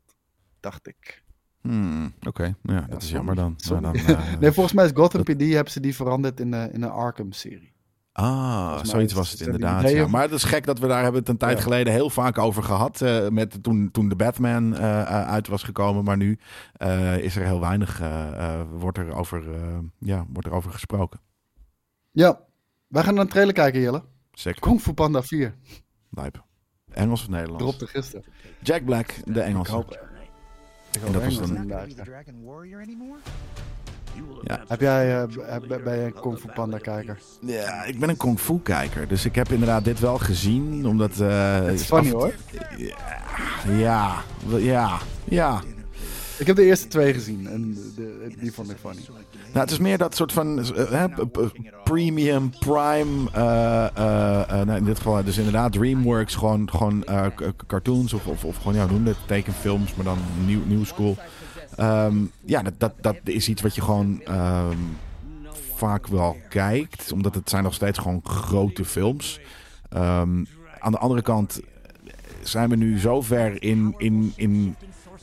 Dacht 0.60 0.86
ik. 0.86 1.24
Hmm, 1.60 2.14
Oké, 2.26 2.54
ja, 2.62 2.80
dat 2.80 3.02
is 3.02 3.10
jammer 3.10 3.34
dan. 3.34 3.56
Maar 3.70 3.80
dan 3.82 3.94
eh, 3.94 4.34
nee, 4.40 4.52
volgens 4.52 4.74
mij 4.74 4.84
is 4.84 4.90
Gotham 4.94 5.24
dat- 5.24 5.36
PD 5.36 5.40
hebben 5.52 5.72
ze 5.72 5.80
die 5.80 5.94
veranderd 5.94 6.40
in, 6.40 6.50
de, 6.50 6.68
in 6.72 6.82
een 6.82 6.90
Arkham-serie. 6.90 7.72
Ah, 8.20 8.78
zoiets 8.84 9.12
was 9.12 9.28
het 9.30 9.38
die 9.38 9.46
inderdaad. 9.46 9.90
Ja. 9.90 10.06
Maar 10.06 10.22
het 10.22 10.30
is 10.32 10.44
gek 10.44 10.66
dat 10.66 10.78
we 10.78 10.86
daar 10.86 11.02
hebben 11.02 11.20
het 11.20 11.28
een 11.28 11.36
tijd 11.36 11.56
Ja. 11.56 11.62
geleden 11.62 11.92
heel 11.92 12.10
vaak 12.10 12.38
over 12.38 12.62
gehad. 12.62 13.00
eh, 13.00 13.28
met, 13.28 13.62
toen, 13.62 13.90
toen 13.90 14.08
de 14.08 14.16
Batman 14.16 14.76
eh, 14.76 15.00
eh, 15.00 15.06
uit 15.28 15.48
was 15.48 15.62
gekomen. 15.62 16.04
Maar 16.04 16.16
nu 16.16 16.38
eh, 16.72 17.18
is 17.18 17.36
er 17.36 17.44
heel 17.44 17.60
weinig. 17.60 18.00
eh, 18.00 18.58
eh, 18.60 18.66
wordt, 18.70 18.98
er 18.98 19.14
over, 19.14 19.54
eh, 19.54 19.78
ja, 19.98 20.24
wordt 20.32 20.48
er 20.48 20.54
over 20.54 20.70
gesproken. 20.70 21.20
Ja, 22.10 22.40
wij 22.88 23.02
gaan 23.02 23.14
naar 23.14 23.22
een 23.24 23.30
trailer 23.30 23.54
kijken, 23.54 23.80
Jelle. 23.80 24.02
Sick. 24.32 24.60
Kung 24.60 24.80
Fu 24.80 24.92
Panda 24.92 25.22
4. 25.22 25.54
Lijp. 26.10 26.44
Engels 26.90 27.20
of 27.22 27.28
Nederlands? 27.28 27.62
Dropte 27.62 27.86
gisteren. 27.86 28.24
Jack 28.62 28.84
Black, 28.84 29.14
de 29.24 29.40
Ik 29.40 29.46
Engelse. 29.46 29.72
hoop, 29.72 29.90
ik 29.90 29.98
En 30.92 31.00
hoop 31.02 31.12
dat 31.12 31.24
was 31.24 31.34
Engels 31.38 31.52
dan- 31.52 31.66
the 31.66 31.74
ja. 34.42 34.60
Heb 34.68 34.80
jij, 34.80 35.22
eh, 35.22 35.24
heb- 35.42 35.80
ben 35.84 35.96
je 35.98 36.04
een 36.04 36.14
Kung 36.20 36.38
Fu 36.38 36.48
Panda 36.54 36.78
kijker? 36.78 37.18
Ja, 37.40 37.84
ik 37.84 37.98
ben 37.98 38.08
een 38.08 38.16
kung 38.16 38.38
fu 38.38 38.58
kijker. 38.62 39.08
Dus 39.08 39.24
ik 39.24 39.34
heb 39.34 39.48
inderdaad 39.48 39.84
dit 39.84 40.00
wel 40.00 40.18
gezien. 40.18 40.86
Omdat... 40.86 41.20
eh, 41.20 41.54
Het 41.54 41.80
is 41.80 41.82
funny 41.86 42.06
af- 42.06 42.12
hoor. 42.12 42.32
Ja, 43.76 44.14
ja, 44.58 44.98
ja. 45.24 45.60
Ik 46.38 46.46
heb 46.46 46.56
de 46.56 46.64
eerste 46.64 46.88
twee 46.88 47.12
gezien 47.12 47.46
en 47.48 47.76
de, 47.96 48.32
die 48.40 48.52
vond 48.52 48.70
ik 48.70 48.76
funny. 48.80 49.00
Nou, 49.52 49.58
het 49.60 49.70
is 49.70 49.78
meer 49.78 49.98
dat 49.98 50.14
soort 50.16 50.32
van 50.32 50.64
eh, 50.74 51.04
premium, 51.84 52.50
prime. 52.58 53.30
eh, 53.32 53.84
eh, 53.96 54.40
eh, 54.60 54.66
nou, 54.66 54.78
in 54.78 54.84
dit 54.84 54.96
geval 54.96 55.24
dus 55.24 55.36
inderdaad 55.38 55.72
DreamWorks. 55.72 56.34
Gewoon, 56.34 56.70
gewoon 56.70 57.04
eh, 57.04 57.26
cartoons 57.66 58.12
of, 58.12 58.26
of, 58.26 58.44
of 58.44 58.56
gewoon, 58.56 58.74
ja, 58.74 58.82
hoe 58.88 58.92
noem 58.98 59.06
het? 59.06 59.16
Tekenfilms, 59.26 59.94
maar 59.94 60.04
dan 60.04 60.18
nieuw, 60.46 60.60
nieuw 60.66 60.84
school. 60.84 61.16
Ehm, 61.76 62.16
ja, 62.44 62.62
dat, 62.62 62.72
dat, 62.78 62.92
dat 63.00 63.16
is 63.24 63.48
iets 63.48 63.62
wat 63.62 63.74
je 63.74 63.80
gewoon 63.80 64.22
ehm, 64.22 64.76
vaak 65.74 66.06
wel 66.06 66.36
kijkt. 66.48 67.12
Omdat 67.12 67.34
het 67.34 67.50
zijn 67.50 67.62
nog 67.62 67.74
steeds 67.74 67.98
gewoon 67.98 68.20
grote 68.24 68.84
films. 68.84 69.40
Ehm, 69.88 70.44
aan 70.78 70.92
de 70.92 70.98
andere 70.98 71.22
kant 71.22 71.60
zijn 72.42 72.68
we 72.68 72.76
nu 72.76 72.98
zo 72.98 73.20
ver 73.22 73.62
in, 73.62 73.94
in, 73.98 74.32
in 74.36 74.74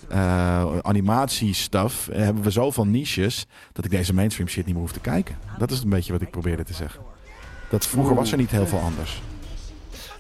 eh 0.10 0.78
animatiestuff. 0.82 2.08
eh, 2.08 2.20
Hebben 2.20 2.44
we 2.44 2.50
zoveel 2.50 2.86
niches 2.86 3.46
dat 3.74 3.86
ik 3.86 3.92
deze 3.92 4.14
mainstream 4.14 4.50
shit 4.50 4.66
niet 4.66 4.74
meer 4.74 4.84
hoef 4.84 4.92
te 4.94 5.00
kijken. 5.00 5.36
Dat 5.58 5.72
is 5.72 5.84
een 5.84 5.90
beetje 5.90 6.12
wat 6.12 6.22
ik 6.22 6.30
probeerde 6.32 6.64
te 6.64 6.74
zeggen. 6.74 7.02
Dat 7.70 7.88
vroeger 7.88 8.16
was 8.16 8.32
er 8.32 8.38
niet 8.38 8.52
heel 8.52 8.68
veel 8.68 8.80
anders. 8.80 9.22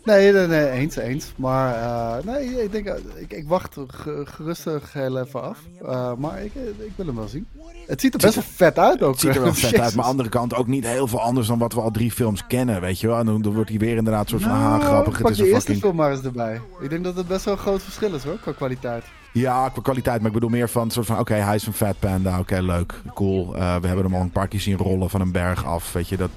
Nee, 0.05 0.31
nee, 0.33 0.47
nee, 0.47 0.69
eens, 0.69 0.95
eens. 0.95 1.33
Maar 1.35 1.75
eh, 1.75 2.25
nee, 2.25 2.63
ik 2.63 2.71
denk, 2.71 2.85
eh, 2.85 2.95
ik, 3.15 3.33
ik 3.33 3.47
wacht 3.47 3.75
ge- 3.87 4.21
gerustig 4.25 4.93
heel 4.93 5.19
even 5.19 5.41
af. 5.43 5.57
Eh, 5.85 6.13
maar 6.17 6.43
ik, 6.43 6.51
ik 6.77 6.91
wil 6.95 7.05
hem 7.05 7.15
wel 7.15 7.27
zien. 7.27 7.47
Het 7.87 8.01
ziet 8.01 8.13
er 8.13 8.19
best 8.19 8.35
wel 8.35 8.43
vet 8.55 8.79
uit 8.79 9.03
ook. 9.03 9.11
Het 9.11 9.19
ziet 9.19 9.35
er 9.35 9.41
wel 9.41 9.53
vet 9.53 9.79
uit, 9.79 9.95
maar 9.95 10.03
aan 10.05 10.09
de 10.11 10.17
andere 10.17 10.29
kant 10.29 10.53
ook 10.55 10.67
niet 10.67 10.85
heel 10.87 11.07
veel 11.07 11.21
anders 11.21 11.47
dan 11.47 11.57
wat 11.59 11.73
we 11.73 11.81
al 11.81 11.91
drie 11.91 12.11
films 12.11 12.47
kennen, 12.47 12.81
weet 12.81 12.99
je 12.99 13.07
wel. 13.07 13.19
En 13.19 13.25
dan, 13.25 13.53
wordt 13.53 13.69
hij 13.69 13.79
weer 13.79 13.95
inderdaad 13.97 14.21
een 14.23 14.29
soort 14.29 14.41
van, 14.41 14.51
Nou, 14.51 14.81
ah, 14.81 14.87
grappig, 14.87 15.17
het 15.17 15.29
is 15.29 15.37
de 15.37 15.43
een 15.43 15.49
eerste 15.49 15.61
fucking... 15.61 15.85
film 15.85 15.95
maar 15.95 16.11
eens 16.11 16.23
erbij. 16.23 16.61
Ik 16.81 16.89
denk 16.89 17.03
dat 17.03 17.15
het 17.15 17.27
best 17.27 17.45
wel 17.45 17.53
een 17.53 17.59
groot 17.59 17.83
verschil 17.83 18.13
is 18.13 18.23
hoor, 18.23 18.39
qua 18.39 18.51
kwaliteit. 18.51 19.03
Ja, 19.33 19.69
qua 19.69 19.81
kwaliteit, 19.81 20.17
maar 20.17 20.27
ik 20.27 20.33
bedoel 20.33 20.49
meer 20.49 20.69
van, 20.69 20.91
soort 20.91 21.05
van 21.05 21.19
oké, 21.19 21.33
hij 21.33 21.55
is 21.55 21.67
een 21.67 21.73
fat 21.73 21.99
panda, 21.99 22.39
oké, 22.39 22.59
leuk, 22.61 22.93
cool. 23.13 23.51
We 23.53 23.59
hebben 23.59 24.03
hem 24.03 24.15
al 24.15 24.21
een 24.21 24.31
paar 24.31 24.47
keer 24.47 24.59
zien 24.59 24.77
rollen 24.77 25.09
van 25.09 25.21
een 25.21 25.31
berg 25.31 25.65
af, 25.65 25.93
weet 25.93 26.09
je, 26.09 26.17
dat... 26.17 26.29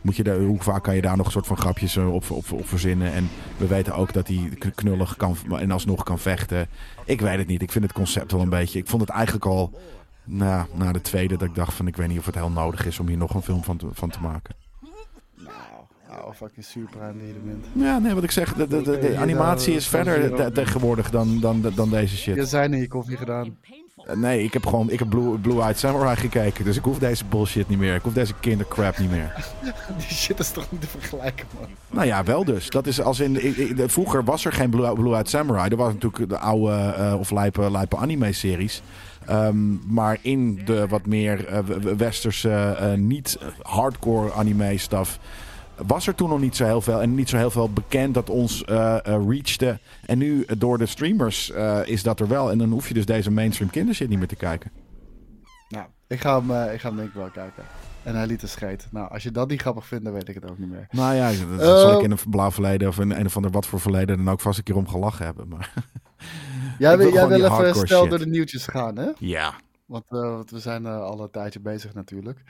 Moet 0.00 0.16
je 0.16 0.22
daar, 0.22 0.38
hoe 0.38 0.62
vaak 0.62 0.82
kan 0.82 0.94
je 0.94 1.00
daar 1.00 1.16
nog 1.16 1.26
een 1.26 1.32
soort 1.32 1.46
van 1.46 1.56
grapjes 1.56 1.96
eh, 1.96 2.14
op, 2.14 2.30
op, 2.30 2.52
op 2.52 2.68
verzinnen? 2.68 3.12
En 3.12 3.28
we 3.56 3.66
weten 3.66 3.94
ook 3.94 4.12
dat 4.12 4.28
hij 4.28 4.52
knullig 4.74 5.16
kan 5.16 5.36
en 5.58 5.70
alsnog 5.70 6.02
kan 6.02 6.18
vechten. 6.18 6.68
Ik 7.04 7.20
weet 7.20 7.38
het 7.38 7.46
niet. 7.46 7.62
Ik 7.62 7.72
vind 7.72 7.84
het 7.84 7.92
concept 7.92 8.32
wel 8.32 8.40
een 8.40 8.48
beetje. 8.48 8.78
Ik 8.78 8.88
vond 8.88 9.02
het 9.02 9.10
eigenlijk 9.10 9.46
al 9.46 9.72
na, 10.24 10.66
na 10.74 10.92
de 10.92 11.00
tweede 11.00 11.36
dat 11.36 11.48
ik 11.48 11.54
dacht 11.54 11.74
van 11.74 11.86
ik 11.86 11.96
weet 11.96 12.08
niet 12.08 12.18
of 12.18 12.26
het 12.26 12.34
heel 12.34 12.50
nodig 12.50 12.86
is 12.86 12.98
om 12.98 13.08
hier 13.08 13.16
nog 13.16 13.34
een 13.34 13.42
film 13.42 13.64
van 13.64 13.76
te, 13.76 13.86
van 13.92 14.10
te 14.10 14.20
maken. 14.20 14.54
Nou, 15.34 15.50
nou 16.08 16.34
fucking 16.34 16.64
super 16.64 17.00
je 17.06 17.40
bent. 17.44 17.66
Ja, 17.72 17.98
nee, 17.98 18.14
wat 18.14 18.22
ik 18.22 18.30
zeg, 18.30 18.54
de, 18.54 18.66
de, 18.66 18.82
de, 18.82 19.16
animatie 19.16 19.66
daar, 19.66 19.76
is 19.76 19.84
eh, 19.84 19.90
verder 19.90 20.52
tegenwoordig 20.52 21.10
dan, 21.10 21.40
dan, 21.40 21.72
dan 21.74 21.90
deze 21.90 22.14
Je 22.14 22.20
shit. 22.20 22.48
zijn 22.48 22.72
in 22.72 22.80
je 22.80 22.88
koffie 22.88 23.16
gedaan. 23.16 23.56
Eh, 24.06 24.16
Nee, 24.16 24.44
ik 24.44 24.52
heb 24.52 24.66
gewoon 24.66 24.90
ik 24.90 24.98
heb 24.98 25.08
Blue, 25.08 25.38
Blue 25.38 25.60
Eyed 25.62 25.78
Samurai 25.78 26.16
gekeken, 26.16 26.64
dus 26.64 26.76
ik 26.76 26.84
hoef 26.84 26.98
deze 26.98 27.24
bullshit 27.24 27.68
niet 27.68 27.78
meer. 27.78 27.94
Ik 27.94 28.02
hoef 28.02 28.12
deze 28.12 28.34
kindercrap 28.40 28.98
niet 28.98 29.10
meer. 29.10 29.34
Die 29.98 30.06
shit 30.16 30.38
is 30.38 30.50
toch 30.50 30.66
niet 30.70 30.80
te 30.80 30.86
vergelijken, 30.86 31.46
man. 31.60 31.68
Nou 31.90 32.06
ja, 32.06 32.24
wel 32.24 32.44
dus. 32.44 32.68
Dat 32.70 32.86
is 32.86 33.00
als 33.00 33.20
in, 33.20 33.38
vroeger 33.86 34.24
was 34.24 34.44
er 34.44 34.52
geen 34.52 34.70
Blue, 34.70 34.92
Blue 34.92 35.14
Eyed 35.14 35.28
Samurai. 35.28 35.68
Er 35.70 35.76
was 35.76 35.92
natuurlijk 35.92 36.28
de 36.28 36.38
oude 36.38 36.72
eh, 36.72 37.14
of 37.18 37.30
lijpe, 37.30 37.70
lijpe 37.70 37.96
anime-series. 37.96 38.82
Ehm, 39.26 39.92
maar 39.94 40.18
in 40.22 40.60
de 40.64 40.86
wat 40.88 41.06
meer 41.06 41.62
w- 41.66 41.96
westerse, 41.96 42.76
niet 42.98 43.38
hardcore 43.62 44.32
anime-stuff... 44.32 45.18
was 45.86 46.06
er 46.06 46.14
toen 46.14 46.28
nog 46.28 46.40
niet 46.40 46.56
zo 46.56 46.64
heel 46.64 46.80
veel. 46.80 47.02
En 47.02 47.14
niet 47.14 47.28
zo 47.28 47.36
heel 47.36 47.50
veel 47.50 47.72
bekend 47.72 48.14
dat 48.14 48.30
ons 48.30 48.64
eh, 48.64 48.96
reachde. 49.04 49.78
En 50.06 50.18
nu 50.18 50.42
eh, 50.42 50.56
door 50.58 50.78
de 50.78 50.86
streamers 50.86 51.52
is 51.84 52.02
dat 52.02 52.20
er 52.20 52.28
wel. 52.28 52.50
En 52.50 52.58
dan 52.58 52.70
hoef 52.70 52.88
je 52.88 52.94
dus 52.94 53.06
deze 53.06 53.30
mainstream 53.30 53.70
kindershit 53.70 54.08
niet 54.08 54.18
meer 54.18 54.28
te 54.28 54.36
kijken. 54.36 54.70
Nou, 55.68 55.86
ik 56.06 56.20
ga 56.20 56.42
hem, 56.42 56.72
ik 56.72 56.80
ga 56.80 56.88
hem 56.88 56.96
denk 56.96 57.08
ik 57.08 57.14
wel 57.14 57.30
kijken. 57.30 57.62
En 58.02 58.14
hij 58.14 58.26
liet 58.26 58.42
een 58.42 58.48
scheet. 58.48 58.88
Nou, 58.90 59.10
als 59.10 59.22
je 59.22 59.30
dat 59.30 59.48
niet 59.48 59.60
grappig 59.60 59.86
vindt, 59.86 60.04
dan 60.04 60.12
weet 60.12 60.28
ik 60.28 60.34
het 60.34 60.50
ook 60.50 60.58
niet 60.58 60.70
meer. 60.70 60.86
Nou 60.90 61.14
ja, 61.14 61.30
dat 61.56 61.80
zal 61.80 61.98
ik 61.98 62.04
in 62.04 62.10
een 62.10 62.18
blauw 62.30 62.50
verleden... 62.50 62.88
of 62.88 62.98
in 62.98 63.10
een 63.10 63.26
of 63.26 63.36
ander 63.36 63.50
wat 63.50 63.66
voor 63.66 63.80
verleden... 63.80 64.16
dan 64.16 64.30
ook 64.30 64.40
vast 64.40 64.58
een 64.58 64.64
keer 64.64 64.76
om 64.76 64.88
gelachen 64.88 65.24
hebben. 65.24 65.48
Maar 65.48 65.72
Jij, 66.78 66.98
wil 66.98 67.12
jij 67.12 67.28
wil 67.28 67.44
even 67.44 67.74
snel 67.74 68.00
shit. 68.00 68.10
door 68.10 68.18
de 68.18 68.26
nieuwtjes 68.26 68.66
gaan, 68.66 68.96
hè? 68.96 69.10
ja, 69.18 69.54
Want, 69.90 70.10
eh, 70.10 70.20
want 70.20 70.50
we 70.50 70.58
zijn 70.58 70.86
eh, 70.86 71.02
al 71.02 71.20
een 71.20 71.30
tijdje 71.30 71.60
bezig 71.60 71.94
natuurlijk. 71.94 72.42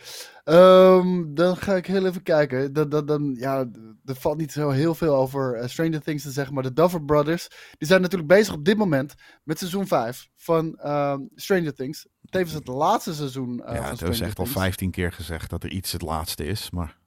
Ehm, 0.45 1.35
dan 1.35 1.57
ga 1.57 1.75
ik 1.75 1.87
heel 1.87 2.07
even 2.07 2.23
kijken. 2.23 2.73
Dan, 2.73 2.89
dan, 2.89 3.07
dan, 3.07 3.35
ja, 3.39 3.59
er 4.05 4.15
valt 4.15 4.39
niet 4.39 4.53
zo 4.53 4.71
heel 4.71 4.95
veel 4.95 5.15
over 5.15 5.55
eh, 5.55 5.69
Stranger 5.69 6.01
Things 6.01 6.23
te 6.23 6.31
zeggen. 6.31 6.55
Maar 6.55 6.63
de 6.63 6.73
Duffer 6.73 7.05
Brothers, 7.05 7.49
die 7.79 7.89
zijn 7.89 8.01
natuurlijk 8.01 8.29
bezig 8.29 8.55
op 8.55 8.65
dit 8.65 8.77
moment 8.77 9.15
met 9.45 9.59
seizoen 9.59 9.87
5 9.87 10.29
van 10.37 10.77
ehm, 10.77 11.21
Stranger 11.35 11.75
Things. 11.75 12.07
Tevens 12.23 12.55
het 12.55 12.67
laatste 12.67 13.15
seizoen 13.15 13.63
ja 13.67 13.75
van 13.75 13.85
het 13.85 14.03
is 14.03 14.21
echt 14.21 14.39
al 14.39 14.45
Things. 14.45 14.61
15 14.61 14.91
keer 14.91 15.13
gezegd 15.13 15.51
dat 15.51 15.65
er 15.65 15.71
iets 15.71 15.93
het 15.93 16.03
laatste 16.03 16.45
is. 16.45 16.71
Maar 16.71 16.99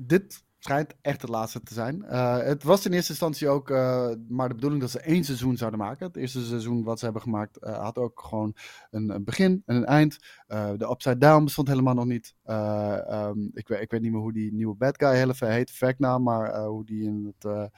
dit 0.00 0.43
schijnt 0.64 0.94
echt 1.00 1.20
het 1.20 1.30
laatste 1.30 1.62
te 1.62 1.74
zijn. 1.74 2.02
Eh, 2.04 2.38
het 2.38 2.62
was 2.62 2.86
in 2.86 2.92
eerste 2.92 3.10
instantie 3.10 3.48
ook 3.48 3.70
eh, 3.70 4.10
maar 4.28 4.48
de 4.48 4.54
bedoeling 4.54 4.80
dat 4.80 4.90
ze 4.90 5.00
één 5.00 5.24
seizoen 5.24 5.56
zouden 5.56 5.80
maken. 5.80 6.06
Het 6.06 6.16
eerste 6.16 6.44
seizoen 6.44 6.84
wat 6.84 6.98
ze 6.98 7.04
hebben 7.04 7.22
gemaakt 7.22 7.56
eh, 7.56 7.82
had 7.82 7.98
ook 7.98 8.20
gewoon 8.20 8.56
een, 8.90 9.24
begin 9.24 9.62
en 9.66 9.76
een 9.76 9.84
eind. 9.84 10.18
De 10.46 10.88
Upside 10.90 11.18
Down 11.18 11.44
bestond 11.44 11.68
helemaal 11.68 11.94
nog 11.94 12.04
niet. 12.04 12.34
Eh, 12.42 13.10
ehm, 13.10 13.38
ik, 13.52 13.68
weet, 13.68 13.80
ik 13.80 13.90
weet 13.90 14.00
niet 14.00 14.12
meer 14.12 14.20
hoe 14.20 14.32
die 14.32 14.52
nieuwe 14.52 14.74
bad 14.74 14.98
guy 14.98 15.14
heel 15.14 15.28
even 15.28 15.52
heet, 15.52 15.70
Vecna, 15.70 16.18
maar 16.18 16.64
hoe 16.64 16.84
die 16.84 17.02
in 17.02 17.34
het... 17.38 17.70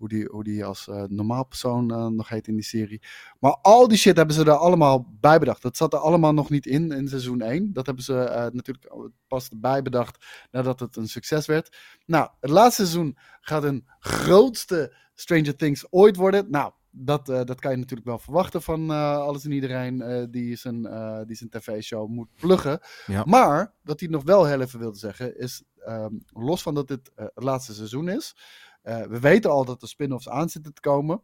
hoe 0.00 0.08
die, 0.08 0.28
hoe 0.30 0.44
die 0.44 0.64
als 0.64 0.88
eh, 0.88 1.02
normaal 1.08 1.44
persoon 1.44 1.90
eh, 1.90 2.06
nog 2.06 2.28
heet 2.28 2.46
in 2.46 2.54
die 2.54 2.64
serie. 2.64 3.02
Maar 3.40 3.56
al 3.62 3.88
die 3.88 3.98
shit 3.98 4.16
hebben 4.16 4.34
ze 4.34 4.44
er 4.44 4.50
allemaal 4.50 5.06
bij 5.20 5.38
bedacht. 5.38 5.62
Dat 5.62 5.76
zat 5.76 5.92
er 5.92 5.98
allemaal 5.98 6.32
nog 6.32 6.50
niet 6.50 6.66
in 6.66 6.92
in 6.92 7.08
seizoen 7.08 7.40
1. 7.40 7.72
Dat 7.72 7.86
hebben 7.86 8.04
ze 8.04 8.18
eh, 8.18 8.52
natuurlijk 8.52 9.10
pas 9.26 9.48
erbij 9.48 9.82
bedacht 9.82 10.26
nadat 10.50 10.80
het 10.80 10.96
een 10.96 11.08
succes 11.08 11.46
werd. 11.46 11.76
Nou, 12.06 12.28
het 12.40 12.50
laatste 12.50 12.82
seizoen 12.82 13.16
gaat 13.40 13.64
een 13.64 13.86
grootste 13.98 14.94
Stranger 15.14 15.56
Things 15.56 15.86
ooit 15.90 16.16
worden. 16.16 16.50
Nou, 16.50 16.72
dat, 16.90 17.26
dat 17.26 17.60
kan 17.60 17.70
je 17.70 17.76
natuurlijk 17.76 18.08
wel 18.08 18.18
verwachten 18.18 18.62
van 18.62 18.90
alles 18.90 19.44
en 19.44 19.52
iedereen 19.52 20.28
die 20.30 20.56
zijn, 20.56 20.82
die 21.26 21.36
zijn 21.36 21.50
tv-show 21.50 22.08
moet 22.08 22.28
pluggen. 22.34 22.80
Ja. 23.06 23.24
Maar, 23.24 23.74
wat 23.82 24.00
hij 24.00 24.08
nog 24.08 24.22
wel 24.22 24.46
heel 24.46 24.60
even 24.60 24.78
wilde 24.78 24.98
zeggen, 24.98 25.38
is 25.38 25.62
ehm, 25.84 26.14
los 26.32 26.62
van 26.62 26.74
dat 26.74 26.88
dit 26.88 27.10
het 27.14 27.44
laatste 27.44 27.74
seizoen 27.74 28.08
is. 28.08 28.34
Eh, 28.82 29.02
we 29.02 29.20
weten 29.20 29.50
al 29.50 29.64
dat 29.64 29.82
er 29.82 29.88
spin-offs 29.88 30.28
aan 30.28 30.48
zitten 30.48 30.74
te 30.74 30.80
komen. 30.80 31.22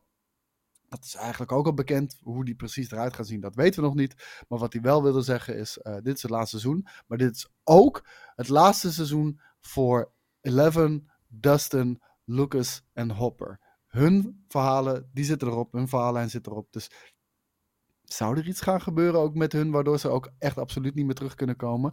Dat 0.89 1.05
is 1.05 1.15
eigenlijk 1.15 1.53
ook 1.53 1.67
al 1.67 1.75
bekend. 1.75 2.19
Hoe 2.23 2.45
die 2.45 2.55
precies 2.55 2.91
eruit 2.91 3.15
gaan 3.15 3.25
zien, 3.25 3.41
dat 3.41 3.55
weten 3.55 3.81
we 3.81 3.87
nog 3.87 3.97
niet. 3.97 4.45
Maar 4.49 4.59
wat 4.59 4.73
hij 4.73 4.83
wel 4.83 5.03
wilde 5.03 5.23
zeggen 5.23 5.57
is: 5.57 5.79
eh, 5.79 5.95
dit 6.03 6.17
is 6.17 6.23
het 6.23 6.31
laatste 6.31 6.59
seizoen. 6.59 6.87
Maar 7.07 7.19
dit 7.19 7.35
is 7.35 7.51
ook 7.65 8.07
het 8.35 8.49
laatste 8.49 8.93
seizoen 8.93 9.41
voor 9.61 10.13
Eleven, 10.41 11.11
Dustin, 11.27 12.03
Lucas 12.25 12.83
en 12.93 13.11
Hopper. 13.11 13.61
Hun 13.87 14.45
verhalen, 14.49 15.11
die 15.13 15.25
zitten 15.25 15.49
erop. 15.49 15.73
Hun 15.73 15.89
verhaallijn 15.89 16.31
zit 16.31 16.47
erop. 16.47 16.73
Dus 16.73 16.91
zou 18.03 18.39
er 18.39 18.47
iets 18.47 18.61
gaan 18.61 18.81
gebeuren 18.81 19.21
ook 19.21 19.35
met 19.35 19.53
hun, 19.53 19.71
waardoor 19.71 19.99
ze 19.99 20.09
ook 20.09 20.31
echt 20.39 20.59
absoluut 20.59 20.95
niet 20.95 21.07
meer 21.07 21.15
terug 21.15 21.35
kunnen 21.35 21.57
komen? 21.57 21.93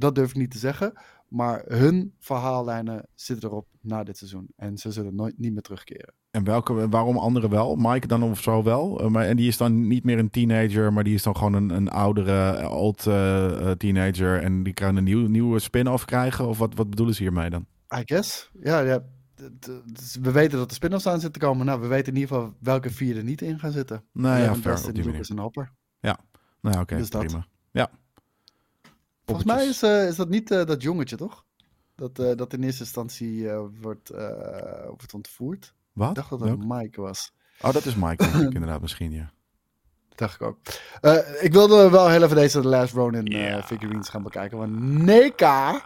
Dat 0.00 0.14
durf 0.14 0.30
ik 0.30 0.36
niet 0.36 0.50
te 0.50 0.58
zeggen. 0.58 0.92
Maar 1.28 1.62
hun 1.66 2.14
verhaallijnen 2.18 3.06
zitten 3.14 3.48
erop 3.48 3.66
na 3.80 4.04
dit 4.04 4.16
seizoen. 4.18 4.48
En 4.56 4.78
ze 4.78 4.90
zullen 4.90 5.14
nooit 5.14 5.38
niet 5.38 5.52
meer 5.52 5.62
terugkeren. 5.62 6.14
en 6.30 6.44
welke, 6.44 6.88
waarom 6.88 7.18
anderen 7.18 7.50
wel? 7.50 7.76
Mike 7.76 8.06
dan 8.06 8.22
of 8.22 8.40
zo 8.40 8.62
wel? 8.62 9.00
Eh, 9.00 9.06
maar, 9.08 9.24
en 9.24 9.36
die 9.36 9.48
is 9.48 9.56
dan 9.56 9.86
niet 9.86 10.04
meer 10.04 10.18
een 10.18 10.30
teenager, 10.30 10.92
maar 10.92 11.04
die 11.04 11.14
is 11.14 11.22
dan 11.22 11.36
gewoon 11.36 11.52
een, 11.52 11.70
een 11.70 11.88
oudere, 11.88 12.68
old 12.68 13.06
eh, 13.06 13.70
eh, 13.70 13.76
teenager. 13.76 14.42
En 14.42 14.62
die 14.62 14.72
kan 14.74 14.96
een 14.96 15.04
nieuw, 15.04 15.26
nieuwe 15.26 15.58
spin-off 15.58 16.04
krijgen? 16.04 16.48
Of 16.48 16.58
wat, 16.58 16.74
wat 16.74 16.90
bedoelen 16.90 17.14
ze 17.14 17.22
hiermee 17.22 17.50
dan? 17.50 17.66
I 17.98 18.02
guess. 18.04 18.50
Ja, 18.62 18.80
ja. 18.80 19.02
dus 19.92 20.16
We 20.22 20.32
weten 20.32 20.58
dat 20.58 20.68
er 20.70 20.76
spin-offs 20.76 21.06
aan 21.06 21.20
zitten 21.20 21.40
te 21.40 21.46
komen. 21.46 21.66
Nou, 21.66 21.80
we 21.80 21.86
weten 21.86 22.12
in 22.12 22.18
ieder 22.20 22.36
geval 22.36 22.54
welke 22.60 22.90
vier 22.90 23.16
er 23.16 23.24
niet 23.24 23.42
in 23.42 23.58
gaan 23.58 23.72
zitten. 23.72 24.04
Nou 24.12 24.38
ja, 24.38 24.54
fair, 24.54 24.74
Dustin, 24.74 24.88
op 24.88 24.94
die 24.94 25.04
Lucas 25.04 25.30
en 25.30 25.38
Hopper. 25.38 25.72
Nou 26.62 26.74
ja, 26.74 26.80
oké, 26.80 26.96
Dus 26.96 27.10
dat. 27.10 27.24
prima. 27.24 27.46
Ja. 27.70 27.90
Volgens 29.30 29.52
mij 29.56 29.66
is, 29.66 29.82
eh, 29.82 30.06
is 30.08 30.16
dat 30.16 30.28
niet 30.28 30.50
eh, 30.50 30.64
dat 30.64 30.82
jongetje, 30.82 31.16
toch? 31.16 31.44
Dat, 31.94 32.18
eh, 32.18 32.36
dat 32.36 32.52
in 32.52 32.62
eerste 32.62 32.82
instantie 32.82 33.48
wordt, 33.80 34.08
wordt 34.88 35.14
ontvoerd. 35.14 35.74
Wat? 35.92 36.08
Ik 36.08 36.14
dacht 36.14 36.30
dat 36.30 36.40
het 36.40 36.48
Welk? 36.48 36.64
Mike 36.64 37.00
was. 37.00 37.32
Oh, 37.60 37.72
dat 37.72 37.84
is 37.84 37.94
Mike, 37.94 38.24
ik, 38.24 38.34
inderdaad, 38.58 38.80
misschien, 38.80 39.12
ja. 39.12 39.30
Dacht 40.14 40.34
ik 40.34 40.42
ook. 40.42 40.58
Ik 41.40 41.52
wilde 41.52 41.90
wel 41.90 42.08
heel 42.08 42.22
even 42.22 42.36
deze 42.36 42.60
The 42.60 42.68
Last 42.68 42.92
Ronin 42.94 43.62
figurines 43.64 44.08
gaan 44.08 44.22
bekijken. 44.22 44.58
Want 44.58 44.80
NECA, 44.80 45.82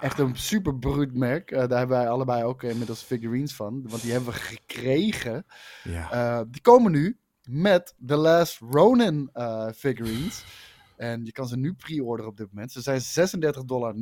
echt 0.00 0.18
een 0.18 0.36
super 0.36 0.78
bruut 0.78 1.14
merk. 1.14 1.50
eh, 1.50 1.68
daar 1.68 1.78
hebben 1.78 1.96
wij 1.98 2.08
allebei 2.08 2.44
ook 2.44 2.62
inmiddels 2.62 3.02
figurines 3.02 3.54
van. 3.54 3.82
Want 3.88 4.02
die 4.02 4.12
hebben 4.12 4.32
we 4.32 4.38
gekregen. 4.38 5.46
Ja. 5.82 6.44
Die 6.44 6.60
komen 6.60 6.92
nu 6.92 7.18
met 7.42 7.94
The 8.06 8.16
Last 8.16 8.58
Ronin 8.70 9.30
figurines. 9.74 10.44
En 10.98 11.24
je 11.24 11.32
kan 11.32 11.48
ze 11.48 11.56
nu 11.56 11.74
pre-orderen 11.74 12.30
op 12.30 12.36
dit 12.36 12.52
moment. 12.52 12.72
Ze 12.72 12.80
zijn 12.80 13.00
36,99 13.00 13.64
dollar. 13.66 13.94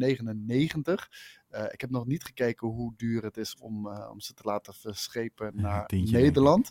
Eh, 1.49 1.65
ik 1.71 1.81
heb 1.81 1.91
nog 1.91 2.07
niet 2.07 2.25
gekeken 2.25 2.69
hoe 2.69 2.93
duur 2.97 3.23
het 3.23 3.37
is 3.37 3.57
om, 3.57 3.89
eh, 3.89 4.11
om 4.11 4.21
ze 4.21 4.35
te 4.35 4.43
laten 4.45 4.75
verschepen 4.75 5.53
naar. 5.55 5.91
Nederland. 5.95 6.71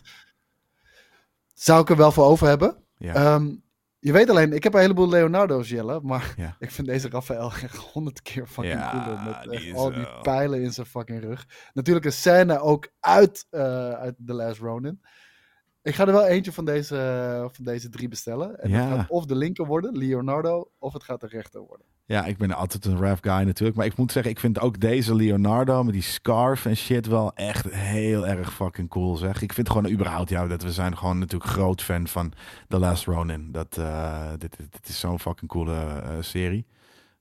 Zou 1.54 1.80
ik 1.80 1.90
er 1.90 1.96
wel 1.96 2.12
voor 2.12 2.24
over 2.24 2.46
hebben. 2.46 2.84
Ja. 2.96 3.14
Ehm, 3.14 3.54
je 3.98 4.12
weet 4.12 4.30
alleen, 4.30 4.52
ik 4.52 4.62
heb 4.62 4.74
een 4.74 4.80
heleboel 4.80 5.08
Leonardo's, 5.08 5.68
Jelle. 5.68 6.00
Maar 6.02 6.34
Ja. 6.36 6.56
ik 6.66 6.70
vind 6.70 6.86
deze 6.86 7.08
Raphaël 7.08 7.52
echt 7.52 7.76
honderd 7.76 8.22
keer 8.22 8.46
fucking 8.46 8.74
Ja, 8.74 8.90
cooler. 8.90 9.22
Met 9.24 9.50
die 9.50 9.68
is 9.68 9.74
al 9.74 9.92
die 9.92 10.06
pijlen 10.22 10.62
in 10.62 10.72
zijn 10.72 10.86
fucking 10.86 11.20
rug. 11.20 11.70
Natuurlijk 11.72 12.06
een 12.06 12.12
scène 12.12 12.58
ook 12.58 12.92
uit, 13.00 13.46
eh, 13.50 13.90
uit 13.90 14.14
The 14.26 14.34
Last 14.34 14.60
Ronin. 14.60 15.00
Ik 15.86 15.94
ga 15.94 16.06
er 16.06 16.12
wel 16.12 16.26
eentje 16.26 16.52
van 16.52 16.64
deze, 16.64 17.48
van 17.52 17.64
deze 17.64 17.88
drie 17.88 18.08
bestellen. 18.08 18.60
En 18.60 18.70
Ja. 18.70 18.76
het 18.88 18.98
gaat 18.98 19.10
of 19.10 19.26
de 19.26 19.34
linker 19.34 19.66
worden, 19.66 19.96
Leonardo, 19.96 20.70
of 20.78 20.92
het 20.92 21.02
gaat 21.02 21.20
de 21.20 21.26
rechter 21.26 21.60
worden. 21.60 21.86
Ja, 22.04 22.24
ik 22.24 22.36
ben 22.36 22.52
altijd 22.52 22.84
een 22.84 22.96
rap 22.98 23.18
guy 23.20 23.42
natuurlijk. 23.42 23.76
Maar 23.76 23.86
ik 23.86 23.96
moet 23.96 24.12
zeggen, 24.12 24.32
ik 24.32 24.40
vind 24.40 24.60
ook 24.60 24.80
deze 24.80 25.14
Leonardo 25.14 25.82
met 25.84 25.92
die 25.92 26.02
scarf 26.02 26.66
en 26.66 26.76
shit 26.76 27.06
wel 27.06 27.34
echt 27.34 27.70
heel 27.70 28.26
erg 28.26 28.54
fucking 28.54 28.88
cool 28.88 29.16
zeg. 29.16 29.42
Ik 29.42 29.52
vind 29.52 29.68
gewoon 29.70 29.90
überhaupt, 29.90 30.28
ja, 30.28 30.46
dat 30.46 30.62
we 30.62 30.72
zijn 30.72 30.96
gewoon 30.96 31.18
natuurlijk 31.18 31.50
groot 31.50 31.82
fan 31.82 32.06
van 32.08 32.32
The 32.68 32.78
Last 32.78 33.04
Ronin. 33.04 33.52
Dat, 33.52 33.76
eh, 33.78 34.30
dit, 34.38 34.56
dit, 34.56 34.72
dit 34.72 34.88
is 34.88 35.00
zo'n 35.00 35.20
fucking 35.20 35.50
coole 35.50 35.74
eh, 35.74 36.08
serie. 36.20 36.66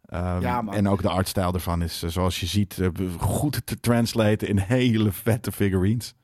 Ehm, 0.06 0.42
Ja, 0.42 0.64
en 0.70 0.88
ook 0.88 1.02
de 1.02 1.10
artstijl 1.10 1.54
ervan 1.54 1.82
is, 1.82 2.04
eh, 2.04 2.10
zoals 2.10 2.40
je 2.40 2.46
ziet, 2.46 2.80
eh, 2.80 2.88
goed 3.20 3.66
te 3.66 3.80
translaten 3.80 4.48
in 4.48 4.58
hele 4.58 5.12
vette 5.12 5.52
figurines. 5.52 6.16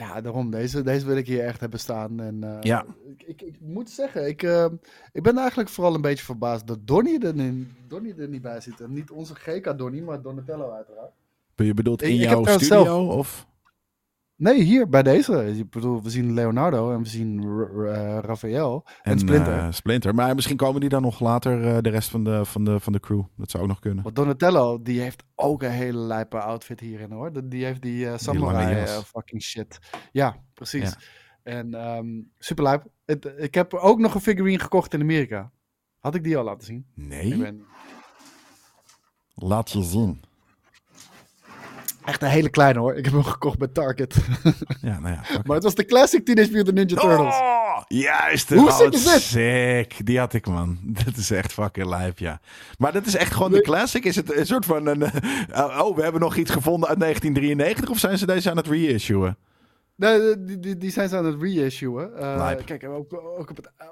Ja, 0.00 0.20
daarom. 0.20 0.50
Deze, 0.50 0.82
deze 0.82 1.06
wil 1.06 1.16
ik 1.16 1.26
hier 1.26 1.44
echt 1.44 1.60
hebben 1.60 1.80
staan. 1.80 2.20
En, 2.20 2.44
eh, 2.44 2.56
Ja. 2.60 2.84
ik, 3.08 3.22
ik, 3.22 3.42
ik 3.42 3.54
moet 3.60 3.90
zeggen, 3.90 4.28
ik, 4.28 4.42
eh, 4.42 4.66
ik 5.12 5.22
ben 5.22 5.36
eigenlijk 5.38 5.68
vooral 5.68 5.94
een 5.94 6.00
beetje 6.00 6.24
verbaasd 6.24 6.66
dat 6.66 6.86
Donnie 6.86 7.26
er, 7.26 7.34
niet- 7.34 7.68
Donnie 7.88 8.14
er 8.14 8.28
niet 8.28 8.42
bij 8.42 8.60
zit. 8.60 8.80
En 8.80 8.92
niet 8.92 9.10
onze 9.10 9.34
GK 9.34 9.78
Donnie, 9.78 10.02
maar 10.02 10.22
Donatello 10.22 10.70
uiteraard. 10.70 11.12
Je 11.56 11.74
bedoelt 11.74 12.02
in 12.02 12.14
ik 12.14 12.20
jouw 12.20 12.44
studio? 12.46 13.06
Of? 13.06 13.46
Nee, 14.40 14.62
hier 14.62 14.88
bij 14.88 15.02
deze. 15.02 15.56
Ik 15.58 15.70
bedoel, 15.70 16.02
we 16.02 16.10
zien 16.10 16.34
Leonardo 16.34 16.92
en 16.92 17.02
we 17.02 17.08
zien 17.08 17.40
R- 17.46 17.70
R- 17.74 17.84
eh, 17.86 18.18
Raphaël 18.18 18.86
en, 19.02 19.18
Splinter. 19.18 19.74
Splinter. 19.74 20.14
Maar 20.14 20.34
misschien 20.34 20.56
komen 20.56 20.80
die 20.80 20.88
dan 20.88 21.02
nog 21.02 21.20
later, 21.20 21.64
eh, 21.66 21.78
de 21.80 21.90
rest 21.90 22.08
van 22.10 22.24
de, 22.24 22.44
van, 22.44 22.64
de, 22.64 22.80
van 22.80 22.92
de 22.92 23.00
crew. 23.00 23.22
Dat 23.36 23.50
zou 23.50 23.62
ook 23.62 23.68
nog 23.68 23.78
kunnen. 23.78 24.02
Want 24.04 24.16
Donatello, 24.16 24.82
die 24.82 25.00
heeft 25.00 25.22
ook 25.34 25.62
een 25.62 25.70
hele 25.70 25.98
lijpe 25.98 26.40
outfit 26.40 26.80
hierin 26.80 27.12
hoor. 27.12 27.48
Die- 27.48 27.64
heeft 27.64 27.82
die 27.82 28.18
samurai 28.18 28.86
fucking 28.86 29.42
shit. 29.42 29.78
Ja, 30.12 30.36
precies. 30.54 30.82
Ja. 30.90 30.96
En 31.42 31.74
ehm 31.74 32.06
super 32.38 32.64
lijp. 32.64 32.84
Het, 33.04 33.32
ik 33.36 33.54
heb 33.54 33.74
ook 33.74 33.98
nog 33.98 34.14
een 34.14 34.20
figurine 34.20 34.58
gekocht 34.58 34.94
in 34.94 35.00
Amerika. 35.00 35.50
Had 35.98 36.14
ik 36.14 36.24
die 36.24 36.36
al 36.36 36.44
laten 36.44 36.66
zien? 36.66 36.86
Nee, 36.94 37.36
ben 37.36 37.64
laat 39.34 39.70
je 39.70 39.82
zien. 39.82 40.20
Echt 42.04 42.22
een 42.22 42.28
hele 42.28 42.48
kleine 42.48 42.78
hoor. 42.78 42.94
Ik 42.94 43.04
heb 43.04 43.14
hem 43.14 43.24
gekocht 43.24 43.58
bij 43.58 43.68
Target. 43.68 44.16
Ja, 44.82 44.98
nou 44.98 45.14
ja. 45.14 45.20
maar 45.44 45.54
het 45.54 45.64
was 45.64 45.74
de 45.74 45.84
classic 45.84 46.24
Teenage 46.24 46.50
Mutant 46.50 46.74
Ninja 46.76 46.96
Turtles. 46.96 47.34
Oh, 47.34 47.80
juist. 47.88 48.50
Hoe 48.50 48.70
sick 48.70 48.92
is 48.92 49.04
dit? 49.04 49.20
Sick. 49.20 50.06
Die 50.06 50.18
had 50.18 50.32
ik, 50.34 50.46
man. 50.46 50.78
Dat 51.04 51.16
is 51.16 51.30
echt 51.30 51.52
fucking 51.52 51.86
lijp, 51.86 52.18
ja. 52.18 52.40
Maar 52.78 52.92
dat 52.92 53.06
is 53.06 53.16
echt 53.16 53.32
gewoon 53.34 53.50
de 53.52 53.60
classic. 53.60 54.04
Is 54.04 54.16
het 54.16 54.36
een 54.36 54.46
soort 54.46 54.64
van 54.64 54.86
een... 54.86 55.02
eh, 55.02 55.80
oh, 55.82 55.96
we 55.96 56.02
hebben 56.02 56.20
nog 56.20 56.36
iets 56.36 56.50
gevonden 56.50 56.88
uit 56.88 57.00
1993? 57.00 57.90
Of 57.90 57.98
zijn 57.98 58.18
ze 58.18 58.26
deze 58.26 58.50
aan 58.50 58.56
het 58.56 58.66
reissuen? 58.66 59.36
Nee, 60.00 60.42
die, 60.44 60.58
die, 60.58 60.76
die 60.76 60.90
zijn 60.90 61.08
ze 61.08 61.16
aan 61.16 61.24
het 61.24 61.42
reissuen. 61.42 62.14
Eh, 62.16 62.34
Lijp. 62.36 62.64
kijk, 62.64 62.84
ook, 62.88 63.12
ook 63.12 63.50
op 63.50 63.56
het, 63.56 63.70
eh, 63.76 63.88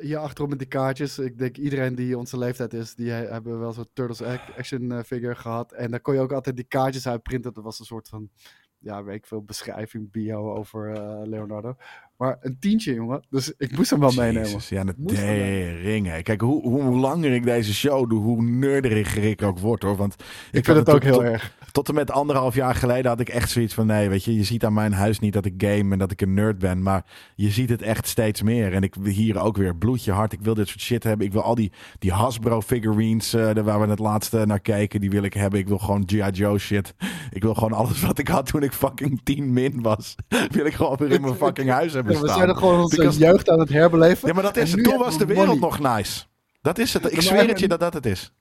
hier 0.00 0.18
achterop 0.18 0.50
met 0.50 0.58
die 0.58 0.68
kaartjes. 0.68 1.18
Ik 1.18 1.38
denk 1.38 1.56
iedereen 1.56 1.94
die 1.94 2.18
onze 2.18 2.38
leeftijd 2.38 2.74
is, 2.74 2.94
die 2.94 3.10
he- 3.10 3.26
hebben 3.26 3.58
wel 3.60 3.72
zo'n 3.72 3.88
Turtles 3.92 4.22
ac- 4.22 4.54
action 4.58 4.92
eh, 4.92 5.02
figure 5.02 5.34
gehad. 5.34 5.72
En 5.72 5.90
daar 5.90 6.00
kon 6.00 6.14
je 6.14 6.20
ook 6.20 6.32
altijd 6.32 6.56
die 6.56 6.64
kaartjes 6.64 7.08
uitprinten. 7.08 7.52
Dat 7.52 7.64
was 7.64 7.78
een 7.78 7.84
soort 7.84 8.08
van, 8.08 8.30
ja, 8.78 9.04
weet 9.04 9.14
ik 9.16 9.26
veel, 9.26 9.42
beschrijving, 9.42 10.10
bio 10.10 10.52
over 10.54 10.92
eh, 10.94 11.20
Leonardo. 11.24 11.76
Maar 12.18 12.36
een 12.40 12.56
tientje, 12.60 12.94
jongen. 12.94 13.22
Dus 13.30 13.52
ik 13.58 13.76
moest 13.76 13.90
hem 13.90 14.00
wel 14.00 14.12
meenemen. 14.12 14.42
Jezus, 14.42 14.68
ja, 14.68 14.84
dat 14.84 14.96
Moest 14.96 15.16
wel 15.16 15.24
meenemen. 15.26 15.80
ringen. 15.80 16.22
Kijk, 16.22 16.40
hoe, 16.40 16.62
hoe 16.62 16.96
langer 16.96 17.32
ik 17.34 17.44
deze 17.44 17.74
show 17.74 18.10
doe, 18.10 18.20
hoe 18.22 18.42
nerderiger 18.42 19.24
ik 19.24 19.42
ook 19.42 19.58
word, 19.58 19.82
hoor. 19.82 19.96
Want 19.96 20.14
Ik 20.50 20.64
vind 20.64 20.76
het 20.76 20.90
ook 20.90 21.02
heel 21.02 21.12
tot- 21.12 21.22
erg. 21.22 21.56
Tot 21.72 21.88
en 21.88 21.94
met 21.94 22.10
anderhalf 22.10 22.54
jaar 22.54 22.74
geleden 22.74 23.06
had 23.10 23.20
ik 23.20 23.28
echt 23.28 23.50
zoiets 23.50 23.74
van... 23.74 23.86
nee, 23.86 24.08
weet 24.08 24.24
je, 24.24 24.34
je 24.34 24.44
ziet 24.44 24.64
aan 24.64 24.72
mijn 24.72 24.92
huis 24.92 25.18
niet 25.18 25.32
dat 25.32 25.44
ik 25.44 25.54
game 25.56 25.92
en 25.92 25.98
dat 25.98 26.10
ik 26.10 26.20
een 26.20 26.34
nerd 26.34 26.58
ben... 26.58 26.82
maar 26.82 27.04
je 27.34 27.50
ziet 27.50 27.68
het 27.68 27.82
echt 27.82 28.06
steeds 28.06 28.42
meer. 28.42 28.72
En 28.72 28.82
ik 28.82 28.94
hier 29.02 29.40
ook 29.40 29.56
weer 29.56 29.76
bloedje 29.76 30.12
hard. 30.12 30.32
Ik 30.32 30.40
wil 30.42 30.54
dit 30.54 30.68
soort 30.68 30.80
shit 30.80 31.02
hebben. 31.02 31.26
Ik 31.26 31.32
wil 31.32 31.42
al 31.42 31.54
die, 31.54 31.72
die 31.98 32.12
Hasbro 32.12 32.60
figurines 32.60 33.30
daar 33.30 33.62
waar 33.64 33.80
we 33.80 33.86
het 33.86 33.98
laatste 33.98 34.44
naar 34.46 34.60
keken... 34.60 35.00
die 35.00 35.10
wil 35.10 35.22
ik 35.22 35.34
hebben. 35.34 35.60
Ik 35.60 35.68
wil 35.68 35.78
gewoon 35.78 36.02
G.I. 36.06 36.30
Joe 36.32 36.58
shit. 36.58 36.94
Ik 37.30 37.42
wil 37.42 37.54
gewoon 37.54 37.72
alles 37.72 38.00
wat 38.00 38.18
ik 38.18 38.28
had 38.28 38.46
toen 38.46 38.62
ik 38.62 38.72
fucking 38.72 39.20
10 39.22 39.52
min 39.52 39.82
was... 39.82 40.14
wil 40.50 40.66
ik 40.66 40.74
gewoon 40.74 40.96
weer 40.96 41.10
in 41.10 41.20
mijn 41.20 41.34
fucking 41.44 41.70
huis 41.70 41.92
hebben 41.92 42.07
We 42.08 42.28
zijn 42.28 42.48
er 42.48 42.56
gewoon 42.56 42.80
onze 42.80 42.96
Because- 42.96 43.18
jeugd 43.18 43.50
aan 43.50 43.60
het 43.60 43.68
herbeleven. 43.68 44.28
Ja, 44.28 44.34
maar 44.34 44.42
dat 44.42 44.56
is 44.56 44.72
het. 44.72 44.84
Toen 44.84 44.98
was 44.98 45.18
de 45.18 45.26
wereld 45.26 45.60
nog 45.60 45.78
nice. 45.78 46.24
Dat 46.62 46.78
is 46.78 46.92
het. 46.92 47.12
Ik 47.12 47.20
zweer 47.22 47.48
het 47.48 47.58
je 47.60 47.68
dat 47.68 47.80
dat 47.80 47.94
het 47.94 48.06
is. 48.06 48.32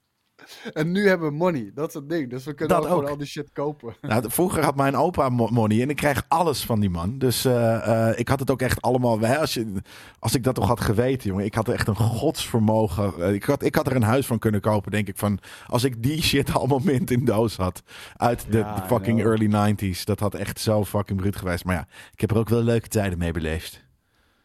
En 0.74 0.92
nu 0.92 1.08
hebben 1.08 1.30
we 1.30 1.36
money. 1.36 1.72
Dat 1.74 1.88
is 1.88 1.94
het 1.94 2.10
ding. 2.10 2.30
Dus 2.30 2.46
we 2.46 2.54
kunnen 2.54 2.76
Dat 2.76 2.86
ook 2.86 2.90
gewoon 2.92 3.04
ook. 3.06 3.10
al 3.10 3.18
die 3.18 3.28
shit 3.28 3.50
kopen. 3.54 3.96
Nou, 4.02 4.24
vroeger 4.32 4.64
had 4.64 4.76
mijn 4.76 4.96
opa 4.96 5.30
mo- 5.30 5.48
money 5.52 5.82
en 5.82 5.90
ik 5.90 5.96
krijg 5.96 6.26
alles 6.28 6.66
van 6.66 6.80
die 6.80 6.90
man. 6.90 7.18
Dus 7.18 7.46
eh, 7.46 8.10
eh, 8.10 8.20
ik 8.20 8.28
had 8.28 8.40
het 8.40 8.52
ook 8.52 8.62
echt 8.62 8.82
allemaal. 8.82 9.26
Als, 9.26 9.54
je, 9.54 9.72
als 10.20 10.36
ik 10.36 10.44
dat 10.44 10.56
toch 10.56 10.68
had 10.68 10.82
geweten, 10.82 11.30
jongen. 11.30 11.46
Ik 11.46 11.54
had 11.54 11.70
echt 11.70 11.88
een 11.88 11.96
godsvermogen. 11.96 13.14
eh, 13.20 13.34
ik, 13.34 13.44
had, 13.44 13.64
ik 13.64 13.76
had 13.76 13.88
er 13.88 13.96
een 13.96 14.04
huis 14.04 14.26
van 14.26 14.40
kunnen 14.40 14.62
kopen, 14.62 14.92
denk 14.92 15.08
ik. 15.08 15.18
Van, 15.18 15.40
als 15.68 15.84
ik 15.84 16.04
die 16.04 16.22
shit 16.22 16.54
allemaal 16.54 16.80
mint 16.84 17.12
in 17.12 17.26
doos 17.26 17.56
had. 17.56 17.84
Uit 18.18 18.46
de, 18.50 18.58
Ja, 18.58 18.76
de 18.76 18.82
I 18.82 18.88
fucking 18.88 19.20
know. 19.20 19.32
early 19.32 19.74
90s. 19.76 20.04
Dat 20.04 20.20
had 20.20 20.34
echt 20.36 20.60
zo 20.60 20.86
fucking 20.86 21.20
bruut 21.20 21.36
geweest. 21.36 21.66
Maar 21.66 21.76
ja, 21.76 21.88
ik 22.14 22.20
heb 22.22 22.32
er 22.32 22.38
ook 22.38 22.50
wel 22.50 22.62
leuke 22.62 22.88
tijden 22.88 23.18
mee 23.18 23.32
beleefd. 23.32 23.86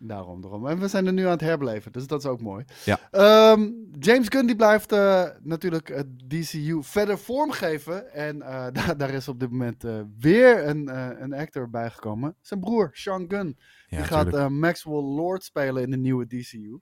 Daarom, 0.05 0.41
daarom. 0.41 0.67
En 0.67 0.79
we 0.79 0.89
zijn 0.89 1.07
er 1.07 1.13
nu 1.13 1.25
aan 1.25 1.31
het 1.31 1.41
herbeleven, 1.41 1.93
dus 1.93 2.07
dat 2.07 2.25
is 2.25 2.31
ook 2.31 2.41
mooi. 2.41 2.65
Ja. 2.85 2.99
Ehm, 3.11 3.71
James 3.99 4.29
Gunn 4.29 4.47
die 4.47 4.57
blijft 4.57 4.93
eh, 4.93 5.25
natuurlijk 5.43 5.89
het 5.89 6.07
DCU 6.29 6.83
verder 6.83 7.19
vormgeven. 7.19 8.13
En 8.13 8.43
eh, 8.43 8.67
daar, 8.73 8.97
daar 8.97 9.11
is 9.11 9.29
op 9.29 9.41
dit 9.41 9.51
moment 9.51 9.85
eh, 9.85 10.01
weer 10.19 10.67
een, 10.69 10.89
eh, 10.89 11.09
een 11.19 11.33
actor 11.33 11.71
bijgekomen. 11.71 12.37
Zijn 12.41 12.61
broer, 12.61 12.91
Sean 12.93 13.25
Gunn. 13.29 13.59
Ja, 13.87 13.97
die 13.97 14.07
gaat 14.07 14.35
eh, 14.35 14.49
Maxwell 14.49 15.03
Lord 15.03 15.45
spelen 15.45 15.83
in 15.83 15.91
de 15.91 15.97
nieuwe 15.97 16.27
DCU. 16.27 16.81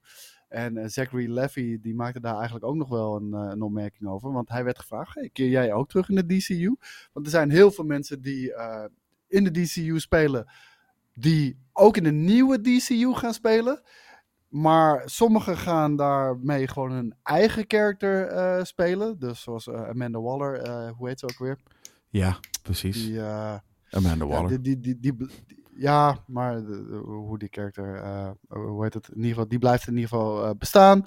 En 0.50 0.76
eh, 0.76 0.88
Zachary 0.88 1.30
Levy 1.30 1.78
die 1.80 1.94
maakte 1.94 2.20
daar 2.20 2.34
eigenlijk 2.34 2.64
ook 2.64 2.74
nog 2.74 2.88
wel 2.88 3.16
een, 3.16 3.34
eh, 3.34 3.48
een 3.50 3.62
opmerking 3.62 4.08
over. 4.08 4.32
Want 4.32 4.48
hij 4.48 4.64
werd 4.64 4.78
gevraagd, 4.78 5.14
hey, 5.14 5.30
keer 5.32 5.48
jij 5.48 5.72
ook 5.72 5.88
terug 5.88 6.08
in 6.08 6.14
de 6.14 6.26
DCU? 6.26 6.76
Want 7.12 7.26
er 7.26 7.32
zijn 7.32 7.50
heel 7.50 7.70
veel 7.70 7.84
mensen 7.84 8.22
die 8.22 8.54
eh, 8.54 8.84
in 9.28 9.44
de 9.44 9.50
DCU 9.50 9.98
spelen... 9.98 10.46
die 11.20 11.58
ook 11.72 11.96
in 11.96 12.04
de 12.04 12.12
nieuwe 12.12 12.60
DCU 12.60 13.12
gaan 13.14 13.34
spelen. 13.34 13.82
Maar 14.48 15.02
sommigen 15.04 15.56
gaan 15.56 15.96
daarmee 15.96 16.66
gewoon 16.68 16.90
hun 16.92 17.14
eigen 17.22 17.64
character 17.68 18.26
eh, 18.26 18.64
spelen. 18.64 19.18
Dus 19.18 19.42
zoals 19.42 19.66
eh, 19.68 19.88
Amanda 19.88 20.20
Waller, 20.20 20.54
eh, 20.60 20.90
hoe 20.96 21.08
heet 21.08 21.18
ze 21.18 21.24
ook 21.26 21.38
weer? 21.38 21.58
ja, 22.08 22.38
precies. 22.62 23.04
Die, 23.04 23.20
Amanda 23.90 24.24
ja, 24.24 24.30
Waller. 24.30 24.48
die, 24.62 24.80
die, 24.80 24.98
die, 25.00 25.16
die, 25.16 25.28
ja, 25.74 26.24
maar 26.26 26.64
de- 26.64 27.00
hoe 27.04 27.38
die 27.38 27.48
character, 27.50 27.94
eh, 27.94 28.30
hoe 28.48 28.82
heet 28.82 28.94
het? 28.94 29.08
In 29.08 29.14
ieder 29.16 29.30
geval, 29.30 29.48
die 29.48 29.58
blijft 29.58 29.86
in 29.86 29.94
ieder 29.94 30.08
geval 30.08 30.54
bestaan. 30.54 31.06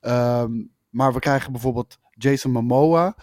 Ehm, 0.00 0.52
maar 0.90 1.12
we 1.12 1.18
krijgen 1.18 1.52
bijvoorbeeld 1.52 1.98
Jason 2.10 2.52
Momoa. 2.52 3.16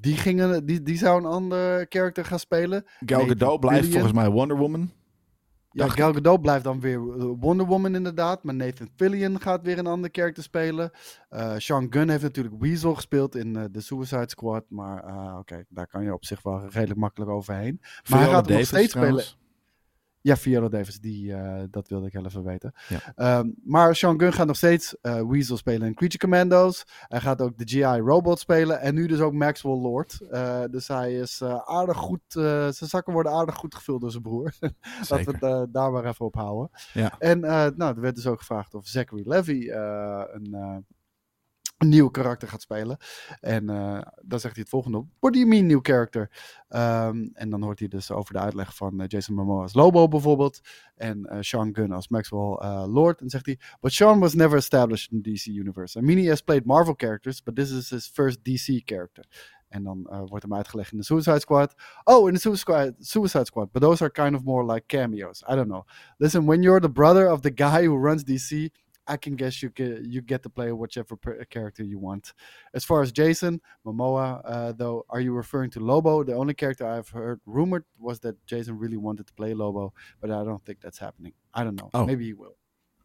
Die, 0.00 0.16
gingen, 0.16 0.66
die, 0.66 0.82
die 0.82 0.96
zou 0.98 1.18
een 1.20 1.30
ander 1.30 1.86
character 1.88 2.24
gaan 2.24 2.38
spelen. 2.38 2.84
Gal 3.06 3.26
Gadot 3.26 3.60
blijft 3.60 3.90
volgens 3.92 4.12
mij 4.12 4.28
Wonder 4.30 4.56
Woman. 4.56 4.90
Ja, 5.72 5.88
Gal 5.88 6.12
Gadot 6.12 6.42
blijft 6.42 6.64
dan 6.64 6.80
weer 6.80 7.00
Wonder 7.36 7.66
Woman 7.66 7.94
inderdaad. 7.94 8.44
Maar 8.44 8.54
Nathan 8.54 8.88
Fillion 8.96 9.40
gaat 9.40 9.62
weer 9.62 9.78
een 9.78 9.86
ander 9.86 10.10
character 10.12 10.42
spelen. 10.42 10.90
Eh 11.28 11.54
Sean 11.56 11.86
Gunn 11.90 12.08
heeft 12.08 12.22
natuurlijk 12.22 12.54
Weasel 12.58 12.94
gespeeld 12.94 13.34
in 13.34 13.56
eh, 13.56 13.64
de 13.70 13.80
Suicide 13.80 14.28
Squad. 14.28 14.64
Maar 14.68 15.04
eh, 15.04 15.36
oké, 15.38 15.64
daar 15.68 15.86
kan 15.86 16.02
je 16.02 16.12
op 16.12 16.24
zich 16.24 16.42
wel 16.42 16.66
redelijk 16.68 17.00
makkelijk 17.00 17.30
overheen. 17.30 17.80
Maar 18.08 18.18
hij 18.18 18.28
gaat 18.28 18.48
nog 18.48 18.64
steeds 18.64 18.92
trouwens. 18.92 19.24
spelen. 19.24 19.39
Ja, 20.22 20.36
Viola 20.36 20.68
Davis, 20.68 21.00
die, 21.00 21.34
eh, 21.34 21.62
dat 21.70 21.88
wilde 21.88 22.06
ik 22.06 22.12
heel 22.12 22.24
even 22.24 22.44
weten. 22.44 22.72
Ja. 22.88 23.12
Ehm, 23.14 23.48
maar 23.64 23.96
Sean 23.96 24.20
Gunn 24.20 24.32
gaat 24.32 24.46
nog 24.46 24.56
steeds 24.56 24.96
eh, 25.00 25.22
Weasel 25.28 25.56
spelen 25.56 25.86
in 25.86 25.94
Creature 25.94 26.18
Commandos. 26.18 26.84
Hij 27.08 27.20
gaat 27.20 27.40
ook 27.40 27.58
de 27.58 27.68
GI 27.68 28.00
Robot 28.00 28.38
spelen. 28.38 28.80
En 28.80 28.94
nu 28.94 29.06
dus 29.06 29.20
ook 29.20 29.32
Maxwell 29.32 29.76
Lord. 29.76 30.20
Eh, 30.30 30.62
dus 30.70 30.88
hij 30.88 31.14
is 31.14 31.42
aardig 31.64 31.96
goed. 31.96 32.20
zijn 32.28 32.74
zakken 32.74 33.12
worden 33.12 33.32
aardig 33.32 33.54
goed 33.54 33.74
gevuld 33.74 34.00
door 34.00 34.10
zijn 34.10 34.22
broer. 34.22 34.52
Laten 35.08 35.38
we 35.38 35.46
het 35.46 35.72
daar 35.72 35.92
maar 35.92 36.04
even 36.04 36.26
op 36.26 36.34
houden. 36.34 36.70
Ja. 36.92 37.14
En 37.18 37.40
nou, 37.40 37.94
er 37.94 38.00
werd 38.00 38.14
dus 38.14 38.26
ook 38.26 38.38
gevraagd 38.38 38.74
of 38.74 38.86
Zachary 38.86 39.22
Levy 39.28 39.70
een, 39.70 40.84
een 41.80 41.88
nieuw 41.88 42.08
karakter 42.08 42.48
gaat 42.48 42.60
spelen. 42.60 42.96
En 43.40 43.70
eh, 43.70 44.00
dan 44.22 44.40
zegt 44.40 44.54
hij 44.54 44.62
het 44.62 44.68
volgende. 44.68 45.04
What 45.18 45.32
do 45.32 45.38
you 45.38 45.50
mean 45.50 45.66
new 45.66 45.78
character? 45.82 46.30
Ehm, 46.68 47.28
en 47.32 47.50
dan 47.50 47.62
hoort 47.62 47.78
hij 47.78 47.88
dus 47.88 48.10
over 48.10 48.32
de 48.32 48.40
uitleg 48.40 48.76
van 48.76 49.00
eh, 49.00 49.06
Jason 49.08 49.34
Momoa 49.34 49.62
als 49.62 49.74
Lobo 49.74 50.08
bijvoorbeeld. 50.08 50.60
En 50.94 51.26
eh, 51.26 51.38
Sean 51.40 51.74
Gunn 51.74 51.92
als 51.92 52.08
Maxwell 52.08 52.58
Lord. 52.86 53.20
En 53.20 53.30
zegt 53.30 53.46
hij, 53.46 53.58
but 53.80 53.92
Sean 53.92 54.18
was 54.18 54.34
never 54.34 54.58
established 54.58 55.12
in 55.12 55.22
the 55.22 55.30
DC 55.30 55.46
universe. 55.46 55.98
I 55.98 56.02
mean, 56.02 56.18
he 56.18 56.28
has 56.28 56.40
played 56.40 56.64
Marvel 56.64 56.94
characters, 56.96 57.42
but 57.42 57.56
this 57.56 57.70
is 57.70 57.90
his 57.90 58.10
first 58.12 58.44
DC 58.44 58.80
character. 58.84 59.24
En 59.68 59.82
dan 59.82 60.26
wordt 60.28 60.42
hem 60.44 60.54
uitgelegd 60.54 60.92
in 60.92 60.98
de 60.98 61.04
Suicide 61.04 61.40
Squad. 61.40 61.74
Oh, 62.04 62.28
in 62.28 62.34
the 62.34 62.40
Suicide, 62.40 62.94
Suicide 62.98 63.44
Squad. 63.44 63.72
But 63.72 63.82
those 63.82 64.02
are 64.02 64.12
kind 64.12 64.34
of 64.34 64.44
more 64.44 64.72
like 64.72 64.86
cameos. 64.86 65.42
I 65.48 65.54
don't 65.54 65.68
know. 65.68 65.84
Listen, 66.16 66.44
when 66.44 66.62
you're 66.62 66.80
the 66.80 66.90
brother 66.90 67.30
of 67.30 67.40
the 67.40 67.52
guy 67.54 67.86
who 67.86 67.96
runs 67.96 68.24
DC, 68.24 68.70
I 69.08 69.16
can 69.16 69.36
guess 69.36 69.60
you 69.62 69.70
get, 69.74 70.04
you 70.04 70.20
get 70.22 70.42
to 70.42 70.48
play 70.50 70.70
whichever 70.72 71.16
per- 71.16 71.44
character 71.44 71.82
you 71.84 71.98
want. 72.00 72.32
As 72.74 72.84
far 72.84 73.02
as 73.02 73.12
Jason 73.12 73.60
Momoa, 73.84 74.40
uh, 74.44 74.72
though, 74.76 75.04
are 75.08 75.20
you 75.20 75.36
referring 75.36 75.70
to 75.72 75.80
Lobo? 75.80 76.24
The 76.24 76.34
only 76.34 76.54
character 76.54 76.86
I've 76.86 77.08
heard 77.08 77.40
rumored 77.46 77.84
was 77.98 78.18
that 78.20 78.34
Jason 78.46 78.78
really 78.78 78.98
wanted 78.98 79.26
to 79.26 79.32
play 79.34 79.54
Lobo, 79.54 79.92
but 80.20 80.30
I 80.30 80.44
don't 80.44 80.64
think 80.64 80.80
that's 80.80 80.98
happening. 80.98 81.32
I 81.54 81.64
don't 81.64 81.76
know. 81.76 81.88
Oh. 81.92 82.04
Maybe 82.06 82.24
he 82.24 82.34
will. 82.34 82.56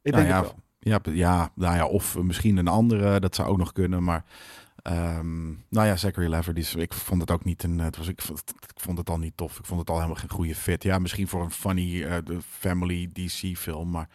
Ik 0.03 0.11
Nou 0.13 0.23
denk 0.23 0.35
ja, 0.35 0.41
het 0.41 1.05
wel. 1.05 1.13
ja, 1.13 1.51
nou 1.55 1.75
ja, 1.75 1.85
of 1.87 2.17
misschien 2.17 2.57
een 2.57 2.67
andere, 2.67 3.19
dat 3.19 3.35
zou 3.35 3.47
ook 3.49 3.57
nog 3.57 3.71
kunnen. 3.71 4.03
Maar 4.03 4.23
ehm, 4.81 5.45
nou 5.69 5.87
ja, 5.87 5.95
Zachary 5.95 6.27
Lever, 6.29 6.57
is, 6.57 6.75
ik 6.75 6.93
vond 6.93 7.21
het 7.21 7.31
ook 7.31 7.43
niet 7.43 7.63
een. 7.63 7.79
Het 7.79 7.97
was, 7.97 8.07
ik, 8.07 8.21
vond, 8.21 8.39
ik 8.49 8.79
vond 8.79 8.97
het 8.97 9.09
al 9.09 9.17
niet 9.19 9.37
tof. 9.37 9.59
Ik 9.59 9.65
vond 9.65 9.79
het 9.79 9.89
al 9.89 9.95
helemaal 9.95 10.15
geen 10.15 10.29
goede 10.29 10.55
fit. 10.55 10.83
Ja, 10.83 10.99
misschien 10.99 11.27
voor 11.27 11.41
een 11.43 11.51
funny 11.51 12.21
de 12.23 12.41
family 12.41 13.09
DC 13.13 13.57
film, 13.57 13.89
maar 13.91 14.09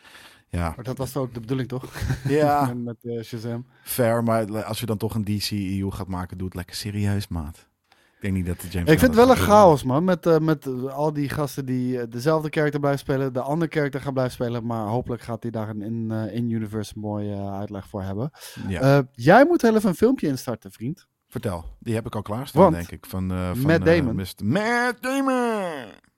ja, 0.50 0.72
Maar 0.76 0.84
dat 0.84 0.96
was 0.98 1.16
ook 1.16 1.34
de 1.34 1.40
bedoeling, 1.40 1.68
toch? 1.68 1.84
ja, 2.28 2.72
met 2.76 2.96
eh, 3.02 3.22
Shazam. 3.22 3.66
fair. 3.82 4.22
Maar 4.22 4.64
als 4.64 4.80
je 4.80 4.86
dan 4.86 4.96
toch 4.96 5.14
een 5.14 5.24
DCEU 5.24 5.90
gaat 5.90 6.06
maken, 6.08 6.38
doe 6.38 6.46
het 6.46 6.56
lekker 6.56 6.76
serieus, 6.76 7.28
maat. 7.28 7.68
Ik 7.88 8.26
denk 8.26 8.34
niet 8.34 8.46
dat 8.46 8.60
de 8.60 8.68
James. 8.68 8.90
Ik 8.92 8.98
vind 8.98 9.14
het 9.14 9.14
wel 9.14 9.26
dat 9.26 9.36
een 9.36 9.42
chaos, 9.42 9.82
man. 9.84 10.04
Met, 10.04 10.26
eh, 10.26 10.38
met 10.38 10.66
eh, 10.66 10.84
al 10.84 11.12
die 11.12 11.28
gasten 11.28 11.64
die 11.66 12.08
dezelfde 12.08 12.48
karakter 12.50 12.80
blijven 12.80 13.00
spelen, 13.00 13.32
de 13.32 13.40
andere 13.40 13.70
karakter 13.70 14.00
gaan 14.00 14.12
blijven 14.12 14.34
spelen. 14.34 14.66
Maar 14.66 14.86
hopelijk 14.86 15.22
gaat 15.22 15.42
hij 15.42 15.50
daar 15.50 15.68
een 15.68 15.82
in, 15.82 16.10
eh, 16.10 16.34
in-universe 16.34 16.92
mooie 16.98 17.50
uitleg 17.50 17.88
voor 17.88 18.02
hebben. 18.02 18.30
Ja, 18.68 19.08
jij 19.12 19.44
moet 19.46 19.62
heel 19.62 19.76
even 19.76 19.88
een 19.88 19.94
filmpje 19.94 20.26
instarten, 20.26 20.72
vriend. 20.72 21.06
vertel. 21.28 21.64
Die 21.78 21.94
heb 21.94 22.06
ik 22.06 22.14
al 22.14 22.22
klaarstaan, 22.22 22.62
Want 22.62 22.74
denk 22.74 22.90
ik. 22.90 23.06
Van, 23.06 23.28
van 23.28 23.60
Matt 23.60 23.84
Damon. 23.84 24.14
Mr. 24.16 24.44
Matt 24.44 25.02
Damon. 25.02 25.32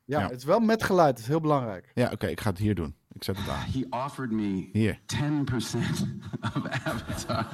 Ja, 0.05 0.21
Ja. 0.21 0.21
het 0.29 0.37
is 0.39 0.45
wel 0.45 0.61
met 0.61 0.83
geluid. 0.83 1.11
Het 1.11 1.19
is 1.19 1.27
heel 1.27 1.41
belangrijk. 1.41 1.91
Ja, 1.95 2.11
oké, 2.13 2.27
ik 2.27 2.41
ga 2.41 2.51
het 2.51 2.59
hier 2.59 2.75
doen. 2.75 2.95
Zet 3.19 3.37
het. 3.37 3.47
He 3.75 3.85
offered 3.91 4.33
me 4.33 4.69
Hier. 4.73 4.99
10% 5.07 5.79
of 6.57 6.67
Avatar. 6.87 7.47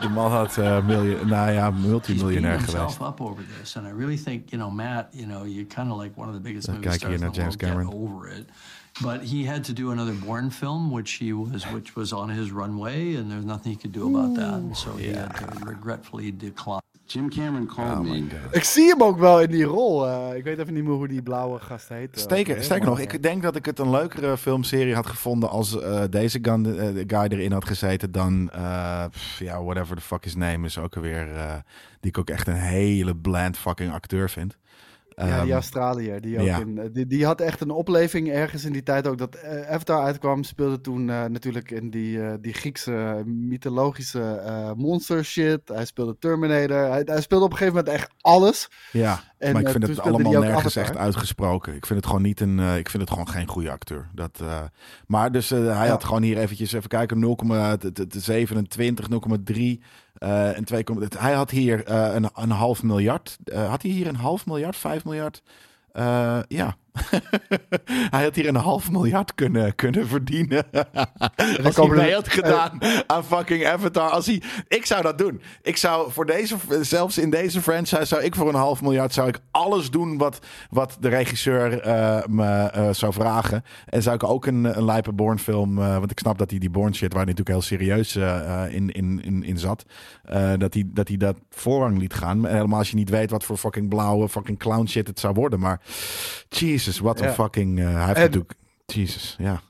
De 0.00 0.08
man 0.08 0.30
had 0.30 0.58
uh, 0.58 0.86
miljoen, 0.86 1.26
nou 1.28 1.52
ja, 1.52 1.72
He's 2.06 2.22
beating 2.22 2.44
himself 2.44 2.94
geweest. 2.96 3.08
up 3.08 3.20
over 3.20 3.42
this, 3.58 3.76
and 3.76 3.86
I 3.86 3.90
really 3.90 4.16
think 4.16 4.50
you 4.52 4.58
know 4.58 4.70
Matt. 4.70 5.08
You 5.12 5.26
know, 5.26 5.44
you're 5.44 5.66
kind 5.68 5.90
of 5.90 5.98
like 5.98 6.16
one 6.16 6.28
of 6.28 6.34
the 6.34 6.40
biggest 6.40 6.66
Dan 6.66 6.76
movie 6.76 6.88
je 6.90 6.94
stars 6.98 7.14
in 7.14 7.20
the 7.20 7.30
James 7.32 7.38
world. 7.38 7.58
Get 7.58 7.68
Cameron. 7.68 7.88
over 7.92 8.28
it. 8.28 8.46
But 9.00 9.22
he 9.22 9.44
had 9.46 9.64
to 9.64 9.72
do 9.72 9.90
another 9.90 10.12
Bourne 10.12 10.50
film, 10.50 10.90
which 10.90 11.12
he 11.12 11.32
was, 11.32 11.64
which 11.72 11.96
was 11.96 12.12
on 12.12 12.28
his 12.28 12.50
runway, 12.52 13.14
and 13.14 13.30
there's 13.30 13.44
nothing 13.44 13.72
he 13.72 13.78
could 13.78 13.92
do 13.92 14.14
about 14.14 14.34
that. 14.36 14.54
And 14.54 14.76
so 14.76 14.92
he 14.96 15.08
had 15.08 15.34
to 15.36 15.46
regretfully 15.64 16.30
decline. 16.30 16.82
Jim 17.12 17.28
Cameron 17.30 17.66
called 17.66 17.98
Oh 17.98 18.00
me. 18.00 18.24
Ik 18.50 18.64
zie 18.64 18.88
hem 18.88 19.02
ook 19.02 19.18
wel 19.18 19.40
in 19.40 19.50
die 19.50 19.64
rol. 19.64 20.08
eh, 20.08 20.36
ik 20.36 20.44
weet 20.44 20.58
even 20.58 20.74
niet 20.74 20.84
meer 20.84 20.92
hoe 20.92 21.08
die 21.08 21.22
blauwe 21.22 21.58
gast 21.58 21.88
heet. 21.88 22.16
eh, 22.56 22.62
sterker 22.62 22.88
maar, 22.88 22.98
nog, 22.98 22.98
ik 23.12 23.22
denk 23.22 23.42
dat 23.42 23.56
ik 23.56 23.64
het 23.66 23.78
een 23.78 23.90
leukere 23.90 24.36
filmserie 24.38 24.94
had 24.94 25.06
gevonden 25.06 25.48
als 25.48 25.80
eh, 25.80 26.02
deze 26.10 26.38
gun, 26.42 26.64
guy 27.06 27.26
erin 27.28 27.52
had 27.52 27.64
gezeten 27.66 28.12
dan, 28.12 28.50
eh, 28.50 29.04
ja, 29.38 29.62
whatever 29.62 29.96
the 29.96 30.02
fuck 30.02 30.24
his 30.24 30.34
name 30.34 30.66
is 30.66 30.78
ook 30.78 30.96
alweer, 30.96 31.32
eh, 31.34 31.54
die 32.00 32.10
ik 32.10 32.18
ook 32.18 32.30
echt 32.30 32.46
een 32.46 32.54
hele 32.54 33.16
bland 33.16 33.56
fucking 33.58 33.92
acteur 33.92 34.30
vind. 34.30 34.56
Ja, 35.16 35.24
die 35.24 35.34
Ehm, 35.34 35.50
Australiër. 35.50 36.20
Die, 36.20 36.38
ook 36.38 36.44
ja. 36.46 36.58
in, 36.58 36.78
eh, 36.78 36.84
die, 36.92 37.06
die 37.06 37.24
had 37.24 37.40
echt 37.40 37.60
een 37.60 37.70
opleving 37.70 38.30
ergens 38.30 38.64
in 38.64 38.72
die 38.72 38.82
tijd 38.82 39.06
ook. 39.06 39.18
Dat 39.18 39.34
eh, 39.34 39.70
Avatar 39.70 40.02
uitkwam, 40.04 40.42
speelde 40.42 40.80
toen 40.80 41.10
eh, 41.10 41.24
natuurlijk 41.24 41.70
in 41.70 41.90
die, 41.90 42.40
die 42.40 42.52
Griekse 42.52 43.22
mythologische 43.26 44.72
monster 44.76 45.24
shit. 45.24 45.60
Hij 45.64 45.84
speelde 45.84 46.16
Terminator. 46.18 46.76
Hij, 46.90 47.02
hij 47.04 47.20
speelde 47.20 47.44
op 47.44 47.50
een 47.50 47.56
gegeven 47.56 47.78
moment 47.78 47.94
echt 47.96 48.10
alles. 48.20 48.68
ja, 48.92 49.20
En, 49.38 49.52
maar 49.52 49.62
ik 49.62 49.68
vind 49.68 49.86
het 49.86 50.00
allemaal 50.00 50.32
nergens 50.32 50.58
Avatar. 50.58 50.82
echt 50.82 50.96
uitgesproken. 50.96 51.74
Ik 51.74 51.86
vind 51.86 51.98
het 51.98 52.08
gewoon 52.08 52.22
niet 52.22 52.40
een, 52.40 52.58
ik 52.58 52.90
vind 52.90 53.02
het 53.02 53.12
gewoon 53.12 53.28
geen 53.28 53.46
goede 53.48 53.70
acteur. 53.70 54.08
Dat, 54.14 54.40
maar 55.06 55.32
dus 55.32 55.50
hij 55.50 55.60
Ja. 55.60 55.86
had 55.86 56.04
gewoon 56.04 56.22
hier 56.22 56.38
eventjes 56.38 56.72
even 56.72 56.88
kijken 56.88 57.20
0,27, 57.20 59.08
0,3 59.08 59.82
eh 60.22 60.56
en 60.56 60.64
2, 60.64 60.84
hij 61.18 61.32
had 61.32 61.50
hier 61.50 61.84
eh, 61.84 62.14
een, 62.14 62.30
een 62.34 62.50
half 62.50 62.82
miljard. 62.82 63.38
Eh, 63.44 63.68
had 63.68 63.82
hij 63.82 63.90
hier 63.90 64.06
een 64.06 64.16
half 64.16 64.46
miljard, 64.46 64.76
5 64.76 65.04
miljard? 65.04 65.42
Ja. 66.48 66.76
hij 68.14 68.22
had 68.22 68.34
hier 68.34 68.48
een 68.48 68.56
half 68.56 68.90
miljard 68.90 69.34
kunnen, 69.34 69.74
kunnen 69.74 70.06
verdienen. 70.06 70.64
als 70.70 71.56
hij 71.62 71.72
komen 71.72 71.96
mee 71.96 72.14
had 72.14 72.28
gedaan 72.28 72.78
aan 73.06 73.24
fucking 73.24 73.66
Avatar. 73.66 74.10
Als 74.10 74.26
hij, 74.26 74.42
ik 74.68 74.86
zou 74.86 75.02
dat 75.02 75.18
doen. 75.18 75.40
Ik 75.62 75.76
zou 75.76 76.12
voor 76.12 76.26
deze, 76.26 76.56
zelfs 76.80 77.18
in 77.18 77.30
deze 77.30 77.62
franchise, 77.62 78.04
zou 78.04 78.22
ik 78.22 78.34
voor 78.34 78.48
een 78.48 78.54
half 78.54 78.82
miljard 78.82 79.12
zou 79.12 79.28
ik 79.28 79.38
alles 79.50 79.90
doen 79.90 80.18
wat, 80.18 80.38
wat 80.70 80.96
de 81.00 81.08
regisseur 81.08 81.80
eh, 81.80 82.26
me 82.26 82.46
eh, 82.46 82.88
zou 82.90 83.12
vragen. 83.12 83.64
En 83.86 84.02
zou 84.02 84.14
ik 84.14 84.24
ook 84.24 84.46
een, 84.46 84.64
een 84.64 84.84
lijpe 84.84 85.12
Bourne 85.12 85.38
film, 85.38 85.78
eh, 85.78 85.98
want 85.98 86.10
ik 86.10 86.18
snap 86.18 86.38
dat 86.38 86.50
hij 86.50 86.58
die 86.58 86.70
Bourne 86.70 86.94
shit, 86.94 87.12
waar 87.12 87.24
hij 87.24 87.34
natuurlijk 87.34 87.66
heel 87.68 87.78
serieus 87.78 88.16
in, 88.70 88.90
in, 88.90 89.22
in, 89.24 89.44
in 89.44 89.58
zat, 89.58 89.84
dat, 90.58 90.74
hij, 90.74 90.84
dat 90.86 91.08
hij 91.08 91.16
dat 91.16 91.36
voorrang 91.50 91.98
liet 91.98 92.14
gaan. 92.14 92.46
Helemaal 92.46 92.78
als 92.78 92.90
je 92.90 92.96
niet 92.96 93.10
weet 93.10 93.30
wat 93.30 93.44
voor 93.44 93.56
fucking 93.56 93.88
blauwe 93.88 94.28
fucking 94.28 94.58
clown 94.58 94.86
shit 94.86 95.06
het 95.06 95.20
zou 95.20 95.34
worden. 95.34 95.60
Maar 95.60 95.80
Jesus, 96.84 96.98
wat 96.98 97.20
een 97.20 97.26
Ja. 97.26 97.32
fucking... 97.32 97.78
eh, 97.78 97.84
hij 97.94 98.04
heeft 98.04 98.16
En- 98.16 98.22
natuurlijk... 98.22 98.54
Jesus, 98.86 99.36
ja. 99.38 99.60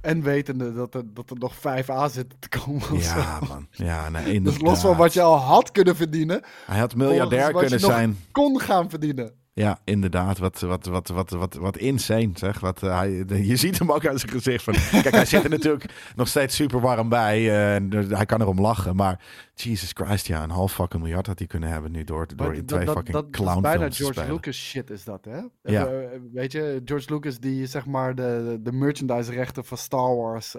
En 0.00 0.22
wetende 0.22 0.72
dat 0.74 0.94
er, 0.94 1.02
dat 1.14 1.30
er 1.30 1.36
nog 1.38 1.54
5A 1.56 2.10
zitten 2.12 2.38
te 2.38 2.48
komen. 2.48 2.82
zo. 2.82 2.94
Ja, 3.18 3.38
man. 3.48 3.66
Ja, 3.70 4.08
nee, 4.08 4.40
Dus 4.42 4.60
los 4.60 4.80
van 4.80 4.96
wat 4.96 5.12
je 5.12 5.20
al 5.22 5.36
had 5.36 5.70
kunnen 5.72 5.96
verdienen, 5.96 6.42
Hij 6.66 6.78
had 6.78 6.94
miljardair 6.94 7.52
kunnen 7.52 7.80
zijn. 7.80 8.18
kon 8.32 8.60
gaan 8.60 8.90
verdienen. 8.90 9.32
Ja, 9.54 9.78
inderdaad. 9.84 10.38
Wat, 10.38 10.60
wat, 10.60 10.86
wat, 10.86 11.08
wat, 11.08 11.30
wat, 11.30 11.54
wat 11.54 11.76
insane, 11.76 12.30
zeg. 12.34 12.60
Wat, 12.60 12.82
eh, 12.82 12.98
hij, 12.98 13.24
je 13.26 13.56
ziet 13.56 13.78
hem 13.78 13.92
ook 13.92 14.06
aan 14.06 14.18
zijn 14.18 14.32
gezicht. 14.32 14.64
Van, 14.64 14.74
kijk, 15.02 15.10
hij 15.14 15.24
zit 15.24 15.44
er 15.44 15.50
natuurlijk 15.50 16.12
nog 16.16 16.28
steeds 16.28 16.54
super 16.56 16.80
warm 16.80 17.08
bij. 17.08 17.48
eh, 17.48 17.74
en 17.74 17.88
dus 17.88 18.06
hij 18.06 18.26
kan 18.26 18.40
erom 18.40 18.60
lachen. 18.60 18.96
Maar 18.96 19.20
Jesus 19.54 19.90
Christ, 19.94 20.26
ja, 20.26 20.42
een 20.42 20.50
half 20.50 20.72
fucking 20.72 21.02
miljard 21.02 21.26
had 21.26 21.38
hij 21.38 21.46
kunnen 21.48 21.68
hebben 21.68 21.92
nu 21.92 22.04
door, 22.04 22.26
door 22.36 22.46
Maar 22.46 22.56
in 22.56 22.66
twee 22.66 22.84
dat, 22.84 22.94
fucking 22.94 23.16
dat, 23.16 23.32
dat 23.32 23.54
is 23.54 23.60
bijna 23.60 23.90
George. 23.90 24.32
Lucas 24.32 24.56
shit 24.56 24.90
is 24.90 25.04
dat, 25.04 25.24
hè? 25.24 25.40
Ja. 25.72 25.86
Eh, 25.86 26.18
weet 26.32 26.52
je, 26.52 26.82
George 26.84 27.14
Lucas 27.14 27.38
die 27.38 27.66
zeg 27.66 27.86
maar 27.86 28.14
de, 28.14 28.58
de 28.62 28.72
merchandise 28.72 29.32
rechten 29.32 29.64
van 29.64 29.78
Star 29.78 30.16
Wars 30.16 30.56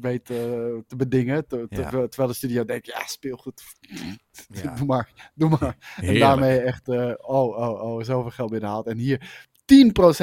weet 0.00 0.30
eh, 0.30 0.36
te 0.86 0.96
bedingen. 0.96 1.46
Te- 1.46 1.66
Ja. 1.68 1.88
terwijl- 1.88 2.28
de 2.28 2.34
studio 2.34 2.64
denkt, 2.64 2.86
ja, 2.86 3.06
speelgoed. 3.06 3.62
Ja. 4.48 4.74
doe 4.76 4.86
maar, 4.86 5.30
doe 5.34 5.56
maar. 5.60 5.96
En 5.96 6.18
daarmee 6.18 6.58
echt, 6.58 6.88
eh, 6.88 7.12
oh, 7.16 7.56
oh, 7.58 7.82
oh, 7.82 8.02
zoveel 8.02 8.30
geld 8.30 8.50
binnenhaalt. 8.50 8.86
En 8.86 8.96
hier 8.98 9.48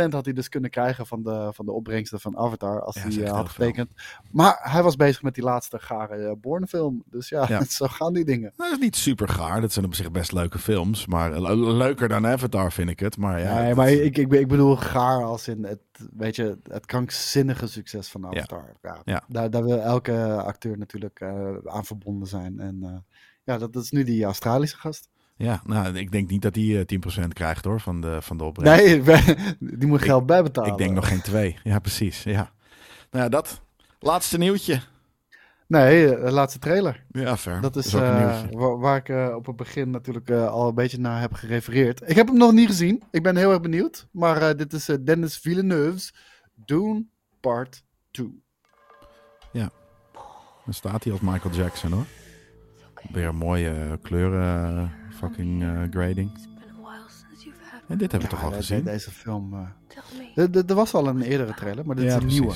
10% 0.08 0.10
had 0.10 0.26
hij 0.26 0.34
dus 0.34 0.50
kunnen 0.50 0.70
krijgen 0.70 1.06
van 1.08 1.24
de, 1.24 1.50
van 1.54 1.66
de 1.66 1.72
opbrengsten 1.72 2.20
van 2.20 2.38
Avatar 2.38 2.82
als 2.82 2.96
Ja, 2.96 3.02
hij 3.02 3.24
eh, 3.24 3.32
had 3.32 3.52
veel. 3.52 3.66
getekend. 3.66 3.90
Maar 4.32 4.60
hij 4.62 4.84
was 4.84 4.96
bezig 4.96 5.22
met 5.22 5.34
die 5.36 5.44
laatste 5.44 5.80
gare 5.80 6.18
uh, 6.18 6.32
Bourne 6.42 6.68
film. 6.68 7.04
Dus 7.06 7.30
ja, 7.30 7.46
Ja. 7.48 7.64
zo 7.80 7.88
gaan 7.88 8.14
die 8.14 8.26
dingen. 8.26 8.54
Nou, 8.58 8.70
dat 8.70 8.80
is 8.80 8.86
niet 8.86 8.96
super 8.96 9.30
gaar. 9.30 9.62
Dat 9.62 9.72
zijn 9.74 9.86
op 9.86 9.94
zich 9.96 10.12
best 10.12 10.32
leuke 10.32 10.60
films. 10.60 11.06
Maar 11.08 11.42
le- 11.42 11.56
leuker 11.56 12.08
dan 12.08 12.28
Avatar 12.28 12.72
vind 12.72 12.90
ik 12.90 13.00
het. 13.00 13.18
Maar 13.18 13.40
ja, 13.40 13.62
nee, 13.62 13.76
maar 13.76 13.90
ik, 13.92 14.18
ik, 14.18 14.32
ik 14.34 14.48
bedoel 14.48 14.76
gaar 14.76 15.24
als 15.24 15.48
in 15.48 15.64
het, 15.66 15.80
weet 16.18 16.36
je, 16.36 16.58
het 16.64 16.86
krankzinnige 16.86 17.68
succes 17.68 18.08
van 18.10 18.26
Avatar. 18.26 18.76
Ja. 18.82 19.02
Ja. 19.04 19.24
Daar, 19.28 19.50
daar 19.50 19.64
wil 19.64 19.80
elke 19.82 20.42
acteur 20.46 20.78
natuurlijk 20.78 21.20
eh, 21.20 21.56
aan 21.66 21.86
verbonden 21.86 22.28
zijn. 22.28 22.60
En 22.60 22.78
eh, 22.84 22.98
ja, 23.44 23.58
dat, 23.58 23.74
dat 23.74 23.84
is 23.84 23.92
nu 23.92 24.04
die 24.04 24.24
Australische 24.24 24.78
gast. 24.78 25.10
Ja, 25.40 25.62
nou, 25.66 25.98
ik 25.98 26.12
denk 26.12 26.30
niet 26.30 26.42
dat 26.42 26.56
hij 26.56 26.86
eh, 26.88 27.22
10% 27.24 27.28
krijgt 27.28 27.66
hoor, 27.66 27.80
van 27.80 28.02
de, 28.02 28.22
van 28.22 28.38
de 28.38 28.44
opbrengst. 28.44 28.84
Nee, 28.84 29.02
die 29.80 29.88
moet 29.88 30.02
geld 30.02 30.26
bijbetalen. 30.26 30.72
ik 30.72 30.78
denk 30.78 30.94
nog 30.94 31.08
geen 31.08 31.22
twee. 31.22 31.58
Ja, 31.64 31.80
precies. 31.80 32.24
Ja. 32.24 32.52
Nou 33.12 33.24
ja, 33.24 33.30
dat. 33.30 33.62
Laatste 34.00 34.38
nieuwtje. 34.38 34.82
Nee, 35.68 36.16
eh, 36.16 36.26
de 36.26 36.32
laatste 36.32 36.60
trailer. 36.60 37.06
Ja, 37.12 37.38
fair. 37.38 37.62
Dat 37.62 37.76
is 37.76 37.96
ook 37.96 38.02
een 38.02 38.08
eh, 38.08 38.42
waar, 38.52 38.80
waar 38.80 38.98
ik 38.98 39.36
op 39.36 39.46
het 39.46 39.56
begin 39.56 39.90
natuurlijk 39.90 40.30
al 40.30 40.68
een 40.68 40.76
beetje 40.76 41.00
naar 41.00 41.22
heb 41.22 41.34
gerefereerd. 41.34 42.10
Ik 42.10 42.16
heb 42.16 42.28
hem 42.28 42.38
nog 42.38 42.52
niet 42.52 42.68
gezien. 42.68 43.04
Ik 43.12 43.24
ben 43.24 43.36
heel 43.38 43.52
erg 43.52 43.62
benieuwd. 43.62 44.08
Maar 44.12 44.58
dit 44.58 44.74
is 44.74 44.86
Dennis 44.86 45.38
Villeneuve's 45.38 46.14
Dune 46.54 47.06
Part 47.40 47.84
2. 48.12 48.42
Dan 50.66 50.74
staat 50.74 51.04
hij 51.04 51.14
als 51.14 51.22
Michael 51.22 51.56
Jackson 51.56 51.92
hoor. 51.92 52.06
Weer 53.12 53.36
mooie 53.36 54.00
kleuren 54.02 54.92
fucking 55.20 55.64
eh, 55.64 55.70
grading. 55.92 56.32
En 57.88 57.98
dit 57.98 58.12
hebben 58.12 58.30
we 58.30 58.36
toch 58.36 58.46
al 58.46 58.52
gezien? 58.52 58.84
Deze 58.84 59.12
film. 59.12 59.54
eh, 59.54 59.60
Tell 60.36 60.52
me. 60.52 60.64
er- 60.68 60.76
was 60.76 60.94
al 60.94 61.08
een 61.08 61.22
eerdere 61.22 61.54
trailer, 61.54 61.86
maar 61.86 61.96
dit 61.96 62.06
ja, 62.06 62.16
is 62.16 62.22
een 62.22 62.28
nieuwe. 62.28 62.54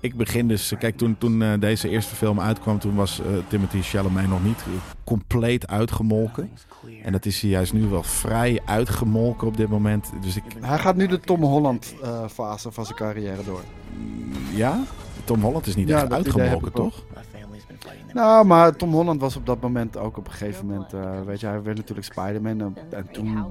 ik 0.00 0.14
begin 0.16 0.48
dus... 0.48 0.72
Kijk, 0.78 0.96
toen, 0.96 1.18
toen 1.18 1.42
eh, 1.42 1.52
deze 1.60 1.88
eerste 1.88 2.14
film 2.14 2.40
uitkwam... 2.40 2.78
toen 2.78 2.94
was 2.94 3.20
eh, 3.20 3.26
Timothy 3.48 3.80
Chalamet 3.82 4.28
nog 4.28 4.44
niet 4.44 4.58
eh, 4.58 4.72
compleet 5.04 5.66
uitgemolken. 5.66 6.50
En 7.02 7.12
dat 7.12 7.26
is 7.26 7.40
hij 7.40 7.50
juist 7.50 7.72
nu 7.72 7.86
wel 7.86 8.02
vrij 8.02 8.60
uitgemolken 8.64 9.46
op 9.46 9.56
dit 9.56 9.68
moment. 9.68 10.10
Dus 10.22 10.36
ik... 10.36 10.42
Hij 10.60 10.78
gaat 10.78 10.96
nu 10.96 11.06
de 11.06 11.20
Tom 11.20 11.42
Holland 11.42 11.94
eh, 12.02 12.28
fase 12.28 12.72
van 12.72 12.84
zijn 12.84 12.98
carrière 12.98 13.44
door. 13.44 13.62
Ja? 14.54 14.82
Tom 15.24 15.40
Holland 15.40 15.66
is 15.66 15.74
niet 15.76 15.88
Ja, 15.88 16.02
echt 16.02 16.12
uitgemolken, 16.12 16.72
toch? 16.72 17.04
Nou, 18.12 18.46
maar 18.46 18.76
Tom 18.76 18.92
Holland 18.92 19.20
was 19.20 19.36
op 19.36 19.46
dat 19.46 19.60
moment 19.60 19.96
ook 19.96 20.16
op 20.16 20.26
een 20.26 20.32
gegeven 20.32 20.66
moment, 20.66 20.92
eh, 20.92 21.10
weet 21.26 21.40
je, 21.40 21.46
hij 21.46 21.62
werd 21.62 21.76
natuurlijk 21.76 22.06
Spider-Man 22.06 22.60
en, 22.60 22.76
en 22.90 23.06
toen 23.12 23.44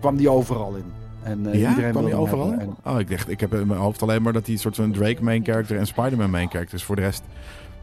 kwam 0.00 0.16
die 0.16 0.30
overal 0.30 0.74
in. 0.74 0.84
En 1.22 1.46
eh, 1.52 1.60
ja, 1.60 1.68
iedereen 1.70 1.90
kwam 1.90 2.04
hij 2.04 2.14
overal? 2.14 2.52
En- 2.52 2.76
Oh, 2.84 3.00
ik 3.00 3.10
dacht, 3.10 3.30
ik 3.30 3.40
heb 3.40 3.54
in 3.54 3.66
mijn 3.66 3.80
hoofd 3.80 4.02
alleen 4.02 4.22
maar 4.22 4.32
dat 4.32 4.44
hij 4.44 4.54
een 4.54 4.60
soort 4.60 4.74
van 4.76 4.92
Drake 4.92 5.22
main 5.22 5.44
character 5.44 5.78
en 5.78 5.86
Spider-Man 5.86 6.30
main 6.30 6.50
character 6.50 6.74
is. 6.74 6.84
Voor 6.84 6.96
de 6.96 7.02
rest 7.02 7.22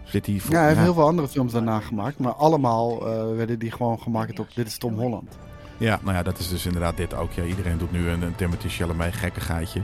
zit 0.03 0.25
hij... 0.25 0.39
voor- 0.39 0.51
ja, 0.51 0.57
hij 0.57 0.67
heeft 0.67 0.79
ja. 0.79 0.85
heel 0.85 0.93
veel 0.93 1.05
andere 1.07 1.27
films 1.27 1.51
daarna 1.51 1.79
gemaakt, 1.79 2.19
maar 2.19 2.33
allemaal 2.33 3.07
eh, 3.07 3.35
werden 3.35 3.59
die 3.59 3.71
gewoon 3.71 3.99
gemaakt 3.99 4.39
op 4.39 4.47
dit 4.55 4.67
is 4.67 4.77
Tom 4.77 4.93
Holland. 4.99 5.37
Ja, 5.77 5.99
nou 6.03 6.15
ja, 6.15 6.23
dat 6.23 6.37
is 6.39 6.49
dus 6.49 6.65
inderdaad 6.65 6.97
dit 6.97 7.13
ook. 7.13 7.31
Ja, 7.31 7.43
iedereen 7.43 7.77
doet 7.77 7.91
nu 7.91 8.07
een, 8.09 8.21
een 8.21 8.35
Timothy 8.35 8.67
Chalamet 8.67 9.13
gekkigheidje. 9.13 9.81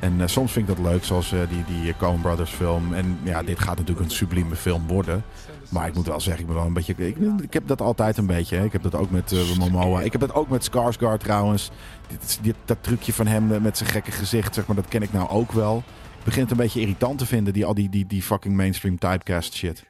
En 0.00 0.20
eh, 0.20 0.26
soms 0.26 0.52
vind 0.52 0.68
ik 0.68 0.76
dat 0.76 0.84
leuk, 0.84 1.04
zoals 1.04 1.32
eh, 1.32 1.40
die, 1.48 1.64
die 1.64 1.96
Coen 1.96 2.20
Brothers 2.20 2.50
film. 2.50 2.94
En 2.94 3.18
ja, 3.22 3.42
dit 3.42 3.58
gaat 3.58 3.78
natuurlijk 3.78 4.06
een 4.06 4.14
sublieme 4.14 4.56
film 4.56 4.86
worden. 4.86 5.24
Maar 5.68 5.88
ik 5.88 5.94
moet 5.94 6.06
wel 6.06 6.20
zeggen, 6.20 6.40
ik 6.40 6.46
ben 6.46 6.56
wel 6.56 6.66
een 6.66 6.72
beetje... 6.72 6.94
Ik, 6.96 7.16
ik 7.42 7.52
heb 7.52 7.66
dat 7.66 7.80
altijd 7.80 8.16
een 8.16 8.26
beetje. 8.26 8.56
Hè. 8.56 8.64
Ik 8.64 8.72
heb 8.72 8.82
dat 8.82 8.94
ook 8.94 9.10
met 9.10 9.32
eh, 9.32 9.56
Momoa. 9.58 10.00
Ik 10.00 10.12
heb 10.12 10.20
dat 10.20 10.34
ook 10.34 10.48
met 10.48 10.64
Skarsgård 10.64 11.20
trouwens. 11.20 11.70
Dit, 12.08 12.38
dit, 12.42 12.54
dat 12.64 12.78
trucje 12.80 13.12
van 13.12 13.26
hem 13.26 13.62
met 13.62 13.76
zijn 13.76 13.90
gekke 13.90 14.10
gezicht, 14.10 14.54
zeg 14.54 14.66
maar, 14.66 14.76
dat 14.76 14.88
ken 14.88 15.02
ik 15.02 15.12
nou 15.12 15.28
ook 15.28 15.52
wel. 15.52 15.82
Ik 16.18 16.24
begin 16.24 16.42
het 16.42 16.50
een 16.50 16.56
beetje 16.56 16.80
irritant 16.80 17.18
te 17.18 17.26
vinden, 17.26 17.52
die, 17.52 17.64
al 17.64 17.74
die, 17.74 17.88
die, 17.88 18.06
die 18.06 18.22
fucking 18.22 18.56
mainstream 18.56 18.98
typecast 18.98 19.54
shit. 19.54 19.84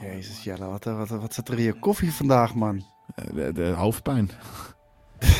Jezus, 0.00 0.44
Jelle, 0.44 0.66
wat, 0.66 0.84
wat, 0.84 1.08
wat 1.08 1.34
zit 1.34 1.48
er 1.48 1.58
in 1.58 1.64
je 1.64 1.72
koffie 1.72 2.12
vandaag, 2.12 2.54
man? 2.54 2.84
De, 3.34 3.52
de 3.52 3.64
hoofdpijn. 3.76 4.30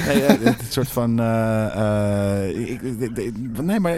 Nee, 0.06 0.22
het 0.22 0.72
soort 0.72 0.88
van. 0.88 1.20
eh, 1.20 2.44
eh, 2.46 2.70
ik, 2.70 2.82
ik- 2.82 3.16
ik- 3.18 3.62
nee, 3.62 3.80
maar. 3.80 3.96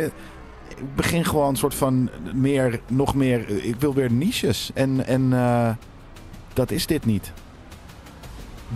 Ik 0.78 0.94
begin 0.94 1.24
gewoon 1.24 1.48
een 1.48 1.56
soort 1.56 1.74
van 1.74 2.10
meer, 2.34 2.80
nog 2.88 3.14
meer. 3.14 3.64
Ik 3.64 3.74
wil 3.78 3.94
weer 3.94 4.10
niches. 4.12 4.70
En, 4.74 5.06
en 5.06 5.32
eh, 5.32 5.70
dat 6.52 6.70
is 6.70 6.86
dit 6.86 7.04
niet. 7.04 7.32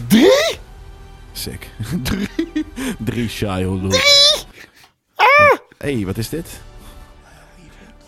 Drie? 0.07 0.59
Sick. 1.33 1.71
Drie. 2.03 2.29
Drie 2.99 3.29
childhood. 3.29 3.93
Hé, 5.79 5.95
hey, 5.95 6.07
wat 6.07 6.17
is 6.17 6.29
dit? 6.29 6.61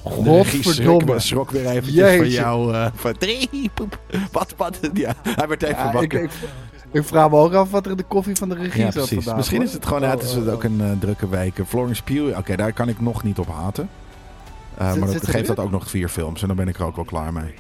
De 0.03 0.11
regie 0.11 0.45
schrok, 0.45 0.65
Godverdomme. 0.65 1.19
schrok 1.21 1.51
weer 1.51 1.67
eventjes 1.67 1.95
Jeetje. 1.95 2.17
van 2.19 2.29
jou. 2.31 2.91
van 2.95 3.17
drie. 3.19 3.71
Poep. 3.75 4.01
Wat, 4.33 4.55
wat? 4.57 4.79
Ja, 4.93 5.15
hij 5.23 5.49
werd 5.49 5.63
even 5.63 5.77
Ja, 5.77 5.87
ik, 5.89 5.93
wakker. 5.93 6.23
ik, 6.23 6.31
ik 6.31 6.39
vraag 6.93 7.31
me 7.31 7.37
ook 7.37 7.53
af 7.53 7.71
wat 7.71 7.85
er 7.85 7.91
in 7.91 7.97
de 7.97 8.03
koffie 8.03 8.37
van 8.37 8.49
de 8.49 8.55
regie 8.55 8.79
Ja, 8.81 8.85
zat 8.85 8.93
precies. 8.93 9.15
vandaag. 9.17 9.37
Misschien 9.37 9.59
hoor. 9.59 9.67
is 9.67 9.73
het 9.73 9.87
gewoon, 9.87 10.03
ja, 10.03 10.11
het 10.11 10.23
is 10.23 10.37
Oh, 10.37 10.47
oh, 10.47 10.53
ook 10.53 10.65
een 10.65 10.81
eh, 10.81 10.91
drukke 11.01 11.29
week. 11.29 11.61
Florence 11.67 12.03
Pugh, 12.03 12.39
oké, 12.39 12.57
daar 12.57 12.73
kan 12.73 12.89
ik 12.89 13.01
nog 13.01 13.23
niet 13.23 13.39
op 13.39 13.49
haten. 13.49 13.89
Eh, 14.77 14.91
Zit- 14.93 15.01
maar 15.01 15.13
dat 15.13 15.27
geeft 15.29 15.47
dat 15.47 15.59
ook 15.59 15.71
nog 15.71 15.91
vier 15.91 16.09
films 16.09 16.41
en 16.43 16.47
dan 16.49 16.57
ben 16.57 16.69
ik 16.69 16.79
er 16.79 16.85
ook 16.85 16.97
wel 16.97 17.05
klaar 17.05 17.33
mee. 17.33 17.55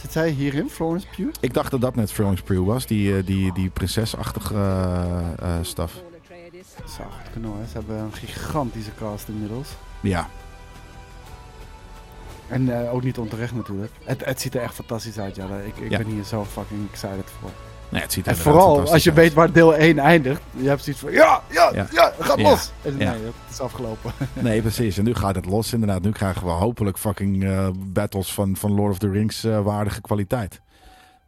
Zit 0.00 0.12
zij 0.12 0.30
hierin, 0.30 0.68
Florence 0.70 1.06
Pugh? 1.16 1.30
Ik 1.40 1.54
dacht 1.54 1.70
dat 1.70 1.80
dat 1.80 1.94
net 1.94 2.12
Florence 2.12 2.42
Pugh 2.42 2.64
was, 2.66 2.86
die, 2.86 3.16
eh, 3.16 3.26
die, 3.26 3.52
die 3.52 3.68
prinsesachtige 3.70 4.54
eh, 5.38 5.54
staf. 5.62 5.92
Zou 6.96 7.08
goed 7.10 7.30
kunnen 7.32 7.50
hoor. 7.50 7.58
Ze 7.70 7.76
hebben 7.78 7.96
een 7.98 8.12
gigantische 8.12 8.90
cast 8.98 9.28
inmiddels. 9.28 9.68
Ja, 10.00 10.28
En 12.48 12.88
ook 12.90 13.02
niet 13.02 13.18
onterecht 13.18 13.54
natuurlijk. 13.54 13.92
Het, 14.04 14.24
het 14.24 14.40
ziet 14.40 14.54
er 14.54 14.62
echt 14.62 14.74
fantastisch 14.74 15.18
uit, 15.18 15.36
ja. 15.36 15.44
Ik, 15.66 15.76
ik 15.76 15.90
Ja. 15.90 15.98
ben 15.98 16.06
hier 16.06 16.24
zo 16.24 16.44
fucking 16.44 16.88
excited 16.90 17.30
voor. 17.40 17.50
Nee, 17.88 18.02
het 18.02 18.12
ziet 18.12 18.26
En 18.26 18.36
vooral 18.36 18.90
als 18.90 19.02
je 19.02 19.10
uit. 19.10 19.18
weet 19.18 19.32
waar 19.32 19.52
deel 19.52 19.74
1 19.76 19.98
eindigt. 19.98 20.40
Je 20.56 20.68
hebt 20.68 20.82
zoiets 20.84 21.02
van, 21.02 21.12
ja, 21.12 21.42
ja, 21.50 21.70
Ja. 21.74 21.86
ja, 21.92 22.12
gaat 22.18 22.38
Ja. 22.38 22.48
los. 22.50 22.70
En 22.82 22.98
Ja. 22.98 23.12
nee, 23.12 23.24
het 23.24 23.34
is 23.50 23.60
afgelopen. 23.60 24.12
Nee, 24.34 24.60
precies. 24.62 24.98
En 24.98 25.04
nu 25.04 25.14
gaat 25.14 25.34
het 25.34 25.46
los 25.46 25.72
inderdaad. 25.72 26.02
Nu 26.02 26.12
krijgen 26.12 26.44
we 26.44 26.50
hopelijk 26.52 26.98
fucking 26.98 27.44
eh, 27.44 27.68
battles 27.76 28.32
van, 28.32 28.56
van 28.56 28.72
Lord 28.74 28.90
of 28.92 28.98
the 28.98 29.10
Rings 29.10 29.44
eh, 29.44 29.60
waardige 29.62 30.00
kwaliteit. 30.00 30.60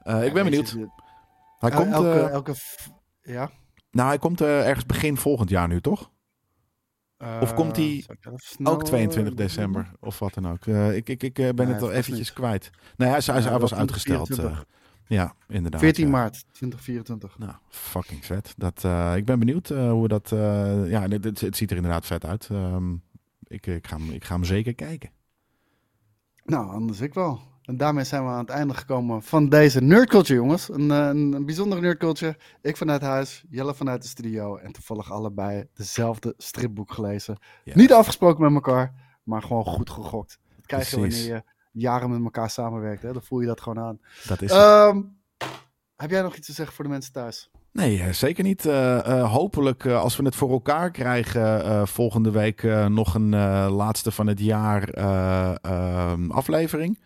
Eh, 0.02 0.24
ik 0.24 0.32
ben 0.32 0.44
benieuwd. 0.44 0.76
Hij 1.58 1.70
komt, 1.70 1.92
elke, 1.92 2.20
elke 2.20 2.54
ja. 3.22 3.50
nou, 3.90 4.08
hij 4.08 4.18
komt 4.18 4.40
ergens 4.40 4.86
begin 4.86 5.16
volgend 5.16 5.50
jaar 5.50 5.68
nu, 5.68 5.80
toch? 5.80 6.10
Of 7.40 7.54
komt 7.54 7.80
snel, 8.36 8.72
Ook 8.72 8.84
22 8.84 9.32
eh, 9.32 9.38
december, 9.38 9.90
of 10.00 10.18
wat 10.18 10.34
dan 10.34 10.50
ook. 10.50 10.66
Ik 10.66 11.08
ik, 11.08 11.22
ik 11.22 11.34
ben 11.34 11.68
het 11.68 11.80
vast 11.80 11.92
eventjes 11.92 12.18
niet. 12.28 12.32
kwijt. 12.32 12.70
Nee, 12.96 13.08
hij, 13.08 13.20
hij, 13.24 13.40
hij 13.42 13.58
was 13.58 13.74
uitgesteld. 13.74 14.26
2024. 14.26 14.77
Ja, 15.08 15.34
inderdaad. 15.48 15.80
14 15.80 16.04
ja. 16.04 16.10
maart 16.10 16.44
2024. 16.52 17.38
Nou, 17.38 17.52
fucking 17.68 18.24
vet. 18.24 18.54
Dat, 18.56 18.84
eh, 18.84 19.16
ik 19.16 19.24
ben 19.24 19.38
benieuwd 19.38 19.70
eh, 19.70 19.90
hoe 19.90 20.08
dat... 20.08 20.32
eh, 20.32 20.90
ja, 20.90 21.08
het, 21.08 21.24
het, 21.24 21.40
het 21.40 21.56
ziet 21.56 21.70
er 21.70 21.76
inderdaad 21.76 22.06
vet 22.06 22.24
uit. 22.24 22.48
Ehm, 22.50 22.92
ik, 23.42 23.66
ik, 23.66 23.86
ga 23.86 23.96
hem, 23.96 24.10
ik 24.10 24.24
ga 24.24 24.34
hem 24.34 24.44
zeker 24.44 24.74
kijken. 24.74 25.10
Nou, 26.44 26.70
anders 26.70 27.00
ik 27.00 27.14
wel. 27.14 27.40
En 27.62 27.76
daarmee 27.76 28.04
zijn 28.04 28.24
we 28.24 28.30
aan 28.30 28.38
het 28.38 28.48
einde 28.48 28.74
gekomen 28.74 29.22
van 29.22 29.48
deze 29.48 29.80
nerdculture, 29.80 30.38
jongens. 30.38 30.68
Een, 30.68 30.90
een, 30.90 31.32
een 31.32 31.46
bijzondere 31.46 31.80
nerdculture. 31.80 32.36
Ik 32.62 32.76
vanuit 32.76 33.02
huis, 33.02 33.44
Jelle 33.50 33.74
vanuit 33.74 34.02
de 34.02 34.08
studio. 34.08 34.56
En 34.56 34.72
toevallig 34.72 35.12
allebei 35.12 35.68
dezelfde 35.74 36.34
stripboek 36.36 36.92
gelezen. 36.92 37.38
Ja. 37.64 37.76
Niet 37.76 37.92
afgesproken 37.92 38.42
met 38.42 38.52
elkaar, 38.52 38.94
maar 39.22 39.42
gewoon 39.42 39.64
goed 39.64 39.90
gegokt. 39.90 40.38
Dat 40.56 40.66
krijg 40.66 40.90
je 40.90 41.00
wanneer 41.00 41.26
je 41.26 41.42
jaren 41.80 42.10
met 42.10 42.22
elkaar 42.22 42.50
samenwerkt. 42.50 43.02
Hè? 43.02 43.12
Dan 43.12 43.22
voel 43.22 43.40
je 43.40 43.46
dat 43.46 43.60
gewoon 43.60 43.84
aan. 43.84 44.00
Dat 44.26 44.42
is. 44.42 44.50
Ehm, 44.50 45.02
heb 45.96 46.10
jij 46.10 46.22
nog 46.22 46.36
iets 46.36 46.46
te 46.46 46.52
zeggen 46.52 46.74
voor 46.74 46.84
de 46.84 46.90
mensen 46.90 47.12
thuis? 47.12 47.50
Nee, 47.72 48.00
eh, 48.02 48.12
zeker 48.12 48.44
niet. 48.44 48.66
Eh, 48.66 48.98
eh, 49.20 49.32
hopelijk, 49.32 49.86
als 49.86 50.16
we 50.16 50.24
het 50.24 50.34
voor 50.36 50.50
elkaar 50.50 50.90
krijgen, 50.90 51.88
volgende 51.88 52.30
week 52.30 52.62
nog 52.88 53.14
een 53.14 53.30
laatste 53.70 54.10
van 54.10 54.26
het 54.26 54.40
jaar 54.40 54.88
eh, 54.88 55.54
ehm, 55.62 56.30
aflevering. 56.30 56.98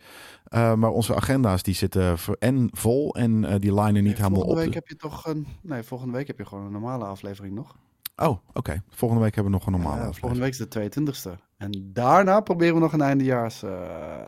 Maar 0.50 0.90
onze 0.90 1.14
agenda's 1.14 1.62
die 1.62 1.74
zitten 1.74 2.16
en 2.38 2.68
vol 2.72 3.14
en 3.14 3.58
die 3.60 3.74
lijnen 3.74 4.02
niet 4.02 4.02
Nee, 4.02 4.14
helemaal 4.22 4.30
volgende 4.30 4.58
op. 4.60 4.64
week 4.64 4.74
heb 4.74 4.88
je 4.88 4.96
toch 4.96 5.26
een... 5.26 5.46
Nee, 5.62 5.82
volgende 5.82 6.16
week 6.16 6.26
heb 6.26 6.38
je 6.38 6.46
gewoon 6.46 6.64
een 6.64 6.72
normale 6.72 7.04
aflevering 7.04 7.54
nog. 7.54 7.76
Oh, 8.16 8.38
oké. 8.52 8.82
Volgende 8.88 9.22
week 9.22 9.34
hebben 9.34 9.52
we 9.52 9.58
nog 9.58 9.66
een 9.66 9.72
normale 9.72 10.00
aflevering. 10.00 10.18
volgende 10.20 10.44
week 10.44 10.90
is 10.92 10.94
de 10.94 11.32
22e. 11.34 11.40
En 11.62 11.90
daarna 11.92 12.40
proberen 12.40 12.74
we 12.74 12.80
nog 12.80 12.92
een 12.92 13.00
eindejaars 13.00 13.64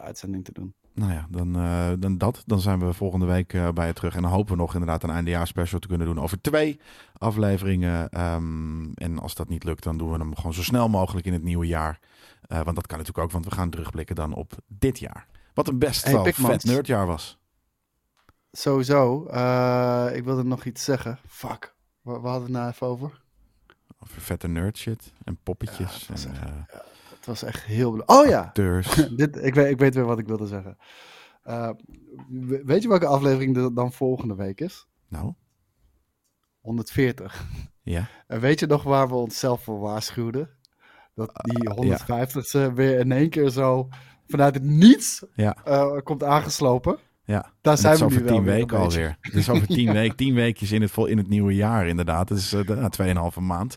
uitzending 0.01 0.45
te 0.45 0.53
doen. 0.53 0.75
Nou 0.95 1.13
ja, 1.13 1.27
dan, 1.31 1.57
eh, 1.57 1.91
dan 1.99 2.19
dat. 2.19 2.43
Dan 2.47 2.61
zijn 2.61 2.79
we 2.79 2.93
volgende 2.93 3.27
week 3.27 3.53
eh, 3.53 3.69
bij 3.69 3.87
je 3.87 3.93
terug. 3.93 4.17
En 4.17 4.23
dan 4.23 4.31
hopen 4.31 4.53
we 4.53 4.61
nog 4.61 4.73
inderdaad 4.73 5.03
een 5.03 5.11
eindejaarsspecial 5.11 5.81
te 5.81 5.89
kunnen 5.89 6.07
doen 6.07 6.21
over 6.21 6.41
twee 6.41 6.81
afleveringen. 7.19 8.09
Ehm, 8.09 8.93
en 8.95 9.19
als 9.19 9.35
dat 9.35 9.49
niet 9.49 9.65
lukt, 9.65 9.83
dan 9.83 9.99
doen 9.99 10.11
we 10.11 10.19
hem 10.19 10.37
gewoon 10.37 10.55
zo 10.55 10.63
snel 10.63 10.89
mogelijk 10.89 11.27
in 11.27 11.33
het 11.33 11.43
nieuwe 11.43 11.67
jaar. 11.67 11.99
Eh, 12.47 12.61
want 12.61 12.77
dat 12.77 12.87
kan 12.87 12.99
natuurlijk 12.99 13.27
ook, 13.27 13.33
want 13.33 13.45
we 13.45 13.51
gaan 13.51 13.71
terugblikken 13.71 14.15
dan 14.15 14.35
op 14.35 14.53
dit 14.67 14.99
jaar. 14.99 15.27
Wat 15.55 15.69
een 15.69 15.79
best 15.79 16.05
Hey, 16.05 16.13
wel 16.13 16.25
vet 16.25 16.65
nerdjaar 16.65 17.07
was. 17.07 17.39
Sowieso. 18.53 19.23
ik 20.13 20.25
wilde 20.25 20.45
nog 20.45 20.65
iets 20.65 20.85
zeggen. 20.85 21.19
Fuck. 21.27 21.75
We, 22.01 22.21
we 22.21 22.29
hadden 22.29 22.43
het 22.43 22.53
nou 22.53 22.71
even 22.71 22.87
over. 22.87 23.23
Over 23.99 24.21
vette 24.21 24.49
nerd 24.49 24.79
shit 24.79 25.13
en 25.25 25.39
poppetjes 25.43 26.07
Ja, 26.07 26.15
en 26.15 26.67
Het 27.27 27.41
was 27.41 27.43
echt 27.43 27.63
heel... 27.65 28.03
Oh 28.07 28.27
ja! 28.27 28.51
Dit, 29.17 29.37
ik, 29.45 29.55
weet, 29.55 29.71
ik 29.71 29.79
weet 29.79 29.95
weer 29.95 30.05
wat 30.05 30.19
ik 30.19 30.27
wilde 30.27 30.47
zeggen. 30.47 30.77
Eh, 31.43 31.71
we- 32.29 32.63
weet 32.65 32.83
je 32.83 32.89
welke 32.89 33.07
aflevering 33.07 33.57
er 33.57 33.75
dan 33.75 33.93
volgende 33.93 34.35
week 34.35 34.61
is? 34.61 34.87
nou, 35.09 35.35
140. 36.61 37.45
ja. 37.83 38.09
En 38.27 38.41
weet 38.41 38.61
je 38.61 38.67
nog 38.67 38.83
waar 38.83 39.09
we 39.09 39.15
onszelf 39.15 39.63
voor 39.65 39.79
waarschuwden? 39.81 40.51
Dat 41.15 41.31
die 41.35 41.69
Ah, 41.71 41.85
ja. 41.85 41.99
150ste 41.99 42.73
weer 42.75 42.99
in 42.99 43.13
één 43.13 43.31
keer 43.31 43.51
zo 43.51 43.89
vanuit 44.27 44.55
het 44.55 44.63
niets 44.63 45.25
Ja. 45.35 45.57
eh, 45.65 45.97
komt 46.03 46.23
aangeslopen. 46.23 46.99
Ja, 47.27 47.53
Daar 47.61 47.79
zijn 47.79 47.93
we 47.95 47.99
nu 48.01 48.05
over 48.07 48.25
wel 48.25 48.35
tien 48.35 48.45
weken 48.45 48.79
alweer. 48.79 49.17
Het 49.21 49.35
is 49.35 49.49
over 49.49 49.67
tien 49.67 49.93
weken, 50.01 50.17
tien 50.17 50.35
weekjes 50.35 50.73
in 50.73 50.83
het, 50.83 50.91
vol, 50.91 51.07
in 51.07 51.19
het 51.19 51.29
nieuwe 51.29 51.55
jaar 51.55 51.87
inderdaad. 51.87 52.29
Dat 52.29 52.39
is 52.39 52.53
uh, 52.53 52.85
tweeënhalve 52.85 53.41
maand. 53.41 53.77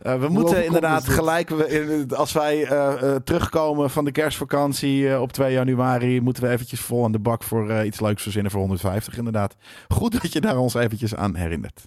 Eh, 0.00 0.20
we 0.20 0.28
moeten 0.28 0.64
inderdaad 0.64 1.08
gelijk, 1.08 1.48
we- 1.48 2.06
als 2.16 2.32
wij 2.32 2.64
eh, 2.64 3.14
terugkomen 3.14 3.90
van 3.90 4.04
de 4.04 4.12
kerstvakantie 4.12 5.20
op 5.20 5.32
2 5.32 5.52
januari, 5.52 6.20
moeten 6.20 6.42
we 6.42 6.48
eventjes 6.48 6.80
vol 6.80 7.04
aan 7.04 7.12
de 7.12 7.18
bak 7.18 7.42
voor 7.42 7.84
iets 7.84 8.00
leuks 8.00 8.22
verzinnen 8.22 8.50
voor 8.50 8.60
150 8.60 9.16
inderdaad. 9.18 9.56
Goed 9.88 10.22
dat 10.22 10.32
je 10.32 10.40
daar 10.40 10.56
ons 10.56 10.74
eventjes 10.74 11.14
aan 11.14 11.34
herinnert. 11.34 11.82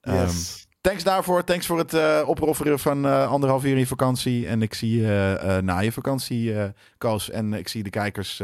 Ehm, 0.00 0.16
Yes. 0.16 0.61
Thanks 0.82 1.04
daarvoor. 1.04 1.44
Thanks 1.44 1.66
voor 1.66 1.78
het 1.78 1.94
opofferen 2.24 2.78
van 2.78 3.06
eh, 3.06 3.30
anderhalf 3.30 3.64
uur 3.64 3.72
in 3.72 3.78
je 3.78 3.86
vakantie. 3.86 4.46
En 4.46 4.62
ik 4.62 4.74
zie 4.74 5.00
je 5.00 5.38
eh, 5.40 5.58
na 5.58 5.78
je 5.78 5.92
vakantie, 5.92 6.54
Koos. 6.98 7.30
En 7.30 7.52
ik 7.52 7.68
zie 7.68 7.82
de 7.82 7.90
kijkers 7.90 8.42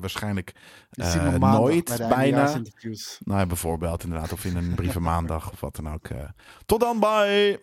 waarschijnlijk 0.00 0.52
nooit, 1.38 1.96
bijna. 2.08 2.60
Nou, 3.24 3.40
ja, 3.40 3.46
bijvoorbeeld 3.46 4.04
inderdaad. 4.04 4.32
Of 4.32 4.44
in 4.44 4.56
een 4.56 4.74
brieven 4.74 5.02
maandag 5.12 5.52
of 5.52 5.60
wat 5.60 5.76
dan 5.76 5.92
ook. 5.92 6.08
Tot 6.66 6.80
dan, 6.80 7.00
bye! 7.00 7.60